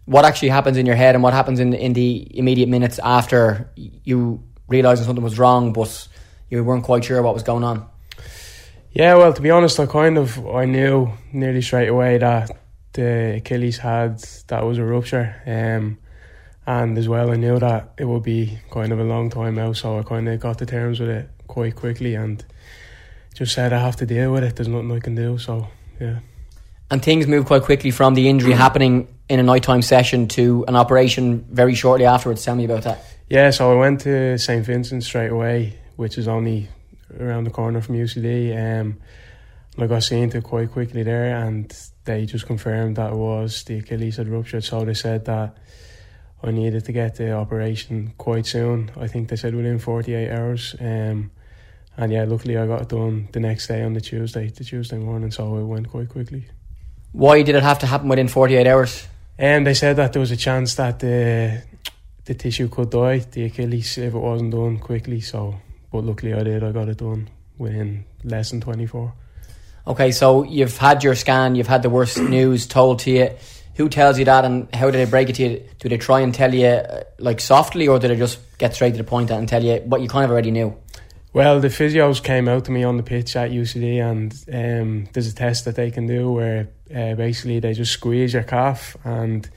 what 0.06 0.26
actually 0.26 0.50
happens 0.50 0.78
in 0.78 0.86
your 0.86 0.96
head 0.96 1.16
and 1.16 1.24
what 1.24 1.34
happens 1.34 1.60
in 1.60 1.74
in 1.74 1.94
the 1.94 2.28
immediate 2.38 2.68
minutes 2.68 3.00
after 3.00 3.72
you 3.76 4.44
realizing 4.68 5.06
something 5.06 5.24
was 5.24 5.40
wrong, 5.40 5.74
but 5.74 6.08
you 6.50 6.64
weren't 6.64 6.84
quite 6.84 7.06
sure 7.06 7.22
what 7.22 7.34
was 7.34 7.44
going 7.44 7.64
on? 7.64 7.88
Yeah, 8.92 9.16
well, 9.16 9.34
to 9.34 9.42
be 9.42 9.50
honest, 9.50 9.80
I 9.80 9.86
kind 9.86 10.18
of 10.18 10.46
I 10.48 10.66
knew 10.66 11.12
nearly 11.32 11.62
straight 11.62 11.88
away 11.88 12.18
that 12.18 12.52
the 12.94 13.36
Achilles 13.38 13.78
had 13.78 14.20
that 14.48 14.64
was 14.64 14.78
a 14.78 14.84
rupture, 14.84 15.42
um, 15.48 15.98
and 16.66 16.98
as 16.98 17.10
well 17.10 17.32
I 17.32 17.36
knew 17.36 17.60
that 17.60 17.94
it 17.98 18.06
would 18.06 18.24
be 18.24 18.60
kind 18.72 18.92
of 18.92 19.00
a 19.00 19.04
long 19.04 19.30
time 19.30 19.58
out, 19.60 19.78
so 19.78 20.00
I 20.00 20.04
kind 20.04 20.28
of 20.30 20.40
got 20.40 20.60
to 20.60 20.66
terms 20.66 21.00
with 21.00 21.10
it 21.10 21.30
quite 21.48 21.76
quickly 21.76 22.16
and 22.16 22.44
just 23.34 23.54
said 23.54 23.74
I 23.74 23.80
have 23.80 23.96
to 23.98 24.06
deal 24.06 24.32
with 24.32 24.44
it. 24.44 24.56
There's 24.56 24.68
nothing 24.68 24.92
I 24.92 25.00
can 25.00 25.16
do, 25.16 25.38
so 25.38 25.68
yeah. 26.00 26.20
And 26.92 27.02
things 27.02 27.28
moved 27.28 27.48
quite 27.48 27.64
quickly 27.64 27.92
from 27.92 28.14
the 28.14 28.30
injury 28.30 28.54
happening 28.54 29.08
in 29.30 29.40
a 29.40 29.44
nighttime 29.44 29.82
session 29.82 30.28
to 30.30 30.64
an 30.68 30.76
operation 30.76 31.46
very 31.50 31.76
shortly 31.76 32.06
afterwards. 32.06 32.44
Tell 32.44 32.56
me 32.56 32.66
about 32.66 32.84
that. 32.84 33.04
Yeah, 33.30 33.50
so 33.50 33.72
I 33.72 33.76
went 33.76 34.02
to 34.02 34.38
St 34.38 34.66
Vincent 34.66 35.04
straight 35.04 35.32
away, 35.32 35.80
which 35.96 36.18
is 36.18 36.28
only 36.28 36.70
around 37.20 37.46
the 37.46 37.50
corner 37.50 37.82
from 37.82 37.96
UCD. 37.96 38.52
Um, 38.52 38.98
and 39.76 39.84
I 39.84 39.88
got 39.88 40.04
seen 40.04 40.30
to 40.32 40.42
quite 40.42 40.72
quickly 40.72 41.04
there, 41.04 41.36
and 41.36 41.76
they 42.06 42.26
just 42.26 42.46
confirmed 42.46 42.98
that 42.98 43.14
it 43.14 43.16
was 43.16 43.64
the 43.64 43.80
Achilles 43.80 44.18
had 44.18 44.28
ruptured. 44.28 44.64
So 44.64 44.86
they 44.86 44.94
said 44.94 45.26
that 45.26 45.58
I 46.44 46.52
needed 46.52 46.86
to 46.86 46.92
get 46.92 47.16
the 47.16 47.32
operation 47.32 48.14
quite 48.18 48.46
soon. 48.46 48.92
I 48.98 49.08
think 49.08 49.30
they 49.30 49.38
said 49.38 49.56
within 49.56 49.80
48 49.80 50.30
hours. 50.30 50.76
Um, 50.80 51.32
and 51.96 52.12
yeah, 52.12 52.26
luckily 52.26 52.58
I 52.58 52.68
got 52.68 52.82
it 52.82 52.90
done 52.90 53.30
the 53.32 53.40
next 53.40 53.68
day 53.68 53.84
on 53.84 53.94
the 53.94 54.02
Tuesday, 54.02 54.50
the 54.50 54.64
Tuesday 54.64 54.98
morning, 54.98 55.32
so 55.32 55.58
it 55.58 55.64
went 55.64 55.90
quite 55.90 56.10
quickly. 56.10 56.48
Why 57.12 57.44
did 57.44 57.56
it 57.56 57.64
have 57.64 57.80
to 57.80 57.86
happen 57.86 58.10
within 58.10 58.28
48 58.28 58.68
hours? 58.68 59.08
And 59.38 59.66
they 59.66 59.74
said 59.74 59.96
that 59.98 60.14
there 60.14 60.20
was 60.20 60.32
a 60.32 60.38
chance 60.38 60.76
that 60.76 61.00
the 61.00 61.64
the 62.26 62.34
tissue 62.34 62.70
could 62.70 62.90
die, 62.90 63.20
the 63.20 63.46
Achilles, 63.46 63.98
if 63.98 64.14
it 64.14 64.18
wasn't 64.18 64.52
done 64.52 64.80
quickly. 64.80 65.20
So, 65.22 65.56
but 65.92 66.04
luckily 66.04 66.34
I 66.34 66.44
did. 66.44 66.64
I 66.64 66.72
got 66.72 66.90
it 66.90 66.98
done 66.98 67.30
within 67.58 68.06
less 68.24 68.52
than 68.52 68.62
24. 68.62 69.14
Okay, 69.86 70.12
so 70.12 70.44
you've 70.44 70.78
had 70.78 71.04
your 71.04 71.16
scan, 71.16 71.56
you've 71.56 71.68
had 71.68 71.84
the 71.84 71.90
worst 71.90 72.18
news 72.18 72.66
told 72.68 73.00
to 73.00 73.12
you. 73.12 73.30
Who 73.76 73.90
tells 73.90 74.20
you 74.20 74.26
that, 74.26 74.46
and 74.46 74.74
how 74.74 74.92
do 74.92 74.98
they 74.98 75.06
break 75.06 75.30
it 75.30 75.36
to 75.36 75.44
you? 75.44 75.70
Do 75.80 75.90
they 75.90 75.98
try 75.98 76.20
and 76.20 76.34
tell 76.34 76.54
you 76.54 76.68
uh, 76.68 77.04
like 77.18 77.40
softly, 77.40 77.88
or 77.88 78.00
do 78.00 78.08
they 78.08 78.16
just 78.16 78.40
get 78.58 78.76
straight 78.76 78.92
to 78.92 78.98
the 78.98 79.04
point 79.04 79.32
and 79.32 79.50
tell 79.50 79.64
you 79.64 79.78
what 79.86 80.02
you 80.02 80.08
kind 80.08 80.26
of 80.26 80.32
already 80.32 80.52
knew? 80.52 80.78
Well, 81.34 81.60
the 81.60 81.70
physios 81.70 82.24
came 82.24 82.48
out 82.48 82.66
to 82.66 82.72
me 82.72 82.84
on 82.84 82.98
the 82.98 83.04
pitch 83.04 83.36
at 83.36 83.50
UCD, 83.50 84.00
and 84.00 84.32
um, 84.54 85.10
there's 85.14 85.28
a 85.28 85.34
test 85.34 85.66
that 85.66 85.76
they 85.76 85.90
can 85.90 86.06
do 86.06 86.32
where 86.32 86.70
uh, 86.96 87.16
basically 87.16 87.60
they 87.60 87.74
just 87.74 87.92
squeeze 87.92 88.34
your 88.34 88.44
calf, 88.44 88.96
and 89.04 89.50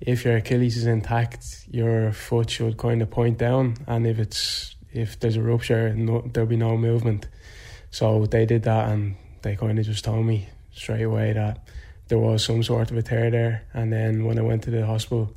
if 0.00 0.24
your 0.24 0.36
Achilles 0.36 0.76
is 0.76 0.86
intact, 0.86 1.66
your 1.68 2.12
foot 2.12 2.50
should 2.50 2.76
kind 2.76 3.02
of 3.02 3.10
point 3.10 3.38
down, 3.38 3.74
and 3.88 4.06
if 4.06 4.20
it's 4.20 4.76
if 4.92 5.18
there's 5.18 5.36
a 5.36 5.42
rupture, 5.42 5.92
no, 5.94 6.22
there'll 6.32 6.48
be 6.48 6.56
no 6.56 6.76
movement. 6.76 7.26
So 7.90 8.26
they 8.26 8.46
did 8.46 8.62
that, 8.62 8.90
and 8.90 9.16
they 9.42 9.56
kind 9.56 9.78
of 9.78 9.84
just 9.84 10.04
told 10.04 10.24
me 10.24 10.48
straight 10.70 11.02
away 11.02 11.32
that 11.32 11.67
there 12.08 12.18
was 12.18 12.44
some 12.44 12.62
sort 12.62 12.90
of 12.90 12.96
a 12.96 13.02
tear 13.02 13.30
there, 13.30 13.64
and 13.72 13.92
then 13.92 14.24
when 14.24 14.38
I 14.38 14.42
went 14.42 14.62
to 14.64 14.70
the 14.70 14.84
hospital, 14.86 15.34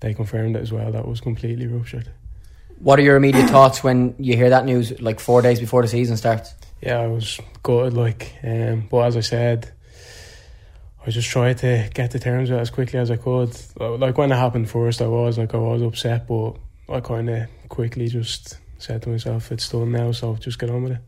they 0.00 0.14
confirmed 0.14 0.56
it 0.56 0.62
as 0.62 0.72
well 0.72 0.92
that 0.92 1.06
was 1.06 1.20
completely 1.20 1.66
ruptured. 1.66 2.10
What 2.78 2.98
are 2.98 3.02
your 3.02 3.16
immediate 3.16 3.48
thoughts 3.48 3.82
when 3.82 4.14
you 4.18 4.36
hear 4.36 4.50
that 4.50 4.66
news, 4.66 5.00
like 5.00 5.20
four 5.20 5.40
days 5.40 5.60
before 5.60 5.82
the 5.82 5.88
season 5.88 6.16
starts? 6.16 6.54
Yeah, 6.82 7.00
I 7.00 7.06
was 7.06 7.40
gutted, 7.62 7.94
like, 7.94 8.34
um, 8.44 8.86
but 8.90 9.00
as 9.06 9.16
I 9.16 9.20
said, 9.20 9.72
I 11.06 11.10
just 11.10 11.30
tried 11.30 11.58
to 11.58 11.88
get 11.94 12.10
to 12.10 12.18
terms 12.18 12.50
with 12.50 12.58
it 12.58 12.62
as 12.62 12.70
quickly 12.70 12.98
as 12.98 13.10
I 13.10 13.16
could. 13.16 13.56
Like 13.78 14.18
when 14.18 14.32
it 14.32 14.36
happened 14.36 14.68
first, 14.68 15.00
I 15.00 15.06
was 15.06 15.38
like 15.38 15.54
I 15.54 15.58
was 15.58 15.80
upset, 15.80 16.26
but 16.26 16.56
I 16.88 17.00
kind 17.00 17.30
of 17.30 17.48
quickly 17.68 18.08
just 18.08 18.58
said 18.78 19.02
to 19.02 19.10
myself, 19.10 19.52
"It's 19.52 19.68
done 19.68 19.92
now, 19.92 20.10
so 20.10 20.34
just 20.34 20.58
get 20.58 20.68
on 20.68 20.82
with 20.82 20.92
it." 20.92 20.98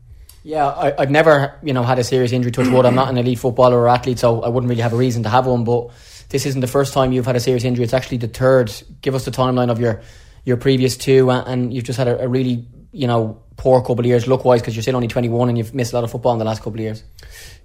Yeah, 0.43 0.67
I, 0.67 1.01
have 1.01 1.11
never, 1.11 1.59
you 1.61 1.73
know, 1.73 1.83
had 1.83 1.99
a 1.99 2.03
serious 2.03 2.31
injury. 2.31 2.51
Touch 2.51 2.67
wood. 2.67 2.85
I'm 2.85 2.95
not 2.95 3.09
an 3.09 3.17
elite 3.17 3.39
footballer 3.39 3.77
or 3.77 3.89
athlete, 3.89 4.19
so 4.19 4.41
I 4.41 4.47
wouldn't 4.47 4.69
really 4.69 4.81
have 4.81 4.93
a 4.93 4.97
reason 4.97 5.23
to 5.23 5.29
have 5.29 5.45
one. 5.45 5.63
But 5.63 5.89
this 6.29 6.45
isn't 6.45 6.61
the 6.61 6.67
first 6.67 6.93
time 6.93 7.11
you've 7.11 7.25
had 7.25 7.35
a 7.35 7.39
serious 7.39 7.63
injury. 7.63 7.83
It's 7.83 7.93
actually 7.93 8.17
the 8.17 8.27
third. 8.27 8.71
Give 9.01 9.15
us 9.15 9.25
the 9.25 9.31
timeline 9.31 9.69
of 9.69 9.79
your 9.79 10.01
your 10.45 10.57
previous 10.57 10.95
two, 10.95 11.29
and 11.29 11.73
you've 11.73 11.83
just 11.83 11.97
had 11.97 12.07
a, 12.07 12.23
a 12.23 12.27
really 12.27 12.65
you 12.91 13.07
know 13.07 13.41
poor 13.57 13.81
couple 13.81 13.99
of 13.99 14.05
years 14.05 14.27
look 14.27 14.45
wise 14.45 14.61
because 14.61 14.75
you're 14.75 14.81
still 14.81 14.95
only 14.95 15.09
21 15.09 15.49
and 15.49 15.57
you've 15.57 15.75
missed 15.75 15.91
a 15.91 15.95
lot 15.95 16.05
of 16.05 16.11
football 16.11 16.31
in 16.31 16.39
the 16.39 16.45
last 16.45 16.59
couple 16.59 16.75
of 16.75 16.79
years. 16.79 17.03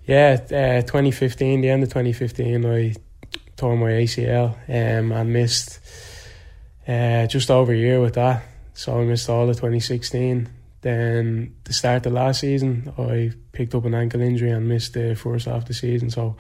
Yeah, 0.07 0.39
uh, 0.43 0.83
2015, 0.83 1.61
the 1.61 1.70
end 1.70 1.83
of 1.85 1.89
2015, 1.89 2.66
I 2.66 2.95
tore 3.57 3.77
my 3.77 3.91
ACL 3.91 4.57
um, 4.68 5.12
and 5.12 5.33
missed 5.33 5.79
uh, 6.87 7.27
just 7.27 7.51
over 7.51 7.72
a 7.72 7.77
year 7.77 8.01
with 8.01 8.14
that. 8.14 8.43
So 8.75 9.01
I 9.01 9.05
missed 9.05 9.31
all 9.31 9.49
of 9.49 9.57
2016. 9.57 10.49
Then 10.85 11.57
the 11.64 11.72
start 11.72 12.05
of 12.05 12.12
last 12.12 12.41
season, 12.41 12.93
I 12.99 13.32
picked 13.53 13.74
up 13.74 13.87
an 13.87 13.95
ankle 13.95 14.20
injury 14.20 14.51
and 14.51 14.68
missed 14.68 14.93
the 14.93 15.16
first 15.16 15.47
half 15.47 15.62
of 15.62 15.64
the 15.64 15.72
season. 15.72 16.11
So 16.11 16.37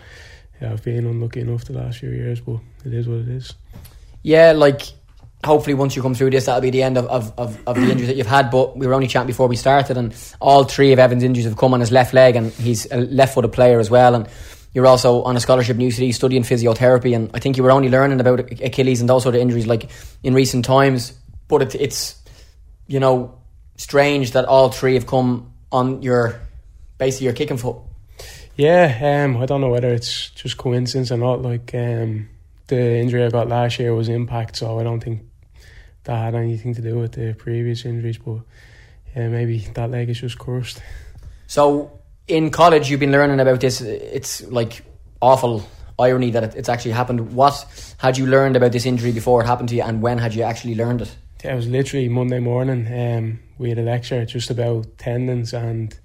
yeah, 0.60 0.70
I've 0.70 0.84
been 0.84 1.06
unlucky 1.06 1.40
enough 1.40 1.64
the 1.64 1.72
last 1.72 2.00
few 2.00 2.10
years, 2.10 2.42
but 2.42 2.58
it 2.84 2.92
is 2.92 3.08
what 3.08 3.20
it 3.20 3.28
is. 3.28 3.54
Yeah, 4.22 4.52
like 4.52 4.82
hopefully 5.46 5.72
once 5.72 5.96
you 5.96 6.02
come 6.02 6.14
through 6.14 6.28
this, 6.28 6.44
that'll 6.44 6.60
be 6.60 6.68
the 6.68 6.82
end 6.82 6.98
of, 6.98 7.06
of, 7.06 7.32
of, 7.38 7.58
of, 7.66 7.76
the 7.76 7.90
injuries 7.90 8.08
that 8.08 8.16
you've 8.16 8.26
had. 8.26 8.50
But 8.50 8.76
we 8.76 8.86
were 8.86 8.92
only 8.92 9.06
chatting 9.06 9.28
before 9.28 9.48
we 9.48 9.56
started, 9.56 9.96
and 9.96 10.14
all 10.42 10.64
three 10.64 10.92
of 10.92 10.98
Evan's 10.98 11.22
injuries 11.22 11.46
have 11.46 11.56
come 11.56 11.72
on 11.72 11.80
his 11.80 11.90
left 11.90 12.12
leg, 12.12 12.36
and 12.36 12.52
he's 12.52 12.86
a 12.92 12.98
left 12.98 13.32
footed 13.32 13.54
player 13.54 13.80
as 13.80 13.88
well. 13.88 14.14
And 14.14 14.28
you're 14.74 14.86
also 14.86 15.22
on 15.22 15.38
a 15.38 15.40
scholarship 15.40 15.78
in 15.78 15.88
UCD 15.88 16.12
studying 16.12 16.42
physiotherapy, 16.42 17.16
and 17.16 17.30
I 17.32 17.38
think 17.38 17.56
you 17.56 17.62
were 17.62 17.72
only 17.72 17.88
learning 17.88 18.20
about 18.20 18.40
Achilles 18.60 19.00
and 19.00 19.08
those 19.08 19.22
sort 19.22 19.36
of 19.36 19.40
injuries 19.40 19.66
like 19.66 19.88
in 20.22 20.34
recent 20.34 20.66
times. 20.66 21.14
But 21.48 21.62
it, 21.62 21.74
it's, 21.76 22.22
you 22.86 23.00
know, 23.00 23.38
strange 23.76 24.32
that 24.32 24.44
all 24.44 24.70
three 24.70 24.94
have 24.94 25.06
come 25.06 25.52
on 25.72 26.02
your 26.02 26.40
basically 26.98 27.26
your 27.26 27.34
kicking 27.34 27.56
foot. 27.56 27.76
Yeah, 28.56 29.24
um, 29.24 29.36
I 29.42 29.46
don't 29.46 29.60
know 29.60 29.70
whether 29.70 29.92
it's 29.92 30.30
just 30.30 30.56
coincidence 30.56 31.10
or 31.10 31.16
not. 31.16 31.42
Like 31.42 31.74
um, 31.74 32.28
the 32.68 32.98
injury 32.98 33.24
I 33.24 33.30
got 33.30 33.48
last 33.48 33.78
year 33.78 33.94
was 33.94 34.08
impact, 34.08 34.56
so 34.56 34.78
I 34.78 34.84
don't 34.84 35.00
think 35.00 35.22
that 36.04 36.16
had 36.16 36.34
anything 36.34 36.74
to 36.74 36.82
do 36.82 36.98
with 36.98 37.12
the 37.12 37.34
previous 37.34 37.84
injuries, 37.84 38.18
but 38.18 38.40
yeah, 39.16 39.28
maybe 39.28 39.58
that 39.74 39.90
leg 39.90 40.08
is 40.08 40.20
just 40.20 40.38
cursed. 40.38 40.82
So 41.46 42.00
in 42.28 42.50
college, 42.50 42.90
you've 42.90 43.00
been 43.00 43.12
learning 43.12 43.40
about 43.40 43.60
this. 43.60 43.80
It's 43.80 44.42
like 44.42 44.84
awful 45.20 45.66
irony 45.98 46.30
that 46.32 46.54
it's 46.56 46.68
actually 46.68 46.92
happened. 46.92 47.32
What 47.34 47.94
had 47.98 48.18
you 48.18 48.26
learned 48.26 48.56
about 48.56 48.72
this 48.72 48.86
injury 48.86 49.12
before 49.12 49.42
it 49.42 49.46
happened 49.46 49.70
to 49.70 49.74
you, 49.74 49.82
and 49.82 50.00
when 50.02 50.18
had 50.18 50.34
you 50.34 50.42
actually 50.42 50.74
learned 50.74 51.02
it? 51.02 51.16
Yeah, 51.42 51.52
it 51.52 51.56
was 51.56 51.68
literally 51.68 52.08
Monday 52.08 52.40
morning. 52.40 52.86
Um, 52.86 53.40
we 53.58 53.68
had 53.68 53.78
a 53.78 53.82
lecture 53.82 54.24
just 54.24 54.50
about 54.50 54.98
tendons 54.98 55.52
and 55.52 55.98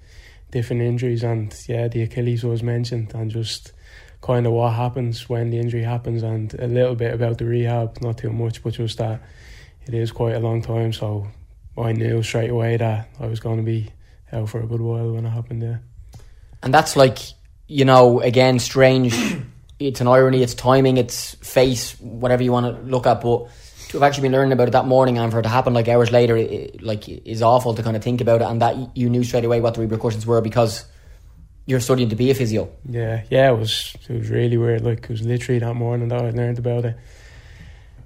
different 0.50 0.82
injuries, 0.82 1.22
and 1.22 1.54
yeah, 1.68 1.88
the 1.88 2.02
Achilles 2.02 2.44
was 2.44 2.62
mentioned, 2.62 3.12
and 3.14 3.30
just 3.30 3.72
kind 4.20 4.46
of 4.46 4.52
what 4.52 4.74
happens 4.74 5.28
when 5.28 5.50
the 5.50 5.58
injury 5.58 5.82
happens, 5.82 6.22
and 6.22 6.54
a 6.54 6.66
little 6.66 6.94
bit 6.94 7.14
about 7.14 7.38
the 7.38 7.44
rehab, 7.44 8.00
not 8.00 8.18
too 8.18 8.30
much, 8.30 8.62
but 8.62 8.74
just 8.74 8.98
that 8.98 9.22
it 9.86 9.94
is 9.94 10.12
quite 10.12 10.34
a 10.34 10.40
long 10.40 10.62
time. 10.62 10.92
So 10.92 11.26
I 11.78 11.92
knew 11.92 12.22
straight 12.22 12.50
away 12.50 12.76
that 12.76 13.08
I 13.18 13.26
was 13.26 13.40
going 13.40 13.58
to 13.58 13.62
be 13.62 13.90
out 14.32 14.48
for 14.48 14.60
a 14.60 14.66
good 14.66 14.80
while 14.80 15.12
when 15.12 15.26
it 15.26 15.30
happened. 15.30 15.62
Yeah, 15.62 15.78
and 16.62 16.72
that's 16.72 16.96
like 16.96 17.18
you 17.66 17.84
know 17.84 18.20
again 18.20 18.58
strange. 18.58 19.14
it's 19.78 20.00
an 20.00 20.08
irony. 20.08 20.42
It's 20.42 20.54
timing. 20.54 20.96
It's 20.96 21.34
fate. 21.36 21.96
Whatever 22.00 22.42
you 22.42 22.52
want 22.52 22.66
to 22.76 22.82
look 22.82 23.06
at, 23.06 23.20
but 23.20 23.48
to 23.90 23.98
have 23.98 24.04
actually 24.04 24.22
been 24.22 24.32
learning 24.32 24.52
about 24.52 24.68
it 24.68 24.70
that 24.70 24.86
morning 24.86 25.18
and 25.18 25.30
for 25.32 25.40
it 25.40 25.42
to 25.42 25.48
happen 25.48 25.74
like 25.74 25.88
hours 25.88 26.10
later, 26.10 26.36
it, 26.36 26.82
like 26.82 27.08
is 27.08 27.42
awful 27.42 27.74
to 27.74 27.82
kind 27.82 27.96
of 27.96 28.02
think 28.02 28.20
about 28.20 28.40
it, 28.40 28.44
and 28.44 28.62
that 28.62 28.96
you 28.96 29.10
knew 29.10 29.24
straight 29.24 29.44
away 29.44 29.60
what 29.60 29.74
the 29.74 29.80
repercussions 29.80 30.26
were 30.26 30.40
because 30.40 30.84
you're 31.66 31.80
studying 31.80 32.08
to 32.08 32.16
be 32.16 32.30
a 32.30 32.34
physio. 32.34 32.70
Yeah, 32.88 33.24
yeah, 33.30 33.50
it 33.50 33.58
was 33.58 33.94
it 34.08 34.16
was 34.16 34.30
really 34.30 34.56
weird. 34.56 34.82
Like 34.82 35.04
it 35.04 35.10
was 35.10 35.22
literally 35.22 35.58
that 35.58 35.74
morning 35.74 36.08
that 36.08 36.22
I 36.22 36.30
learned 36.30 36.58
about 36.58 36.84
it. 36.84 36.96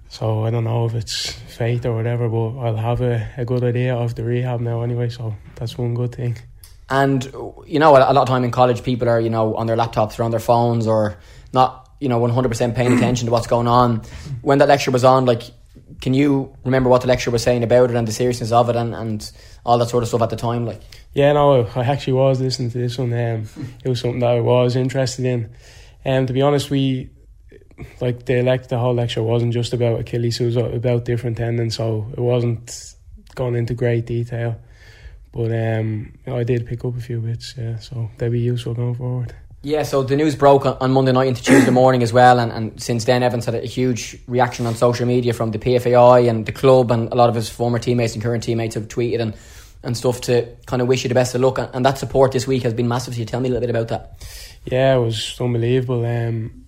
So 0.08 0.44
I 0.44 0.50
don't 0.50 0.64
know 0.64 0.86
if 0.86 0.94
it's 0.94 1.32
fate 1.32 1.84
or 1.84 1.94
whatever, 1.94 2.28
but 2.28 2.58
I'll 2.58 2.76
have 2.76 3.00
a, 3.00 3.28
a 3.36 3.44
good 3.44 3.64
idea 3.64 3.96
of 3.96 4.14
the 4.14 4.24
rehab 4.24 4.60
now 4.60 4.82
anyway. 4.82 5.08
So 5.08 5.34
that's 5.56 5.76
one 5.76 5.94
good 5.94 6.14
thing. 6.14 6.38
And 6.88 7.24
you 7.66 7.78
know, 7.78 7.96
a 7.96 7.98
lot 7.98 8.16
of 8.16 8.28
time 8.28 8.44
in 8.44 8.50
college, 8.50 8.82
people 8.82 9.08
are 9.08 9.20
you 9.20 9.30
know 9.30 9.54
on 9.54 9.66
their 9.66 9.76
laptops 9.76 10.18
or 10.18 10.22
on 10.22 10.30
their 10.30 10.40
phones 10.40 10.86
or 10.86 11.18
not 11.52 11.90
you 12.00 12.08
know 12.08 12.18
one 12.18 12.30
hundred 12.30 12.48
percent 12.48 12.74
paying 12.74 12.92
attention 12.92 13.26
to 13.26 13.32
what's 13.32 13.46
going 13.46 13.68
on. 13.68 14.02
When 14.42 14.58
that 14.58 14.68
lecture 14.68 14.90
was 14.90 15.04
on, 15.04 15.26
like, 15.26 15.42
can 16.00 16.14
you 16.14 16.54
remember 16.64 16.88
what 16.90 17.02
the 17.02 17.08
lecture 17.08 17.30
was 17.30 17.42
saying 17.42 17.62
about 17.62 17.90
it 17.90 17.96
and 17.96 18.06
the 18.06 18.12
seriousness 18.12 18.52
of 18.52 18.68
it 18.68 18.76
and, 18.76 18.94
and 18.94 19.32
all 19.64 19.78
that 19.78 19.88
sort 19.88 20.02
of 20.02 20.08
stuff 20.08 20.22
at 20.22 20.30
the 20.30 20.36
time? 20.36 20.66
Like, 20.66 20.80
yeah, 21.12 21.32
no, 21.32 21.66
I 21.74 21.80
actually 21.80 22.14
was 22.14 22.40
listening 22.40 22.70
to 22.70 22.78
this 22.78 22.98
one. 22.98 23.12
Um, 23.12 23.48
it 23.84 23.88
was 23.88 24.00
something 24.00 24.20
that 24.20 24.30
I 24.30 24.40
was 24.40 24.76
interested 24.76 25.24
in. 25.24 25.54
And 26.04 26.20
um, 26.22 26.26
to 26.26 26.32
be 26.32 26.42
honest, 26.42 26.70
we 26.70 27.10
like 28.00 28.26
the 28.26 28.38
elect 28.38 28.68
the 28.68 28.78
whole 28.78 28.94
lecture 28.94 29.22
wasn't 29.22 29.52
just 29.52 29.72
about 29.72 30.00
Achilles, 30.00 30.40
it 30.40 30.46
was 30.46 30.56
about 30.56 31.04
different 31.04 31.36
tendons, 31.36 31.76
so 31.76 32.06
it 32.12 32.20
wasn't 32.20 32.94
gone 33.34 33.56
into 33.56 33.74
great 33.74 34.06
detail. 34.06 34.60
But 35.32 35.50
um, 35.50 36.12
I 36.26 36.44
did 36.44 36.66
pick 36.66 36.84
up 36.84 36.96
a 36.96 37.00
few 37.00 37.20
bits, 37.20 37.54
yeah, 37.56 37.78
so 37.78 38.10
they'll 38.18 38.30
be 38.30 38.40
useful 38.40 38.74
going 38.74 38.94
forward. 38.94 39.34
Yeah, 39.64 39.82
so 39.82 40.02
the 40.02 40.14
news 40.14 40.36
broke 40.36 40.66
on 40.66 40.90
Monday 40.90 41.12
night 41.12 41.26
into 41.26 41.42
Tuesday 41.42 41.70
morning 41.70 42.02
as 42.02 42.12
well, 42.12 42.38
and, 42.38 42.52
and 42.52 42.82
since 42.82 43.06
then 43.06 43.22
Evans 43.22 43.46
had 43.46 43.54
a 43.54 43.64
huge 43.64 44.18
reaction 44.26 44.66
on 44.66 44.74
social 44.74 45.06
media 45.06 45.32
from 45.32 45.52
the 45.52 45.58
PFAI 45.58 46.28
and 46.28 46.44
the 46.44 46.52
club, 46.52 46.90
and 46.90 47.10
a 47.10 47.14
lot 47.14 47.30
of 47.30 47.34
his 47.34 47.48
former 47.48 47.78
teammates 47.78 48.12
and 48.12 48.22
current 48.22 48.42
teammates 48.42 48.74
have 48.74 48.88
tweeted 48.88 49.20
and, 49.20 49.34
and 49.82 49.96
stuff 49.96 50.20
to 50.22 50.54
kind 50.66 50.82
of 50.82 50.88
wish 50.88 51.02
you 51.02 51.08
the 51.08 51.14
best 51.14 51.34
of 51.34 51.40
luck. 51.40 51.56
And, 51.56 51.70
and 51.72 51.86
that 51.86 51.96
support 51.96 52.32
this 52.32 52.46
week 52.46 52.62
has 52.64 52.74
been 52.74 52.88
massive. 52.88 53.14
So 53.14 53.20
you 53.20 53.24
tell 53.24 53.40
me 53.40 53.48
a 53.48 53.52
little 53.52 53.66
bit 53.66 53.70
about 53.70 53.88
that. 53.88 54.28
Yeah, 54.66 54.96
it 54.96 55.00
was 55.00 55.40
unbelievable. 55.40 56.04
Um, 56.04 56.66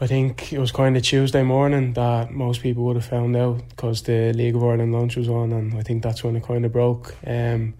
I 0.00 0.08
think 0.08 0.52
it 0.52 0.58
was 0.58 0.72
kind 0.72 0.96
of 0.96 1.04
Tuesday 1.04 1.44
morning 1.44 1.92
that 1.92 2.32
most 2.32 2.62
people 2.62 2.82
would 2.82 2.96
have 2.96 3.04
found 3.04 3.36
out 3.36 3.62
because 3.68 4.02
the 4.02 4.32
League 4.32 4.56
of 4.56 4.64
Ireland 4.64 4.92
launch 4.92 5.14
was 5.14 5.28
on, 5.28 5.52
and 5.52 5.78
I 5.78 5.82
think 5.82 6.02
that's 6.02 6.24
when 6.24 6.34
it 6.34 6.42
kind 6.42 6.64
of 6.64 6.72
broke. 6.72 7.14
Um, 7.24 7.74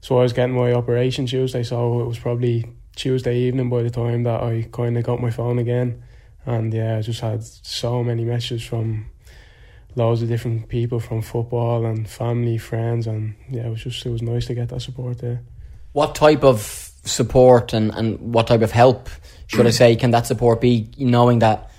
so 0.00 0.16
I 0.20 0.22
was 0.22 0.32
getting 0.32 0.54
my 0.54 0.72
operation 0.72 1.26
Tuesday, 1.26 1.64
so 1.64 1.98
it 1.98 2.06
was 2.06 2.20
probably 2.20 2.66
Tuesday 2.94 3.38
evening 3.38 3.70
by 3.70 3.82
the 3.82 3.90
time 3.90 4.22
that 4.24 4.42
I 4.42 4.68
kind 4.72 4.96
of 4.96 5.04
got 5.04 5.20
my 5.20 5.30
phone 5.30 5.58
again, 5.58 6.02
and 6.46 6.72
yeah, 6.72 6.98
I 6.98 7.02
just 7.02 7.20
had 7.20 7.42
so 7.42 8.02
many 8.04 8.24
messages 8.24 8.62
from 8.62 9.06
loads 9.96 10.22
of 10.22 10.28
different 10.28 10.68
people 10.68 11.00
from 11.00 11.22
football 11.22 11.86
and 11.86 12.08
family, 12.08 12.58
friends, 12.58 13.06
and 13.06 13.34
yeah, 13.50 13.66
it 13.66 13.70
was 13.70 13.82
just 13.82 14.04
it 14.06 14.10
was 14.10 14.22
nice 14.22 14.46
to 14.46 14.54
get 14.54 14.68
that 14.68 14.80
support 14.80 15.18
there. 15.18 15.42
What 15.92 16.14
type 16.14 16.42
of 16.42 16.60
support 17.04 17.72
and, 17.72 17.94
and 17.94 18.18
what 18.34 18.46
type 18.46 18.62
of 18.62 18.72
help 18.72 19.08
should 19.46 19.66
I 19.66 19.70
say, 19.70 19.94
can 19.94 20.10
that 20.12 20.26
support 20.26 20.60
be 20.60 20.90
knowing 20.98 21.40
that 21.40 21.70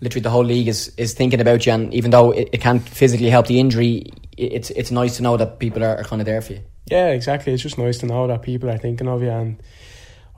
literally 0.00 0.22
the 0.22 0.30
whole 0.30 0.44
league 0.44 0.68
is, 0.68 0.92
is 0.96 1.14
thinking 1.14 1.40
about 1.40 1.66
you, 1.66 1.72
and 1.72 1.92
even 1.94 2.10
though 2.10 2.32
it, 2.32 2.48
it 2.52 2.60
can't 2.60 2.86
physically 2.88 3.30
help 3.30 3.46
the 3.46 3.60
injury, 3.60 4.06
it's 4.36 4.70
it's 4.70 4.90
nice 4.90 5.16
to 5.16 5.22
know 5.22 5.36
that 5.36 5.58
people 5.58 5.84
are, 5.84 5.98
are 5.98 6.04
kind 6.04 6.20
of 6.20 6.26
there 6.26 6.40
for 6.40 6.54
you. 6.54 6.60
Yeah, 6.86 7.08
exactly. 7.08 7.52
It's 7.52 7.62
just 7.62 7.78
nice 7.78 7.98
to 7.98 8.06
know 8.06 8.26
that 8.26 8.42
people 8.42 8.70
are 8.70 8.78
thinking 8.78 9.06
of 9.06 9.22
you, 9.22 9.30
and 9.30 9.62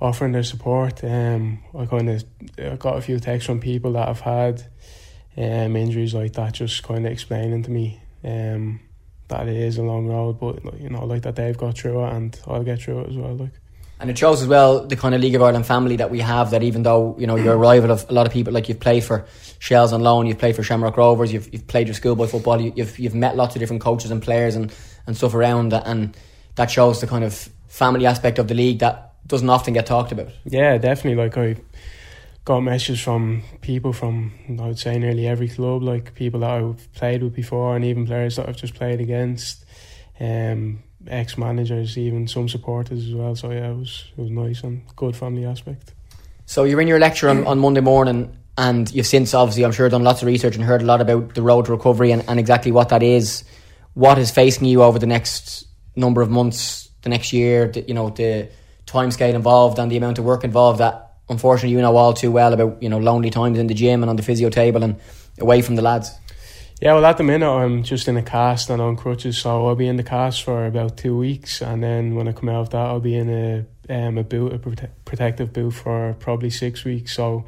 offering 0.02 0.32
their 0.32 0.42
support. 0.42 1.02
Um, 1.04 1.62
I 1.78 1.86
kind 1.86 2.10
of 2.10 2.78
got 2.78 2.98
a 2.98 3.00
few 3.00 3.20
texts 3.20 3.46
from 3.46 3.60
people 3.60 3.92
that 3.92 4.08
have 4.08 4.20
had 4.20 4.62
um, 5.36 5.76
injuries 5.76 6.12
like 6.12 6.32
that, 6.34 6.54
just 6.54 6.82
kind 6.82 7.06
of 7.06 7.12
explaining 7.12 7.62
to 7.62 7.70
me 7.70 8.00
um, 8.24 8.80
that 9.28 9.48
it 9.48 9.56
is 9.56 9.78
a 9.78 9.82
long 9.82 10.08
road, 10.08 10.40
but 10.40 10.80
you 10.80 10.90
know, 10.90 11.04
like 11.04 11.22
that 11.22 11.36
they've 11.36 11.56
got 11.56 11.78
through 11.78 12.04
it, 12.04 12.12
and 12.12 12.40
I'll 12.46 12.64
get 12.64 12.82
through 12.82 13.02
it 13.02 13.10
as 13.10 13.16
well. 13.16 13.34
Like. 13.36 13.52
And 14.00 14.10
it 14.10 14.18
shows 14.18 14.42
as 14.42 14.48
well 14.48 14.84
the 14.84 14.96
kind 14.96 15.14
of 15.14 15.20
League 15.20 15.36
of 15.36 15.42
Ireland 15.42 15.64
family 15.64 15.94
that 15.96 16.10
we 16.10 16.18
have. 16.18 16.50
That 16.50 16.64
even 16.64 16.82
though 16.82 17.14
you 17.20 17.28
know 17.28 17.36
you're 17.36 17.54
a 17.54 17.56
rival 17.56 17.92
of 17.92 18.04
a 18.10 18.12
lot 18.12 18.26
of 18.26 18.32
people, 18.32 18.52
like 18.52 18.68
you've 18.68 18.80
played 18.80 19.04
for 19.04 19.24
Shels 19.60 19.92
on 19.92 20.02
loan, 20.02 20.26
you've 20.26 20.38
played 20.38 20.56
for 20.56 20.64
Shamrock 20.64 20.96
Rovers, 20.96 21.32
you've 21.32 21.52
you've 21.52 21.68
played 21.68 21.86
your 21.86 21.94
schoolboy 21.94 22.26
football, 22.26 22.60
you, 22.60 22.72
you've 22.74 22.98
you've 22.98 23.14
met 23.14 23.36
lots 23.36 23.54
of 23.54 23.60
different 23.60 23.80
coaches 23.80 24.10
and 24.10 24.20
players 24.20 24.56
and 24.56 24.74
and 25.06 25.16
stuff 25.16 25.34
around, 25.34 25.72
and 25.72 26.16
that 26.56 26.68
shows 26.68 27.00
the 27.00 27.06
kind 27.06 27.22
of 27.22 27.48
family 27.68 28.04
aspect 28.04 28.40
of 28.40 28.48
the 28.48 28.54
league 28.54 28.80
that 28.80 29.11
doesn't 29.26 29.48
often 29.48 29.74
get 29.74 29.86
talked 29.86 30.12
about. 30.12 30.28
Yeah, 30.44 30.78
definitely. 30.78 31.22
Like 31.22 31.36
I 31.36 31.56
got 32.44 32.60
messages 32.60 33.00
from 33.00 33.42
people 33.60 33.92
from 33.92 34.32
I 34.60 34.66
would 34.66 34.78
say 34.78 34.98
nearly 34.98 35.26
every 35.26 35.48
club, 35.48 35.82
like 35.82 36.14
people 36.14 36.40
that 36.40 36.50
I've 36.50 36.92
played 36.94 37.22
with 37.22 37.34
before, 37.34 37.76
and 37.76 37.84
even 37.84 38.06
players 38.06 38.36
that 38.36 38.48
I've 38.48 38.56
just 38.56 38.74
played 38.74 39.00
against. 39.00 39.64
Um, 40.20 40.82
ex 41.08 41.36
managers, 41.36 41.98
even 41.98 42.28
some 42.28 42.48
supporters 42.48 43.06
as 43.06 43.14
well. 43.14 43.34
So 43.34 43.50
yeah, 43.50 43.70
it 43.70 43.76
was 43.76 44.04
it 44.16 44.20
was 44.20 44.30
nice 44.30 44.62
and 44.62 44.82
good 44.96 45.16
family 45.16 45.44
aspect. 45.44 45.94
So 46.46 46.64
you're 46.64 46.80
in 46.80 46.88
your 46.88 46.98
lecture 46.98 47.28
on, 47.28 47.46
on 47.46 47.58
Monday 47.58 47.80
morning, 47.80 48.36
and 48.58 48.92
you've 48.92 49.06
since 49.06 49.34
obviously 49.34 49.64
I'm 49.64 49.72
sure 49.72 49.88
done 49.88 50.04
lots 50.04 50.22
of 50.22 50.26
research 50.26 50.56
and 50.56 50.64
heard 50.64 50.82
a 50.82 50.84
lot 50.84 51.00
about 51.00 51.34
the 51.34 51.42
road 51.42 51.66
to 51.66 51.72
recovery 51.72 52.10
and, 52.12 52.24
and 52.28 52.38
exactly 52.38 52.72
what 52.72 52.90
that 52.90 53.02
is. 53.02 53.44
What 53.94 54.18
is 54.18 54.30
facing 54.30 54.66
you 54.66 54.82
over 54.82 54.98
the 54.98 55.06
next 55.06 55.66
number 55.96 56.22
of 56.22 56.30
months, 56.30 56.88
the 57.02 57.08
next 57.08 57.32
year? 57.32 57.68
The, 57.68 57.82
you 57.82 57.94
know 57.94 58.10
the 58.10 58.48
time 58.92 59.10
scale 59.10 59.34
involved 59.34 59.78
and 59.78 59.90
the 59.90 59.96
amount 59.96 60.18
of 60.18 60.24
work 60.24 60.44
involved 60.44 60.78
that 60.78 61.14
unfortunately 61.30 61.70
you 61.70 61.80
know 61.80 61.96
all 61.96 62.12
too 62.12 62.30
well 62.30 62.52
about 62.52 62.82
you 62.82 62.88
know 62.88 62.98
lonely 62.98 63.30
times 63.30 63.58
in 63.58 63.66
the 63.66 63.74
gym 63.74 64.02
and 64.02 64.10
on 64.10 64.16
the 64.16 64.22
physio 64.22 64.50
table 64.50 64.82
and 64.82 65.00
away 65.40 65.62
from 65.62 65.76
the 65.76 65.82
lads. 65.82 66.12
Yeah, 66.82 66.94
well, 66.94 67.06
at 67.06 67.16
the 67.16 67.22
minute 67.22 67.48
I'm 67.48 67.84
just 67.84 68.08
in 68.08 68.16
a 68.16 68.22
cast 68.22 68.68
and 68.68 68.82
on 68.82 68.96
crutches, 68.96 69.38
so 69.38 69.68
I'll 69.68 69.76
be 69.76 69.86
in 69.86 69.96
the 69.96 70.02
cast 70.02 70.42
for 70.42 70.66
about 70.66 70.96
two 70.96 71.16
weeks, 71.16 71.62
and 71.62 71.80
then 71.82 72.16
when 72.16 72.26
I 72.26 72.32
come 72.32 72.48
out 72.48 72.62
of 72.62 72.70
that, 72.70 72.86
I'll 72.86 73.00
be 73.00 73.16
in 73.16 73.30
a 73.30 73.64
um, 73.88 74.18
a 74.18 74.24
boot, 74.24 74.52
a 74.52 74.58
prote- 74.58 74.90
protective 75.04 75.52
boot 75.52 75.72
for 75.72 76.14
probably 76.18 76.50
six 76.50 76.84
weeks. 76.84 77.14
So 77.14 77.44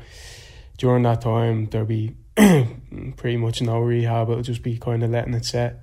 during 0.78 1.02
that 1.02 1.20
time, 1.20 1.66
there'll 1.66 1.86
be 1.86 2.14
pretty 2.36 3.36
much 3.36 3.60
no 3.60 3.80
rehab. 3.80 4.30
It'll 4.30 4.42
just 4.42 4.62
be 4.62 4.78
kind 4.78 5.02
of 5.02 5.10
letting 5.10 5.34
it 5.34 5.44
set, 5.44 5.82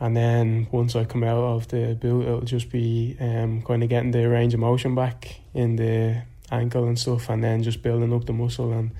and 0.00 0.16
then 0.16 0.66
once 0.72 0.96
I 0.96 1.04
come 1.04 1.24
out 1.24 1.44
of 1.44 1.68
the 1.68 1.96
boot, 2.00 2.22
it'll 2.22 2.40
just 2.40 2.70
be 2.70 3.16
um, 3.20 3.62
kind 3.62 3.82
of 3.82 3.88
getting 3.88 4.10
the 4.10 4.28
range 4.28 4.54
of 4.54 4.60
motion 4.60 4.94
back 4.94 5.40
in 5.52 5.76
the 5.76 6.22
ankle 6.50 6.86
and 6.86 6.98
stuff, 6.98 7.28
and 7.28 7.42
then 7.42 7.62
just 7.62 7.82
building 7.82 8.12
up 8.12 8.24
the 8.24 8.32
muscle 8.32 8.72
and 8.72 8.90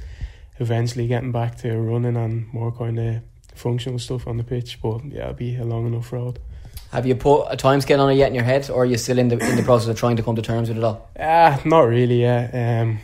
eventually 0.60 1.06
getting 1.06 1.32
back 1.32 1.56
to 1.58 1.76
running 1.76 2.16
and 2.16 2.52
more 2.52 2.70
kind 2.72 2.98
of 2.98 3.22
functional 3.54 3.98
stuff 3.98 4.26
on 4.26 4.36
the 4.36 4.44
pitch. 4.44 4.80
But 4.80 5.04
yeah, 5.06 5.22
it'll 5.22 5.34
be 5.34 5.56
a 5.56 5.64
long 5.64 5.86
enough 5.86 6.12
road. 6.12 6.38
Have 6.92 7.06
you 7.06 7.16
put 7.16 7.46
a 7.46 7.56
time 7.56 7.80
scale 7.80 8.00
on 8.00 8.12
it 8.12 8.14
yet 8.14 8.28
in 8.28 8.34
your 8.34 8.44
head, 8.44 8.70
or 8.70 8.82
are 8.82 8.86
you 8.86 8.96
still 8.96 9.18
in 9.18 9.28
the 9.28 9.38
in 9.38 9.56
the 9.56 9.64
process 9.64 9.88
of 9.88 9.98
trying 9.98 10.16
to 10.16 10.22
come 10.22 10.36
to 10.36 10.42
terms 10.42 10.68
with 10.68 10.78
it 10.78 10.84
all? 10.84 11.10
Ah, 11.18 11.58
uh, 11.58 11.60
not 11.64 11.80
really. 11.80 12.22
Yeah, 12.22 12.82
um, 12.82 13.00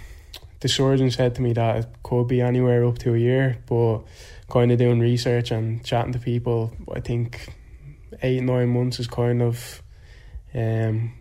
the 0.61 0.69
surgeon 0.69 1.11
said 1.11 1.35
to 1.35 1.43
me 1.43 1.55
that 1.55 1.77
it 1.77 1.87
could 2.05 2.29
be 2.29 2.41
anywhere 2.41 2.85
up 2.85 2.99
to 2.99 3.15
a 3.15 3.19
year, 3.19 3.59
but 3.67 4.03
kind 4.49 4.71
of 4.71 4.79
doing 4.79 5.01
research 5.01 5.51
and 5.51 5.85
chatting 5.85 6.13
to 6.13 6.19
people, 6.21 6.73
I 6.93 7.01
think 7.01 7.53
eight 8.23 8.43
nine 8.43 8.69
months 8.69 9.01
is 9.01 9.07
kind 9.07 9.43
of 9.43 9.83
um, 10.55 11.13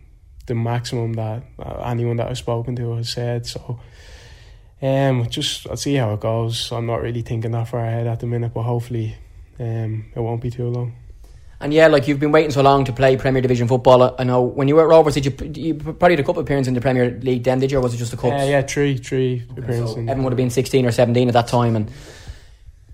the 0.46 0.54
maximum 0.54 1.14
that 1.14 1.42
anyone 1.84 2.16
that 2.16 2.28
I've 2.28 2.38
spoken 2.38 2.76
to 2.76 2.96
has 2.96 3.10
said. 3.10 3.46
So. 3.46 3.80
Um, 4.82 5.28
just 5.28 5.68
I'll 5.68 5.76
see 5.76 5.96
how 5.96 6.14
it 6.14 6.20
goes. 6.20 6.72
I'm 6.72 6.86
not 6.86 7.02
really 7.02 7.20
thinking 7.20 7.50
that 7.50 7.68
far 7.68 7.84
ahead 7.84 8.06
at 8.06 8.20
the 8.20 8.26
minute, 8.26 8.54
but 8.54 8.62
hopefully, 8.62 9.14
um, 9.58 10.06
it 10.16 10.18
won't 10.18 10.40
be 10.40 10.48
too 10.48 10.68
long. 10.68 10.94
And 11.60 11.74
yeah, 11.74 11.88
like 11.88 12.08
you've 12.08 12.18
been 12.18 12.32
waiting 12.32 12.50
so 12.50 12.62
long 12.62 12.84
to 12.86 12.92
play 12.94 13.18
Premier 13.18 13.42
Division 13.42 13.68
football. 13.68 14.14
I 14.18 14.24
know 14.24 14.40
when 14.40 14.68
you 14.68 14.76
were 14.76 14.84
at 14.84 14.88
Rovers, 14.88 15.12
did 15.12 15.26
you 15.26 15.32
you 15.54 15.74
probably 15.74 16.12
had 16.12 16.20
a 16.20 16.22
couple 16.22 16.40
of 16.40 16.46
appearances 16.46 16.68
in 16.68 16.72
the 16.72 16.80
Premier 16.80 17.10
League 17.20 17.44
then, 17.44 17.58
did 17.58 17.70
you, 17.70 17.76
or 17.76 17.82
was 17.82 17.92
it 17.92 17.98
just 17.98 18.14
a 18.14 18.16
couple? 18.16 18.30
Yeah, 18.30 18.44
yeah, 18.44 18.62
three, 18.62 18.96
three 18.96 19.46
okay, 19.50 19.60
appearances. 19.60 19.96
So 19.96 20.00
Evan 20.00 20.24
would 20.24 20.32
have 20.32 20.38
been 20.38 20.48
sixteen 20.48 20.86
or 20.86 20.92
seventeen 20.92 21.28
at 21.28 21.34
that 21.34 21.48
time, 21.48 21.76
and 21.76 21.90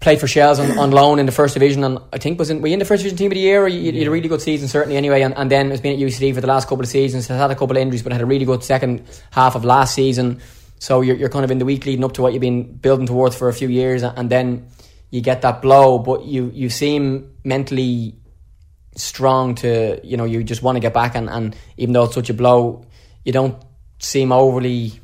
played 0.01 0.20
for 0.20 0.26
Shels 0.26 0.59
on, 0.59 0.78
on 0.78 0.90
loan 0.90 1.18
in 1.18 1.26
the 1.26 1.32
first 1.32 1.55
division. 1.55 1.84
And 1.84 1.99
I 2.12 2.18
think 2.18 2.38
was 2.38 2.51
in 2.51 2.61
were 2.61 2.68
you 2.68 2.74
in 2.74 2.78
the 2.78 2.84
first 2.84 3.03
division 3.03 3.18
team 3.18 3.32
of 3.32 3.34
the 3.34 3.40
year? 3.40 3.64
Or 3.64 3.68
you, 3.68 3.92
you 3.92 3.99
had 3.99 4.09
a 4.09 4.11
really 4.11 4.28
good 4.28 4.42
season, 4.42 4.68
certainly 4.68 4.97
anyway. 4.97 5.22
And, 5.22 5.36
and 5.36 5.51
then 5.51 5.70
has 5.70 5.80
been 5.80 5.94
at 5.94 5.99
UCD 5.99 6.34
for 6.34 6.40
the 6.40 6.47
last 6.47 6.68
couple 6.68 6.84
of 6.84 6.88
seasons. 6.88 7.26
Has 7.28 7.38
had 7.38 7.51
a 7.51 7.55
couple 7.55 7.76
of 7.76 7.82
injuries, 7.82 8.03
but 8.03 8.12
had 8.12 8.20
a 8.20 8.26
really 8.26 8.44
good 8.44 8.62
second 8.62 9.05
half 9.30 9.55
of 9.55 9.64
last 9.64 9.94
season. 9.94 10.40
So 10.78 11.01
you're, 11.01 11.16
you're 11.16 11.28
kind 11.28 11.44
of 11.44 11.51
in 11.51 11.59
the 11.59 11.64
week 11.64 11.86
leading 11.86 12.05
up 12.05 12.12
to 12.14 12.22
what 12.22 12.32
you've 12.32 12.42
been 12.42 12.76
building 12.76 13.07
towards 13.07 13.34
for 13.34 13.49
a 13.49 13.53
few 13.53 13.68
years, 13.68 14.03
and 14.03 14.28
then 14.30 14.68
you 15.11 15.20
get 15.20 15.42
that 15.42 15.62
blow. 15.62 15.99
But 15.99 16.24
you 16.24 16.51
you 16.53 16.68
seem 16.68 17.34
mentally 17.44 18.16
strong 18.94 19.55
to 19.57 20.01
you 20.05 20.16
know 20.16 20.24
you 20.24 20.44
just 20.44 20.62
want 20.62 20.76
to 20.76 20.80
get 20.80 20.92
back, 20.92 21.14
and, 21.14 21.30
and 21.30 21.57
even 21.76 21.92
though 21.92 22.05
it's 22.05 22.14
such 22.14 22.30
a 22.30 22.34
blow, 22.34 22.84
you 23.24 23.32
don't 23.32 23.62
seem 23.99 24.32
overly. 24.32 25.01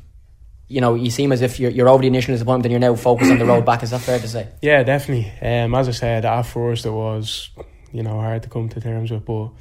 You 0.73 0.81
know, 0.81 0.95
you 0.95 1.11
seem 1.11 1.31
as 1.31 1.41
if 1.41 1.59
you're, 1.59 1.71
you're 1.71 1.97
the 1.99 2.07
initial 2.07 2.33
disappointment 2.33 2.65
and 2.65 2.71
you're 2.71 2.91
now 2.91 2.95
focused 2.95 3.31
on 3.31 3.37
the 3.37 3.45
road 3.45 3.65
back. 3.65 3.83
Is 3.83 3.91
that 3.91 4.01
fair 4.01 4.19
to 4.19 4.27
say? 4.27 4.47
Yeah, 4.61 4.83
definitely. 4.83 5.31
Um, 5.41 5.75
as 5.75 5.87
I 5.87 5.91
said, 5.91 6.25
at 6.25 6.41
first 6.43 6.85
it 6.85 6.91
was, 6.91 7.49
you 7.91 8.01
know, 8.01 8.19
hard 8.19 8.43
to 8.43 8.49
come 8.49 8.69
to 8.69 8.81
terms 8.81 9.11
with, 9.11 9.25
but 9.25 9.51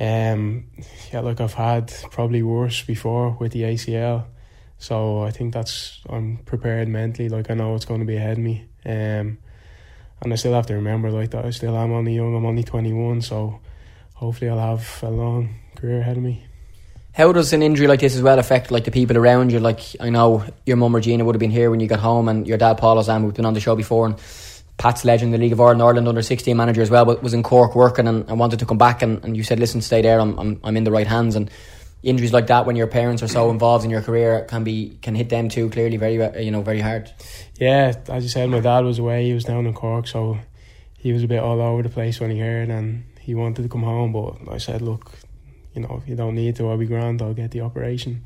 um, 0.00 0.64
yeah, 1.12 1.20
like 1.20 1.40
I've 1.40 1.54
had 1.54 1.92
probably 2.10 2.42
worse 2.42 2.82
before 2.82 3.36
with 3.38 3.52
the 3.52 3.62
ACL. 3.62 4.26
So 4.78 5.22
I 5.22 5.30
think 5.30 5.54
that's 5.54 6.00
I'm 6.08 6.38
prepared 6.38 6.88
mentally. 6.88 7.28
Like 7.28 7.50
I 7.50 7.54
know 7.54 7.74
it's 7.74 7.84
going 7.84 8.00
to 8.00 8.06
be 8.06 8.16
ahead 8.16 8.38
of 8.38 8.44
me, 8.44 8.66
um, 8.84 9.38
and 10.20 10.32
I 10.32 10.34
still 10.34 10.54
have 10.54 10.66
to 10.66 10.74
remember 10.74 11.10
like 11.10 11.30
that 11.30 11.44
I 11.44 11.50
still 11.50 11.76
am 11.76 11.92
only 11.92 12.16
young. 12.16 12.34
I'm 12.34 12.44
only 12.44 12.64
21, 12.64 13.22
so 13.22 13.60
hopefully 14.14 14.50
I'll 14.50 14.76
have 14.76 14.98
a 15.02 15.10
long 15.10 15.54
career 15.76 16.00
ahead 16.00 16.16
of 16.16 16.22
me. 16.22 16.44
How 17.14 17.30
does 17.30 17.52
an 17.52 17.62
injury 17.62 17.86
like 17.86 18.00
this 18.00 18.16
as 18.16 18.22
well 18.22 18.40
affect 18.40 18.72
like 18.72 18.82
the 18.82 18.90
people 18.90 19.16
around 19.16 19.52
you? 19.52 19.60
Like 19.60 19.80
I 20.00 20.10
know 20.10 20.44
your 20.66 20.76
mum 20.76 20.92
Regina 20.92 21.24
would 21.24 21.36
have 21.36 21.40
been 21.40 21.52
here 21.52 21.70
when 21.70 21.78
you 21.78 21.86
got 21.86 22.00
home, 22.00 22.28
and 22.28 22.44
your 22.44 22.58
dad 22.58 22.76
Paul 22.76 22.96
Osam, 22.96 23.22
we've 23.24 23.34
been 23.34 23.44
on 23.44 23.54
the 23.54 23.60
show 23.60 23.76
before, 23.76 24.06
and 24.06 24.16
Pat's 24.78 25.04
legend, 25.04 25.32
in 25.32 25.40
the 25.40 25.44
League 25.44 25.52
of 25.52 25.60
Ireland, 25.60 25.80
Ireland 25.80 26.08
under 26.08 26.22
16 26.22 26.56
manager 26.56 26.82
as 26.82 26.90
well, 26.90 27.04
but 27.04 27.22
was 27.22 27.32
in 27.32 27.44
Cork 27.44 27.76
working 27.76 28.08
and, 28.08 28.28
and 28.28 28.40
wanted 28.40 28.58
to 28.58 28.66
come 28.66 28.78
back. 28.78 29.00
And, 29.00 29.22
and 29.24 29.36
you 29.36 29.44
said, 29.44 29.60
listen, 29.60 29.80
stay 29.80 30.02
there. 30.02 30.18
I'm, 30.18 30.36
I'm 30.36 30.60
I'm 30.64 30.76
in 30.76 30.82
the 30.82 30.90
right 30.90 31.06
hands. 31.06 31.36
And 31.36 31.48
injuries 32.02 32.32
like 32.32 32.48
that 32.48 32.66
when 32.66 32.74
your 32.74 32.88
parents 32.88 33.22
are 33.22 33.28
so 33.28 33.48
involved 33.48 33.84
in 33.84 33.90
your 33.90 34.02
career 34.02 34.44
can 34.48 34.64
be 34.64 34.98
can 35.00 35.14
hit 35.14 35.28
them 35.28 35.48
too 35.48 35.70
clearly 35.70 35.96
very 35.96 36.20
uh, 36.20 36.38
you 36.38 36.50
know 36.50 36.60
very 36.60 36.80
hard 36.80 37.10
yeah 37.58 37.94
as 38.10 38.22
you 38.22 38.28
said 38.28 38.50
my 38.50 38.60
dad 38.60 38.84
was 38.84 38.98
away 38.98 39.24
he 39.24 39.32
was 39.32 39.44
down 39.44 39.64
in 39.64 39.72
Cork 39.72 40.06
so 40.06 40.38
he 40.98 41.14
was 41.14 41.22
a 41.22 41.26
bit 41.26 41.38
all 41.38 41.58
over 41.62 41.82
the 41.82 41.88
place 41.88 42.20
when 42.20 42.30
he 42.30 42.38
heard 42.38 42.68
and 42.68 43.04
he 43.20 43.34
wanted 43.34 43.62
to 43.62 43.70
come 43.70 43.82
home 43.82 44.12
but 44.12 44.36
I 44.52 44.58
said 44.58 44.82
look 44.82 45.12
you 45.74 45.82
know 45.82 46.00
if 46.02 46.08
you 46.08 46.16
don't 46.16 46.34
need 46.34 46.56
to 46.56 46.68
I'll 46.68 46.78
be 46.78 46.86
grand 46.86 47.22
I'll 47.22 47.34
get 47.34 47.50
the 47.50 47.60
operation 47.60 48.24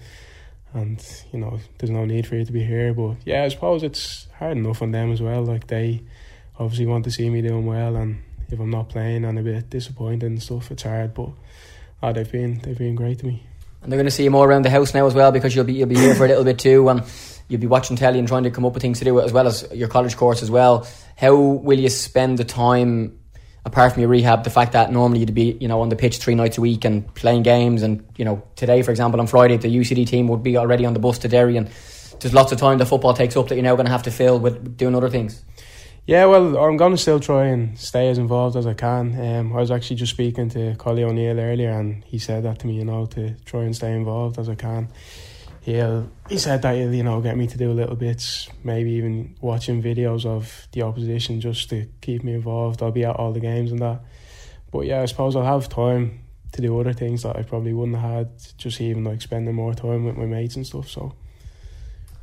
and 0.75 1.05
you 1.33 1.39
know 1.39 1.59
there's 1.79 1.91
no 1.91 2.05
need 2.05 2.27
for 2.27 2.37
you 2.37 2.45
to 2.45 2.53
be 2.53 2.65
here 2.65 2.93
but 2.95 3.17
yeah 3.25 3.45
I 3.45 3.49
suppose 3.49 3.83
it's 3.83 4.27
hard 4.39 4.57
enough 4.57 4.83
on 4.83 4.93
them 4.93 5.13
as 5.13 5.21
well 5.21 5.43
like 5.43 5.67
they 5.67 6.03
obviously 6.59 6.87
want 6.87 7.05
to 7.05 7.11
see 7.11 7.31
me 7.31 7.43
doing 7.43 7.67
well 7.67 7.97
and 7.97 8.23
if 8.51 8.59
I'm 8.59 8.71
not 8.71 8.89
playing 8.89 9.25
and 9.25 9.39
a 9.39 9.43
bit 9.43 9.71
disappointed 9.71 10.25
and 10.25 10.43
stuff 10.43 10.71
it's 10.71 10.83
hard 10.83 11.15
but 11.15 11.31
oh, 12.03 12.13
they've 12.13 12.31
been 12.31 12.61
they've 12.61 12.79
been 12.79 12.95
great 12.95 13.19
to 13.21 13.27
me 13.27 13.43
and 13.83 13.93
they're 13.93 13.97
going 13.97 14.07
to 14.07 14.11
see 14.11 14.25
you 14.25 14.31
more 14.31 14.49
around 14.49 14.65
the 14.65 14.71
house 14.71 14.93
now 14.93 15.07
as 15.07 15.15
well 15.15 15.31
because 15.33 15.55
you'll 15.55 15.65
be 15.65 15.75
you'll 15.75 15.89
be 15.89 15.97
here 15.97 16.15
for 16.15 16.25
a 16.25 16.29
little 16.29 16.45
bit 16.45 16.59
too, 16.59 16.89
and 16.89 17.03
you'll 17.49 17.61
be 17.61 17.67
watching 17.67 17.97
telly 17.97 18.19
and 18.19 18.27
trying 18.27 18.43
to 18.43 18.51
come 18.51 18.65
up 18.65 18.75
with 18.75 18.83
things 18.83 18.99
to 18.99 19.05
do 19.05 19.21
as 19.21 19.33
well 19.33 19.47
as 19.47 19.67
your 19.73 19.89
college 19.89 20.17
course 20.17 20.43
as 20.43 20.51
well. 20.51 20.87
How 21.17 21.35
will 21.35 21.79
you 21.79 21.89
spend 21.89 22.39
the 22.39 22.45
time 22.45 23.18
apart 23.69 23.93
from 23.93 24.01
your 24.01 24.09
rehab? 24.09 24.45
The 24.45 24.51
fact 24.51 24.73
that 24.73 24.91
normally 24.91 25.21
you'd 25.21 25.35
be 25.35 25.57
you 25.61 25.69
know 25.69 25.81
on 25.81 25.89
the 25.89 25.97
pitch 25.97 26.19
three 26.19 26.35
nights 26.35 26.59
a 26.59 26.61
week 26.61 26.85
and 26.85 27.13
playing 27.15 27.45
games, 27.45 27.83
and 27.83 28.05
you 28.17 28.25
know 28.25 28.43
today 28.57 28.83
for 28.83 28.91
example 28.91 29.21
on 29.21 29.27
Friday 29.27 29.57
the 29.57 29.69
UCD 29.69 30.07
team 30.07 30.27
would 30.29 30.43
be 30.43 30.57
already 30.57 30.85
on 30.85 30.95
the 30.95 31.01
bus 31.01 31.19
to 31.19 31.29
Derry, 31.29 31.57
and 31.57 31.69
there's 32.21 32.35
lots 32.35 32.51
of 32.51 32.59
time 32.59 32.79
the 32.79 32.87
football 32.87 33.15
takes 33.15 33.37
up 33.37 33.49
that 33.49 33.55
you're 33.55 33.65
now 33.65 33.77
going 33.77 33.87
to 33.87 33.93
have 33.93 34.03
to 34.05 34.11
fill 34.11 34.41
with 34.41 34.77
doing 34.77 34.97
other 34.97 35.09
things. 35.09 35.45
Yeah, 36.07 36.25
well, 36.25 36.57
I'm 36.57 36.79
going 36.79 36.93
to 36.93 36.97
still 36.97 37.21
try 37.21 37.49
and 37.49 37.79
stay 37.79 38.09
as 38.09 38.17
involved 38.17 38.57
as 38.57 38.67
I 38.67 38.73
can. 38.73 39.21
Um, 39.21 39.53
I 39.53 39.57
was 39.57 39.71
actually 39.71 39.97
just 39.97 40.13
speaking 40.13 40.49
to 40.51 40.75
Collie 40.77 41.05
O'Neill 41.05 41.39
earlier, 41.39 41.71
and 41.71 42.03
he 42.05 42.19
said 42.19 42.45
that 42.45 42.61
to 42.61 42.67
me, 42.67 42.77
you 42.77 42.85
know, 42.87 43.05
to 43.07 43.35
try 43.45 43.65
and 43.65 43.77
stay 43.77 43.93
involved 43.93 44.39
as 44.39 44.49
I 44.49 44.55
can. 44.55 44.89
He'll, 45.63 46.11
he 46.29 46.39
said 46.39 46.63
that 46.63 46.77
he'll, 46.77 46.95
you 46.95 47.03
know, 47.03 47.21
get 47.21 47.37
me 47.37 47.47
to 47.47 47.59
do 47.59 47.73
little 47.73 47.97
bits, 47.97 48.49
maybe 48.65 48.93
even 48.93 49.37
watching 49.41 49.83
videos 49.83 50.25
of 50.25 50.69
the 50.73 50.83
opposition 50.83 51.41
just 51.41 51.69
to 51.71 51.87
keep 52.01 52.25
me 52.25 52.35
involved. 52.35 52.83
I'll 52.83 52.91
be 52.91 53.05
at 53.05 53.17
all 53.17 53.33
the 53.33 53.41
games 53.41 53.71
and 53.71 53.81
that. 53.81 54.01
But 54.71 54.87
yeah, 54.87 55.03
I 55.03 55.07
suppose 55.07 55.37
I'll 55.37 55.43
have 55.43 55.69
time 55.69 56.21
to 56.53 56.63
do 56.63 56.79
other 56.81 56.93
things 56.93 57.23
that 57.23 57.37
I 57.37 57.43
probably 57.43 57.73
wouldn't 57.73 57.99
have 57.99 58.11
had, 58.11 58.31
just 58.57 58.81
even 58.81 59.05
like 59.05 59.21
spending 59.21 59.55
more 59.55 59.75
time 59.75 60.05
with 60.05 60.17
my 60.17 60.25
mates 60.25 60.57
and 60.57 60.67
stuff. 60.67 60.89
So 60.89 61.15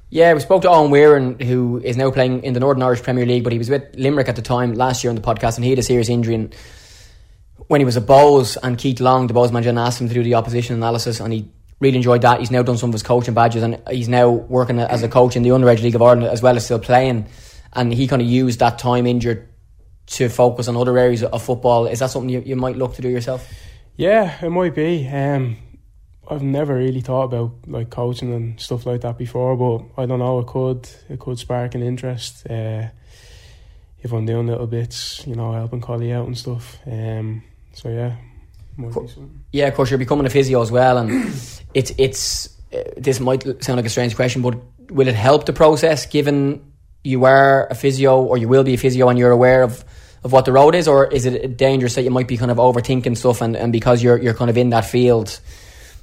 yeah, 0.10 0.34
we 0.34 0.40
spoke 0.40 0.62
to 0.62 0.68
Eoin 0.68 0.90
Wearen, 0.90 1.42
who 1.42 1.82
is 1.84 1.98
now 1.98 2.12
playing 2.12 2.44
in 2.44 2.54
the 2.54 2.60
Northern 2.60 2.84
Irish 2.84 3.02
Premier 3.02 3.26
League, 3.26 3.44
but 3.44 3.52
he 3.52 3.58
was 3.58 3.70
with 3.70 3.96
Limerick 3.96 4.30
at 4.30 4.36
the 4.36 4.42
time 4.42 4.74
last 4.74 5.04
year 5.04 5.10
on 5.10 5.16
the 5.16 5.22
podcast, 5.22 5.56
and 5.56 5.64
he 5.64 5.72
had 5.72 5.80
a 5.80 5.84
serious 5.84 6.10
injury. 6.10 6.36
And 6.36 6.56
when 7.68 7.82
he 7.82 7.86
was 7.86 7.98
at 7.98 8.06
Bohs, 8.06 8.58
and 8.62 8.78
Keith 8.78 9.00
Long, 9.00 9.28
the 9.28 9.34
Bohs 9.34 9.52
manager, 9.52 9.78
asked 9.78 10.00
him 10.00 10.08
to 10.08 10.14
do 10.14 10.24
the 10.24 10.36
opposition 10.36 10.76
analysis, 10.76 11.20
and 11.20 11.34
he 11.34 11.50
really 11.80 11.98
enjoyed 11.98 12.22
that. 12.22 12.40
He's 12.40 12.52
now 12.52 12.64
done 12.64 12.78
some 12.78 12.90
of 12.90 12.94
his 12.94 13.04
coaching 13.04 13.34
badges, 13.34 13.64
and 13.64 13.82
he's 13.90 14.10
now 14.10 14.30
working 14.30 14.80
as 14.80 15.04
a 15.04 15.10
coach 15.10 15.36
in 15.36 15.44
the 15.44 15.50
underage 15.50 15.82
league 15.82 15.96
of 15.96 16.02
Ireland 16.02 16.28
as 16.28 16.42
well 16.42 16.56
as 16.56 16.66
still 16.66 16.80
playing. 16.80 17.28
And 17.74 17.94
he 17.94 18.08
kind 18.08 18.22
of 18.22 18.28
used 18.28 18.60
that 18.60 18.80
time 18.80 19.06
injured 19.06 19.50
to 20.08 20.30
focus 20.30 20.68
on 20.68 20.78
other 20.78 20.98
areas 20.98 21.24
of 21.24 21.44
football. 21.44 21.88
Is 21.88 22.00
that 22.00 22.12
something 22.12 22.30
you, 22.30 22.42
you 22.46 22.56
might 22.56 22.78
look 22.78 22.96
to 22.96 23.02
do 23.02 23.10
yourself? 23.10 23.52
Yeah, 23.98 24.38
it 24.44 24.50
might 24.50 24.76
be. 24.76 25.08
Um, 25.08 25.58
I've 26.28 26.44
never 26.44 26.76
really 26.76 27.02
thought 27.02 27.26
about 27.26 27.52
like 27.68 27.90
coaching 27.90 28.34
and 28.34 28.60
stuff 28.60 28.86
like 28.86 29.02
that 29.02 29.18
before, 29.18 29.56
but 29.56 30.02
I 30.02 30.06
don't 30.06 30.20
know. 30.20 30.40
It 30.40 30.48
could 30.48 30.90
it 31.10 31.20
could 31.20 31.38
spark 31.38 31.76
an 31.76 31.84
interest 31.84 32.48
uh, 32.50 32.88
if 34.02 34.12
I'm 34.12 34.26
doing 34.26 34.48
little 34.48 34.68
bits, 34.68 35.26
you 35.28 35.36
know, 35.36 35.54
helping 35.54 35.82
Collie 35.82 36.14
out 36.14 36.26
and 36.26 36.38
stuff. 36.38 36.78
Um, 36.86 37.44
so 37.74 37.90
yeah, 37.90 38.16
something. 38.78 39.44
Yeah, 39.52 39.68
of 39.68 39.76
course, 39.76 39.90
you're 39.90 40.00
becoming 40.00 40.26
a 40.26 40.30
physio 40.30 40.62
as 40.62 40.72
well, 40.72 40.98
and 40.98 41.12
it's 41.74 41.92
it's 41.98 42.60
uh, 42.74 42.80
this 42.98 43.20
might 43.20 43.44
sound 43.64 43.78
like 43.78 43.86
a 43.86 43.90
strange 43.90 44.16
question, 44.16 44.42
but 44.42 44.56
will 44.90 45.08
it 45.08 45.16
help 45.16 45.46
the 45.46 45.54
process 45.54 46.06
given 46.06 46.72
you 47.04 47.26
are 47.26 47.68
a 47.68 47.76
physio 47.76 48.22
or 48.22 48.38
you 48.38 48.48
will 48.48 48.64
be 48.64 48.74
a 48.74 48.78
physio 48.78 49.10
and 49.10 49.20
you're 49.20 49.32
aware 49.32 49.64
of 49.64 49.86
of 50.24 50.32
what 50.32 50.46
the 50.46 50.52
road 50.52 50.74
is, 50.74 50.88
or 50.88 51.06
is 51.06 51.28
it 51.28 51.56
dangerous 51.56 51.94
that 51.94 52.02
you 52.02 52.10
might 52.10 52.28
be 52.28 52.36
kind 52.36 52.50
of 52.50 52.58
overthinking 52.58 53.16
stuff 53.16 53.42
and, 53.42 53.56
and 53.56 53.72
because 53.72 54.02
you're 54.02 54.18
you're 54.18 54.34
kind 54.34 54.50
of 54.50 54.58
in 54.58 54.72
that 54.72 54.84
field, 54.84 55.40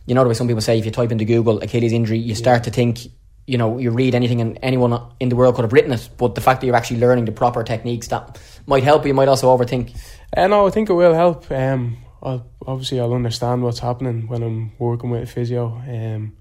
you 0.06 0.14
know 0.14 0.22
the 0.22 0.28
way 0.28 0.34
some 0.34 0.46
people 0.46 0.60
say 0.60 0.78
if 0.78 0.84
you 0.84 0.92
type 0.92 1.10
into 1.10 1.24
Google 1.24 1.58
Achilles 1.60 1.92
injury, 1.92 2.18
you 2.18 2.36
start 2.36 2.64
to 2.64 2.70
think, 2.70 3.00
you 3.48 3.58
know, 3.58 3.78
you 3.78 3.90
read 3.90 4.14
anything 4.14 4.40
and 4.40 4.60
anyone 4.62 4.96
in 5.18 5.28
the 5.28 5.34
world 5.34 5.56
could 5.56 5.64
have 5.64 5.72
written 5.72 5.92
it, 5.92 6.08
but 6.18 6.36
the 6.36 6.40
fact 6.40 6.60
that 6.60 6.68
you're 6.68 6.76
actually 6.76 7.00
learning 7.00 7.24
the 7.24 7.32
proper 7.32 7.64
techniques 7.64 8.06
that 8.08 8.40
might 8.66 8.84
help 8.84 9.02
you, 9.02 9.08
you 9.08 9.14
might 9.14 9.26
also 9.26 9.56
overthink. 9.56 9.92
Uh, 10.36 10.46
no, 10.46 10.68
I 10.68 10.70
think 10.70 10.88
it 10.88 10.94
will 10.94 11.14
help. 11.14 11.50
Um, 11.50 11.96
I'll, 12.22 12.46
obviously, 12.66 13.00
I'll 13.00 13.14
understand 13.14 13.62
what's 13.62 13.80
happening 13.80 14.28
when 14.28 14.42
I'm 14.42 14.72
working 14.78 15.10
with 15.10 15.24
a 15.24 15.26
physio. 15.26 15.82
Um, 15.88 16.36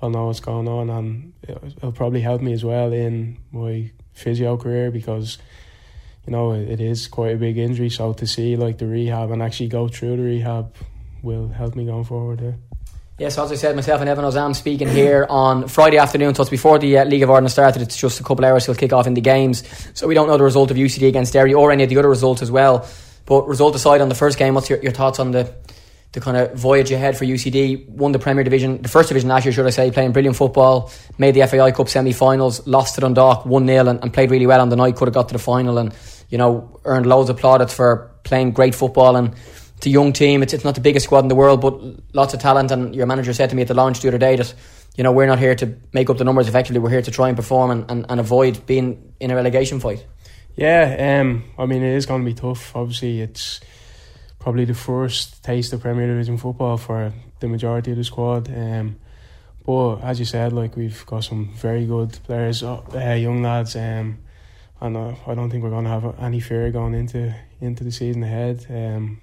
I'll 0.00 0.10
know 0.10 0.26
what's 0.26 0.40
going 0.40 0.68
on, 0.68 0.90
and 0.90 1.32
it'll, 1.42 1.92
probably 1.92 2.20
help 2.20 2.40
me 2.40 2.52
as 2.52 2.64
well 2.64 2.92
in 2.92 3.38
my 3.50 3.90
physio 4.12 4.56
career 4.56 4.90
because 4.90 5.38
you 6.26 6.32
know 6.32 6.52
it, 6.52 6.68
it 6.68 6.80
is 6.80 7.08
quite 7.08 7.34
a 7.34 7.38
big 7.38 7.58
injury. 7.58 7.90
So 7.90 8.12
to 8.12 8.26
see 8.26 8.56
like 8.56 8.78
the 8.78 8.86
rehab 8.86 9.30
and 9.30 9.42
actually 9.42 9.68
go 9.68 9.88
through 9.88 10.16
the 10.16 10.22
rehab 10.22 10.74
will 11.22 11.48
help 11.48 11.74
me 11.74 11.86
going 11.86 12.04
forward. 12.04 12.40
Yeah. 12.40 12.52
Yes, 13.16 13.38
as 13.38 13.52
I 13.52 13.54
said, 13.54 13.76
myself 13.76 14.00
and 14.00 14.10
Evan 14.10 14.24
Osam 14.24 14.56
speaking 14.56 14.88
here 14.88 15.24
on 15.30 15.68
Friday 15.68 15.98
afternoon, 15.98 16.34
so 16.34 16.42
it's 16.42 16.50
before 16.50 16.78
the 16.78 16.98
uh, 16.98 17.04
League 17.04 17.22
of 17.22 17.30
Ireland 17.30 17.50
started. 17.50 17.80
It's 17.80 17.96
just 17.96 18.20
a 18.20 18.24
couple 18.24 18.44
hours 18.44 18.64
till 18.64 18.74
kick 18.74 18.92
off 18.92 19.06
in 19.06 19.14
the 19.14 19.20
games, 19.20 19.62
so 19.94 20.06
we 20.08 20.14
don't 20.14 20.26
know 20.26 20.36
the 20.36 20.44
result 20.44 20.70
of 20.70 20.76
UCD 20.76 21.08
against 21.08 21.32
Derry 21.32 21.54
or 21.54 21.70
any 21.70 21.84
of 21.84 21.88
the 21.88 21.96
other 21.96 22.08
results 22.08 22.42
as 22.42 22.50
well. 22.50 22.88
But 23.26 23.48
result 23.48 23.74
aside 23.74 24.00
on 24.00 24.08
the 24.08 24.14
first 24.14 24.38
game, 24.38 24.54
what's 24.54 24.68
your, 24.68 24.80
your 24.82 24.92
thoughts 24.92 25.18
on 25.18 25.30
the 25.30 25.54
the 26.12 26.20
kind 26.20 26.36
of 26.36 26.54
voyage 26.54 26.92
ahead 26.92 27.16
for 27.16 27.24
UCD? 27.24 27.88
Won 27.88 28.12
the 28.12 28.18
Premier 28.18 28.44
Division, 28.44 28.80
the 28.80 28.88
first 28.88 29.08
division 29.08 29.28
last 29.28 29.44
year, 29.44 29.52
should 29.52 29.66
I 29.66 29.70
say, 29.70 29.90
playing 29.90 30.12
brilliant 30.12 30.36
football, 30.36 30.92
made 31.18 31.34
the 31.34 31.44
FAI 31.46 31.72
Cup 31.72 31.88
semi 31.88 32.12
finals, 32.12 32.66
lost 32.66 32.94
to 32.94 33.00
Dundalk 33.00 33.44
1 33.44 33.66
0 33.66 33.88
and, 33.88 34.00
and 34.02 34.12
played 34.12 34.30
really 34.30 34.46
well 34.46 34.60
on 34.60 34.68
the 34.68 34.76
night, 34.76 34.96
could 34.96 35.08
have 35.08 35.14
got 35.14 35.28
to 35.28 35.32
the 35.32 35.40
final 35.40 35.78
and, 35.78 35.92
you 36.28 36.38
know, 36.38 36.80
earned 36.84 37.06
loads 37.06 37.30
of 37.30 37.36
plaudits 37.36 37.74
for 37.74 38.12
playing 38.22 38.52
great 38.52 38.74
football 38.74 39.16
and 39.16 39.34
it's 39.76 39.86
a 39.86 39.90
young 39.90 40.12
team. 40.12 40.42
It's, 40.42 40.54
it's 40.54 40.64
not 40.64 40.74
the 40.74 40.80
biggest 40.80 41.04
squad 41.04 41.20
in 41.20 41.28
the 41.28 41.34
world, 41.34 41.60
but 41.60 41.78
lots 42.14 42.32
of 42.32 42.40
talent. 42.40 42.70
And 42.70 42.94
your 42.94 43.06
manager 43.06 43.32
said 43.32 43.50
to 43.50 43.56
me 43.56 43.62
at 43.62 43.68
the 43.68 43.74
launch 43.74 44.00
the 44.00 44.08
other 44.08 44.18
day 44.18 44.36
that, 44.36 44.54
you 44.96 45.04
know, 45.04 45.12
we're 45.12 45.26
not 45.26 45.38
here 45.38 45.54
to 45.56 45.76
make 45.92 46.08
up 46.08 46.16
the 46.16 46.24
numbers 46.24 46.48
effectively. 46.48 46.78
We're 46.78 46.90
here 46.90 47.02
to 47.02 47.10
try 47.10 47.28
and 47.28 47.36
perform 47.36 47.70
and, 47.70 47.90
and, 47.90 48.06
and 48.08 48.20
avoid 48.20 48.64
being 48.66 49.14
in 49.20 49.30
a 49.30 49.34
relegation 49.34 49.80
fight. 49.80 50.06
Yeah, 50.56 51.20
um, 51.20 51.44
I 51.58 51.66
mean, 51.66 51.82
it 51.82 51.94
is 51.94 52.06
going 52.06 52.24
to 52.24 52.30
be 52.30 52.34
tough. 52.34 52.76
Obviously, 52.76 53.20
it's 53.20 53.60
probably 54.38 54.64
the 54.64 54.74
first 54.74 55.42
taste 55.42 55.72
of 55.72 55.80
Premier 55.80 56.06
Division 56.06 56.38
football 56.38 56.76
for 56.76 57.12
the 57.40 57.48
majority 57.48 57.90
of 57.90 57.96
the 57.96 58.04
squad. 58.04 58.48
Um, 58.54 58.96
but 59.66 59.96
as 59.96 60.20
you 60.20 60.26
said, 60.26 60.52
like 60.52 60.76
we've 60.76 61.04
got 61.06 61.24
some 61.24 61.52
very 61.54 61.86
good 61.86 62.12
players, 62.24 62.62
uh, 62.62 63.16
young 63.18 63.42
lads, 63.42 63.74
um, 63.74 64.18
and 64.80 64.96
uh, 64.96 65.14
I 65.26 65.34
don't 65.34 65.50
think 65.50 65.64
we're 65.64 65.70
going 65.70 65.84
to 65.84 65.90
have 65.90 66.20
any 66.20 66.40
fear 66.40 66.70
going 66.70 66.94
into 66.94 67.34
into 67.60 67.82
the 67.82 67.90
season 67.90 68.22
ahead. 68.22 68.66
Um, 68.68 69.20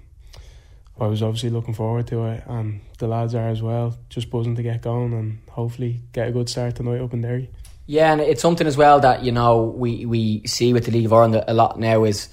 I 1.00 1.06
was 1.06 1.22
obviously 1.22 1.50
looking 1.50 1.74
forward 1.74 2.08
to 2.08 2.26
it, 2.26 2.42
and 2.46 2.80
the 2.98 3.06
lads 3.06 3.34
are 3.34 3.48
as 3.48 3.62
well. 3.62 3.96
Just 4.08 4.30
buzzing 4.30 4.56
to 4.56 4.62
get 4.62 4.82
going 4.82 5.12
and 5.14 5.38
hopefully 5.48 6.00
get 6.12 6.28
a 6.28 6.32
good 6.32 6.48
start 6.48 6.76
tonight 6.76 7.00
up 7.00 7.12
in 7.12 7.22
Derry. 7.22 7.48
Yeah, 7.86 8.12
and 8.12 8.20
it's 8.20 8.40
something 8.40 8.66
as 8.66 8.76
well 8.76 9.00
that 9.00 9.24
you 9.24 9.32
know 9.32 9.64
we 9.64 10.06
we 10.06 10.46
see 10.46 10.72
with 10.72 10.84
the 10.84 10.92
League 10.92 11.06
of 11.06 11.12
Ireland 11.12 11.44
a 11.46 11.54
lot 11.54 11.78
now 11.78 12.04
is 12.04 12.28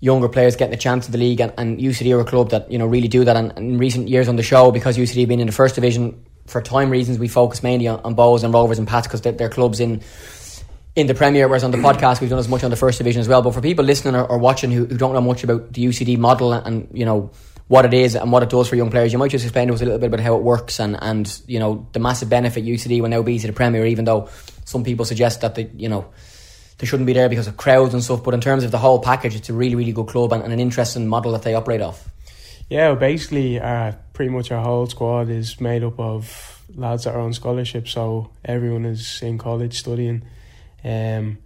younger 0.00 0.28
players 0.28 0.56
getting 0.56 0.74
a 0.74 0.78
chance 0.78 1.06
in 1.06 1.12
the 1.12 1.18
league, 1.18 1.40
and, 1.40 1.52
and 1.56 1.78
UCD 1.78 2.14
are 2.14 2.20
a 2.20 2.24
club 2.24 2.50
that 2.50 2.70
you 2.70 2.78
know 2.78 2.86
really 2.86 3.08
do 3.08 3.24
that. 3.24 3.36
And, 3.36 3.52
and 3.56 3.70
in 3.70 3.78
recent 3.78 4.08
years 4.08 4.28
on 4.28 4.36
the 4.36 4.42
show, 4.42 4.70
because 4.70 4.98
UCD 4.98 5.20
have 5.20 5.28
been 5.28 5.40
in 5.40 5.46
the 5.46 5.52
first 5.52 5.74
division 5.74 6.24
for 6.46 6.60
time 6.60 6.90
reasons, 6.90 7.18
we 7.18 7.28
focus 7.28 7.62
mainly 7.62 7.88
on, 7.88 8.00
on 8.00 8.14
Bohs 8.14 8.44
and 8.44 8.52
Rovers 8.52 8.78
and 8.78 8.86
Pats 8.86 9.06
because 9.06 9.22
they're, 9.22 9.32
they're 9.32 9.48
clubs 9.48 9.80
in 9.80 10.02
in 10.94 11.06
the 11.08 11.14
Premier, 11.14 11.48
whereas 11.48 11.64
on 11.64 11.72
the 11.72 11.78
podcast 11.78 12.20
we've 12.20 12.30
done 12.30 12.38
as 12.38 12.48
much 12.48 12.62
on 12.62 12.70
the 12.70 12.76
first 12.76 12.98
division 12.98 13.20
as 13.20 13.26
well. 13.26 13.42
But 13.42 13.54
for 13.54 13.60
people 13.60 13.84
listening 13.84 14.14
or, 14.14 14.24
or 14.24 14.38
watching 14.38 14.70
who, 14.70 14.84
who 14.84 14.96
don't 14.96 15.12
know 15.14 15.20
much 15.20 15.42
about 15.42 15.72
the 15.72 15.86
UCD 15.86 16.18
model 16.18 16.52
and, 16.52 16.66
and 16.66 16.88
you 16.92 17.04
know 17.04 17.30
what 17.66 17.84
it 17.84 17.94
is 17.94 18.14
and 18.14 18.30
what 18.30 18.42
it 18.42 18.50
does 18.50 18.68
for 18.68 18.76
young 18.76 18.90
players. 18.90 19.12
You 19.12 19.18
might 19.18 19.30
just 19.30 19.44
explain 19.44 19.68
to 19.68 19.74
us 19.74 19.80
a 19.80 19.84
little 19.84 19.98
bit 19.98 20.06
about 20.06 20.20
how 20.20 20.36
it 20.36 20.42
works 20.42 20.80
and, 20.80 20.96
and 21.00 21.40
you 21.46 21.58
know 21.58 21.86
the 21.92 21.98
massive 21.98 22.28
benefit 22.28 22.64
UCD 22.64 23.00
will 23.00 23.08
now 23.08 23.22
be 23.22 23.38
to 23.38 23.46
the 23.46 23.52
Premier, 23.52 23.86
even 23.86 24.04
though 24.04 24.28
some 24.64 24.84
people 24.84 25.04
suggest 25.04 25.40
that 25.40 25.54
they 25.54 25.70
you 25.76 25.88
know 25.88 26.06
they 26.78 26.86
shouldn't 26.86 27.06
be 27.06 27.12
there 27.12 27.28
because 27.28 27.46
of 27.46 27.56
crowds 27.56 27.94
and 27.94 28.02
stuff. 28.02 28.22
But 28.22 28.34
in 28.34 28.40
terms 28.40 28.64
of 28.64 28.70
the 28.70 28.78
whole 28.78 29.00
package, 29.00 29.34
it's 29.34 29.48
a 29.48 29.54
really 29.54 29.74
really 29.74 29.92
good 29.92 30.08
club 30.08 30.32
and, 30.32 30.42
and 30.42 30.52
an 30.52 30.60
interesting 30.60 31.08
model 31.08 31.32
that 31.32 31.42
they 31.42 31.54
operate 31.54 31.80
off. 31.80 32.08
Yeah, 32.68 32.88
well, 32.88 32.96
basically, 32.96 33.60
uh, 33.60 33.92
pretty 34.14 34.30
much 34.30 34.50
our 34.50 34.62
whole 34.62 34.86
squad 34.86 35.28
is 35.28 35.60
made 35.60 35.84
up 35.84 36.00
of 36.00 36.62
lads 36.74 37.04
that 37.04 37.14
are 37.14 37.20
on 37.20 37.34
scholarship, 37.34 37.88
so 37.88 38.30
everyone 38.44 38.86
is 38.86 39.22
in 39.22 39.36
college 39.36 39.78
studying. 39.78 40.24
Um, 40.82 41.38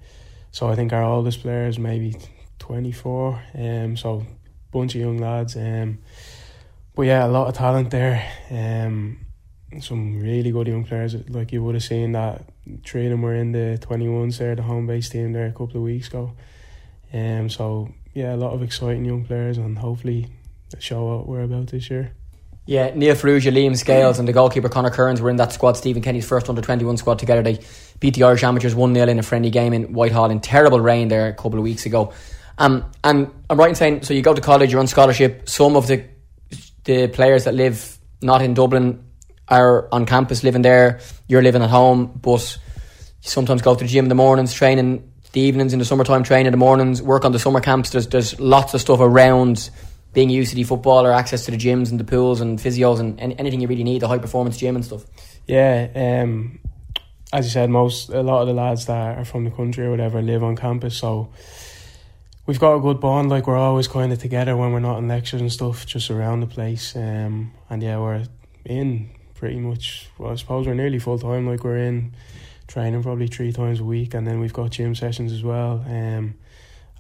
so 0.53 0.69
I 0.69 0.75
think 0.75 0.93
our 0.93 1.03
oldest 1.03 1.43
player 1.43 1.67
is 1.67 1.79
maybe 1.79 2.17
twenty 2.59 2.93
four. 2.93 3.41
Um, 3.55 3.97
so 3.97 4.27
bunch 4.71 4.95
of 4.95 5.01
young 5.01 5.19
lads. 5.19 5.57
Um, 5.57 5.99
but 6.95 7.03
yeah, 7.03 7.27
a 7.27 7.29
lot 7.29 7.49
of 7.49 7.55
talent 7.55 7.91
there. 7.91 8.29
Um, 8.51 9.21
some 9.81 10.21
really 10.21 10.51
good 10.51 10.67
young 10.67 10.85
players. 10.85 11.15
Like 11.29 11.53
you 11.53 11.63
would 11.63 11.75
have 11.75 11.85
seen 11.85 12.13
that 12.13 12.45
three 12.85 13.07
of 13.07 13.11
them 13.11 13.23
were 13.23 13.35
in 13.35 13.53
the 13.53 13.79
21s 13.81 14.39
there, 14.39 14.55
the 14.55 14.63
home 14.63 14.87
base 14.87 15.09
team 15.09 15.33
there 15.33 15.47
a 15.47 15.53
couple 15.53 15.77
of 15.77 15.83
weeks 15.83 16.09
ago. 16.09 16.33
Um, 17.13 17.49
so 17.49 17.93
yeah, 18.15 18.35
a 18.35 18.37
lot 18.37 18.53
of 18.53 18.63
exciting 18.63 19.05
young 19.05 19.25
players 19.25 19.59
and 19.59 19.79
hopefully 19.79 20.27
show 20.79 21.05
what 21.05 21.29
we're 21.29 21.43
about 21.43 21.69
this 21.69 21.89
year. 21.91 22.13
Yeah, 22.67 22.93
Neil 22.95 23.15
Farrugia, 23.15 23.51
Liam 23.51 23.75
Scales, 23.75 24.19
and 24.19 24.29
the 24.29 24.33
goalkeeper 24.35 24.69
Conor 24.69 24.91
Kearns 24.91 25.23
were 25.23 25.31
in 25.31 25.37
that 25.37 25.53
squad. 25.53 25.79
Stephen 25.79 26.03
Kenny's 26.03 26.29
first 26.29 26.51
under 26.51 26.61
21 26.61 26.99
squad 26.99 27.19
together. 27.19 27.43
They 27.43 27.61
beat 27.99 28.13
the 28.13 28.25
Irish 28.25 28.45
Amateurs 28.45 28.75
1 28.75 28.93
0 28.93 29.09
in 29.09 29.19
a 29.19 29.23
friendly 29.23 29.49
game 29.49 29.73
in 29.73 29.95
Whitehall 29.95 30.31
in 30.31 30.41
terrible 30.41 30.79
rain 30.79 31.09
there 31.09 31.29
a 31.29 31.33
couple 31.33 31.59
of 31.59 31.63
weeks 31.63 31.87
ago. 31.87 32.13
Um, 32.59 32.91
and 33.05 33.31
I'm 33.49 33.59
right 33.59 33.71
in 33.71 33.75
saying, 33.75 34.03
so 34.03 34.13
you 34.13 34.23
go 34.23 34.35
to 34.35 34.41
college, 34.41 34.73
you're 34.73 34.81
on 34.81 34.89
scholarship. 34.89 35.49
Some 35.49 35.77
of 35.77 35.87
the 35.87 36.05
the 36.85 37.09
players 37.09 37.45
that 37.45 37.55
live 37.55 37.99
not 38.23 38.43
in 38.43 38.55
Dublin 38.55 39.05
are 39.49 39.89
on 39.93 40.07
campus 40.07 40.43
living 40.43 40.63
there. 40.63 41.01
You're 41.29 41.43
living 41.43 41.63
at 41.63 41.71
home, 41.71 42.19
but 42.21 42.59
you 43.23 43.31
sometimes 43.31 43.63
go 43.63 43.75
to 43.75 43.85
the 43.85 43.89
gym 43.89 44.07
in 44.07 44.09
the 44.09 44.15
mornings, 44.15 44.53
training 44.53 45.13
the 45.33 45.41
evenings 45.41 45.73
in 45.73 45.79
the 45.79 45.85
summertime, 45.85 46.23
training 46.23 46.47
in 46.47 46.53
the 46.53 46.59
mornings, 46.59 47.03
work 47.03 47.25
on 47.25 47.33
the 47.33 47.39
summer 47.39 47.61
camps. 47.61 47.91
There's 47.91 48.07
there's 48.09 48.41
lots 48.41 48.75
of 48.75 48.81
stuff 48.81 49.01
around 49.01 49.71
being 50.15 50.31
UCD 50.31 50.67
footballer, 50.67 51.13
access 51.13 51.45
to 51.45 51.51
the 51.51 51.57
gyms 51.57 51.91
and 51.91 52.01
the 52.01 52.05
pools 52.05 52.41
and 52.41 52.59
physios 52.59 52.99
and 52.99 53.21
anything 53.21 53.61
you 53.61 53.69
really 53.69 53.85
need, 53.85 54.03
the 54.03 54.09
high 54.09 54.19
performance 54.19 54.57
gym 54.57 54.75
and 54.75 54.85
stuff. 54.85 55.05
Yeah, 55.47 55.89
um, 55.95 56.59
as 57.33 57.45
you 57.45 57.51
said, 57.51 57.71
most 57.71 58.09
a 58.09 58.23
lot 58.23 58.41
of 58.41 58.49
the 58.49 58.55
lads 58.55 58.87
that 58.87 59.19
are 59.19 59.25
from 59.25 59.45
the 59.45 59.51
country 59.51 59.85
or 59.85 59.91
whatever 59.91 60.23
live 60.23 60.43
on 60.43 60.57
campus, 60.57 60.97
so 60.97 61.31
we've 62.49 62.59
got 62.59 62.75
a 62.75 62.81
good 62.81 62.99
bond. 62.99 63.29
Like 63.29 63.47
we're 63.47 63.57
always 63.57 63.87
kind 63.87 64.13
of 64.13 64.19
together 64.19 64.57
when 64.57 64.73
we're 64.73 64.81
not 64.81 64.99
in 64.99 65.07
lectures 65.07 65.41
and 65.41 65.53
stuff, 65.53 65.87
just 65.87 66.11
around 66.11 66.41
the 66.41 66.47
place. 66.47 66.97
Um, 66.97 67.53
and 67.71 67.81
yeah, 67.81 67.99
we're 68.01 68.25
in 68.65 69.11
pretty 69.35 69.61
much. 69.61 70.09
Well, 70.19 70.33
I 70.33 70.35
suppose 70.35 70.67
we're 70.67 70.75
nearly 70.75 70.99
full 70.99 71.19
time. 71.19 71.47
Like 71.47 71.63
we're 71.63 71.77
in 71.77 72.17
training 72.67 73.05
probably 73.05 73.29
three 73.29 73.53
times 73.53 73.79
a 73.79 73.85
week, 73.85 74.15
and 74.15 74.27
then 74.27 74.41
we've 74.41 74.53
got 74.53 74.71
gym 74.71 74.97
sessions 74.97 75.31
as 75.31 75.45
well. 75.45 75.85
Um, 75.87 76.35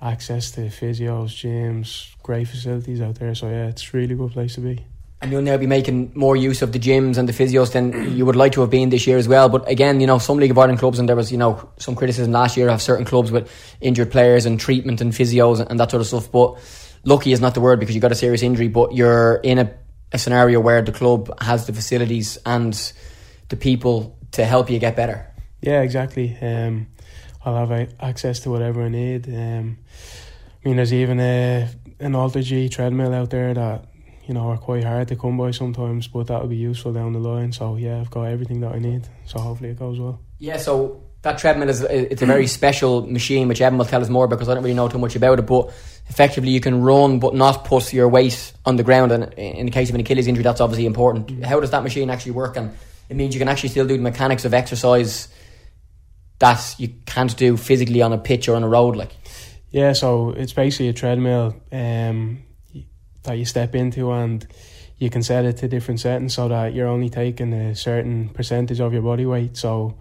access 0.01 0.53
to 0.53 0.61
physios, 0.69 1.31
gyms, 1.35 2.15
great 2.23 2.47
facilities 2.47 3.01
out 3.01 3.17
there. 3.17 3.35
So 3.35 3.49
yeah, 3.49 3.67
it's 3.67 3.93
really 3.93 4.15
good 4.15 4.33
place 4.33 4.55
to 4.55 4.61
be 4.61 4.85
and 5.21 5.33
you'll 5.33 5.43
now 5.43 5.57
be 5.57 5.67
making 5.67 6.13
more 6.15 6.37
use 6.37 6.63
of 6.63 6.73
the 6.73 6.79
gyms 6.79 7.19
and 7.19 7.29
the 7.29 7.33
physios 7.33 7.73
than 7.73 8.17
you 8.17 8.25
would 8.25 8.37
like 8.37 8.53
to 8.53 8.61
have 8.61 8.71
been 8.71 8.91
this 8.91 9.07
year 9.07 9.19
as 9.19 9.27
well. 9.27 9.49
But 9.49 9.69
again, 9.69 10.01
you 10.01 10.07
know, 10.07 10.19
some 10.19 10.39
League 10.39 10.53
of 10.53 10.59
Ireland 10.59 10.79
clubs, 10.79 10.99
and 10.99 11.09
there 11.09 11.17
was, 11.17 11.33
you 11.33 11.39
know, 11.39 11.69
some 11.79 11.97
criticism 11.97 12.31
last 12.31 12.57
year 12.57 12.69
of 12.69 12.81
certain 12.81 13.05
clubs 13.05 13.33
with 13.33 13.51
injured 13.81 14.13
players 14.13 14.47
and 14.47 14.61
treatment 14.61 15.01
and 15.01 15.13
physios 15.13 15.65
and 15.65 15.81
that 15.81 15.91
sort 15.91 16.01
of 16.01 16.07
stuff. 16.07 16.31
But 16.31 16.59
lucky 17.05 17.33
is 17.33 17.41
not 17.41 17.55
the 17.55 17.61
word 17.61 17.81
because 17.81 17.95
you 17.95 18.01
got 18.01 18.13
a 18.13 18.17
serious 18.17 18.43
injury, 18.43 18.69
but 18.69 18.95
you're 18.95 19.37
in 19.37 19.59
a, 19.59 19.75
a 20.13 20.19
scenario 20.19 20.61
where 20.61 20.83
the 20.83 20.93
club 20.93 21.43
has 21.43 21.67
the 21.67 21.73
facilities 21.73 22.39
and 22.47 22.93
the 23.49 23.57
people 23.57 24.17
to 24.33 24.45
help 24.45 24.71
you 24.71 24.79
get 24.79 24.95
better. 24.95 25.27
Yeah, 25.61 25.83
exactly. 25.83 26.37
Um, 26.41 26.87
I'll 27.45 27.67
have 27.67 27.93
access 27.99 28.41
to 28.41 28.51
whatever 28.51 28.83
I 28.83 28.89
need. 28.89 29.27
Um, 29.29 29.79
I 30.65 30.69
mean, 30.69 30.77
there's 30.77 30.93
even 30.93 31.19
a 31.19 31.69
an 32.01 32.15
Alter 32.15 32.43
G 32.43 32.69
treadmill 32.69 33.13
out 33.13 33.31
there 33.31 33.55
that 33.55 33.88
you 34.29 34.35
know, 34.35 34.51
are 34.51 34.59
quite 34.59 34.85
hard 34.85 35.09
to 35.09 35.17
come 35.17 35.39
by 35.39 35.51
sometimes, 35.51 36.07
but 36.07 36.27
that'll 36.27 36.49
be 36.49 36.57
useful 36.57 36.93
down 36.93 37.15
the 37.15 37.19
line. 37.19 37.51
So 37.51 37.77
yeah, 37.77 37.99
I've 37.99 38.11
got 38.11 38.25
everything 38.25 38.61
that 38.61 38.75
I 38.75 38.79
need. 38.79 39.09
So 39.25 39.41
hopefully 39.41 39.71
it 39.71 39.79
goes 39.79 39.99
well. 39.99 40.21
Yeah, 40.39 40.59
so 40.59 41.03
that 41.23 41.39
treadmill 41.39 41.71
is 41.71 41.81
it's 41.81 42.21
a 42.21 42.27
very 42.27 42.47
special 42.47 43.07
machine, 43.07 43.49
which 43.49 43.63
Evan 43.63 43.79
will 43.79 43.87
tell 43.87 44.03
us 44.03 44.11
more 44.11 44.29
because 44.29 44.51
I 44.51 44.55
don't 44.55 44.63
really 44.63 44.75
know 44.75 44.87
too 44.87 44.99
much 44.99 45.17
about 45.17 45.39
it. 45.39 45.47
But 45.47 45.69
effectively, 46.09 46.51
you 46.51 46.61
can 46.61 46.83
run 46.83 47.19
but 47.19 47.35
not 47.35 47.65
put 47.65 47.91
your 47.95 48.07
weight 48.07 48.53
on 48.67 48.77
the 48.77 48.83
ground. 48.83 49.13
And 49.13 49.33
in 49.35 49.65
the 49.65 49.73
case 49.73 49.89
of 49.89 49.95
an 49.95 50.03
Achilles 50.03 50.27
injury, 50.27 50.45
that's 50.45 50.61
obviously 50.61 50.85
important. 50.85 51.43
How 51.43 51.59
does 51.59 51.71
that 51.71 51.83
machine 51.83 52.11
actually 52.11 52.33
work? 52.33 52.59
And 52.59 52.77
it 53.09 53.17
means 53.17 53.35
you 53.35 53.41
can 53.41 53.49
actually 53.49 53.71
still 53.71 53.87
do 53.87 53.97
the 53.97 54.03
mechanics 54.03 54.45
of 54.45 54.53
exercise 54.53 55.29
that 56.39 56.75
you 56.79 56.89
can't 57.07 57.35
do 57.37 57.57
physically 57.57 58.03
on 58.03 58.13
a 58.13 58.19
pitch 58.19 58.47
or 58.47 58.57
on 58.57 58.63
a 58.63 58.69
road, 58.69 58.95
like. 58.95 59.11
Yeah, 59.71 59.95
so 59.95 60.31
it's 60.31 60.53
basically 60.53 60.89
a 60.89 60.93
treadmill 60.93 61.55
um, 61.73 62.43
that 63.29 63.39
you 63.39 63.45
step 63.45 63.75
into 63.75 64.11
and 64.11 64.47
you 64.99 65.11
can 65.11 65.23
set 65.23 65.45
it 65.45 65.59
to 65.59 65.69
different 65.69 66.01
settings 66.01 66.35
so 66.35 66.49
that 66.49 66.75
you're 66.75 66.89
only 66.89 67.09
taking 67.09 67.53
a 67.53 67.75
certain 67.75 68.29
percentage 68.31 68.81
of 68.81 68.93
your 68.93 69.03
body 69.03 69.27
weight. 69.27 69.57
So 69.57 69.97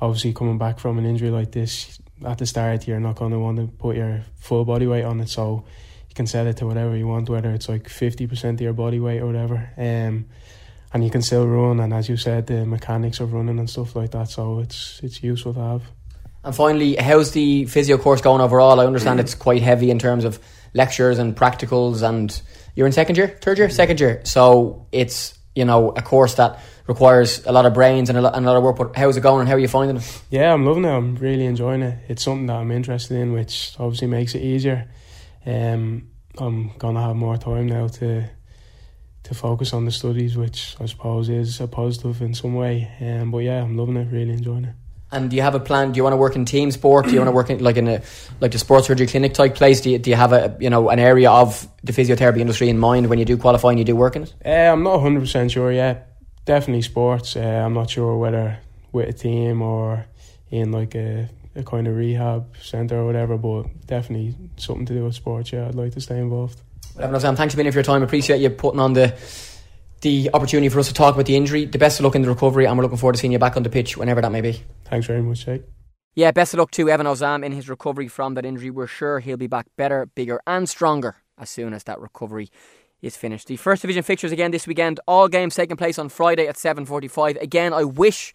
obviously 0.00 0.32
coming 0.32 0.58
back 0.58 0.80
from 0.80 0.98
an 0.98 1.06
injury 1.06 1.30
like 1.30 1.52
this 1.52 2.00
at 2.26 2.38
the 2.38 2.46
start 2.46 2.86
you're 2.86 3.00
not 3.00 3.16
going 3.16 3.30
to 3.30 3.38
want 3.38 3.56
to 3.56 3.66
put 3.78 3.96
your 3.96 4.22
full 4.36 4.64
body 4.64 4.86
weight 4.86 5.04
on 5.04 5.20
it 5.20 5.28
so 5.28 5.64
you 6.08 6.14
can 6.14 6.26
set 6.26 6.46
it 6.46 6.56
to 6.56 6.66
whatever 6.66 6.96
you 6.96 7.06
want 7.06 7.28
whether 7.28 7.50
it's 7.52 7.68
like 7.68 7.84
50% 7.84 8.54
of 8.54 8.60
your 8.60 8.72
body 8.72 9.00
weight 9.00 9.20
or 9.20 9.26
whatever 9.26 9.70
um, 9.76 10.26
and 10.92 11.04
you 11.04 11.10
can 11.10 11.22
still 11.22 11.46
run 11.46 11.80
and 11.80 11.92
as 11.92 12.08
you 12.08 12.16
said 12.16 12.46
the 12.46 12.64
mechanics 12.66 13.20
of 13.20 13.32
running 13.32 13.58
and 13.58 13.70
stuff 13.70 13.96
like 13.96 14.10
that 14.10 14.28
so 14.28 14.60
it's 14.60 15.00
it's 15.02 15.22
useful 15.22 15.54
to 15.54 15.60
have 15.60 15.82
and 16.44 16.54
finally, 16.54 16.96
how's 16.96 17.30
the 17.30 17.66
physio 17.66 17.98
course 17.98 18.20
going 18.20 18.40
overall? 18.40 18.80
I 18.80 18.86
understand 18.86 19.20
it's 19.20 19.34
quite 19.34 19.62
heavy 19.62 19.90
in 19.90 19.98
terms 19.98 20.24
of 20.24 20.40
lectures 20.74 21.18
and 21.18 21.36
practicals, 21.36 22.02
and 22.02 22.42
you're 22.74 22.86
in 22.86 22.92
second 22.92 23.16
year, 23.16 23.28
third 23.28 23.58
year, 23.58 23.68
second 23.70 24.00
year. 24.00 24.20
So 24.24 24.86
it's 24.92 25.38
you 25.54 25.64
know 25.64 25.90
a 25.90 26.02
course 26.02 26.34
that 26.34 26.60
requires 26.86 27.44
a 27.46 27.52
lot 27.52 27.66
of 27.66 27.74
brains 27.74 28.08
and 28.08 28.18
a 28.18 28.22
lot, 28.22 28.34
and 28.34 28.44
a 28.44 28.48
lot 28.48 28.56
of 28.56 28.62
work. 28.62 28.76
But 28.76 28.96
how's 28.96 29.16
it 29.16 29.20
going, 29.20 29.40
and 29.40 29.48
how 29.48 29.54
are 29.54 29.58
you 29.58 29.68
finding 29.68 29.96
it? 29.96 30.22
Yeah, 30.30 30.52
I'm 30.52 30.64
loving 30.64 30.84
it. 30.84 30.90
I'm 30.90 31.16
really 31.16 31.44
enjoying 31.44 31.82
it. 31.82 31.98
It's 32.08 32.22
something 32.22 32.46
that 32.46 32.56
I'm 32.56 32.70
interested 32.70 33.16
in, 33.16 33.32
which 33.32 33.74
obviously 33.78 34.08
makes 34.08 34.34
it 34.34 34.42
easier. 34.42 34.88
Um, 35.44 36.08
I'm 36.38 36.76
gonna 36.78 37.02
have 37.02 37.16
more 37.16 37.36
time 37.36 37.66
now 37.66 37.88
to 37.88 38.28
to 39.24 39.34
focus 39.34 39.72
on 39.72 39.84
the 39.84 39.92
studies, 39.92 40.36
which 40.36 40.76
I 40.80 40.86
suppose 40.86 41.28
is 41.28 41.60
a 41.60 41.68
positive 41.68 42.22
in 42.22 42.34
some 42.34 42.54
way. 42.54 42.90
Um, 43.00 43.30
but 43.30 43.38
yeah, 43.38 43.62
I'm 43.62 43.76
loving 43.76 43.96
it. 43.96 44.10
Really 44.10 44.32
enjoying 44.32 44.64
it. 44.64 44.74
And 45.12 45.28
do 45.28 45.36
you 45.36 45.42
have 45.42 45.54
a 45.54 45.60
plan? 45.60 45.92
Do 45.92 45.98
you 45.98 46.02
want 46.02 46.14
to 46.14 46.16
work 46.16 46.36
in 46.36 46.46
team 46.46 46.70
sport? 46.70 47.04
Do 47.04 47.12
you 47.12 47.18
want 47.18 47.28
to 47.28 47.32
work 47.32 47.50
in 47.50 47.62
like 47.62 47.76
in 47.76 47.86
a 47.86 48.02
like 48.40 48.52
the 48.52 48.58
sports 48.58 48.86
surgery 48.86 49.06
clinic 49.06 49.34
type 49.34 49.54
place? 49.54 49.82
Do 49.82 49.90
you, 49.90 49.98
do 49.98 50.08
you 50.08 50.16
have 50.16 50.32
a 50.32 50.56
you 50.58 50.70
know 50.70 50.88
an 50.88 50.98
area 50.98 51.30
of 51.30 51.68
the 51.84 51.92
physiotherapy 51.92 52.40
industry 52.40 52.70
in 52.70 52.78
mind 52.78 53.08
when 53.08 53.18
you 53.18 53.26
do 53.26 53.36
qualify 53.36 53.68
and 53.68 53.78
you 53.78 53.84
do 53.84 53.94
work 53.94 54.16
in 54.16 54.22
it? 54.22 54.34
Uh, 54.44 54.72
I'm 54.72 54.82
not 54.82 55.02
100 55.02 55.20
percent 55.20 55.50
sure 55.50 55.70
yet. 55.70 56.16
Definitely 56.46 56.82
sports. 56.82 57.36
Uh, 57.36 57.40
I'm 57.40 57.74
not 57.74 57.90
sure 57.90 58.16
whether 58.16 58.58
with 58.92 59.08
a 59.08 59.12
team 59.12 59.60
or 59.60 60.06
in 60.50 60.72
like 60.72 60.94
a, 60.94 61.28
a 61.54 61.62
kind 61.62 61.86
of 61.86 61.96
rehab 61.96 62.56
centre 62.60 62.96
or 62.96 63.06
whatever, 63.06 63.36
but 63.36 63.64
definitely 63.86 64.34
something 64.56 64.86
to 64.86 64.94
do 64.94 65.04
with 65.04 65.14
sports. 65.14 65.52
Yeah, 65.52 65.68
I'd 65.68 65.74
like 65.74 65.92
to 65.92 66.00
stay 66.00 66.18
involved. 66.18 66.58
Well, 66.96 67.20
Sam, 67.20 67.36
thanks 67.36 67.54
for 67.54 67.58
being 67.58 67.66
here 67.66 67.72
for 67.72 67.78
your 67.78 67.84
time. 67.84 68.02
Appreciate 68.02 68.40
you 68.40 68.50
putting 68.50 68.80
on 68.80 68.94
the 68.94 69.14
the 70.02 70.30
opportunity 70.34 70.68
for 70.68 70.80
us 70.80 70.88
to 70.88 70.94
talk 70.94 71.14
about 71.14 71.26
the 71.26 71.36
injury. 71.36 71.64
The 71.64 71.78
best 71.78 72.00
of 72.00 72.04
luck 72.04 72.14
in 72.14 72.22
the 72.22 72.28
recovery, 72.28 72.66
and 72.66 72.76
we're 72.76 72.82
looking 72.82 72.98
forward 72.98 73.14
to 73.14 73.18
seeing 73.18 73.32
you 73.32 73.38
back 73.38 73.56
on 73.56 73.62
the 73.62 73.70
pitch 73.70 73.96
whenever 73.96 74.20
that 74.20 74.32
may 74.32 74.40
be. 74.40 74.62
Thanks 74.92 75.06
very 75.06 75.22
much, 75.22 75.46
Jake. 75.46 75.62
Yeah, 76.14 76.32
best 76.32 76.52
of 76.52 76.58
luck 76.60 76.70
to 76.72 76.90
Evan 76.90 77.06
Osam 77.06 77.42
in 77.42 77.52
his 77.52 77.66
recovery 77.66 78.08
from 78.08 78.34
that 78.34 78.44
injury. 78.44 78.68
We're 78.68 78.86
sure 78.86 79.20
he'll 79.20 79.38
be 79.38 79.46
back 79.46 79.68
better, 79.78 80.04
bigger, 80.04 80.42
and 80.46 80.68
stronger 80.68 81.16
as 81.38 81.48
soon 81.48 81.72
as 81.72 81.84
that 81.84 81.98
recovery 81.98 82.50
is 83.00 83.16
finished. 83.16 83.46
The 83.46 83.56
first 83.56 83.80
division 83.80 84.02
fixtures 84.02 84.32
again 84.32 84.50
this 84.50 84.66
weekend. 84.66 85.00
All 85.08 85.28
games 85.28 85.54
taking 85.54 85.78
place 85.78 85.98
on 85.98 86.10
Friday 86.10 86.46
at 86.46 86.58
7:45. 86.58 87.40
Again, 87.40 87.72
I 87.72 87.84
wish 87.84 88.34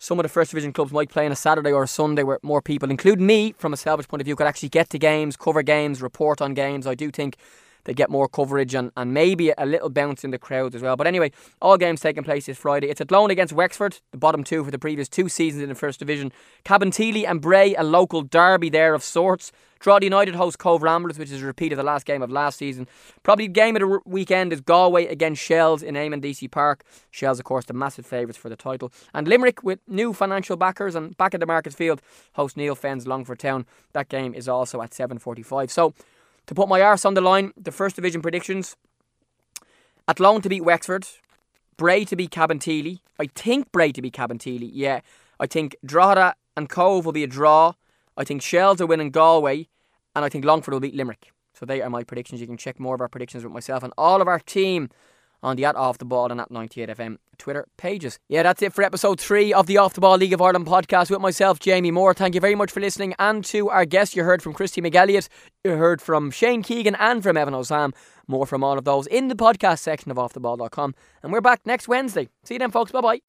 some 0.00 0.18
of 0.18 0.24
the 0.24 0.28
first 0.28 0.50
division 0.50 0.72
clubs 0.72 0.90
might 0.90 1.10
play 1.10 1.26
on 1.26 1.30
a 1.30 1.36
Saturday 1.36 1.70
or 1.70 1.84
a 1.84 1.86
Sunday 1.86 2.24
where 2.24 2.40
more 2.42 2.60
people, 2.60 2.90
including 2.90 3.24
me, 3.24 3.54
from 3.56 3.72
a 3.72 3.76
salvage 3.76 4.08
point 4.08 4.20
of 4.20 4.24
view, 4.24 4.34
could 4.34 4.48
actually 4.48 4.70
get 4.70 4.90
to 4.90 4.98
games, 4.98 5.36
cover 5.36 5.62
games, 5.62 6.02
report 6.02 6.42
on 6.42 6.54
games. 6.54 6.88
I 6.88 6.96
do 6.96 7.12
think 7.12 7.36
they 7.84 7.94
get 7.94 8.10
more 8.10 8.28
coverage 8.28 8.74
and, 8.74 8.90
and 8.96 9.14
maybe 9.14 9.52
a 9.56 9.66
little 9.66 9.90
bounce 9.90 10.24
in 10.24 10.30
the 10.30 10.38
crowds 10.38 10.74
as 10.74 10.82
well. 10.82 10.96
But 10.96 11.06
anyway, 11.06 11.32
all 11.62 11.76
games 11.76 12.00
taking 12.00 12.24
place 12.24 12.46
this 12.46 12.58
Friday. 12.58 12.88
It's 12.88 13.00
at 13.00 13.08
Athlone 13.08 13.30
against 13.30 13.52
Wexford, 13.52 14.00
the 14.10 14.18
bottom 14.18 14.42
two 14.42 14.64
for 14.64 14.70
the 14.70 14.78
previous 14.78 15.08
two 15.08 15.28
seasons 15.28 15.62
in 15.62 15.68
the 15.68 15.74
First 15.74 15.98
Division. 15.98 16.32
Cabinteely 16.64 17.24
and 17.26 17.40
Bray, 17.40 17.74
a 17.74 17.82
local 17.82 18.22
derby 18.22 18.70
there 18.70 18.94
of 18.94 19.02
sorts. 19.02 19.52
Drogheda 19.84 20.06
United 20.06 20.34
host 20.34 20.58
Cobh 20.58 20.82
Ramblers, 20.82 21.18
which 21.18 21.30
is 21.30 21.42
a 21.42 21.46
repeat 21.46 21.70
of 21.70 21.76
the 21.76 21.82
last 21.84 22.06
game 22.06 22.22
of 22.22 22.30
last 22.30 22.56
season. 22.56 22.88
Probably 23.22 23.48
game 23.48 23.76
of 23.76 23.80
the 23.80 24.00
weekend 24.06 24.50
is 24.50 24.62
Galway 24.62 25.06
against 25.06 25.42
Shels 25.42 25.82
in 25.82 25.94
Eamonn 25.94 26.22
Deacy 26.22 26.50
Park. 26.50 26.84
Shels, 27.10 27.38
of 27.38 27.44
course, 27.44 27.66
the 27.66 27.74
massive 27.74 28.06
favourites 28.06 28.38
for 28.38 28.48
the 28.48 28.56
title. 28.56 28.90
And 29.12 29.28
Limerick, 29.28 29.62
with 29.62 29.80
new 29.86 30.14
financial 30.14 30.56
backers 30.56 30.94
and 30.94 31.14
back 31.18 31.34
at 31.34 31.40
the 31.40 31.46
Markets 31.46 31.76
Field, 31.76 32.00
host 32.32 32.56
Neale 32.56 32.74
Fenn's 32.74 33.06
Longford 33.06 33.38
Town. 33.38 33.66
That 33.92 34.08
game 34.08 34.32
is 34.32 34.48
also 34.48 34.80
at 34.80 34.92
7.45. 34.92 35.70
So 35.70 35.92
to 36.46 36.54
put 36.54 36.68
my 36.68 36.80
arse 36.80 37.04
on 37.04 37.14
the 37.14 37.20
line, 37.20 37.52
the 37.56 37.72
first 37.72 37.96
division 37.96 38.22
predictions. 38.22 38.76
Athlone 40.06 40.42
to 40.42 40.48
beat 40.48 40.64
Wexford. 40.64 41.06
Bray 41.76 42.04
to 42.04 42.16
beat 42.16 42.30
Cabinteely. 42.30 43.00
I 43.18 43.26
think 43.34 43.72
Bray 43.72 43.92
to 43.92 44.02
beat 44.02 44.14
Cabinteely, 44.14 44.70
yeah. 44.72 45.00
I 45.40 45.46
think 45.46 45.76
Drogheda 45.84 46.34
and 46.56 46.68
Cobh 46.68 47.04
will 47.04 47.12
be 47.12 47.24
a 47.24 47.28
draw. 47.28 47.72
I 48.16 48.24
think 48.24 48.42
Shels 48.42 48.80
are 48.80 48.86
winning 48.86 49.10
Galway. 49.10 49.68
And 50.14 50.24
I 50.24 50.28
think 50.28 50.44
Longford 50.44 50.72
will 50.72 50.80
beat 50.80 50.94
Limerick. 50.94 51.32
So 51.54 51.66
they 51.66 51.82
are 51.82 51.90
my 51.90 52.04
predictions. 52.04 52.40
You 52.40 52.46
can 52.46 52.56
check 52.56 52.78
more 52.78 52.94
of 52.94 53.00
our 53.00 53.08
predictions 53.08 53.42
with 53.44 53.52
myself 53.52 53.82
and 53.82 53.92
all 53.98 54.20
of 54.20 54.28
our 54.28 54.38
team 54.38 54.90
on 55.44 55.56
the 55.56 55.64
at 55.64 55.76
Off 55.76 55.98
the 55.98 56.04
Ball 56.04 56.32
and 56.32 56.40
at 56.40 56.50
98FM 56.50 57.18
Twitter 57.38 57.66
pages. 57.76 58.18
Yeah, 58.28 58.42
that's 58.42 58.62
it 58.62 58.72
for 58.72 58.82
episode 58.82 59.20
three 59.20 59.52
of 59.52 59.66
the 59.66 59.76
Off 59.76 59.94
the 59.94 60.00
Ball 60.00 60.16
League 60.16 60.32
of 60.32 60.40
Ireland 60.40 60.66
podcast 60.66 61.10
with 61.10 61.20
myself, 61.20 61.60
Jamie 61.60 61.90
Moore. 61.90 62.14
Thank 62.14 62.34
you 62.34 62.40
very 62.40 62.54
much 62.54 62.72
for 62.72 62.80
listening 62.80 63.14
and 63.18 63.44
to 63.46 63.68
our 63.68 63.84
guests. 63.84 64.16
You 64.16 64.24
heard 64.24 64.42
from 64.42 64.54
Christy 64.54 64.80
McElligott, 64.80 65.28
you 65.62 65.72
heard 65.72 66.00
from 66.00 66.30
Shane 66.30 66.62
Keegan 66.62 66.94
and 66.96 67.22
from 67.22 67.36
Evan 67.36 67.54
Osam. 67.54 67.92
More 68.26 68.46
from 68.46 68.64
all 68.64 68.78
of 68.78 68.84
those 68.84 69.06
in 69.06 69.28
the 69.28 69.34
podcast 69.34 69.80
section 69.80 70.10
of 70.10 70.16
offtheball.com. 70.16 70.94
And 71.22 71.32
we're 71.32 71.42
back 71.42 71.60
next 71.66 71.86
Wednesday. 71.86 72.28
See 72.42 72.54
you 72.54 72.58
then, 72.58 72.70
folks. 72.70 72.90
Bye 72.90 73.00
bye. 73.02 73.20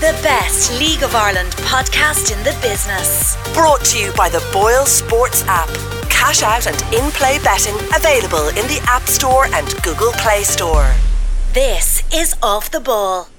The 0.00 0.18
best 0.22 0.78
League 0.80 1.02
of 1.02 1.14
Ireland 1.14 1.52
podcast 1.52 2.32
in 2.32 2.42
the 2.42 2.56
business. 2.62 3.36
Brought 3.54 3.84
to 3.86 3.98
you 3.98 4.12
by 4.14 4.28
the 4.28 4.42
Boyle 4.52 4.86
Sports 4.86 5.44
app. 5.46 5.68
Cash 6.10 6.42
out 6.42 6.66
and 6.66 6.76
in 6.94 7.10
play 7.12 7.38
betting 7.44 7.74
available 7.94 8.48
in 8.48 8.66
the 8.68 8.80
App 8.88 9.02
Store 9.02 9.46
and 9.46 9.66
Google 9.82 10.12
Play 10.12 10.42
Store. 10.42 10.90
This 11.54 12.02
is 12.12 12.34
Off 12.42 12.72
the 12.72 12.80
Ball. 12.80 13.33